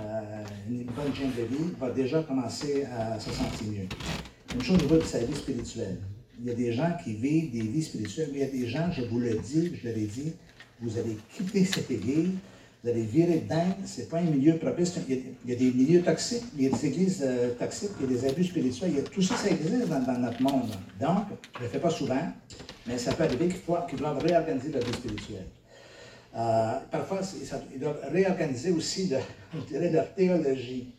euh, 0.00 0.44
une 0.68 0.84
bonne 0.84 1.12
hygiène 1.12 1.30
de 1.38 1.42
vie, 1.44 1.72
va 1.78 1.90
déjà 1.90 2.22
commencer 2.24 2.84
à 2.84 3.20
se 3.20 3.30
sentir 3.30 3.68
mieux. 3.68 3.88
Une 4.54 4.62
chose 4.62 4.78
au 4.78 4.82
niveau 4.82 4.96
de 4.96 5.02
sa 5.02 5.20
vie 5.20 5.34
spirituelle. 5.34 5.98
Il 6.40 6.46
y 6.46 6.50
a 6.50 6.54
des 6.54 6.72
gens 6.72 6.90
qui 7.04 7.14
vivent 7.14 7.52
des 7.52 7.62
vies 7.62 7.82
spirituelles, 7.82 8.30
mais 8.32 8.38
il 8.38 8.44
y 8.46 8.48
a 8.48 8.50
des 8.50 8.66
gens, 8.66 8.90
je 8.90 9.02
vous 9.02 9.20
le 9.20 9.34
dis, 9.34 9.72
je 9.80 9.86
l'avais 9.88 10.06
dit, 10.06 10.32
vous 10.80 10.98
allez 10.98 11.16
quitter 11.36 11.64
cette 11.64 11.90
église, 11.90 12.30
vous 12.82 12.90
allez 12.90 13.02
virer 13.02 13.38
dedans, 13.38 13.66
c'est 13.84 14.08
pas 14.08 14.18
un 14.18 14.22
milieu 14.22 14.56
propice. 14.56 14.94
Il 15.08 15.22
y 15.46 15.52
a, 15.52 15.56
des 15.56 15.72
milieux 15.72 16.02
toxiques, 16.02 16.44
il 16.56 16.64
y 16.64 16.66
a 16.66 16.70
des 16.70 16.86
églises 16.86 17.24
euh, 17.26 17.54
toxiques, 17.54 17.90
il 18.00 18.06
y 18.06 18.16
a 18.16 18.20
des 18.20 18.28
abus 18.28 18.44
spirituels, 18.44 18.90
il 18.90 18.96
y 18.98 19.00
a, 19.00 19.02
tout 19.02 19.20
ça, 19.20 19.34
ça 19.36 19.50
existe 19.50 19.88
dans, 19.88 20.18
notre 20.18 20.40
monde. 20.40 20.70
Donc, 21.00 21.24
je 21.54 21.58
ne 21.58 21.64
le 21.64 21.70
fais 21.70 21.80
pas 21.80 21.90
souvent, 21.90 22.22
mais 22.86 22.96
ça 22.96 23.12
peut 23.14 23.24
arriver 23.24 23.48
qu'ils 23.48 23.60
qu'ils 23.88 23.98
doivent 23.98 24.22
réorganiser 24.22 24.70
leur 24.70 24.84
vie 24.84 24.92
spirituelle. 24.92 25.46
Euh, 26.36 26.78
parfois, 26.90 27.20
ils 27.74 27.80
doivent 27.80 28.00
réorganiser 28.12 28.70
aussi, 28.70 29.10
leur 29.72 30.14
théologie. 30.14 30.94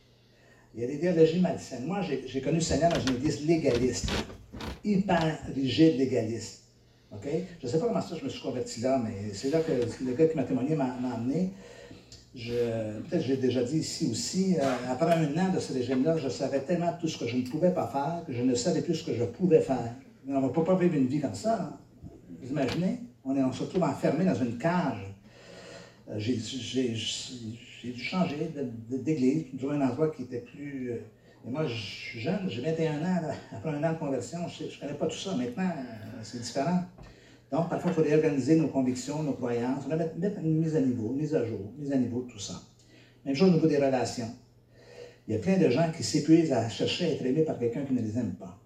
Il 0.75 0.81
y 0.81 0.83
a 0.83 0.87
des 0.87 0.99
théologies 0.99 1.39
malsaines. 1.39 1.85
Moi, 1.85 2.01
j'ai 2.01 2.41
connu 2.41 2.55
le 2.55 2.61
Seigneur 2.61 2.91
dans 2.91 2.99
une 2.99 3.15
église 3.15 3.45
légaliste, 3.45 4.09
hyper 4.83 5.39
rigide 5.55 5.97
légaliste. 5.97 6.63
Je 7.11 7.65
ne 7.65 7.71
sais 7.71 7.79
pas 7.79 7.87
comment 7.87 8.01
ça 8.01 8.15
je 8.15 8.23
me 8.23 8.29
suis 8.29 8.41
converti 8.41 8.81
là, 8.81 9.01
mais 9.03 9.33
c'est 9.33 9.49
là 9.49 9.59
que 9.61 9.71
le 10.03 10.13
gars 10.13 10.27
qui 10.27 10.35
m'a 10.35 10.43
témoigné 10.43 10.75
m'a 10.75 10.93
amené. 11.15 11.51
Peut-être 12.35 13.23
j'ai 13.23 13.37
déjà 13.37 13.63
dit 13.63 13.77
ici 13.79 14.07
aussi, 14.11 14.55
euh, 14.57 14.75
après 14.87 15.11
un 15.13 15.37
an 15.37 15.51
de 15.51 15.59
ce 15.59 15.73
régime-là, 15.73 16.17
je 16.17 16.29
savais 16.29 16.61
tellement 16.61 16.93
tout 17.01 17.07
ce 17.07 17.17
que 17.17 17.27
je 17.27 17.35
ne 17.35 17.41
pouvais 17.41 17.71
pas 17.73 17.87
faire 17.87 18.23
que 18.27 18.33
je 18.33 18.43
ne 18.43 18.53
savais 18.53 18.81
plus 18.83 18.95
ce 18.95 19.03
que 19.05 19.15
je 19.15 19.23
pouvais 19.23 19.61
faire. 19.61 19.95
Mais 20.25 20.35
on 20.35 20.41
ne 20.41 20.47
va 20.47 20.61
pas 20.61 20.75
vivre 20.75 20.95
une 20.95 21.07
vie 21.07 21.19
comme 21.19 21.33
ça. 21.33 21.59
hein. 21.59 21.77
Vous 22.41 22.51
imaginez? 22.51 22.99
On, 23.25 23.51
se 23.51 23.63
retrouve 23.63 23.83
enfermé 23.83 24.25
dans 24.25 24.35
une 24.35 24.57
cage. 24.57 25.13
Euh, 26.09 26.19
j'ai- 26.19 26.93
dû 27.83 27.99
changer 28.03 28.51
d'église, 28.89 29.45
trouver 29.57 29.75
un 29.77 29.81
endroit 29.81 30.09
qui 30.09 30.23
était 30.23 30.39
plus. 30.39 30.91
euh, 30.91 30.97
et 31.45 31.49
moi, 31.49 31.65
je 31.65 31.73
suis 31.73 32.19
jeune, 32.19 32.49
j'ai 32.49 32.61
21 32.61 33.01
ans, 33.01 33.21
après 33.51 33.69
un 33.69 33.83
an 33.83 33.93
de 33.93 33.97
conversion, 33.97 34.39
je 34.47 34.65
ne 34.65 34.79
connais 34.79 34.93
pas 34.93 35.07
tout 35.07 35.17
ça. 35.17 35.35
Maintenant, 35.35 35.69
euh, 35.69 36.19
c'est 36.21 36.41
différent. 36.41 36.83
Donc, 37.51 37.69
parfois, 37.69 37.91
il 37.91 37.93
faut 37.95 38.01
réorganiser 38.01 38.57
nos 38.57 38.67
convictions, 38.67 39.23
nos 39.23 39.33
croyances, 39.33 39.85
on 39.85 39.95
mettre, 39.95 40.17
mettre 40.17 40.39
une 40.39 40.59
mise 40.59 40.75
à 40.75 40.81
niveau, 40.81 41.11
une 41.11 41.17
mise 41.17 41.35
à 41.35 41.45
jour, 41.45 41.71
une 41.77 41.83
mise 41.83 41.91
à 41.93 41.97
niveau 41.97 42.21
tout 42.29 42.39
ça. 42.39 42.61
Même 43.25 43.35
chose 43.35 43.49
au 43.49 43.53
niveau 43.53 43.67
des 43.67 43.77
relations. 43.77 44.29
Il 45.27 45.33
y 45.33 45.37
a 45.37 45.39
plein 45.39 45.57
de 45.57 45.69
gens 45.69 45.91
qui 45.95 46.03
s'épuisent 46.03 46.51
à 46.51 46.67
chercher 46.69 47.05
à 47.05 47.09
être 47.09 47.25
aimés 47.25 47.43
par 47.43 47.57
quelqu'un 47.57 47.83
qui 47.83 47.93
ne 47.93 48.01
les 48.01 48.17
aime 48.17 48.33
pas. 48.33 48.59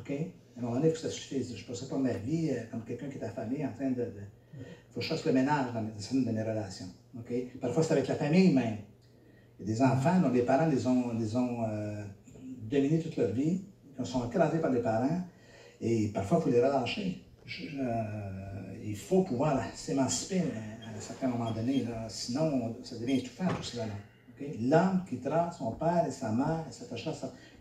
OK? 0.00 0.10
À 0.10 0.58
un 0.58 0.62
moment 0.62 0.74
donné, 0.76 0.88
il 0.88 0.90
faut 0.90 1.02
que 1.02 1.08
ça 1.08 1.10
suffise. 1.10 1.54
Je 1.56 1.62
ne 1.62 1.68
passais 1.68 1.86
pas 1.86 1.98
ma 1.98 2.12
vie 2.14 2.50
euh, 2.50 2.62
comme 2.70 2.82
quelqu'un 2.84 3.08
qui 3.08 3.18
est 3.18 3.24
affamé 3.24 3.64
en 3.64 3.72
train 3.72 3.90
de. 3.90 4.02
Il 4.02 4.64
faut 4.90 5.00
que 5.00 5.02
je 5.02 5.08
fasse 5.08 5.24
le 5.24 5.32
ménage 5.32 5.72
dans 5.72 5.84
certaines 5.98 6.32
mes 6.32 6.42
relations. 6.42 6.88
OK? 7.18 7.32
Parfois, 7.60 7.82
c'est 7.82 7.92
avec 7.92 8.08
la 8.08 8.16
famille 8.16 8.52
même. 8.52 8.78
Des 9.60 9.82
enfants 9.82 10.20
dont 10.20 10.30
les 10.30 10.42
parents 10.42 10.66
les 10.66 10.86
ont, 10.86 11.12
les 11.18 11.36
ont 11.36 11.64
euh, 11.68 12.04
dominés 12.70 12.98
toute 12.98 13.16
leur 13.16 13.30
vie, 13.30 13.62
qui 13.96 14.10
sont 14.10 14.28
écrasés 14.28 14.58
par 14.58 14.70
les 14.70 14.80
parents, 14.80 15.20
et 15.80 16.08
parfois, 16.08 16.38
il 16.38 16.42
faut 16.44 16.50
les 16.50 16.64
relâcher. 16.64 17.22
Euh, 17.60 18.02
il 18.84 18.96
faut 18.96 19.22
pouvoir 19.22 19.60
s'émanciper 19.74 20.40
à 20.40 20.96
un 20.96 21.00
certain 21.00 21.28
moment 21.28 21.50
donné, 21.50 21.84
sinon 22.08 22.76
ça 22.82 22.96
devient 22.96 23.18
étouffant 23.18 23.46
tout 23.48 23.62
cela. 23.62 23.86
là. 23.86 23.92
L'homme 24.60 25.04
quittera 25.08 25.50
son 25.50 25.72
père 25.72 26.04
et 26.06 26.10
sa 26.10 26.30
mère 26.32 26.64
et. 26.68 27.04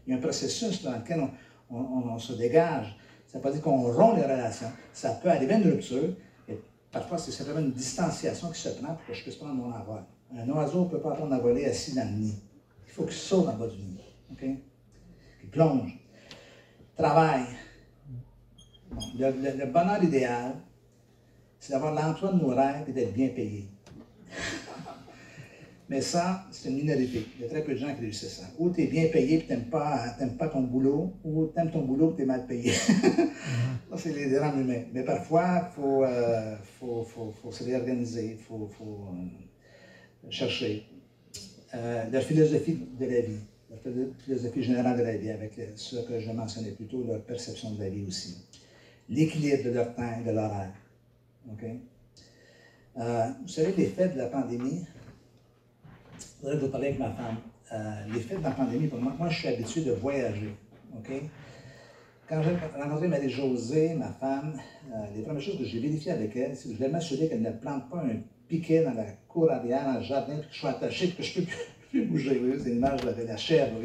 Il 0.08 0.12
y 0.12 0.14
a 0.14 0.18
un 0.18 0.22
processus 0.22 0.82
dans 0.84 0.94
lequel 0.94 1.28
on 1.70 2.18
se 2.18 2.34
dégage. 2.34 2.96
Ça 3.28 3.38
ne 3.38 3.44
veut 3.44 3.50
pas 3.50 3.52
dire 3.54 3.62
qu'on 3.62 3.92
rompt 3.92 4.18
les 4.18 4.24
relations. 4.24 4.72
Ça 4.94 5.12
peut 5.12 5.30
arriver 5.30 5.56
une 5.56 5.64
rupture, 5.64 6.16
et 6.48 6.60
parfois 6.92 7.18
c'est 7.18 7.32
simplement 7.32 7.60
une 7.60 7.72
distanciation 7.72 8.50
qui 8.50 8.60
se 8.60 8.70
prend 8.70 8.94
pour 8.96 9.06
que 9.08 9.14
je 9.14 9.22
puisse 9.22 9.36
prendre 9.36 9.54
mon 9.54 9.72
envol. 9.72 10.04
Un 10.38 10.50
oiseau 10.50 10.86
ne 10.86 10.90
peut 10.90 11.00
pas 11.00 11.12
prendre 11.12 11.34
à 11.34 11.40
voler 11.40 11.66
assis 11.66 11.94
dans 11.94 12.10
le 12.10 12.18
nid. 12.18 12.36
Il 12.88 12.92
faut 12.92 13.04
qu'il 13.04 13.14
saute 13.14 13.48
en 13.48 13.54
bas 13.54 13.68
du 13.68 13.78
nid. 13.78 14.00
Qu'il 14.40 15.50
plonge. 15.50 15.98
Travail. 16.96 17.44
Bon, 18.90 19.02
le, 19.18 19.66
bonheur 19.66 20.04
idéal, 20.04 20.56
c'est 21.60 21.74
d'avoir 21.74 21.94
l'emploi 21.94 22.34
de 22.34 22.40
nos 22.40 22.50
rêves 22.50 22.86
et 22.88 22.92
d'être 22.92 23.14
bien 23.14 23.30
payé. 23.30 23.68
Mais 25.90 26.00
ça, 26.00 26.46
c'est 26.52 26.70
une 26.70 26.78
minorité. 26.78 27.26
Il 27.36 27.42
y 27.42 27.46
a 27.46 27.50
très 27.50 27.64
peu 27.64 27.74
de 27.74 27.78
gens 27.78 27.94
qui 27.94 28.02
réussissent 28.02 28.40
ça. 28.40 28.46
Ou 28.58 28.70
tu 28.70 28.84
es 28.84 28.88
bien 28.88 29.08
payé 29.12 29.40
et 29.40 29.44
tu 29.44 29.50
n'aimes 29.50 29.70
pas, 29.70 30.16
ton 30.52 30.62
boulot, 30.62 31.14
ou 31.26 31.48
tu 31.54 31.60
aimes 31.60 31.72
ton 31.72 31.82
boulot 31.82 32.12
et 32.12 32.16
tu 32.16 32.22
es 32.22 32.26
mal 32.26 32.48
payé. 32.48 32.72
ça, 33.90 33.98
c'est 33.98 34.14
les 34.14 34.30
drames 34.32 34.62
humains. 34.62 34.84
Mais 34.94 35.04
parfois, 35.04 35.70
il 35.70 35.74
faut, 35.76 36.04
euh, 36.06 36.56
faut, 36.80 37.52
se 37.52 37.64
réorganiser, 37.66 38.38
il 38.38 38.38
faut, 38.38 38.70
euh, 38.82 39.14
chercher. 40.30 40.86
Euh, 41.74 42.04
la 42.12 42.22
philosophie 42.22 42.78
de 43.00 43.06
la 43.06 43.22
vie, 43.22 43.40
la 43.70 43.78
philo- 43.78 44.14
philosophie 44.26 44.64
générale 44.64 44.98
de 44.98 45.04
la 45.04 45.16
vie, 45.18 45.30
avec 45.30 45.54
ce 45.76 45.96
que 45.98 46.20
je 46.20 46.32
mentionnais 46.32 46.72
plus 46.72 46.86
tôt, 46.86 47.04
leur 47.08 47.22
perception 47.22 47.72
de 47.72 47.80
la 47.84 47.90
vie 47.90 48.04
aussi. 48.06 48.38
L'équilibre 49.10 49.64
de 49.64 49.70
leur 49.72 49.96
temps 49.96 50.20
et 50.20 50.24
de 50.24 50.32
l'horaire. 50.32 50.74
OK? 51.52 51.64
Euh, 52.98 53.28
vous 53.42 53.48
savez, 53.48 53.74
l'effet 53.78 54.10
de 54.10 54.18
la 54.18 54.28
pandémie, 54.28 54.86
je 56.20 56.26
voudrais 56.42 56.58
vous 56.58 56.68
parler 56.70 56.88
avec 56.88 57.00
ma 57.00 57.12
femme. 57.12 57.38
Euh, 57.72 58.14
l'effet 58.14 58.36
de 58.36 58.44
la 58.44 58.52
pandémie, 58.52 58.88
pour 58.88 59.00
moi, 59.00 59.14
moi, 59.18 59.30
je 59.30 59.40
suis 59.40 59.48
habitué 59.48 59.82
de 59.82 59.92
voyager. 59.94 60.54
Quand 62.28 62.42
j'ai 62.44 62.82
rencontré 62.82 63.08
Marie-Josée, 63.08 63.94
ma 63.96 64.10
femme, 64.12 64.60
euh, 64.94 65.06
les 65.16 65.22
premières 65.24 65.42
choses 65.42 65.58
que 65.58 65.64
j'ai 65.66 65.80
vérifiées 65.80 66.12
avec 66.12 66.36
elle, 66.36 66.56
c'est 66.56 66.66
que 66.66 66.72
je 66.72 66.78
voulais 66.78 66.90
m'assurer 66.90 67.30
qu'elle 67.30 67.42
ne 67.42 67.52
plante 67.52 67.90
pas 67.90 68.04
un 68.04 68.22
dans 68.60 68.94
la 68.94 69.06
cour 69.28 69.52
arrière, 69.52 69.86
dans 69.86 70.00
le 70.00 70.04
jardin, 70.04 70.36
puis 70.38 70.48
que 70.50 70.54
je 70.54 70.60
sois 70.60 70.72
attaché, 70.72 71.08
puis 71.08 71.18
que 71.18 71.24
je 71.24 71.40
ne 71.40 71.46
peux 71.46 71.52
plus, 71.90 72.06
bouger. 72.06 72.42
C'est 72.62 72.70
l'image 72.70 73.02
de 73.02 73.24
la 73.28 73.38
chèvre. 73.38 73.76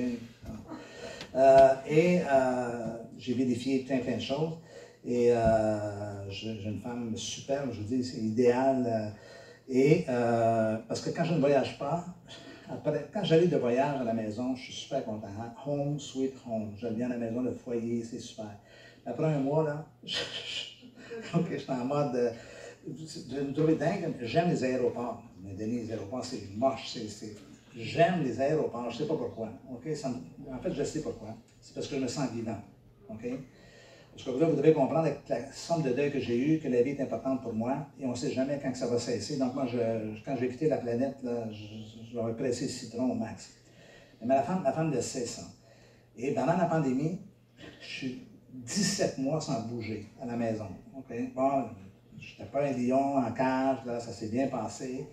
Euh, 1.35 1.75
et 1.89 2.21
euh, 2.21 2.87
j'ai 3.19 3.35
vérifié 3.35 3.81
plein, 3.81 3.99
plein 3.99 4.17
de 4.17 4.23
choses. 4.23 4.55
Et 5.05 5.31
euh, 5.31 6.31
j'ai 6.31 6.63
une 6.65 6.81
femme 6.81 7.17
superbe, 7.17 7.71
je 7.73 7.81
vous 7.81 7.87
dis, 7.87 8.03
c'est 8.03 8.19
idéal. 8.19 8.85
euh, 8.87 9.11
et 9.69 10.05
parce 10.89 11.01
que 11.01 11.11
quand 11.11 11.25
je 11.25 11.35
ne 11.35 11.41
voyage 11.41 11.79
pas, 11.79 12.05
après, 12.69 13.09
quand 13.13 13.23
j'arrive 13.25 13.51
de 13.51 13.57
voyage 13.57 14.01
à 14.01 14.05
la 14.05 14.13
maison, 14.13 14.57
je 14.57 14.63
suis 14.63 14.73
super 14.73 15.05
content. 15.05 15.29
hein. 15.41 15.53
Home, 15.67 15.99
sweet 16.01 16.35
home. 16.47 16.73
J'aime 16.81 16.95
bien 16.95 17.09
la 17.09 17.17
maison, 17.17 17.41
le 17.41 17.53
foyer, 17.53 18.03
c'est 18.03 18.19
super. 18.19 18.51
Après 19.05 19.27
un 19.27 19.39
mois, 19.39 19.63
là, 19.65 19.87
je, 20.05 20.17
je 20.17 21.59
suis 21.59 21.71
en 21.71 21.85
mode. 21.85 22.33
Me 22.89 23.53
trouvais 23.53 23.75
dingue. 23.77 24.15
J'aime 24.23 24.49
les 24.51 24.65
aéroports. 24.65 25.23
Mais 25.43 25.55
Denis, 25.55 25.81
les 25.83 25.93
aéroports, 25.93 26.25
c'est 26.25 26.43
moche. 26.57 26.97
c'est- 27.09 27.35
J'aime 27.77 28.23
les 28.25 28.41
aéroports. 28.41 28.91
Je 28.91 28.97
ne 28.97 29.03
sais 29.03 29.09
pas 29.09 29.17
pourquoi. 29.17 29.51
en 29.71 30.59
fait, 30.59 30.73
je 30.73 30.83
sais 30.85 31.03
pourquoi. 31.03 31.37
C'est 31.61 31.75
parce 31.75 31.89
que 31.89 31.97
je 31.97 32.01
me 32.01 32.09
sens 32.09 32.31
vivant. 32.33 32.59
Parce 34.13 34.25
que 34.25 34.31
là, 34.41 34.47
vous 34.49 34.57
devez 34.57 34.73
comprendre 34.73 35.01
avec 35.01 35.29
la 35.29 35.53
somme 35.53 35.83
de 35.83 35.91
deuil 35.91 36.11
que 36.11 36.19
j'ai 36.21 36.39
eue, 36.39 36.59
que 36.59 36.69
la 36.69 36.83
vie 36.83 36.91
est 36.93 37.01
importante 37.03 37.43
pour 37.43 37.53
moi 37.53 37.87
et 38.01 38.07
on 38.07 38.11
ne 38.13 38.15
sait 38.15 38.31
jamais 38.33 38.59
quand 38.63 38.75
ça 38.75 38.87
va 38.87 38.99
cesser. 38.99 39.37
Donc, 39.37 39.55
moi, 39.55 39.67
quand 40.25 40.35
je 40.37 40.41
vais 40.41 40.49
quitter 40.49 40.69
la 40.69 40.79
planète, 40.79 41.17
vais 42.27 42.35
presser 42.35 42.65
le 42.65 42.71
citron 42.71 43.11
au 43.11 43.15
max. 43.15 43.51
Mais 44.21 44.27
ma 44.27 44.43
femme, 44.43 44.63
ma 44.63 44.73
femme 44.73 44.91
le 44.91 45.03
sait, 45.03 45.27
ça. 45.27 45.43
Et 46.17 46.33
pendant 46.33 46.57
la 46.57 46.65
pandémie, 46.65 47.19
je 47.81 47.87
suis 47.87 48.23
17 48.55 49.19
mois 49.19 49.39
sans 49.41 49.61
bouger 49.69 50.07
à 50.19 50.25
la 50.25 50.37
maison. 50.37 50.69
Je 52.21 52.33
n'étais 52.33 52.51
pas 52.51 52.65
un 52.65 52.73
lion 52.73 53.17
en 53.17 53.33
cage, 53.33 53.79
là, 53.87 54.01
ça 54.01 54.13
s'est 54.13 54.29
bien 54.29 54.49
passé. 54.49 55.07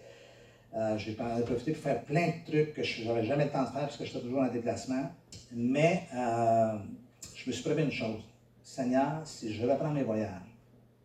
Euh, 0.76 0.98
j'ai 0.98 1.14
profité 1.14 1.74
pour 1.74 1.84
faire 1.84 2.04
plein 2.04 2.28
de 2.28 2.52
trucs 2.52 2.74
que 2.74 2.84
je 2.84 3.06
n'avais 3.06 3.26
jamais 3.26 3.46
le 3.46 3.52
temps 3.52 3.64
de 3.64 3.70
faire 3.70 3.82
parce 3.82 3.98
que 3.98 4.06
j'étais 4.06 4.22
toujours 4.22 4.42
en 4.42 4.48
déplacement. 4.48 5.12
Mais 5.52 6.04
euh, 6.16 6.78
je 7.36 7.48
me 7.48 7.54
suis 7.54 7.64
prévu 7.64 7.84
une 7.84 7.92
chose. 7.92 8.24
Seigneur, 8.64 9.22
si 9.26 9.54
je 9.54 9.68
reprends 9.68 9.92
mes 9.92 10.04
voyages, 10.04 10.30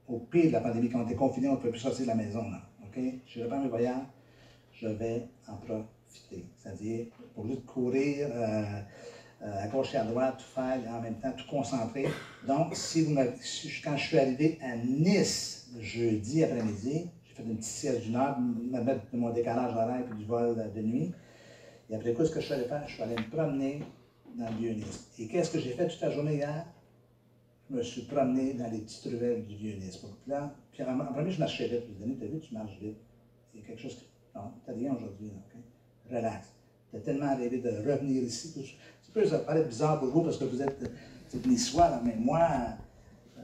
au 0.08 0.18
pire 0.18 0.46
de 0.46 0.52
la 0.52 0.60
pandémie, 0.60 0.88
quand 0.88 1.00
on 1.00 1.06
était 1.06 1.14
confiné, 1.14 1.48
on 1.48 1.52
ne 1.52 1.56
pouvait 1.56 1.70
plus 1.70 1.80
sortir 1.80 2.02
de 2.02 2.08
la 2.08 2.14
maison, 2.14 2.48
là, 2.48 2.62
je 3.26 3.42
reprends 3.42 3.60
mes 3.60 3.68
voyages, 3.68 4.06
je 4.72 4.88
vais 4.88 5.26
en 5.46 5.56
profiter. 5.56 6.44
C'est-à-dire, 6.56 7.06
pour 7.34 7.46
juste 7.46 7.64
courir 7.66 8.28
euh, 8.32 8.80
euh, 9.42 9.64
à 9.64 9.68
gauche 9.68 9.94
et 9.94 9.98
à 9.98 10.04
droite, 10.04 10.38
tout 10.38 10.54
faire, 10.54 10.80
et 10.84 10.88
en 10.88 11.00
même 11.00 11.18
temps, 11.20 11.32
tout 11.36 11.46
concentrer. 11.48 12.06
Donc, 12.46 12.74
si 12.74 13.02
vous 13.02 13.14
quand 13.14 13.96
je 13.96 14.06
suis 14.06 14.18
arrivé 14.18 14.58
à 14.62 14.76
Nice 14.76 15.57
jeudi 15.80 16.44
après-midi, 16.44 17.10
j'ai 17.24 17.34
fait 17.34 17.42
une 17.42 17.56
petite 17.56 17.64
sieste 17.64 18.02
d'une 18.02 18.16
heure, 18.16 18.38
me 18.40 18.80
mettre 18.80 19.10
de 19.12 19.16
mon 19.16 19.30
décalage 19.30 19.74
horaire 19.74 20.04
et 20.10 20.16
du 20.16 20.24
vol 20.24 20.56
de 20.74 20.80
nuit. 20.82 21.12
Et 21.90 21.94
après 21.94 22.12
quoi, 22.12 22.24
ce 22.24 22.30
que 22.30 22.40
je 22.40 22.46
suis 22.46 22.54
allé 22.54 22.64
faire, 22.64 22.86
je 22.86 22.94
suis 22.94 23.02
allé 23.02 23.16
me 23.16 23.30
promener 23.30 23.82
dans 24.36 24.48
le 24.50 24.56
Vieux-Nice. 24.56 25.10
Et 25.18 25.26
qu'est-ce 25.26 25.50
que 25.50 25.58
j'ai 25.58 25.72
fait 25.72 25.88
toute 25.88 26.00
la 26.00 26.10
journée 26.10 26.36
hier? 26.36 26.66
Je 27.70 27.76
me 27.76 27.82
suis 27.82 28.02
promené 28.02 28.54
dans 28.54 28.70
les 28.70 28.78
petites 28.78 29.04
ruelles 29.04 29.46
du 29.46 29.56
Vieux-Nice. 29.56 30.04
Là, 30.26 30.54
en, 30.80 31.12
premier, 31.12 31.30
je 31.30 31.40
marchais 31.40 31.68
vite. 31.68 31.84
Je 32.00 32.06
me 32.06 32.14
t'as 32.14 32.26
vu, 32.26 32.40
tu 32.40 32.54
marches 32.54 32.78
vite. 32.80 32.96
Il 33.54 33.60
y 33.60 33.64
a 33.64 33.66
quelque 33.66 33.80
chose 33.80 33.96
qui. 33.96 34.04
Non, 34.34 34.52
t'as 34.64 34.72
rien 34.72 34.94
aujourd'hui, 34.94 35.28
là, 35.28 35.34
OK? 35.36 36.14
Relax. 36.14 36.54
T'as 36.92 37.00
tellement 37.00 37.36
rêvé 37.36 37.58
de 37.58 37.68
revenir 37.68 38.22
ici. 38.22 38.76
Ça 39.02 39.12
peut 39.12 39.26
ça 39.26 39.40
paraît 39.40 39.64
bizarre 39.64 39.98
pour 39.98 40.08
vous 40.08 40.22
parce 40.22 40.38
que 40.38 40.44
vous 40.44 40.62
êtes, 40.62 40.78
vous 40.78 41.36
êtes 41.36 41.46
niçois, 41.46 41.90
là, 41.90 42.00
mais 42.04 42.14
moi, 42.16 42.48
euh, 43.38 43.42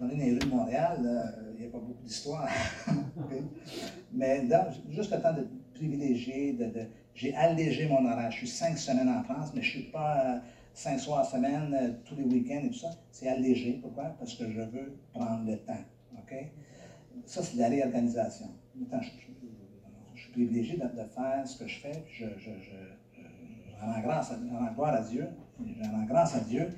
dans 0.00 0.08
les 0.08 0.32
rues 0.32 0.38
de 0.38 0.46
Montréal, 0.46 1.02
là, 1.02 1.32
il 1.51 1.51
n'y 1.62 1.68
a 1.68 1.72
pas 1.72 1.78
beaucoup 1.78 2.02
d'histoire. 2.02 2.48
Mais 4.12 4.48
juste 4.90 5.12
le 5.12 5.20
temps 5.20 5.32
de 5.32 5.46
privilégier, 5.74 6.52
de, 6.52 6.70
j'ai 7.14 7.34
allégé 7.34 7.88
mon 7.88 8.04
horaire. 8.04 8.30
Je 8.30 8.38
suis 8.38 8.48
cinq 8.48 8.78
semaines 8.78 9.08
en 9.08 9.22
France, 9.22 9.52
mais 9.54 9.62
je 9.62 9.78
ne 9.78 9.82
suis 9.82 9.90
pas 9.90 10.24
euh, 10.24 10.38
cinq 10.74 10.98
soirs 10.98 11.26
semaine, 11.26 11.74
euh, 11.74 11.92
tous 12.04 12.16
les 12.16 12.24
week-ends 12.24 12.62
et 12.64 12.68
tout 12.68 12.78
ça. 12.78 12.90
C'est 13.10 13.28
allégé. 13.28 13.78
Pourquoi? 13.82 14.14
Parce 14.18 14.34
que 14.34 14.50
je 14.50 14.60
veux 14.60 14.98
prendre 15.12 15.44
le 15.44 15.58
temps. 15.58 15.84
OK? 16.18 16.34
Ça, 17.26 17.42
c'est 17.42 17.56
de 17.56 17.60
la 17.60 17.68
réorganisation. 17.68 18.46
Attends, 18.86 19.02
je, 19.02 19.10
je- 20.14 20.20
suis 20.20 20.32
privilégié 20.32 20.76
de, 20.76 20.82
faire 21.14 21.46
ce 21.46 21.58
que 21.58 21.66
je 21.66 21.80
fais, 21.80 22.04
puis 22.06 22.24
je, 22.24 22.50
rends 23.80 24.00
grâce 24.00 24.32
gloire 24.74 24.94
à 24.94 25.00
Dieu, 25.02 25.26
j'en 25.80 25.90
rends 25.90 26.04
grâce 26.04 26.36
à 26.36 26.40
Dieu, 26.40 26.68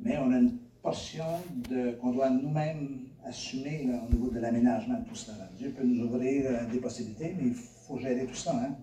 mais 0.00 0.18
on 0.18 0.30
a 0.30 0.38
une 0.38 0.58
portion 0.82 1.24
de, 1.70 1.92
qu'on 1.92 2.12
doit 2.12 2.28
nous-mêmes 2.30 3.06
assumer 3.26 3.88
au 4.08 4.12
niveau 4.12 4.30
de 4.30 4.38
l'aménagement 4.40 4.98
de 5.00 5.04
tout 5.04 5.14
cela. 5.14 5.48
Dieu 5.56 5.70
peut 5.76 5.84
nous 5.84 6.04
ouvrir 6.04 6.44
euh, 6.46 6.66
des 6.70 6.78
possibilités, 6.78 7.34
mais 7.36 7.48
il 7.48 7.54
faut 7.54 7.98
gérer 7.98 8.26
tout 8.26 8.34
ça. 8.34 8.52
hein. 8.54 8.74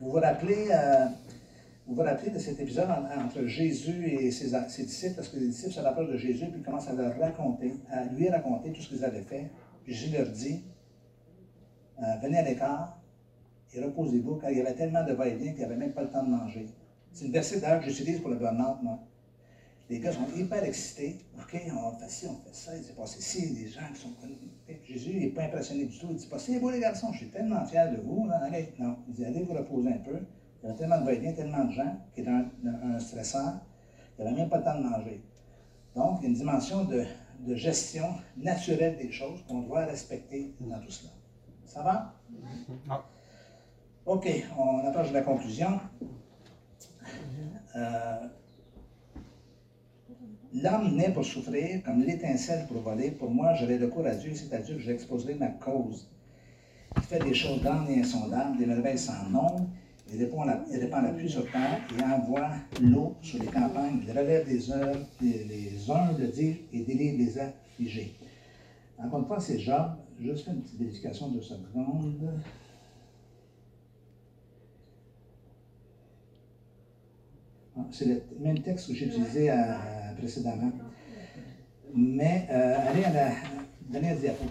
Vous 0.00 0.10
vous 0.10 0.16
rappelez, 0.20 0.66
euh, 0.70 1.06
vous 1.86 1.94
vous 1.94 2.02
rappelez 2.02 2.30
de 2.30 2.38
cet 2.38 2.60
épisode 2.60 2.88
en- 2.90 3.24
entre 3.24 3.44
Jésus 3.46 4.06
et 4.06 4.30
ses, 4.30 4.50
disciples, 4.84 5.14
parce 5.16 5.28
que 5.28 5.38
les 5.38 5.48
disciples 5.48 5.72
se 5.72 5.80
rapprochent 5.80 6.10
de 6.10 6.16
Jésus, 6.16 6.46
puis 6.52 6.62
commencent 6.62 6.88
à 6.88 6.92
leur 6.94 7.18
raconter, 7.18 7.74
à 7.90 8.04
lui 8.04 8.28
raconter 8.28 8.72
tout 8.72 8.80
ce 8.80 8.88
qu'ils 8.88 9.04
avaient 9.04 9.22
fait. 9.22 9.50
Jésus 9.86 10.12
leur 10.16 10.28
dit, 10.28 10.62
euh, 12.00 12.04
venez 12.22 12.38
à 12.38 12.42
l'écart 12.42 13.00
et 13.74 13.80
reposez-vous, 13.82 14.36
car 14.36 14.50
il 14.50 14.58
y 14.58 14.60
avait 14.60 14.74
tellement 14.74 15.04
de 15.04 15.12
va-et-vient 15.12 15.50
qu'il 15.50 15.58
n'y 15.58 15.64
avait 15.64 15.76
même 15.76 15.92
pas 15.92 16.02
le 16.02 16.10
temps 16.10 16.22
de 16.22 16.30
manger. 16.30 16.66
C'est 17.12 17.24
une 17.26 17.32
verset 17.32 17.60
d'ailleurs 17.60 17.80
que 17.82 17.90
j'utilise 17.90 18.20
pour 18.20 18.30
le 18.30 18.36
burn-out, 18.36 18.82
moi. 18.82 18.98
Les 19.90 20.00
gars 20.00 20.12
sont 20.12 20.28
hyper 20.36 20.62
excités. 20.64 21.24
OK, 21.38 21.60
on 21.72 21.92
fait 21.98 22.10
ci, 22.10 22.26
on 22.26 22.36
fait 22.44 22.54
ça, 22.54 22.76
il 22.76 22.82
s'est 22.82 22.92
passé 22.92 23.20
ci, 23.20 23.54
des 23.54 23.68
gens 23.68 23.90
qui 23.94 24.00
sont 24.00 24.12
connus. 24.20 24.36
Jésus 24.84 25.14
n'est 25.14 25.30
pas 25.30 25.44
impressionné 25.44 25.86
du 25.86 25.98
tout. 25.98 26.08
Il 26.10 26.16
dit 26.16 26.26
pas, 26.26 26.38
c'est 26.38 26.60
beau 26.60 26.70
les 26.70 26.80
garçons, 26.80 27.12
je 27.12 27.18
suis 27.18 27.30
tellement 27.30 27.64
fier 27.64 27.90
de 27.90 28.00
vous. 28.02 28.26
Là. 28.26 28.40
Allez, 28.44 28.74
non. 28.78 28.96
Il 29.08 29.14
dit, 29.14 29.24
allez 29.24 29.42
vous 29.44 29.54
reposer 29.54 29.88
un 29.88 29.98
peu. 29.98 30.18
Il 30.62 30.66
y 30.66 30.68
avait 30.68 30.78
tellement 30.78 31.00
de 31.00 31.04
va-et-vient, 31.04 31.32
tellement 31.32 31.64
de 31.64 31.72
gens 31.72 31.96
qui 32.14 32.20
étaient 32.20 32.30
un, 32.30 32.50
un 32.82 32.98
stressant, 32.98 33.60
il 34.18 34.24
n'y 34.24 34.28
avait 34.28 34.40
même 34.40 34.48
pas 34.48 34.58
le 34.58 34.64
temps 34.64 34.78
de 34.78 34.82
manger. 34.82 35.22
Donc, 35.94 36.18
il 36.20 36.24
y 36.24 36.26
a 36.26 36.28
une 36.28 36.34
dimension 36.34 36.84
de, 36.84 37.04
de 37.46 37.54
gestion 37.54 38.06
naturelle 38.36 38.96
des 38.96 39.10
choses 39.10 39.44
qu'on 39.46 39.60
doit 39.60 39.84
respecter 39.84 40.54
dans 40.60 40.80
tout 40.80 40.90
cela. 40.90 41.12
Ça 41.64 41.82
va? 41.82 42.14
OK, 44.06 44.28
on 44.58 44.86
approche 44.86 45.10
de 45.10 45.14
la 45.14 45.22
conclusion. 45.22 45.80
Euh, 47.76 48.28
L'homme 50.54 50.96
naît 50.96 51.12
pour 51.12 51.24
souffrir, 51.24 51.82
comme 51.82 52.02
l'étincelle 52.02 52.66
pour 52.66 52.80
voler. 52.80 53.10
Pour 53.10 53.30
moi, 53.30 53.54
j'aurai 53.54 53.76
recours 53.76 54.06
à 54.06 54.14
Dieu, 54.14 54.32
c'est 54.34 54.52
à 54.54 54.58
Dieu 54.58 54.76
que 54.76 54.80
j'exposerai 54.80 55.34
ma 55.34 55.48
cause. 55.48 56.08
Il 56.96 57.02
fait 57.02 57.22
des 57.22 57.34
choses 57.34 57.62
grandes 57.62 57.90
et 57.90 58.00
insondables, 58.00 58.56
des 58.56 58.66
merveilles 58.66 58.98
sans 58.98 59.28
nombre. 59.28 59.68
Il 60.10 60.18
répand 60.18 60.46
la, 60.46 60.64
il 60.72 60.78
répand 60.78 61.04
la 61.04 61.12
pluie 61.12 61.28
sur 61.28 61.44
terre 61.50 61.80
et 61.98 62.02
envoie 62.02 62.48
l'eau 62.80 63.14
sur 63.20 63.38
les 63.42 63.48
campagnes. 63.48 64.00
Il 64.06 64.10
relève 64.10 64.48
les, 64.48 64.70
œuvres, 64.70 65.06
les, 65.20 65.44
les 65.44 65.90
humbles 65.90 66.32
et 66.72 66.80
délivre 66.80 67.18
les 67.18 67.38
affligés. 67.38 68.14
Encore 68.98 69.20
une 69.20 69.26
fois, 69.26 69.38
c'est 69.40 69.58
Job. 69.58 69.90
Juste 70.20 70.48
une 70.48 70.62
petite 70.62 70.80
vérification 70.80 71.28
de 71.28 71.40
secondes. 71.40 72.32
Ah, 77.76 77.82
C'est 77.92 78.06
le 78.06 78.22
même 78.40 78.60
texte 78.60 78.88
que 78.88 78.94
j'ai 78.94 79.06
utilisé 79.06 79.50
euh, 79.50 79.74
précédemment. 80.18 80.72
Mais 81.94 82.46
euh, 82.50 82.88
allez 82.88 83.04
à 83.04 83.12
la 83.12 83.30
dernière 83.88 84.16
diapo. 84.16 84.44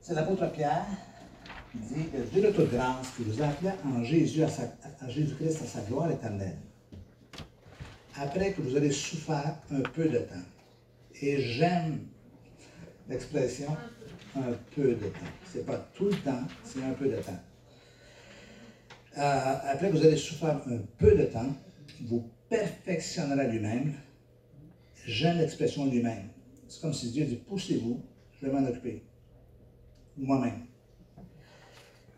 C'est 0.00 0.14
l'apôtre 0.14 0.50
Pierre 0.52 0.86
qui 1.72 1.78
dit 1.78 2.08
Le 2.12 2.24
Dieu 2.24 2.52
toute 2.52 2.70
grâce 2.70 3.10
qui 3.16 3.24
vous 3.24 3.42
a 3.42 3.46
appelé 3.46 3.70
en 3.84 4.02
Jésus 4.02 4.42
à, 4.44 5.08
Jésus-Christ 5.08 5.62
à 5.62 5.66
sa 5.66 5.80
gloire 5.82 6.10
éternelle. 6.10 6.56
Après 8.16 8.52
que 8.52 8.60
vous 8.60 8.76
avez 8.76 8.90
souffert 8.90 9.56
un 9.70 9.80
peu 9.80 10.08
de 10.08 10.18
temps. 10.18 10.46
Et 11.22 11.40
j'aime 11.40 12.06
l'expression 13.08 13.76
un 14.36 14.52
peu 14.74 14.94
de 14.94 15.06
temps. 15.06 15.32
Ce 15.52 15.58
n'est 15.58 15.64
pas 15.64 15.76
tout 15.94 16.06
le 16.06 16.16
temps, 16.16 16.42
c'est 16.64 16.82
un 16.82 16.92
peu 16.92 17.06
de 17.06 17.16
temps. 17.16 17.40
Euh, 19.18 19.54
après 19.72 19.90
que 19.90 19.96
vous 19.96 20.04
avez 20.04 20.16
souffert 20.16 20.60
un 20.66 20.78
peu 20.98 21.16
de 21.16 21.24
temps, 21.24 21.54
vous 22.02 22.28
perfectionnerez 22.50 23.48
lui-même. 23.50 23.94
J'aime 25.06 25.38
l'expression 25.38 25.86
lui-même. 25.86 26.28
C'est 26.68 26.82
comme 26.82 26.92
si 26.92 27.10
Dieu 27.10 27.24
dit 27.24 27.36
Poussez-vous, 27.36 28.02
je 28.38 28.46
vais 28.46 28.52
m'en 28.52 28.66
occuper. 28.68 29.02
Moi-même. 30.18 30.66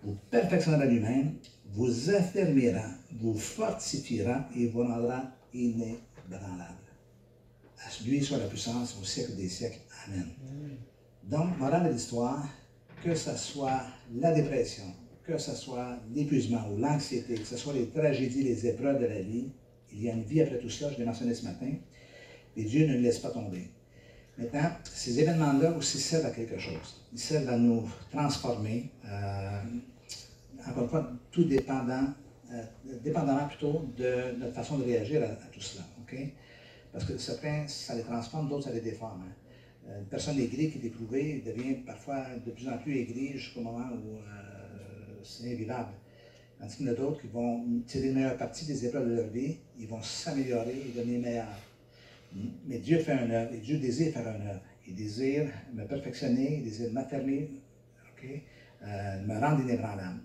Vous 0.02 0.16
perfectionnerez 0.30 0.88
lui-même, 0.88 1.36
vous 1.66 2.10
affermira, 2.10 2.88
vous 3.12 3.34
fortifiera 3.34 4.48
et 4.56 4.66
vous 4.66 4.82
rendra 4.82 5.30
inébranlable. 5.54 6.78
À 7.78 8.04
lui 8.04 8.22
soit 8.22 8.38
la 8.38 8.46
puissance 8.46 8.96
au 9.00 9.04
siècle 9.04 9.36
des 9.36 9.48
siècles. 9.48 9.80
Amen. 10.06 10.28
Donc, 11.24 11.56
morale 11.58 11.92
l'histoire, 11.92 12.48
que 13.04 13.14
ce 13.14 13.36
soit 13.36 13.82
la 14.14 14.32
dépression, 14.32 14.84
que 15.24 15.38
ce 15.38 15.54
soit 15.54 15.98
l'épuisement 16.12 16.68
ou 16.70 16.78
l'anxiété, 16.78 17.34
que 17.34 17.46
ce 17.46 17.56
soit 17.56 17.72
les 17.74 17.88
tragédies, 17.88 18.42
les 18.42 18.66
épreuves 18.66 19.00
de 19.00 19.06
la 19.06 19.20
vie, 19.20 19.52
il 19.94 20.02
y 20.02 20.10
a 20.10 20.14
une 20.14 20.22
vie 20.24 20.40
après 20.40 20.58
tout 20.58 20.68
cela, 20.70 20.92
je 20.92 20.98
l'ai 20.98 21.04
mentionné 21.04 21.34
ce 21.34 21.44
matin, 21.44 21.70
et 22.56 22.64
Dieu 22.64 22.86
ne 22.86 22.94
le 22.94 23.00
laisse 23.00 23.18
pas 23.18 23.30
tomber. 23.30 23.70
Maintenant, 24.38 24.70
ces 24.84 25.20
événements-là 25.20 25.72
aussi 25.72 25.98
servent 25.98 26.26
à 26.26 26.30
quelque 26.30 26.58
chose. 26.58 27.04
Ils 27.12 27.18
servent 27.18 27.48
à 27.48 27.56
nous 27.58 27.88
transformer, 28.10 28.90
euh, 29.04 29.60
encore 30.66 30.84
une 30.84 30.88
fois, 30.88 31.10
tout 31.30 31.44
dépendant, 31.44 32.06
euh, 32.52 32.62
dépendamment 33.02 33.46
plutôt 33.48 33.86
de 33.96 34.38
notre 34.38 34.54
façon 34.54 34.78
de 34.78 34.84
réagir 34.84 35.22
à, 35.22 35.28
tout 35.52 35.60
cela. 35.60 35.84
Parce 36.92 37.06
que 37.06 37.16
certains, 37.16 37.66
ça 37.68 37.94
les 37.94 38.02
transforme, 38.02 38.48
d'autres, 38.48 38.64
ça 38.64 38.72
les 38.72 38.80
déforme. 38.80 39.22
hein. 39.22 39.32
Euh, 39.88 40.00
Une 40.00 40.06
personne 40.06 40.38
aigrie 40.38 40.70
qui 40.70 40.78
est 40.78 40.84
éprouvée 40.88 41.42
devient 41.44 41.74
parfois 41.86 42.24
de 42.44 42.50
plus 42.50 42.68
en 42.68 42.78
plus 42.78 42.98
aigrie 42.98 43.32
jusqu'au 43.38 43.60
moment 43.62 43.88
où 43.92 44.18
c'est 45.22 45.52
invivable. 45.52 45.92
Tandis 46.62 46.76
qu'il 46.76 46.86
y 46.86 46.90
en 46.90 46.92
a 46.92 46.94
d'autres 46.94 47.20
qui 47.20 47.26
vont 47.26 47.64
tirer 47.88 48.10
une 48.10 48.14
meilleure 48.14 48.36
partie 48.36 48.64
des 48.66 48.86
épreuves 48.86 49.10
de 49.10 49.16
leur 49.16 49.26
vie, 49.30 49.56
ils 49.80 49.88
vont 49.88 50.00
s'améliorer 50.00 50.76
et 50.86 50.96
devenir 50.96 51.18
meilleurs. 51.20 51.58
Mais 52.68 52.78
Dieu 52.78 53.00
fait 53.00 53.10
un 53.14 53.28
œuvre 53.30 53.52
et 53.52 53.58
Dieu 53.58 53.78
désire 53.78 54.12
faire 54.12 54.28
un 54.28 54.46
œuvre. 54.46 54.60
Il 54.86 54.94
désire 54.94 55.48
me 55.74 55.84
perfectionner, 55.84 56.58
il 56.58 56.62
désire 56.62 56.92
m'affermir, 56.92 57.48
ok, 58.12 58.28
euh, 58.84 59.22
me 59.22 59.40
rendre 59.40 59.60
inébranlable, 59.60 60.20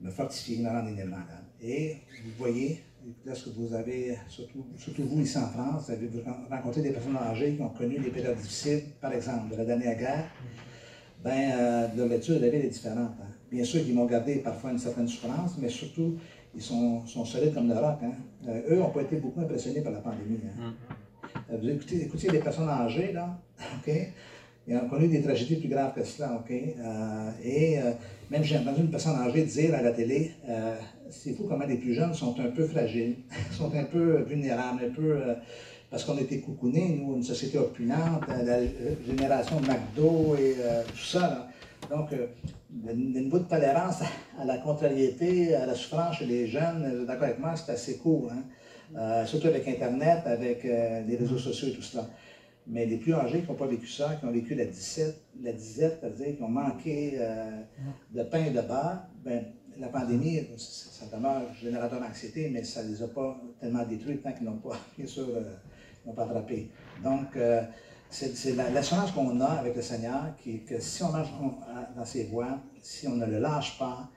me 0.00 0.10
fortifier, 0.10 0.62
me 0.62 0.70
rendre 0.70 0.88
inébranlable. 0.88 1.48
Et 1.60 1.96
vous 2.24 2.30
voyez, 2.38 2.82
lorsque 3.26 3.48
vous 3.48 3.74
avez, 3.74 4.16
surtout, 4.26 4.64
surtout 4.78 5.04
vous 5.04 5.20
ici 5.20 5.36
en 5.36 5.48
France, 5.48 5.90
vous 5.90 5.92
avez 5.92 6.08
rencontré 6.48 6.80
des 6.80 6.92
personnes 6.92 7.16
âgées 7.16 7.56
qui 7.56 7.60
ont 7.60 7.68
connu 7.68 7.98
des 7.98 8.08
périodes 8.08 8.38
difficiles, 8.38 8.84
par 9.02 9.12
exemple 9.12 9.52
de 9.52 9.56
la 9.56 9.66
dernière 9.66 9.98
guerre, 9.98 10.30
ben, 11.22 11.50
euh, 11.52 11.88
leur 11.94 12.08
lecture 12.08 12.36
de 12.36 12.40
la 12.46 12.48
vie 12.48 12.56
est 12.56 12.68
différente. 12.68 13.12
hein. 13.20 13.27
Bien 13.50 13.64
sûr 13.64 13.82
qu'ils 13.84 13.94
vont 13.94 14.04
garder 14.06 14.36
parfois 14.36 14.70
une 14.72 14.78
certaine 14.78 15.08
souffrance, 15.08 15.56
mais 15.60 15.68
surtout, 15.68 16.16
ils 16.54 16.62
sont, 16.62 17.06
sont 17.06 17.24
solides 17.24 17.54
comme 17.54 17.68
le 17.68 17.74
roc. 17.74 17.98
hein. 18.02 18.12
Euh, 18.46 18.60
eux 18.70 18.76
n'ont 18.78 18.90
pas 18.90 19.02
été 19.02 19.16
beaucoup 19.16 19.40
impressionnés 19.40 19.80
par 19.80 19.92
la 19.92 20.00
pandémie. 20.00 20.38
hein. 20.60 20.74
Euh, 21.50 21.56
Vous 21.60 21.68
écoutez, 21.68 22.02
écoutez 22.04 22.28
les 22.30 22.40
personnes 22.40 22.68
âgées, 22.68 23.12
là, 23.12 23.38
OK? 23.86 23.94
Ils 24.70 24.76
ont 24.76 24.86
connu 24.88 25.08
des 25.08 25.22
tragédies 25.22 25.56
plus 25.56 25.68
graves 25.70 25.94
que 25.94 26.04
cela, 26.04 26.34
OK? 26.40 26.50
Euh, 26.52 27.30
et 27.42 27.78
euh, 27.78 27.92
même 28.30 28.44
j'ai 28.44 28.58
entendu 28.58 28.82
une 28.82 28.90
personne 28.90 29.16
âgée 29.16 29.44
dire 29.44 29.74
à 29.74 29.80
la 29.80 29.92
télé, 29.92 30.32
c'est 31.10 31.32
fou 31.34 31.44
comment 31.48 31.64
les 31.64 31.76
plus 31.78 31.94
jeunes 31.94 32.12
sont 32.12 32.38
un 32.38 32.50
peu 32.50 32.66
fragiles, 32.66 33.16
sont 33.52 33.74
un 33.74 33.84
peu 33.84 34.22
vulnérables, 34.28 34.82
un 34.84 34.94
peu... 34.94 35.20
parce 35.90 36.04
qu'on 36.04 36.18
était 36.18 36.40
coucounés, 36.40 37.00
nous, 37.00 37.16
une 37.16 37.22
société 37.22 37.56
opulente, 37.56 38.24
la 38.44 38.58
génération 39.06 39.58
McDo 39.60 40.36
et 40.38 40.56
euh, 40.60 40.82
tout 40.86 40.98
ça. 41.04 41.20
là. 41.20 41.47
Donc, 41.90 42.12
euh, 42.12 42.26
le, 42.84 42.92
niveau 42.92 43.38
de 43.38 43.44
tolérance 43.44 44.02
à 44.38 44.44
la 44.44 44.58
contrariété, 44.58 45.54
à 45.54 45.66
la 45.66 45.74
souffrance 45.74 46.16
chez 46.16 46.26
les 46.26 46.46
jeunes, 46.46 47.04
d'accord 47.06 47.24
avec 47.24 47.38
moi, 47.38 47.54
c'est 47.56 47.72
assez 47.72 47.96
court. 47.96 48.30
Hein? 48.30 48.42
Euh, 48.96 49.26
surtout 49.26 49.48
avec 49.48 49.66
Internet, 49.68 50.22
avec 50.26 50.64
euh, 50.64 51.02
les 51.02 51.16
réseaux 51.16 51.38
sociaux 51.38 51.68
et 51.68 51.72
tout 51.72 51.82
cela. 51.82 52.06
Mais 52.66 52.84
les 52.84 52.98
plus 52.98 53.14
âgés 53.14 53.40
qui 53.40 53.48
n'ont 53.48 53.56
pas 53.56 53.66
vécu 53.66 53.86
ça, 53.86 54.16
qui 54.18 54.26
ont 54.26 54.30
vécu 54.30 54.54
la 54.54 54.66
disette, 54.66 55.22
la 55.42 55.52
disette, 55.52 55.98
c'est-à-dire 56.00 56.36
qui 56.36 56.42
ont 56.42 56.48
manqué 56.48 57.18
de 58.14 58.22
pain 58.24 58.44
et 58.44 58.50
de 58.50 58.60
beurre, 58.60 59.04
ben, 59.24 59.42
la 59.78 59.88
pandémie, 59.88 60.46
ça, 60.58 61.06
demeure 61.16 61.42
générateur 61.54 61.98
d'anxiété, 61.98 62.50
mais 62.52 62.62
ça 62.64 62.82
ne 62.82 62.90
les 62.90 63.02
a 63.02 63.08
pas 63.08 63.40
tellement 63.58 63.86
détruits 63.86 64.18
tant 64.18 64.32
qu'ils 64.32 64.44
n'ont 64.44 64.58
pas, 64.58 64.76
bien 64.98 65.06
sûr, 65.06 65.28
ils 65.30 66.08
n'ont 66.08 66.14
pas 66.14 66.24
attrapé. 66.24 66.68
Donc, 67.02 67.38
c'est 68.10 68.36
c'est 68.36 68.52
la- 68.54 68.70
l'assurance 68.70 69.10
qu'on 69.12 69.40
a 69.40 69.46
avec 69.46 69.76
le 69.76 69.82
Seigneur, 69.82 70.22
qui 70.42 70.64
que 70.64 70.80
si 70.80 71.02
on 71.02 71.10
marche 71.12 71.28
dans 71.96 72.04
ses 72.04 72.24
voies, 72.24 72.58
si 72.80 73.06
on 73.08 73.16
ne 73.16 73.26
le 73.26 73.38
lâche 73.38 73.78
pas, 73.78 74.08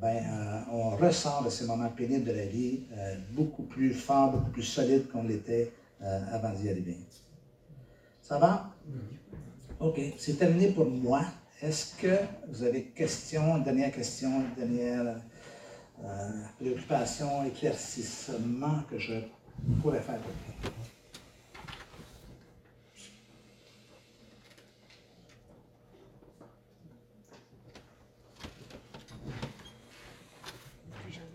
ben, 0.00 0.16
euh, 0.24 0.60
on 0.72 0.90
ressort 0.96 1.44
de 1.44 1.50
ces 1.50 1.66
moments 1.66 1.90
pénibles 1.90 2.24
de 2.24 2.32
la 2.32 2.46
vie 2.46 2.80
euh, 2.96 3.16
beaucoup 3.32 3.64
plus 3.64 3.92
fort, 3.94 4.30
beaucoup 4.32 4.50
plus 4.50 4.62
solide 4.62 5.08
qu'on 5.10 5.24
l'était 5.24 5.72
euh, 6.02 6.20
avant 6.32 6.50
d'y 6.50 6.68
arriver. 6.70 6.96
Ça 8.22 8.38
va? 8.38 8.70
OK. 9.80 10.00
C'est 10.18 10.38
terminé 10.38 10.68
pour 10.68 10.86
moi. 10.88 11.22
Est-ce 11.60 11.94
que 11.96 12.16
vous 12.48 12.62
avez 12.62 12.84
questions, 12.84 13.58
dernière 13.58 13.92
question, 13.92 14.30
dernière 14.56 15.16
préoccupation, 16.58 17.44
éclaircissement 17.44 18.82
que 18.90 18.98
je 18.98 19.14
pourrais 19.80 20.00
faire? 20.00 20.18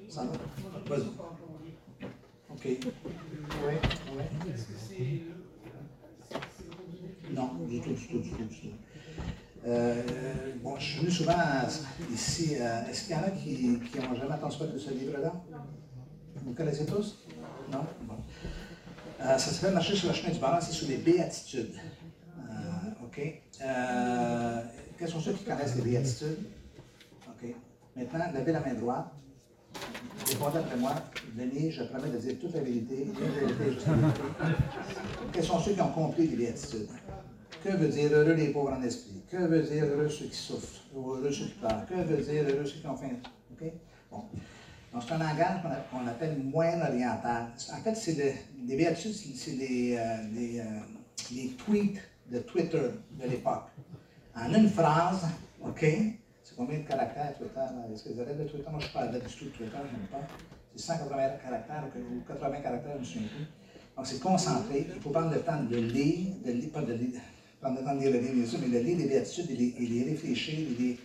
Ça 0.10 0.24
va? 0.24 0.77
Vas-y. 0.90 1.08
OK. 2.50 2.68
Non, 7.32 7.50
du 7.68 7.82
tout, 7.82 7.94
du 7.94 8.08
tout, 8.08 8.20
du 8.20 8.30
tout, 8.30 8.44
du 8.44 8.60
tout. 8.62 8.68
Euh, 9.66 10.04
bon, 10.64 10.78
je 10.80 10.84
suis 10.84 11.00
venu 11.00 11.12
souvent 11.12 11.34
ici. 12.14 12.54
Est-ce 12.54 13.04
qu'il 13.04 13.16
y 13.16 13.20
en 13.20 13.24
a 13.24 13.32
qui 13.32 13.80
n'ont 14.00 14.16
jamais 14.16 14.34
entendu 14.34 14.58
parler 14.58 14.74
de 14.74 14.80
ce 14.80 14.92
livre-là? 14.92 15.34
Vous 16.36 16.54
connaissez 16.54 16.86
tous? 16.86 17.26
Non? 17.72 17.86
Bon. 18.04 18.16
Euh, 19.20 19.38
ça 19.38 19.52
s'appelle 19.52 19.74
Marcher 19.74 19.96
sur 19.96 20.10
le 20.10 20.14
chemin 20.14 20.32
du 20.32 20.40
bonheur, 20.40 20.62
c'est 20.62 20.72
sur 20.72 20.88
les 20.88 20.98
béatitudes. 20.98 21.74
Euh, 22.38 23.06
OK. 23.06 23.42
Euh, 23.62 24.62
quels 24.98 25.10
sont 25.10 25.20
ceux 25.20 25.34
qui 25.34 25.44
connaissent 25.44 25.76
les 25.76 25.82
béatitudes? 25.82 26.46
OK. 27.28 27.56
Maintenant, 27.96 28.32
levez 28.34 28.52
la 28.52 28.60
main 28.60 28.74
droite. 28.76 29.08
Répondez 30.28 30.58
après 30.58 30.78
moi. 30.78 30.96
Venez, 31.36 31.72
je 31.72 31.84
promets 31.84 32.10
de 32.10 32.18
dire 32.18 32.36
toute 32.40 32.54
la 32.54 32.62
vérité. 32.62 33.08
Quels 35.32 35.44
sont 35.44 35.60
ceux 35.60 35.74
qui 35.74 35.82
ont 35.82 35.92
compris 35.92 36.28
les 36.28 36.36
béatitudes? 36.36 36.90
Que 37.64 37.70
veut 37.70 37.88
dire 37.90 38.12
heureux 38.14 38.34
les 38.34 38.50
pauvres 38.50 38.74
en 38.74 38.84
esprit? 38.84 39.24
Que 39.30 39.38
veut 39.38 39.64
dire 39.64 39.86
heureux 39.86 40.10
ceux 40.10 40.26
qui 40.26 40.36
souffrent? 40.36 40.84
Ou 40.94 41.12
heureux 41.12 41.32
ceux 41.32 41.46
qui 41.46 41.54
pleurent? 41.54 41.86
Que 41.86 41.96
veut 41.96 42.24
dire 42.24 42.44
heureux 42.44 42.66
ceux 42.66 42.80
qui 42.80 42.88
ont 42.88 42.96
faim? 42.96 43.12
OK? 43.52 43.72
Bon. 44.12 44.24
Donc, 44.94 45.04
c'est 45.06 45.14
un 45.14 45.18
langage 45.18 45.62
qu'on 45.92 46.08
appelle 46.08 46.38
moyen-oriental. 46.44 47.48
En 47.74 47.82
fait, 47.84 47.96
c'est 47.96 48.36
les 48.66 48.76
béatitudes, 48.76 49.36
c'est 49.36 49.52
les, 49.52 49.96
euh, 49.98 50.18
les, 50.34 50.60
euh, 50.60 50.64
les 51.32 51.50
tweets 51.50 52.00
de 52.32 52.40
Twitter 52.40 52.90
de 53.12 53.30
l'époque. 53.30 53.68
En 54.36 54.54
une 54.54 54.70
phrase, 54.70 55.26
OK? 55.62 55.86
Combien 56.58 56.80
de 56.80 56.84
caractères 56.86 57.38
Twitter? 57.38 57.62
Est-ce 57.94 58.04
que 58.04 58.14
vous 58.14 58.20
avez 58.20 58.34
de 58.34 58.44
Twitter? 58.46 58.68
Moi, 58.72 58.80
je 58.80 58.86
ne 58.86 58.90
suis 58.90 58.94
pas 58.98 59.08
tout 59.08 59.14
de 59.14 59.50
Twitter, 59.52 59.78
je 59.78 59.96
n'aime 59.96 60.08
pas. 60.12 60.28
C'est 60.76 60.82
180 60.82 61.30
caractères 61.44 61.84
ou 61.96 62.22
80 62.28 62.62
caractères, 62.62 62.92
je 62.94 62.96
ne 62.96 63.00
me 63.00 63.06
souviens 63.06 63.28
plus. 63.28 63.46
Donc, 63.96 64.08
c'est 64.08 64.20
concentré. 64.20 64.88
Il 64.96 65.00
faut 65.00 65.12
prendre 65.12 65.32
le 65.32 65.42
temps 65.42 65.62
de 65.64 65.78
lire, 65.78 66.34
de 66.44 66.52
lire, 66.52 66.72
pas 66.72 66.82
de 66.82 66.94
lire, 66.94 67.22
prendre 67.62 67.80
le 67.80 67.86
temps 67.86 67.94
de 67.94 68.00
lire 68.00 68.34
bien 68.34 68.46
sûr, 68.46 68.58
mais 68.60 68.70
de 68.70 68.84
lire 68.84 68.98
les 68.98 69.06
béatitudes 69.06 69.52
et 69.52 69.56
les, 69.56 69.88
les 69.88 70.04
réfléchir 70.10 70.58
et 70.58 70.98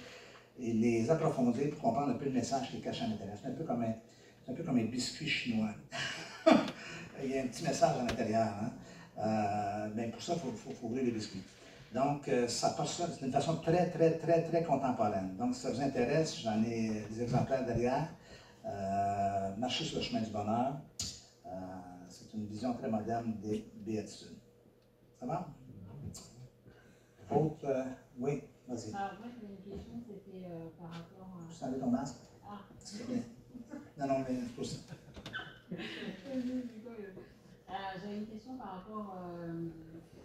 les, 0.59 0.73
les 0.73 1.11
approfondir 1.11 1.69
pour 1.69 1.81
comprendre 1.81 2.13
un 2.13 2.15
peu 2.15 2.25
le 2.25 2.33
message 2.33 2.71
qui 2.71 2.79
est 2.79 2.81
caché 2.81 3.05
à 3.05 3.09
l'intérieur. 3.09 3.37
C'est 3.43 3.49
un 3.49 3.53
peu 3.53 3.65
comme 3.65 3.83
un, 3.85 4.53
peu 4.55 4.63
comme 4.63 4.79
un 4.79 4.85
biscuit 4.85 5.29
chinois. 5.29 5.75
Il 7.23 7.31
y 7.31 7.39
a 7.39 7.43
un 7.43 7.47
petit 7.49 7.63
message 7.63 7.95
à 8.01 8.03
l'intérieur. 8.03 8.49
Hein? 9.19 9.91
Pour 10.13 10.23
ça, 10.23 10.33
il 10.35 10.41
faut, 10.41 10.73
faut, 10.73 10.87
ouvrir 10.87 11.05
le 11.05 11.11
biscuit. 11.11 11.43
Donc, 11.95 12.27
euh, 12.29 12.49
ça 12.49 12.71
passe 12.71 12.97
ça 12.97 13.07
d'une 13.07 13.31
façon 13.31 13.57
très, 13.57 13.91
très, 13.91 14.17
très, 14.19 14.43
très 14.45 14.65
contemporaine. 14.65 15.37
Donc, 15.37 15.55
si 15.55 15.61
ça 15.61 15.71
vous 15.71 15.81
intéresse, 15.81 16.41
j'en 16.41 16.63
ai 16.63 17.05
des 17.11 17.23
exemplaires 17.23 17.67
derrière. 17.67 18.09
Euh, 18.65 19.57
Marcher 19.57 19.85
sur 19.85 19.99
le 19.99 20.03
chemin 20.03 20.23
du 20.23 20.31
bonheur. 20.31 20.81
Euh, 21.47 21.51
c'est 22.09 22.33
une 22.33 22.47
vision 22.47 22.73
très 22.75 22.89
moderne 22.89 23.35
des 23.43 23.71
béatitudes. 23.75 24.39
Ça 25.21 25.27
va? 25.27 25.49
Autre, 27.31 27.65
euh, 27.65 27.85
oui, 28.19 28.43
vas-y. 28.69 28.95
Alors, 28.95 29.19
moi, 29.21 29.29
j'avais 29.35 29.53
une 29.53 29.73
question, 29.73 29.95
c'était 30.07 30.49
par 30.79 30.91
rapport 30.91 31.41
à. 31.41 31.73
Tu 31.73 31.79
ton 31.81 31.91
masque, 31.91 32.17
Ah. 32.47 32.59
Non, 33.99 34.07
non, 34.07 34.19
mais 34.21 34.37
c'est 34.47 34.55
pour 34.55 34.65
ça. 34.65 34.77
J'avais 38.03 38.17
une 38.19 38.27
question 38.27 38.57
par 38.57 38.75
rapport 38.77 39.17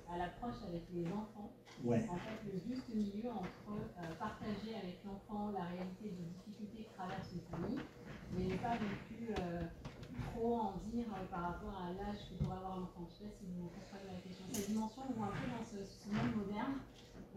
à 0.09 0.17
l'approche 0.17 0.63
avec 0.67 0.83
les 0.93 1.05
enfants. 1.07 1.36
Ouais. 1.87 2.03
En 2.11 2.19
fait, 2.19 2.43
le 2.43 2.59
juste 2.59 2.89
milieu 2.91 3.31
entre 3.31 3.71
euh, 3.71 4.11
partager 4.19 4.75
avec 4.75 4.99
l'enfant 5.07 5.55
la 5.55 5.71
réalité 5.71 6.11
des 6.11 6.27
difficultés 6.35 6.83
que 6.83 6.91
traverse 6.99 7.31
une 7.31 7.47
famille, 7.47 7.79
mais 8.35 8.43
ne 8.43 8.57
pas 8.59 8.75
non 8.75 8.91
plus 9.07 9.31
euh, 9.39 9.63
trop 10.35 10.67
en 10.67 10.73
dire 10.91 11.07
euh, 11.15 11.23
par 11.31 11.55
rapport 11.55 11.71
à 11.79 11.95
l'âge 11.95 12.27
que 12.27 12.43
pourrait 12.43 12.59
avoir 12.59 12.83
l'enfant. 12.83 13.07
Je 13.07 13.23
ne 13.23 13.31
sais 13.31 13.31
pas 13.31 13.39
si 13.39 13.47
vous 13.55 13.71
comprenez 13.71 14.03
la 14.11 14.19
question. 14.19 14.43
Cette 14.51 14.67
dimension, 14.67 15.01
on 15.07 15.13
voit 15.15 15.31
un 15.31 15.37
peu 15.39 15.47
dans 15.47 15.63
ce, 15.63 15.79
ce 15.79 16.11
monde 16.11 16.35
moderne 16.35 16.75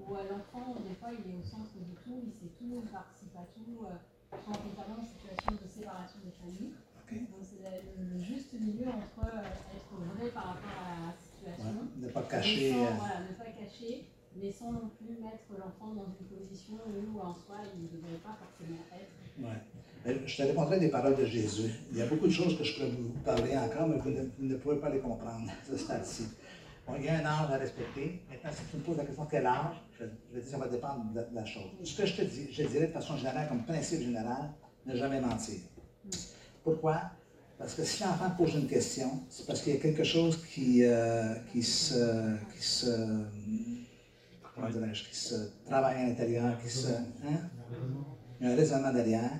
où 0.02 0.18
l'enfant, 0.18 0.74
des 0.82 0.98
fois, 0.98 1.14
il 1.14 1.22
est 1.30 1.38
au 1.38 1.46
centre 1.46 1.70
de 1.78 1.94
tout, 2.02 2.18
il 2.18 2.34
sait 2.34 2.50
tout, 2.58 2.82
il 2.82 2.90
participe 2.90 3.36
à 3.38 3.46
tout, 3.54 3.86
euh, 3.86 3.94
quand 4.34 4.58
notamment 4.66 4.98
en 4.98 5.06
situation 5.06 5.62
de 5.62 5.66
séparation 5.70 6.18
des 6.26 6.34
familles. 6.34 6.74
Donc 7.10 7.42
c'est 7.42 7.58
le, 7.58 8.22
juste 8.22 8.52
milieu 8.54 8.86
entre 8.86 9.26
être 9.26 9.94
vrai 10.14 10.30
par 10.30 10.54
rapport 10.54 10.78
à 10.78 11.06
la 11.06 11.12
situation. 11.18 11.82
Ouais. 11.82 12.06
Ne 12.06 12.08
pas 12.08 12.22
cacher. 12.22 12.70
sans, 12.70 12.94
voilà, 12.94 13.20
ne 13.20 13.34
pas 13.34 13.50
cacher, 13.50 14.06
mais 14.36 14.52
sans 14.70 14.80
non 14.80 14.90
plus 14.98 15.22
mettre 15.22 15.50
l'enfant 15.58 15.94
dans 15.94 16.06
une 16.06 16.26
position 16.26 16.74
où 16.86 17.20
en 17.20 17.34
soi 17.34 17.56
il 17.74 17.82
ne 17.82 17.88
devrait 17.88 18.20
pas 18.22 18.36
forcément 18.38 18.78
être. 18.92 19.10
Ouais. 19.38 19.60
Mais 20.04 20.26
Je 20.26 20.36
te 20.36 20.42
répondrai 20.42 20.80
des 20.80 20.88
paroles 20.88 21.16
de 21.16 21.24
Jésus. 21.26 21.70
Il 21.92 21.98
y 21.98 22.02
a 22.02 22.06
beaucoup 22.06 22.26
de 22.26 22.32
choses 22.32 22.56
que 22.56 22.64
je 22.64 22.74
pourrais 22.74 22.90
vous 22.90 23.10
parler 23.24 23.56
encore, 23.56 23.88
mais 23.88 23.98
vous 23.98 24.10
ne, 24.10 24.22
vous 24.22 24.46
ne 24.46 24.56
pouvez 24.56 24.76
pas 24.76 24.90
les 24.90 25.00
comprendre. 25.00 25.50
Bon, 26.86 26.94
il 26.98 27.04
y 27.04 27.08
a 27.08 27.18
un 27.18 27.24
âge 27.24 27.52
à 27.52 27.58
respecter. 27.58 28.22
Maintenant, 28.28 28.50
si 28.52 28.62
tu 28.68 28.78
me 28.78 28.82
poses 28.82 28.96
la 28.96 29.04
question 29.04 29.24
quel 29.30 29.46
âge, 29.46 29.76
je, 29.96 30.04
je 30.04 30.34
vais 30.34 30.40
dire 30.40 30.50
ça 30.50 30.58
va 30.58 30.66
dépendre 30.66 31.04
de, 31.14 31.20
de 31.20 31.34
la 31.34 31.44
chose. 31.44 31.70
Ce 31.84 31.96
que 32.00 32.06
je 32.06 32.16
te 32.16 32.22
dis, 32.22 32.48
je 32.50 32.62
dirais 32.64 32.86
de 32.86 32.92
façon 32.92 33.16
générale, 33.18 33.48
comme 33.48 33.62
principe 33.64 34.00
général, 34.00 34.50
ne 34.86 34.96
jamais 34.96 35.20
mentir. 35.20 35.60
Pourquoi? 36.64 37.02
Parce 37.58 37.74
que 37.74 37.84
si 37.84 38.02
l'enfant 38.02 38.30
pose 38.30 38.54
une 38.54 38.66
question, 38.66 39.22
c'est 39.28 39.46
parce 39.46 39.60
qu'il 39.60 39.74
y 39.74 39.76
a 39.76 39.80
quelque 39.80 40.02
chose 40.02 40.42
qui, 40.52 40.82
euh, 40.82 41.34
qui 41.52 41.62
se. 41.62 42.34
Qui 42.56 42.64
se 42.64 42.90
qui 44.68 45.16
se 45.16 45.34
travaille 45.66 46.02
à 46.02 46.06
l'intérieur, 46.06 46.60
qui 46.62 46.68
se. 46.70 46.88
Hein? 46.88 47.40
Il 48.40 48.46
y 48.46 48.50
a 48.50 48.52
un 48.52 48.56
raisonnement 48.56 48.92
derrière 48.92 49.30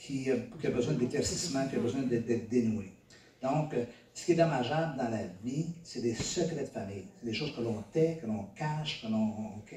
qui, 0.00 0.30
euh, 0.30 0.38
qui 0.60 0.66
a 0.66 0.70
besoin 0.70 0.94
d'éclaircissement, 0.94 1.66
qui 1.68 1.76
a 1.76 1.80
besoin 1.80 2.02
d'être 2.02 2.48
dénoué. 2.48 2.92
Donc, 3.42 3.74
euh, 3.74 3.84
ce 4.14 4.24
qui 4.24 4.32
est 4.32 4.36
dommageable 4.36 4.96
dans 4.96 5.10
la 5.10 5.22
vie, 5.44 5.66
c'est 5.82 6.00
des 6.00 6.14
secrets 6.14 6.62
de 6.62 6.68
famille. 6.68 7.04
C'est 7.18 7.26
des 7.26 7.34
choses 7.34 7.54
que 7.54 7.60
l'on 7.60 7.82
tait, 7.92 8.18
que 8.20 8.26
l'on 8.26 8.46
cache, 8.56 9.02
que 9.02 9.08
l'on. 9.08 9.28
OK? 9.58 9.74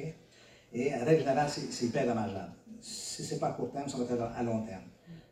Et 0.74 0.94
en 0.94 1.06
règle 1.06 1.20
générale, 1.20 1.49
c'est 1.49 1.86
hyper 1.86 2.06
dommageable. 2.06 2.53
Si 2.82 3.24
ce 3.24 3.34
n'est 3.34 3.40
pas 3.40 3.49
à 3.49 3.52
court 3.52 3.72
terme, 3.72 3.88
ça 3.88 3.98
va 3.98 4.03
être 4.03 4.32
à 4.36 4.44
long 4.44 4.62
terme. 4.62 4.84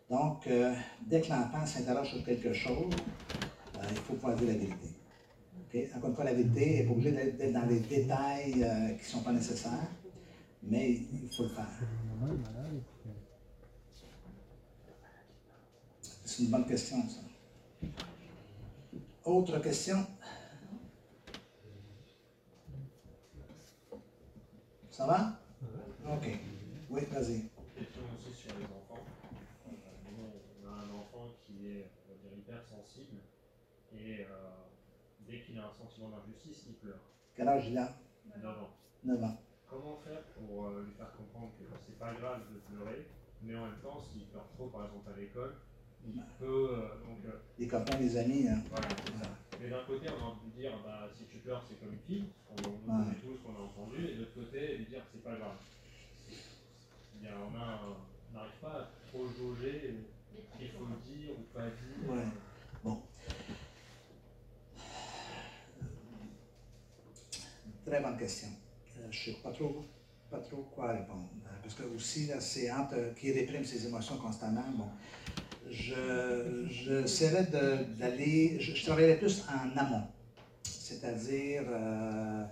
Donc, 0.09 0.45
euh, 0.47 0.73
dès 1.07 1.21
que 1.21 1.30
l'enfant 1.30 1.65
s'interroge 1.65 2.09
sur 2.09 2.23
quelque 2.23 2.53
chose, 2.53 2.93
il 3.89 3.97
faut 3.97 4.13
pouvoir 4.13 4.35
dire 4.35 4.47
la 4.47 4.53
vérité. 4.53 4.88
Encore 5.95 6.09
une 6.09 6.15
fois, 6.15 6.25
la 6.25 6.33
vérité 6.33 6.77
n'est 6.77 6.83
pas 6.83 6.91
obligée 6.93 7.11
d'être 7.11 7.53
dans 7.53 7.65
les 7.67 7.79
détails 7.79 8.63
euh, 8.63 8.89
qui 8.93 9.03
ne 9.03 9.07
sont 9.07 9.21
pas 9.21 9.33
nécessaires, 9.33 9.87
mais 10.63 10.91
il 10.91 11.29
faut 11.29 11.43
le 11.43 11.49
faire. 11.49 11.69
C'est 16.25 16.43
une 16.43 16.49
bonne 16.49 16.65
question, 16.65 16.97
ça. 17.07 17.21
Autre 19.25 19.59
question? 19.59 20.07
Ça 24.89 25.05
va? 25.05 25.39
OK. 26.11 26.27
Oui, 26.89 27.01
vas-y. 27.11 27.43
Question 27.77 28.01
aussi 28.17 28.33
sur 28.35 28.57
les 28.57 28.65
enfants. 28.65 29.03
On 29.67 30.67
a 30.67 30.71
un 30.71 30.89
enfant 30.89 31.31
qui 31.45 31.67
est 31.67 31.91
on 32.07 32.11
va 32.11 32.17
dire, 32.17 32.37
hypersensible 32.39 33.17
et 33.93 34.21
euh, 34.21 34.48
dès 35.30 35.41
qu'il 35.41 35.57
a 35.60 35.65
un 35.68 35.73
sentiment 35.73 36.10
d'injustice, 36.10 36.65
il 36.68 36.76
pleure. 36.76 36.99
Quel 37.35 37.47
âge 37.47 37.68
il 37.69 37.77
a? 37.77 37.95
9 38.35 38.45
ans. 38.60 38.69
9 39.03 39.23
ans. 39.23 39.38
Comment 39.69 39.97
faire 40.03 40.23
pour 40.34 40.65
euh, 40.68 40.84
lui 40.85 40.93
faire 40.93 41.11
comprendre 41.14 41.51
que 41.60 41.65
c'est 41.85 41.99
pas 41.99 42.14
grave 42.14 42.41
de 42.51 42.57
pleurer, 42.73 43.06
mais 43.41 43.56
en 43.56 43.65
même 43.65 43.80
temps, 43.84 44.01
s'il 44.01 44.26
pleure 44.27 44.47
trop, 44.56 44.68
par 44.68 44.85
exemple 44.85 45.10
à 45.14 45.19
l'école, 45.19 45.56
il 46.07 46.19
peut. 46.39 46.69
euh, 46.73 46.97
donc, 47.06 47.19
euh, 47.26 47.38
Les 47.60 47.68
copains, 47.68 47.97
les 47.97 48.18
amis. 48.18 48.47
hein. 48.47 48.61
voilà, 48.69 48.88
c'est 49.06 49.14
ça. 49.23 49.30
Mais 49.61 49.69
d'un 49.69 49.84
côté, 49.84 50.07
on 50.10 50.23
a 50.23 50.26
envie 50.30 50.39
de 50.49 50.56
lui 50.56 50.61
dire 50.61 50.73
bah, 50.84 51.07
si 51.15 51.26
tu 51.26 51.38
pleures, 51.38 51.64
c'est 51.69 51.76
comme 51.80 51.93
une 51.93 51.99
fille, 51.99 52.26
on, 52.49 52.56
on 52.56 52.72
Ouais. 52.72 53.06
connaît 53.06 53.19
tous, 53.22 53.38
qu'on 53.45 53.56
a 53.56 53.60
entendu, 53.65 54.06
et 54.06 54.14
de 54.15 54.19
l'autre 54.22 54.34
côté, 54.34 54.77
lui 54.77 54.85
dire 54.85 55.03
c'est 55.14 55.23
pas 55.23 55.35
grave. 55.35 55.57
Il 57.22 57.26
y 57.26 57.27
a, 57.27 57.35
on 57.38 57.51
n'arrive 58.34 58.60
pas 58.61 58.81
à 58.81 58.89
trop 59.11 59.27
jauger 59.27 59.93
ce 60.34 60.57
qu'il 60.57 60.69
faut 60.72 60.85
dire 61.06 61.31
ou 61.38 61.43
pas 61.53 61.68
dire. 61.69 62.10
Ouais. 62.10 62.26
Très 67.89 68.01
bonne 68.01 68.17
question. 68.17 68.49
Euh, 68.99 69.07
je 69.09 69.31
ne 69.31 69.35
sais 69.35 69.41
pas 69.41 69.49
trop, 69.49 69.83
pas 70.29 70.37
trop 70.37 70.69
quoi 70.75 70.91
répondre. 70.91 71.27
Euh, 71.43 71.49
parce 71.63 71.73
que 71.73 71.83
aussi, 71.95 72.29
c'est 72.39 72.71
entre 72.71 73.15
qui 73.15 73.31
réprime 73.31 73.65
ses 73.65 73.87
émotions 73.87 74.15
constamment. 74.17 74.63
Bon, 74.77 74.89
je, 75.71 76.67
j'essaierais 76.69 77.45
d'aller, 77.97 78.59
je, 78.59 78.75
je 78.75 78.85
travaillerais 78.85 79.17
plus 79.17 79.43
en 79.49 79.75
amont. 79.75 80.03
C'est-à-dire 80.61 81.63
euh, 81.67 82.43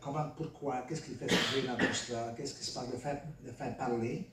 comprendre 0.00 0.32
pourquoi, 0.38 0.86
qu'est-ce 0.88 1.02
qui 1.02 1.14
fait 1.14 1.28
souffrir 1.30 1.66
dans 1.66 1.76
tout 1.76 1.92
cela, 1.92 2.32
qu'est-ce 2.34 2.54
qui 2.54 2.64
se 2.64 2.72
passe, 2.72 2.90
de 2.90 2.96
faire, 2.96 3.20
de 3.44 3.50
faire 3.50 3.76
parler. 3.76 4.26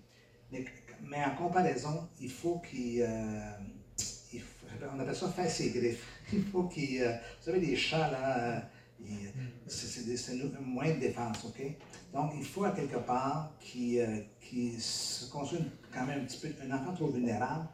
Mais, 0.52 1.26
en 1.26 1.36
comparaison, 1.36 2.08
il 2.22 2.32
faut 2.32 2.60
qu'il. 2.60 3.06
on 3.06 5.00
appelle 5.02 5.16
ça 5.16 5.28
faire 5.28 5.52
ses 5.52 5.72
griffes. 5.72 6.08
Il 6.32 6.46
faut 6.46 6.64
qu'il. 6.64 7.02
vous 7.04 7.44
savez, 7.44 7.60
les 7.60 7.76
chats, 7.76 8.10
là, 8.10 8.70
c'est 9.68 10.18
c'est 10.18 10.62
moyen 10.62 10.96
de 10.96 11.00
défense, 11.00 11.46
OK? 11.46 11.62
Donc, 12.14 12.32
il 12.38 12.46
faut 12.46 12.64
à 12.64 12.72
quelque 12.72 12.98
part 12.98 13.52
qui, 13.60 14.00
euh, 14.00 14.22
qui 14.40 14.80
se 14.80 15.30
construise 15.30 15.64
quand 15.94 16.06
même 16.06 16.22
un 16.22 16.26
petit 16.26 16.40
peu. 16.40 16.48
Un 16.64 16.72
enfant 16.76 16.94
trop 16.94 17.08
vulnérable, 17.08 17.68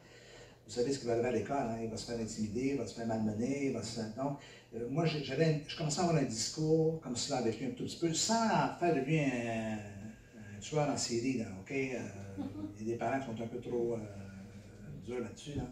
vous 0.65 0.71
savez 0.71 0.91
ce 0.93 0.99
qu'il 0.99 1.07
va 1.07 1.13
arriver 1.13 1.27
à 1.27 1.31
l'école, 1.31 1.57
hein, 1.57 1.77
il 1.81 1.89
va 1.89 1.97
se 1.97 2.09
faire 2.09 2.19
intimider, 2.19 2.69
il 2.69 2.77
va 2.77 2.87
se 2.87 2.95
faire 2.95 3.07
malmener, 3.07 3.67
il 3.67 3.73
va 3.73 3.83
se 3.83 3.99
faire. 3.99 4.13
Donc, 4.15 4.39
euh, 4.75 4.87
moi, 4.89 5.05
j'avais, 5.05 5.63
je 5.67 5.77
commençais 5.77 5.99
à 5.99 6.03
avoir 6.03 6.17
un 6.17 6.25
discours 6.25 7.01
comme 7.01 7.15
cela 7.15 7.39
avec 7.39 7.59
lui 7.59 7.67
un 7.67 7.71
tout 7.71 7.83
petit 7.83 7.99
peu, 7.99 8.13
sans 8.13 8.47
faire 8.79 8.95
de 8.95 9.01
lui 9.01 9.19
un, 9.19 9.73
un 9.73 10.59
tueur 10.59 10.89
en 10.89 10.97
série, 10.97 11.39
là, 11.39 11.45
OK? 11.61 11.71
Euh, 11.71 11.99
il 12.79 12.87
y 12.87 12.89
a 12.89 12.93
des 12.93 12.97
parents 12.97 13.19
qui 13.19 13.25
sont 13.25 13.43
un 13.43 13.47
peu 13.47 13.59
trop 13.59 13.93
euh, 13.93 13.97
durs 15.05 15.19
là-dessus, 15.19 15.55
là. 15.55 15.63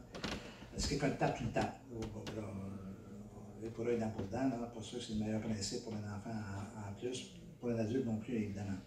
Si 0.77 0.89
quelqu'un 0.89 1.09
te 1.09 1.19
tape, 1.19 1.37
tu 1.37 1.43
le. 1.43 1.49
Oh, 1.95 1.99
bon, 2.13 2.23
là, 2.35 2.43
euh, 2.43 3.39
pour 3.75 3.85
eux, 3.85 3.97
dent 3.97 4.09
pour 4.09 4.25
dent, 4.27 4.47
là, 4.49 4.69
pour 4.73 4.83
ça, 4.83 4.97
c'est 4.99 5.13
le 5.13 5.19
meilleur 5.25 5.41
principe 5.41 5.83
pour 5.83 5.93
un 5.93 5.97
enfant 5.97 6.37
en, 6.89 6.93
plus, 6.99 7.31
pour 7.59 7.69
un 7.71 7.77
adulte 7.79 8.05
non 8.05 8.17
plus, 8.17 8.35
évidemment. 8.35 8.77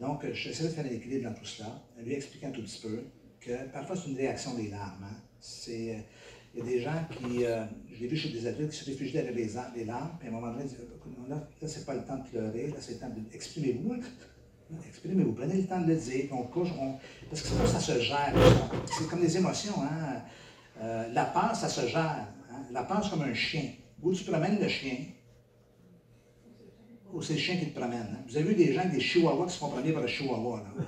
Donc, 0.00 0.24
euh, 0.24 0.32
j'essaie 0.32 0.64
de 0.64 0.68
faire 0.68 0.84
un 0.86 0.88
équilibre 0.90 1.28
dans 1.30 1.34
tout 1.34 1.44
cela, 1.44 1.68
lui 2.02 2.14
expliquant 2.14 2.48
un 2.48 2.52
tout 2.52 2.62
petit 2.62 2.80
peu 2.82 3.02
que 3.40 3.68
parfois 3.72 3.96
c'est 3.96 4.10
une 4.10 4.16
réaction 4.16 4.54
des 4.54 4.68
larmes. 4.70 5.04
hein. 5.04 5.16
C'est, 5.40 5.94
euh, 5.96 5.98
il 6.54 6.60
y 6.60 6.62
a 6.62 6.64
des 6.66 6.80
gens 6.80 7.04
qui, 7.10 7.44
euh, 7.44 7.64
je 7.92 8.00
l'ai 8.00 8.06
vu 8.08 8.16
chez 8.16 8.30
des 8.30 8.46
adultes 8.46 8.70
qui 8.70 8.76
se 8.78 8.84
réfugient 8.86 9.12
derrière 9.12 9.34
les, 9.34 9.56
ar- 9.56 9.72
les 9.74 9.84
larmes, 9.84 10.10
puis 10.18 10.28
à 10.28 10.30
un 10.30 10.34
moment 10.34 10.52
donné, 10.52 10.64
ils 10.64 10.68
disent, 10.68 10.78
là, 11.28 11.36
là 11.60 11.68
c'est 11.68 11.84
pas 11.84 11.94
le 11.94 12.04
temps 12.04 12.16
de 12.18 12.28
pleurer, 12.28 12.68
là, 12.68 12.76
c'est 12.80 12.92
le 12.94 12.98
temps 13.00 13.08
de. 13.10 13.20
Exprimez-vous. 13.34 13.92
hein. 13.94 13.98
Exprimez-vous, 14.88 15.32
prenez 15.32 15.58
le 15.62 15.66
temps 15.66 15.80
de 15.80 15.88
le 15.88 15.96
dire, 15.96 16.24
puis 16.24 16.32
on 16.32 16.44
couche, 16.44 16.70
on- 16.80 16.94
parce 17.28 17.42
que 17.42 17.48
ça, 17.48 17.66
ça 17.66 17.80
se 17.80 18.00
gère. 18.00 18.32
C'est 18.98 19.08
comme 19.08 19.20
des 19.20 19.36
émotions. 19.36 19.74
Hein? 19.82 20.22
La 21.12 21.24
peur, 21.26 21.54
ça 21.54 21.68
se 21.68 21.86
gère. 21.86 22.26
La 22.72 22.82
peur, 22.82 23.00
c'est 23.04 23.10
comme 23.10 23.22
un 23.22 23.34
chien. 23.34 23.70
Où 24.04 24.12
tu 24.12 24.24
promènes 24.24 24.60
le 24.60 24.68
chien, 24.68 24.96
ou 27.12 27.22
c'est 27.22 27.32
le 27.34 27.38
chien 27.38 27.56
qui 27.56 27.70
te 27.70 27.78
promène. 27.78 28.06
hein. 28.12 28.18
Vous 28.28 28.36
avez 28.36 28.48
vu 28.50 28.54
des 28.54 28.72
gens 28.74 28.80
avec 28.80 28.92
des 28.92 29.00
chihuahuas 29.00 29.46
qui 29.46 29.52
se 29.54 29.58
font 29.58 29.68
promener 29.70 29.92
par 29.92 30.02
le 30.02 30.08
chihuahua. 30.08 30.58
Là, 30.58 30.84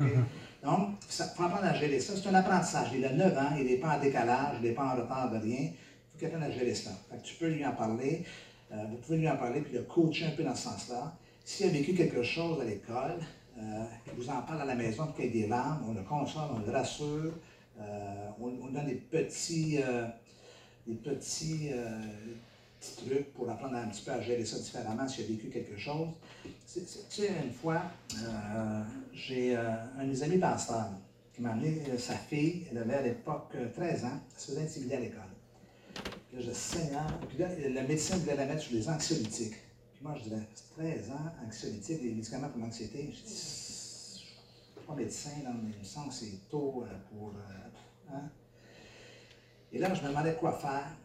hein? 0.00 0.06
Donc, 0.64 0.88
il 1.08 1.12
faut 1.14 1.22
apprendre 1.44 1.64
à 1.64 1.74
gérer 1.74 2.00
ça. 2.00 2.14
C'est 2.16 2.28
un 2.28 2.34
apprentissage. 2.34 2.88
Il 2.94 3.04
a 3.04 3.12
9 3.12 3.38
ans, 3.38 3.54
il 3.58 3.64
n'est 3.64 3.76
pas 3.76 3.96
en 3.96 4.00
décalage, 4.00 4.56
il 4.60 4.68
n'est 4.68 4.74
pas 4.74 4.86
en 4.92 4.96
retard 4.96 5.30
de 5.30 5.38
rien. 5.38 5.60
Il 5.60 5.72
faut 6.12 6.18
qu'il 6.18 6.26
apprenne 6.26 6.42
à 6.42 6.50
gérer 6.50 6.74
ça. 6.74 6.90
Fait 7.10 7.18
que 7.18 7.22
tu 7.22 7.36
peux 7.36 7.48
lui 7.48 7.64
en 7.64 7.72
parler. 7.72 8.24
euh, 8.72 8.84
vous 8.90 8.96
pouvez 8.96 9.18
lui 9.18 9.28
en 9.28 9.36
parler 9.36 9.60
puis 9.60 9.72
le 9.74 9.82
coacher 9.82 10.26
un 10.26 10.30
peu 10.30 10.42
dans 10.42 10.54
ce 10.56 10.64
sens-là. 10.64 11.16
S'il 11.44 11.66
a 11.66 11.68
vécu 11.70 11.94
quelque 11.94 12.22
chose 12.24 12.60
à 12.60 12.64
l'école, 12.64 13.18
euh, 13.58 13.84
qu'il 14.04 14.14
vous 14.14 14.28
en 14.30 14.42
parle 14.42 14.62
à 14.62 14.64
la 14.64 14.74
maison, 14.74 15.06
puis 15.06 15.14
qu'il 15.28 15.36
y 15.36 15.38
ait 15.38 15.42
des 15.42 15.48
larmes, 15.48 15.84
on 15.88 15.92
le 15.92 16.02
console, 16.02 16.50
on 16.54 16.58
le 16.58 16.72
rassure, 16.72 17.34
euh, 17.80 18.28
on, 18.40 18.46
on 18.62 18.70
donne 18.72 18.86
des 18.86 18.94
petits, 18.96 19.78
euh, 19.80 20.06
des 20.86 20.94
euh, 20.94 21.14
petits 21.14 21.70
trucs 22.80 23.32
pour 23.34 23.48
apprendre 23.50 23.76
un 23.76 23.88
petit 23.88 24.02
peu 24.04 24.12
à 24.12 24.20
gérer 24.20 24.44
ça 24.44 24.58
différemment 24.58 25.08
s'il 25.08 25.24
a 25.24 25.28
vécu 25.28 25.48
quelque 25.48 25.76
chose. 25.78 26.08
Tu 26.72 26.80
sais, 27.08 27.30
une 27.44 27.52
fois, 27.52 27.82
euh, 28.14 28.82
j'ai 29.12 29.56
euh, 29.56 29.72
un 29.98 30.04
de 30.04 30.10
mes 30.10 30.22
amis 30.22 30.38
pasteurs 30.38 30.90
qui 31.34 31.42
m'a 31.42 31.50
amené 31.52 31.82
euh, 31.88 31.98
sa 31.98 32.14
fille, 32.14 32.66
elle 32.70 32.78
avait 32.78 32.94
à 32.94 33.02
l'époque 33.02 33.50
euh, 33.54 33.68
13 33.74 34.04
ans, 34.04 34.20
elle 34.34 34.40
se 34.40 34.46
faisait 34.50 34.62
intimider 34.62 34.94
à 34.96 35.00
l'école. 35.00 35.20
Puis 36.28 36.38
là, 36.38 36.44
je 36.46 36.52
Seigneur, 36.52 37.06
puis 37.28 37.38
là, 37.38 37.48
le 37.56 37.86
médecin 37.86 38.16
voulait 38.18 38.36
la 38.36 38.46
mettre 38.46 38.62
sur 38.62 38.72
des 38.72 38.88
anxiolytiques. 38.88 39.56
Puis 39.94 40.02
moi, 40.02 40.14
je 40.18 40.24
disais, 40.24 40.42
13 40.76 41.10
ans, 41.10 41.32
anxiolytique, 41.46 42.02
des 42.02 42.10
médicaments 42.10 42.48
pour 42.48 42.60
l'anxiété. 42.60 43.10
Je 43.12 43.26
dis, 43.26 43.34
je 43.34 44.18
suis 44.20 44.86
pas 44.86 44.94
médecin, 44.94 45.30
là, 45.42 45.50
mais 45.62 45.70
il 45.74 45.78
me 45.80 45.84
semble 45.84 46.08
que 46.08 46.14
c'est 46.14 46.48
tôt 46.48 46.84
pour. 47.10 47.32
hein? 48.12 48.28
Et 49.72 49.78
là, 49.78 49.92
je 49.94 50.02
me 50.02 50.08
demandais 50.08 50.34
quoi 50.34 50.52
faire. 50.52 50.96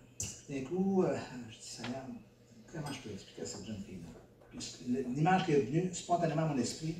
D'un 0.50 0.62
coup, 0.62 1.04
euh, 1.04 1.18
je 1.50 1.58
dis, 1.58 1.68
Seigneur, 1.68 2.04
comment 2.72 2.92
je 2.92 3.02
peux 3.02 3.12
expliquer 3.12 3.42
à 3.42 3.46
cette 3.46 3.66
jeune 3.66 3.82
fille-là? 3.84 4.10
L'image 5.16 5.46
qui 5.46 5.54
est 5.54 5.62
venue 5.62 5.94
spontanément 5.94 6.44
à 6.44 6.48
mon 6.48 6.58
esprit, 6.58 6.96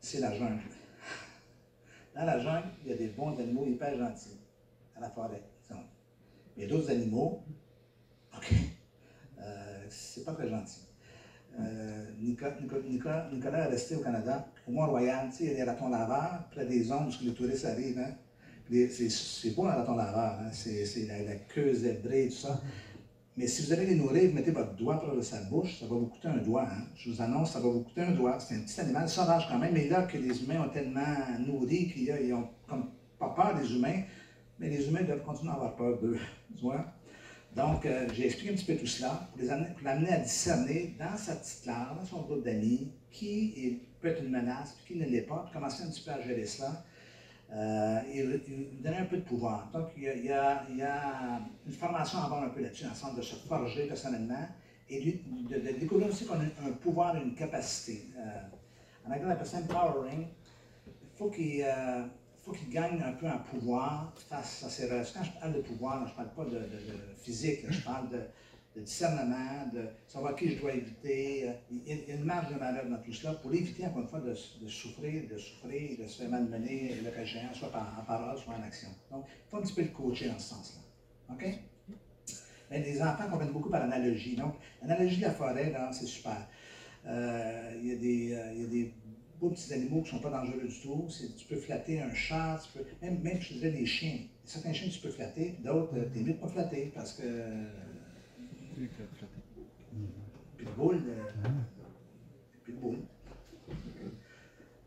c'est 0.00 0.20
la 0.20 0.34
jungle. 0.36 0.62
Dans 2.14 2.24
la 2.24 2.38
jungle, 2.40 2.68
il 2.84 2.90
y 2.90 2.94
a 2.94 2.96
des 2.96 3.08
bons 3.08 3.38
animaux 3.38 3.66
hyper 3.66 3.96
gentils, 3.96 4.38
à 4.96 5.00
la 5.00 5.10
forêt. 5.10 5.42
disons. 5.68 5.82
Il 6.56 6.62
y 6.62 6.66
a 6.66 6.68
d'autres 6.68 6.90
animaux, 6.90 7.42
OK, 8.36 8.54
euh, 9.38 9.84
c'est 9.88 10.24
pas 10.24 10.32
très 10.32 10.48
gentil. 10.48 10.80
Euh, 11.58 12.06
Nicolas, 12.18 13.26
est 13.30 13.70
resté 13.70 13.96
au 13.96 14.00
Canada, 14.00 14.46
au 14.66 14.72
Mont-Royal, 14.72 15.30
il 15.40 15.46
y 15.46 15.50
a 15.50 15.54
des 15.54 15.62
ratons 15.64 15.88
laveurs, 15.88 16.48
près 16.50 16.64
des 16.64 16.84
zones 16.84 17.08
où 17.08 17.24
les 17.24 17.34
touristes 17.34 17.64
arrivent. 17.64 17.98
Hein. 17.98 18.14
C'est 18.70 19.54
beau 19.56 19.64
un 19.66 19.74
laveur, 19.74 20.38
hein. 20.40 20.50
c'est 20.52 20.86
c'est 20.86 21.06
la, 21.06 21.34
queue 21.34 21.74
zébrée, 21.74 22.28
tout 22.28 22.36
ça. 22.36 22.60
Mais 23.36 23.48
si 23.48 23.62
vous 23.62 23.72
allez 23.72 23.86
les 23.86 23.94
nourrir, 23.96 24.28
vous 24.30 24.36
mettez 24.36 24.52
votre 24.52 24.74
doigt 24.76 25.00
proche 25.00 25.16
de 25.16 25.22
sa 25.22 25.40
bouche, 25.42 25.80
ça 25.80 25.86
va 25.86 25.96
vous 25.96 26.06
coûter 26.06 26.28
un 26.28 26.36
doigt. 26.36 26.68
hein. 26.70 26.84
Je 26.94 27.10
vous 27.10 27.20
annonce, 27.20 27.52
ça 27.52 27.58
va 27.58 27.68
vous 27.68 27.80
coûter 27.80 28.02
un 28.02 28.12
doigt. 28.12 28.38
C'est 28.38 28.54
un 28.54 28.60
petit 28.60 28.80
animal 28.80 29.08
sauvage 29.08 29.48
quand 29.48 29.58
même, 29.58 29.72
mais 29.72 29.88
là 29.88 30.02
que 30.02 30.16
les 30.16 30.44
humains 30.44 30.62
ont 30.64 30.68
tellement 30.68 31.16
nourri 31.40 31.88
qu'ils 31.88 32.32
ont 32.32 32.48
comme 32.68 32.90
pas 33.18 33.30
peur 33.30 33.58
des 33.60 33.74
humains, 33.74 34.02
mais 34.60 34.68
les 34.68 34.86
humains 34.86 35.02
doivent 35.02 35.24
continuer 35.24 35.50
à 35.50 35.54
avoir 35.54 35.74
peur 35.74 35.98
d'eux. 35.98 36.18
Donc, 37.56 37.84
euh, 37.84 38.06
j'ai 38.14 38.26
expliqué 38.26 38.52
un 38.52 38.54
petit 38.54 38.66
peu 38.66 38.76
tout 38.76 38.86
cela 38.86 39.28
pour 39.36 39.84
l'amener 39.84 40.12
à 40.12 40.18
discerner 40.18 40.94
dans 40.96 41.16
sa 41.16 41.34
petite 41.34 41.62
classe, 41.64 41.88
dans 41.98 42.04
son 42.04 42.20
groupe 42.22 42.44
d'amis, 42.44 42.92
qui 43.10 43.80
peut 44.00 44.08
être 44.08 44.22
une 44.22 44.30
menace, 44.30 44.76
puis 44.76 44.94
qui 44.94 45.00
ne 45.00 45.06
l'est 45.06 45.22
pas, 45.22 45.42
puis 45.44 45.54
commencer 45.54 45.82
un 45.82 45.90
petit 45.90 46.02
peu 46.02 46.12
à 46.12 46.20
gérer 46.20 46.46
cela. 46.46 46.84
Euh, 47.52 48.00
et 48.12 48.20
et 48.20 48.88
un 48.88 49.04
peu 49.06 49.16
de 49.16 49.22
pouvoir. 49.22 49.70
Donc, 49.72 49.88
il 49.96 50.04
y 50.04 50.30
a, 50.30 50.64
il 50.68 50.76
il 50.76 50.86
une 51.66 51.72
formation 51.72 52.20
à 52.20 52.24
avoir 52.26 52.44
un 52.44 52.48
peu 52.50 52.62
là-dessus, 52.62 52.84
dans 52.84 52.90
le 52.90 52.96
sens 52.96 53.16
de 53.16 53.22
se 53.22 53.34
forger 53.34 53.86
personnellement 53.86 54.46
et 54.88 55.22
de, 55.48 55.78
découvrir 55.78 56.08
aussi 56.08 56.26
qu'on 56.26 56.34
a 56.34 56.44
un 56.68 56.72
pouvoir 56.80 57.16
et 57.16 57.22
une 57.22 57.34
capacité. 57.34 58.06
Euh, 58.16 59.06
en 59.06 59.12
anglais, 59.12 59.24
on 59.26 59.30
appelle 59.30 59.46
ça 59.46 59.58
empowering. 59.58 60.26
Il 60.86 61.18
faut 61.18 61.30
qu'il 61.30 61.62
euh, 61.62 62.04
faut 62.42 62.52
qu'il 62.52 62.70
gagne 62.70 63.02
un 63.02 63.12
peu 63.12 63.26
un 63.26 63.38
pouvoir 63.38 64.12
face 64.28 64.64
à 64.64 64.68
ses 64.68 64.88
relations. 64.88 65.20
Quand 65.20 65.26
je 65.26 65.40
parle 65.40 65.52
de 65.54 65.60
pouvoir, 65.60 66.06
je 66.06 66.12
ne 66.12 66.16
parle 66.16 66.30
pas 66.34 66.44
de, 66.44 66.60
physique, 67.20 67.60
je 67.68 67.80
parle 67.82 68.08
de, 68.10 68.20
discernement, 68.80 69.66
de 69.72 69.84
savoir 70.06 70.34
qui 70.36 70.50
je 70.50 70.60
dois 70.60 70.72
éviter. 70.74 71.48
Euh, 71.48 71.52
Il 71.70 71.86
y 71.86 72.12
a 72.12 72.14
une 72.14 72.24
marge 72.24 72.52
de 72.52 72.58
manœuvre 72.58 72.90
dans 72.90 73.02
tout 73.02 73.12
cela 73.12 73.34
pour 73.34 73.52
éviter, 73.52 73.86
encore 73.86 74.02
une 74.02 74.08
fois, 74.08 74.20
de, 74.20 74.34
souffrir, 74.34 75.28
de 75.28 75.38
souffrir, 75.38 75.98
de 75.98 76.06
se 76.06 76.22
faire 76.22 76.30
malmener, 76.30 76.96
le 77.04 77.10
cas 77.10 77.22
échéant, 77.22 77.52
soit 77.52 77.70
par, 77.70 77.96
en 78.00 78.04
parole, 78.04 78.38
soit 78.38 78.54
en 78.54 78.62
action. 78.62 78.88
Donc, 79.10 79.24
il 79.28 79.50
faut 79.50 79.56
un 79.58 79.62
petit 79.62 79.74
peu 79.74 79.82
le 79.82 79.88
coacher 79.88 80.28
dans 80.28 80.38
ce 80.38 80.50
sens-là. 80.50 81.34
OK? 81.34 81.44
Mais 82.70 82.82
les 82.82 83.02
enfants 83.02 83.28
comprennent 83.28 83.52
beaucoup 83.52 83.70
par 83.70 83.80
l'analogie. 83.80 84.36
Donc, 84.36 84.54
l'analogie 84.80 85.16
de 85.16 85.22
la 85.22 85.32
forêt, 85.32 85.74
c'est 85.92 86.06
super. 86.06 86.46
Euh, 87.06 87.72
Il 87.82 87.88
y, 87.88 87.92
a 87.92 87.96
des, 87.96 88.34
euh, 88.34 88.52
il 88.54 88.62
y 88.62 88.64
a 88.64 88.68
des 88.68 88.94
beaux 89.40 89.50
petits 89.50 89.72
animaux 89.72 90.02
qui 90.02 90.14
ne 90.14 90.18
sont 90.18 90.22
pas 90.22 90.30
dangereux 90.30 90.68
du 90.68 90.80
tout. 90.80 91.08
Tu 91.36 91.46
peux 91.46 91.56
flatter 91.56 92.00
un 92.00 92.14
chat, 92.14 92.60
tu 92.62 92.78
peux, 92.78 92.84
même, 93.02 93.20
même 93.22 93.40
je 93.40 93.54
dirais 93.54 93.70
des 93.70 93.86
chiens. 93.86 94.18
Certains 94.44 94.72
chiens, 94.72 94.88
tu 94.88 95.00
peux 95.00 95.10
flatter, 95.10 95.56
d'autres, 95.64 95.94
tu 96.12 96.20
mieux 96.20 96.34
de 96.34 96.38
pas 96.38 96.48
flatter 96.48 96.92
parce 96.94 97.14
que. 97.14 97.22
Puis 100.56 100.66
de. 100.66 101.14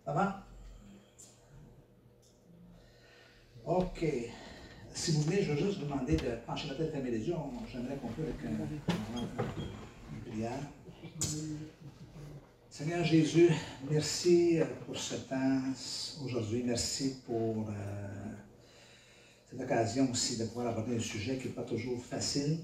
Ça 0.05 0.13
va? 0.13 0.47
OK. 3.65 4.05
Si 4.93 5.11
vous 5.11 5.21
voulez, 5.21 5.41
je 5.43 5.53
vais 5.53 5.61
juste 5.61 5.79
vous 5.79 5.85
demander 5.85 6.15
de 6.15 6.35
pencher 6.45 6.67
la 6.69 6.75
tête, 6.75 6.91
fermer 6.91 7.11
les 7.11 7.27
yeux. 7.27 7.35
J'aimerais 7.71 7.95
qu'on 7.97 8.09
peut 8.09 8.23
avec 8.23 8.35
un- 8.45 8.67
une 10.13 10.21
prière. 10.31 10.59
Seigneur 12.69 13.03
Jésus, 13.05 13.49
merci 13.89 14.59
pour 14.85 14.97
ce 14.97 15.15
temps 15.15 15.61
aujourd'hui. 16.25 16.63
Merci 16.65 17.21
pour 17.25 17.67
cette 19.49 19.61
occasion 19.61 20.09
aussi 20.11 20.37
de 20.39 20.45
pouvoir 20.45 20.67
aborder 20.67 20.95
un 20.97 20.99
sujet 20.99 21.37
qui 21.37 21.47
n'est 21.47 21.53
pas 21.53 21.63
toujours 21.63 22.03
facile 22.03 22.59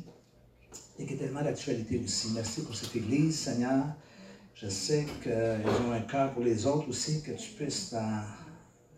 et 1.00 1.06
qui 1.06 1.14
est 1.14 1.18
tellement 1.18 1.42
d'actualité 1.42 2.00
aussi. 2.04 2.32
Merci 2.36 2.62
pour 2.62 2.76
cette 2.76 2.96
Église, 2.96 3.40
Seigneur. 3.40 3.86
Je 4.54 4.68
sais 4.68 5.08
qu'ils 5.24 5.88
ont 5.88 5.94
un 5.94 6.02
cœur 6.02 6.34
pour 6.34 6.44
les 6.44 6.68
autres 6.68 6.90
aussi, 6.90 7.24
que 7.24 7.32
tu 7.32 7.52
puisses, 7.52 7.92
dans 7.94 8.24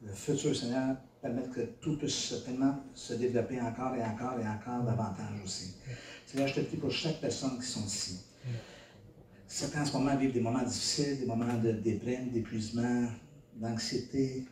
le 0.01 0.11
futur, 0.11 0.55
Seigneur, 0.55 0.97
permettre 1.21 1.51
que 1.51 1.61
tout 1.79 1.97
puisse 1.99 2.33
tellement 2.43 2.83
se 2.95 3.13
développer 3.13 3.61
encore 3.61 3.95
et 3.95 4.03
encore 4.03 4.39
et 4.39 4.47
encore 4.47 4.83
davantage 4.83 5.39
aussi. 5.45 5.75
Seigneur, 6.25 6.47
je 6.47 6.55
te 6.55 6.59
prie 6.61 6.77
pour 6.77 6.91
chaque 6.91 7.21
personne 7.21 7.59
qui 7.59 7.67
sont 7.67 7.85
ici. 7.85 8.21
Certains 9.47 9.83
en 9.83 9.85
ce 9.85 9.93
moment 9.93 10.15
vivent 10.15 10.33
des 10.33 10.39
moments 10.39 10.63
difficiles, 10.63 11.19
des 11.19 11.27
moments 11.27 11.57
de 11.57 11.73
déprime, 11.73 12.31
d'épuisement, 12.31 13.05
d'anxiété. 13.57 14.45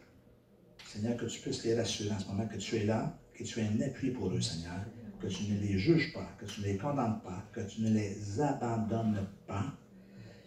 Seigneur, 0.86 1.18
que 1.18 1.26
tu 1.26 1.40
puisses 1.40 1.64
les 1.64 1.74
rassurer 1.74 2.12
en 2.12 2.20
ce 2.20 2.28
moment, 2.28 2.46
que 2.46 2.58
tu 2.58 2.76
es 2.76 2.84
là, 2.84 3.18
que 3.34 3.44
tu 3.44 3.60
es 3.60 3.64
un 3.64 3.82
appui 3.82 4.12
pour 4.12 4.30
eux, 4.30 4.42
Seigneur, 4.42 4.86
que 5.20 5.28
tu 5.28 5.44
ne 5.52 5.60
les 5.60 5.78
juges 5.78 6.14
pas, 6.14 6.28
que 6.40 6.46
tu 6.46 6.62
ne 6.62 6.66
les 6.68 6.78
condamnes 6.78 7.20
pas, 7.24 7.44
que 7.52 7.62
tu 7.62 7.82
ne 7.82 7.90
les 7.90 8.42
abandonnes 8.42 9.28
pas. 9.48 9.66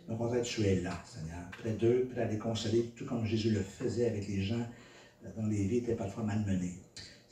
Mais 0.08 0.14
au 0.14 0.16
contraire, 0.16 0.42
tu 0.42 0.62
es 0.62 0.80
là, 0.80 1.02
Seigneur, 1.04 1.50
près 1.58 1.72
d'eux, 1.72 2.08
prêt 2.10 2.22
à 2.22 2.28
les 2.28 2.38
consoler, 2.38 2.92
tout 2.96 3.04
comme 3.04 3.24
Jésus 3.24 3.50
le 3.50 3.60
faisait 3.60 4.06
avec 4.06 4.26
les 4.26 4.42
gens 4.42 4.66
euh, 5.24 5.28
dont 5.36 5.46
les 5.46 5.64
vies 5.66 5.78
étaient 5.78 5.94
parfois 5.94 6.24
malmenées. 6.24 6.78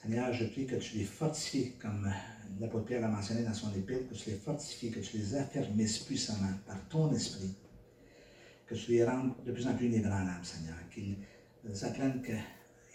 Seigneur, 0.02 0.32
je 0.32 0.46
prie 0.46 0.66
que 0.66 0.76
tu 0.76 0.98
les 0.98 1.04
fortifies, 1.04 1.72
comme 1.80 2.06
euh, 2.06 2.60
l'apôtre 2.60 2.86
Pierre 2.86 3.00
l'a 3.00 3.08
mentionné 3.08 3.42
dans 3.42 3.54
son 3.54 3.74
épître, 3.74 4.08
que 4.08 4.14
tu 4.14 4.30
les 4.30 4.36
fortifies, 4.36 4.90
que 4.90 5.00
tu 5.00 5.16
les 5.16 5.34
affermisses 5.34 5.98
puissamment 6.00 6.52
par 6.66 6.76
ton 6.88 7.12
esprit, 7.12 7.54
que 8.66 8.74
tu 8.74 8.92
les 8.92 9.04
rendes 9.04 9.32
de 9.44 9.52
plus 9.52 9.66
en 9.66 9.74
plus 9.74 9.86
inébranlables, 9.86 10.44
Seigneur, 10.44 10.76
qu'ils 10.94 11.16
euh, 11.68 11.86
apprennent 11.86 12.22
qu'ils 12.22 12.38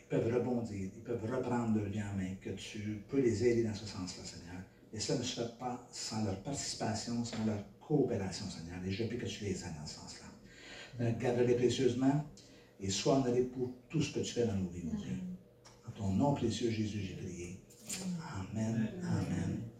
peuvent 0.10 0.34
rebondir, 0.34 0.90
ils 0.95 1.02
peuvent 1.02 1.26
reprendre 1.32 1.76
leur 1.77 1.86
vie 1.86 2.02
en 2.02 2.15
main, 2.18 2.36
que 2.41 2.52
tu 2.52 3.03
peux 3.10 3.19
les 3.19 3.45
aider 3.45 3.64
dans 3.64 3.73
ce 3.73 3.86
sens-là, 3.86 4.23
Seigneur. 4.23 4.61
Et 4.94 4.99
cela 4.99 5.19
ne 5.19 5.23
se 5.23 5.41
fait 5.41 5.57
pas 5.57 5.86
sans 5.91 6.23
leur 6.23 6.40
participation, 6.41 7.26
sans 7.26 7.44
leur 7.45 7.60
coopération, 7.82 8.45
Seigneur. 8.49 8.77
Et 8.86 8.91
je 8.91 9.03
prie 9.06 9.18
que 9.18 9.26
tu 9.26 9.44
les 9.44 9.64
aides 9.64 9.76
dans 9.80 9.86
ce 9.86 9.95
sens-là. 9.95 10.26
Euh, 11.02 11.11
Garde-les 11.19 11.56
précieusement 11.56 12.26
et 12.80 12.90
sois 12.90 13.18
honoré 13.18 13.41
pour 13.41 13.72
tout 13.90 14.02
ce 14.02 14.14
que 14.14 14.19
tu 14.19 14.34
fais 14.34 14.45
dans 14.45 14.56
nos 14.56 14.69
vies, 14.69 14.84
mon 14.84 14.98
Dieu. 14.98 15.18
En 15.88 15.91
ton 15.91 16.11
nom 16.11 16.34
précieux, 16.34 16.69
Jésus, 16.69 17.02
j'ai 17.02 17.15
prié. 17.15 17.60
Amen. 18.53 18.90
Amen. 19.03 19.74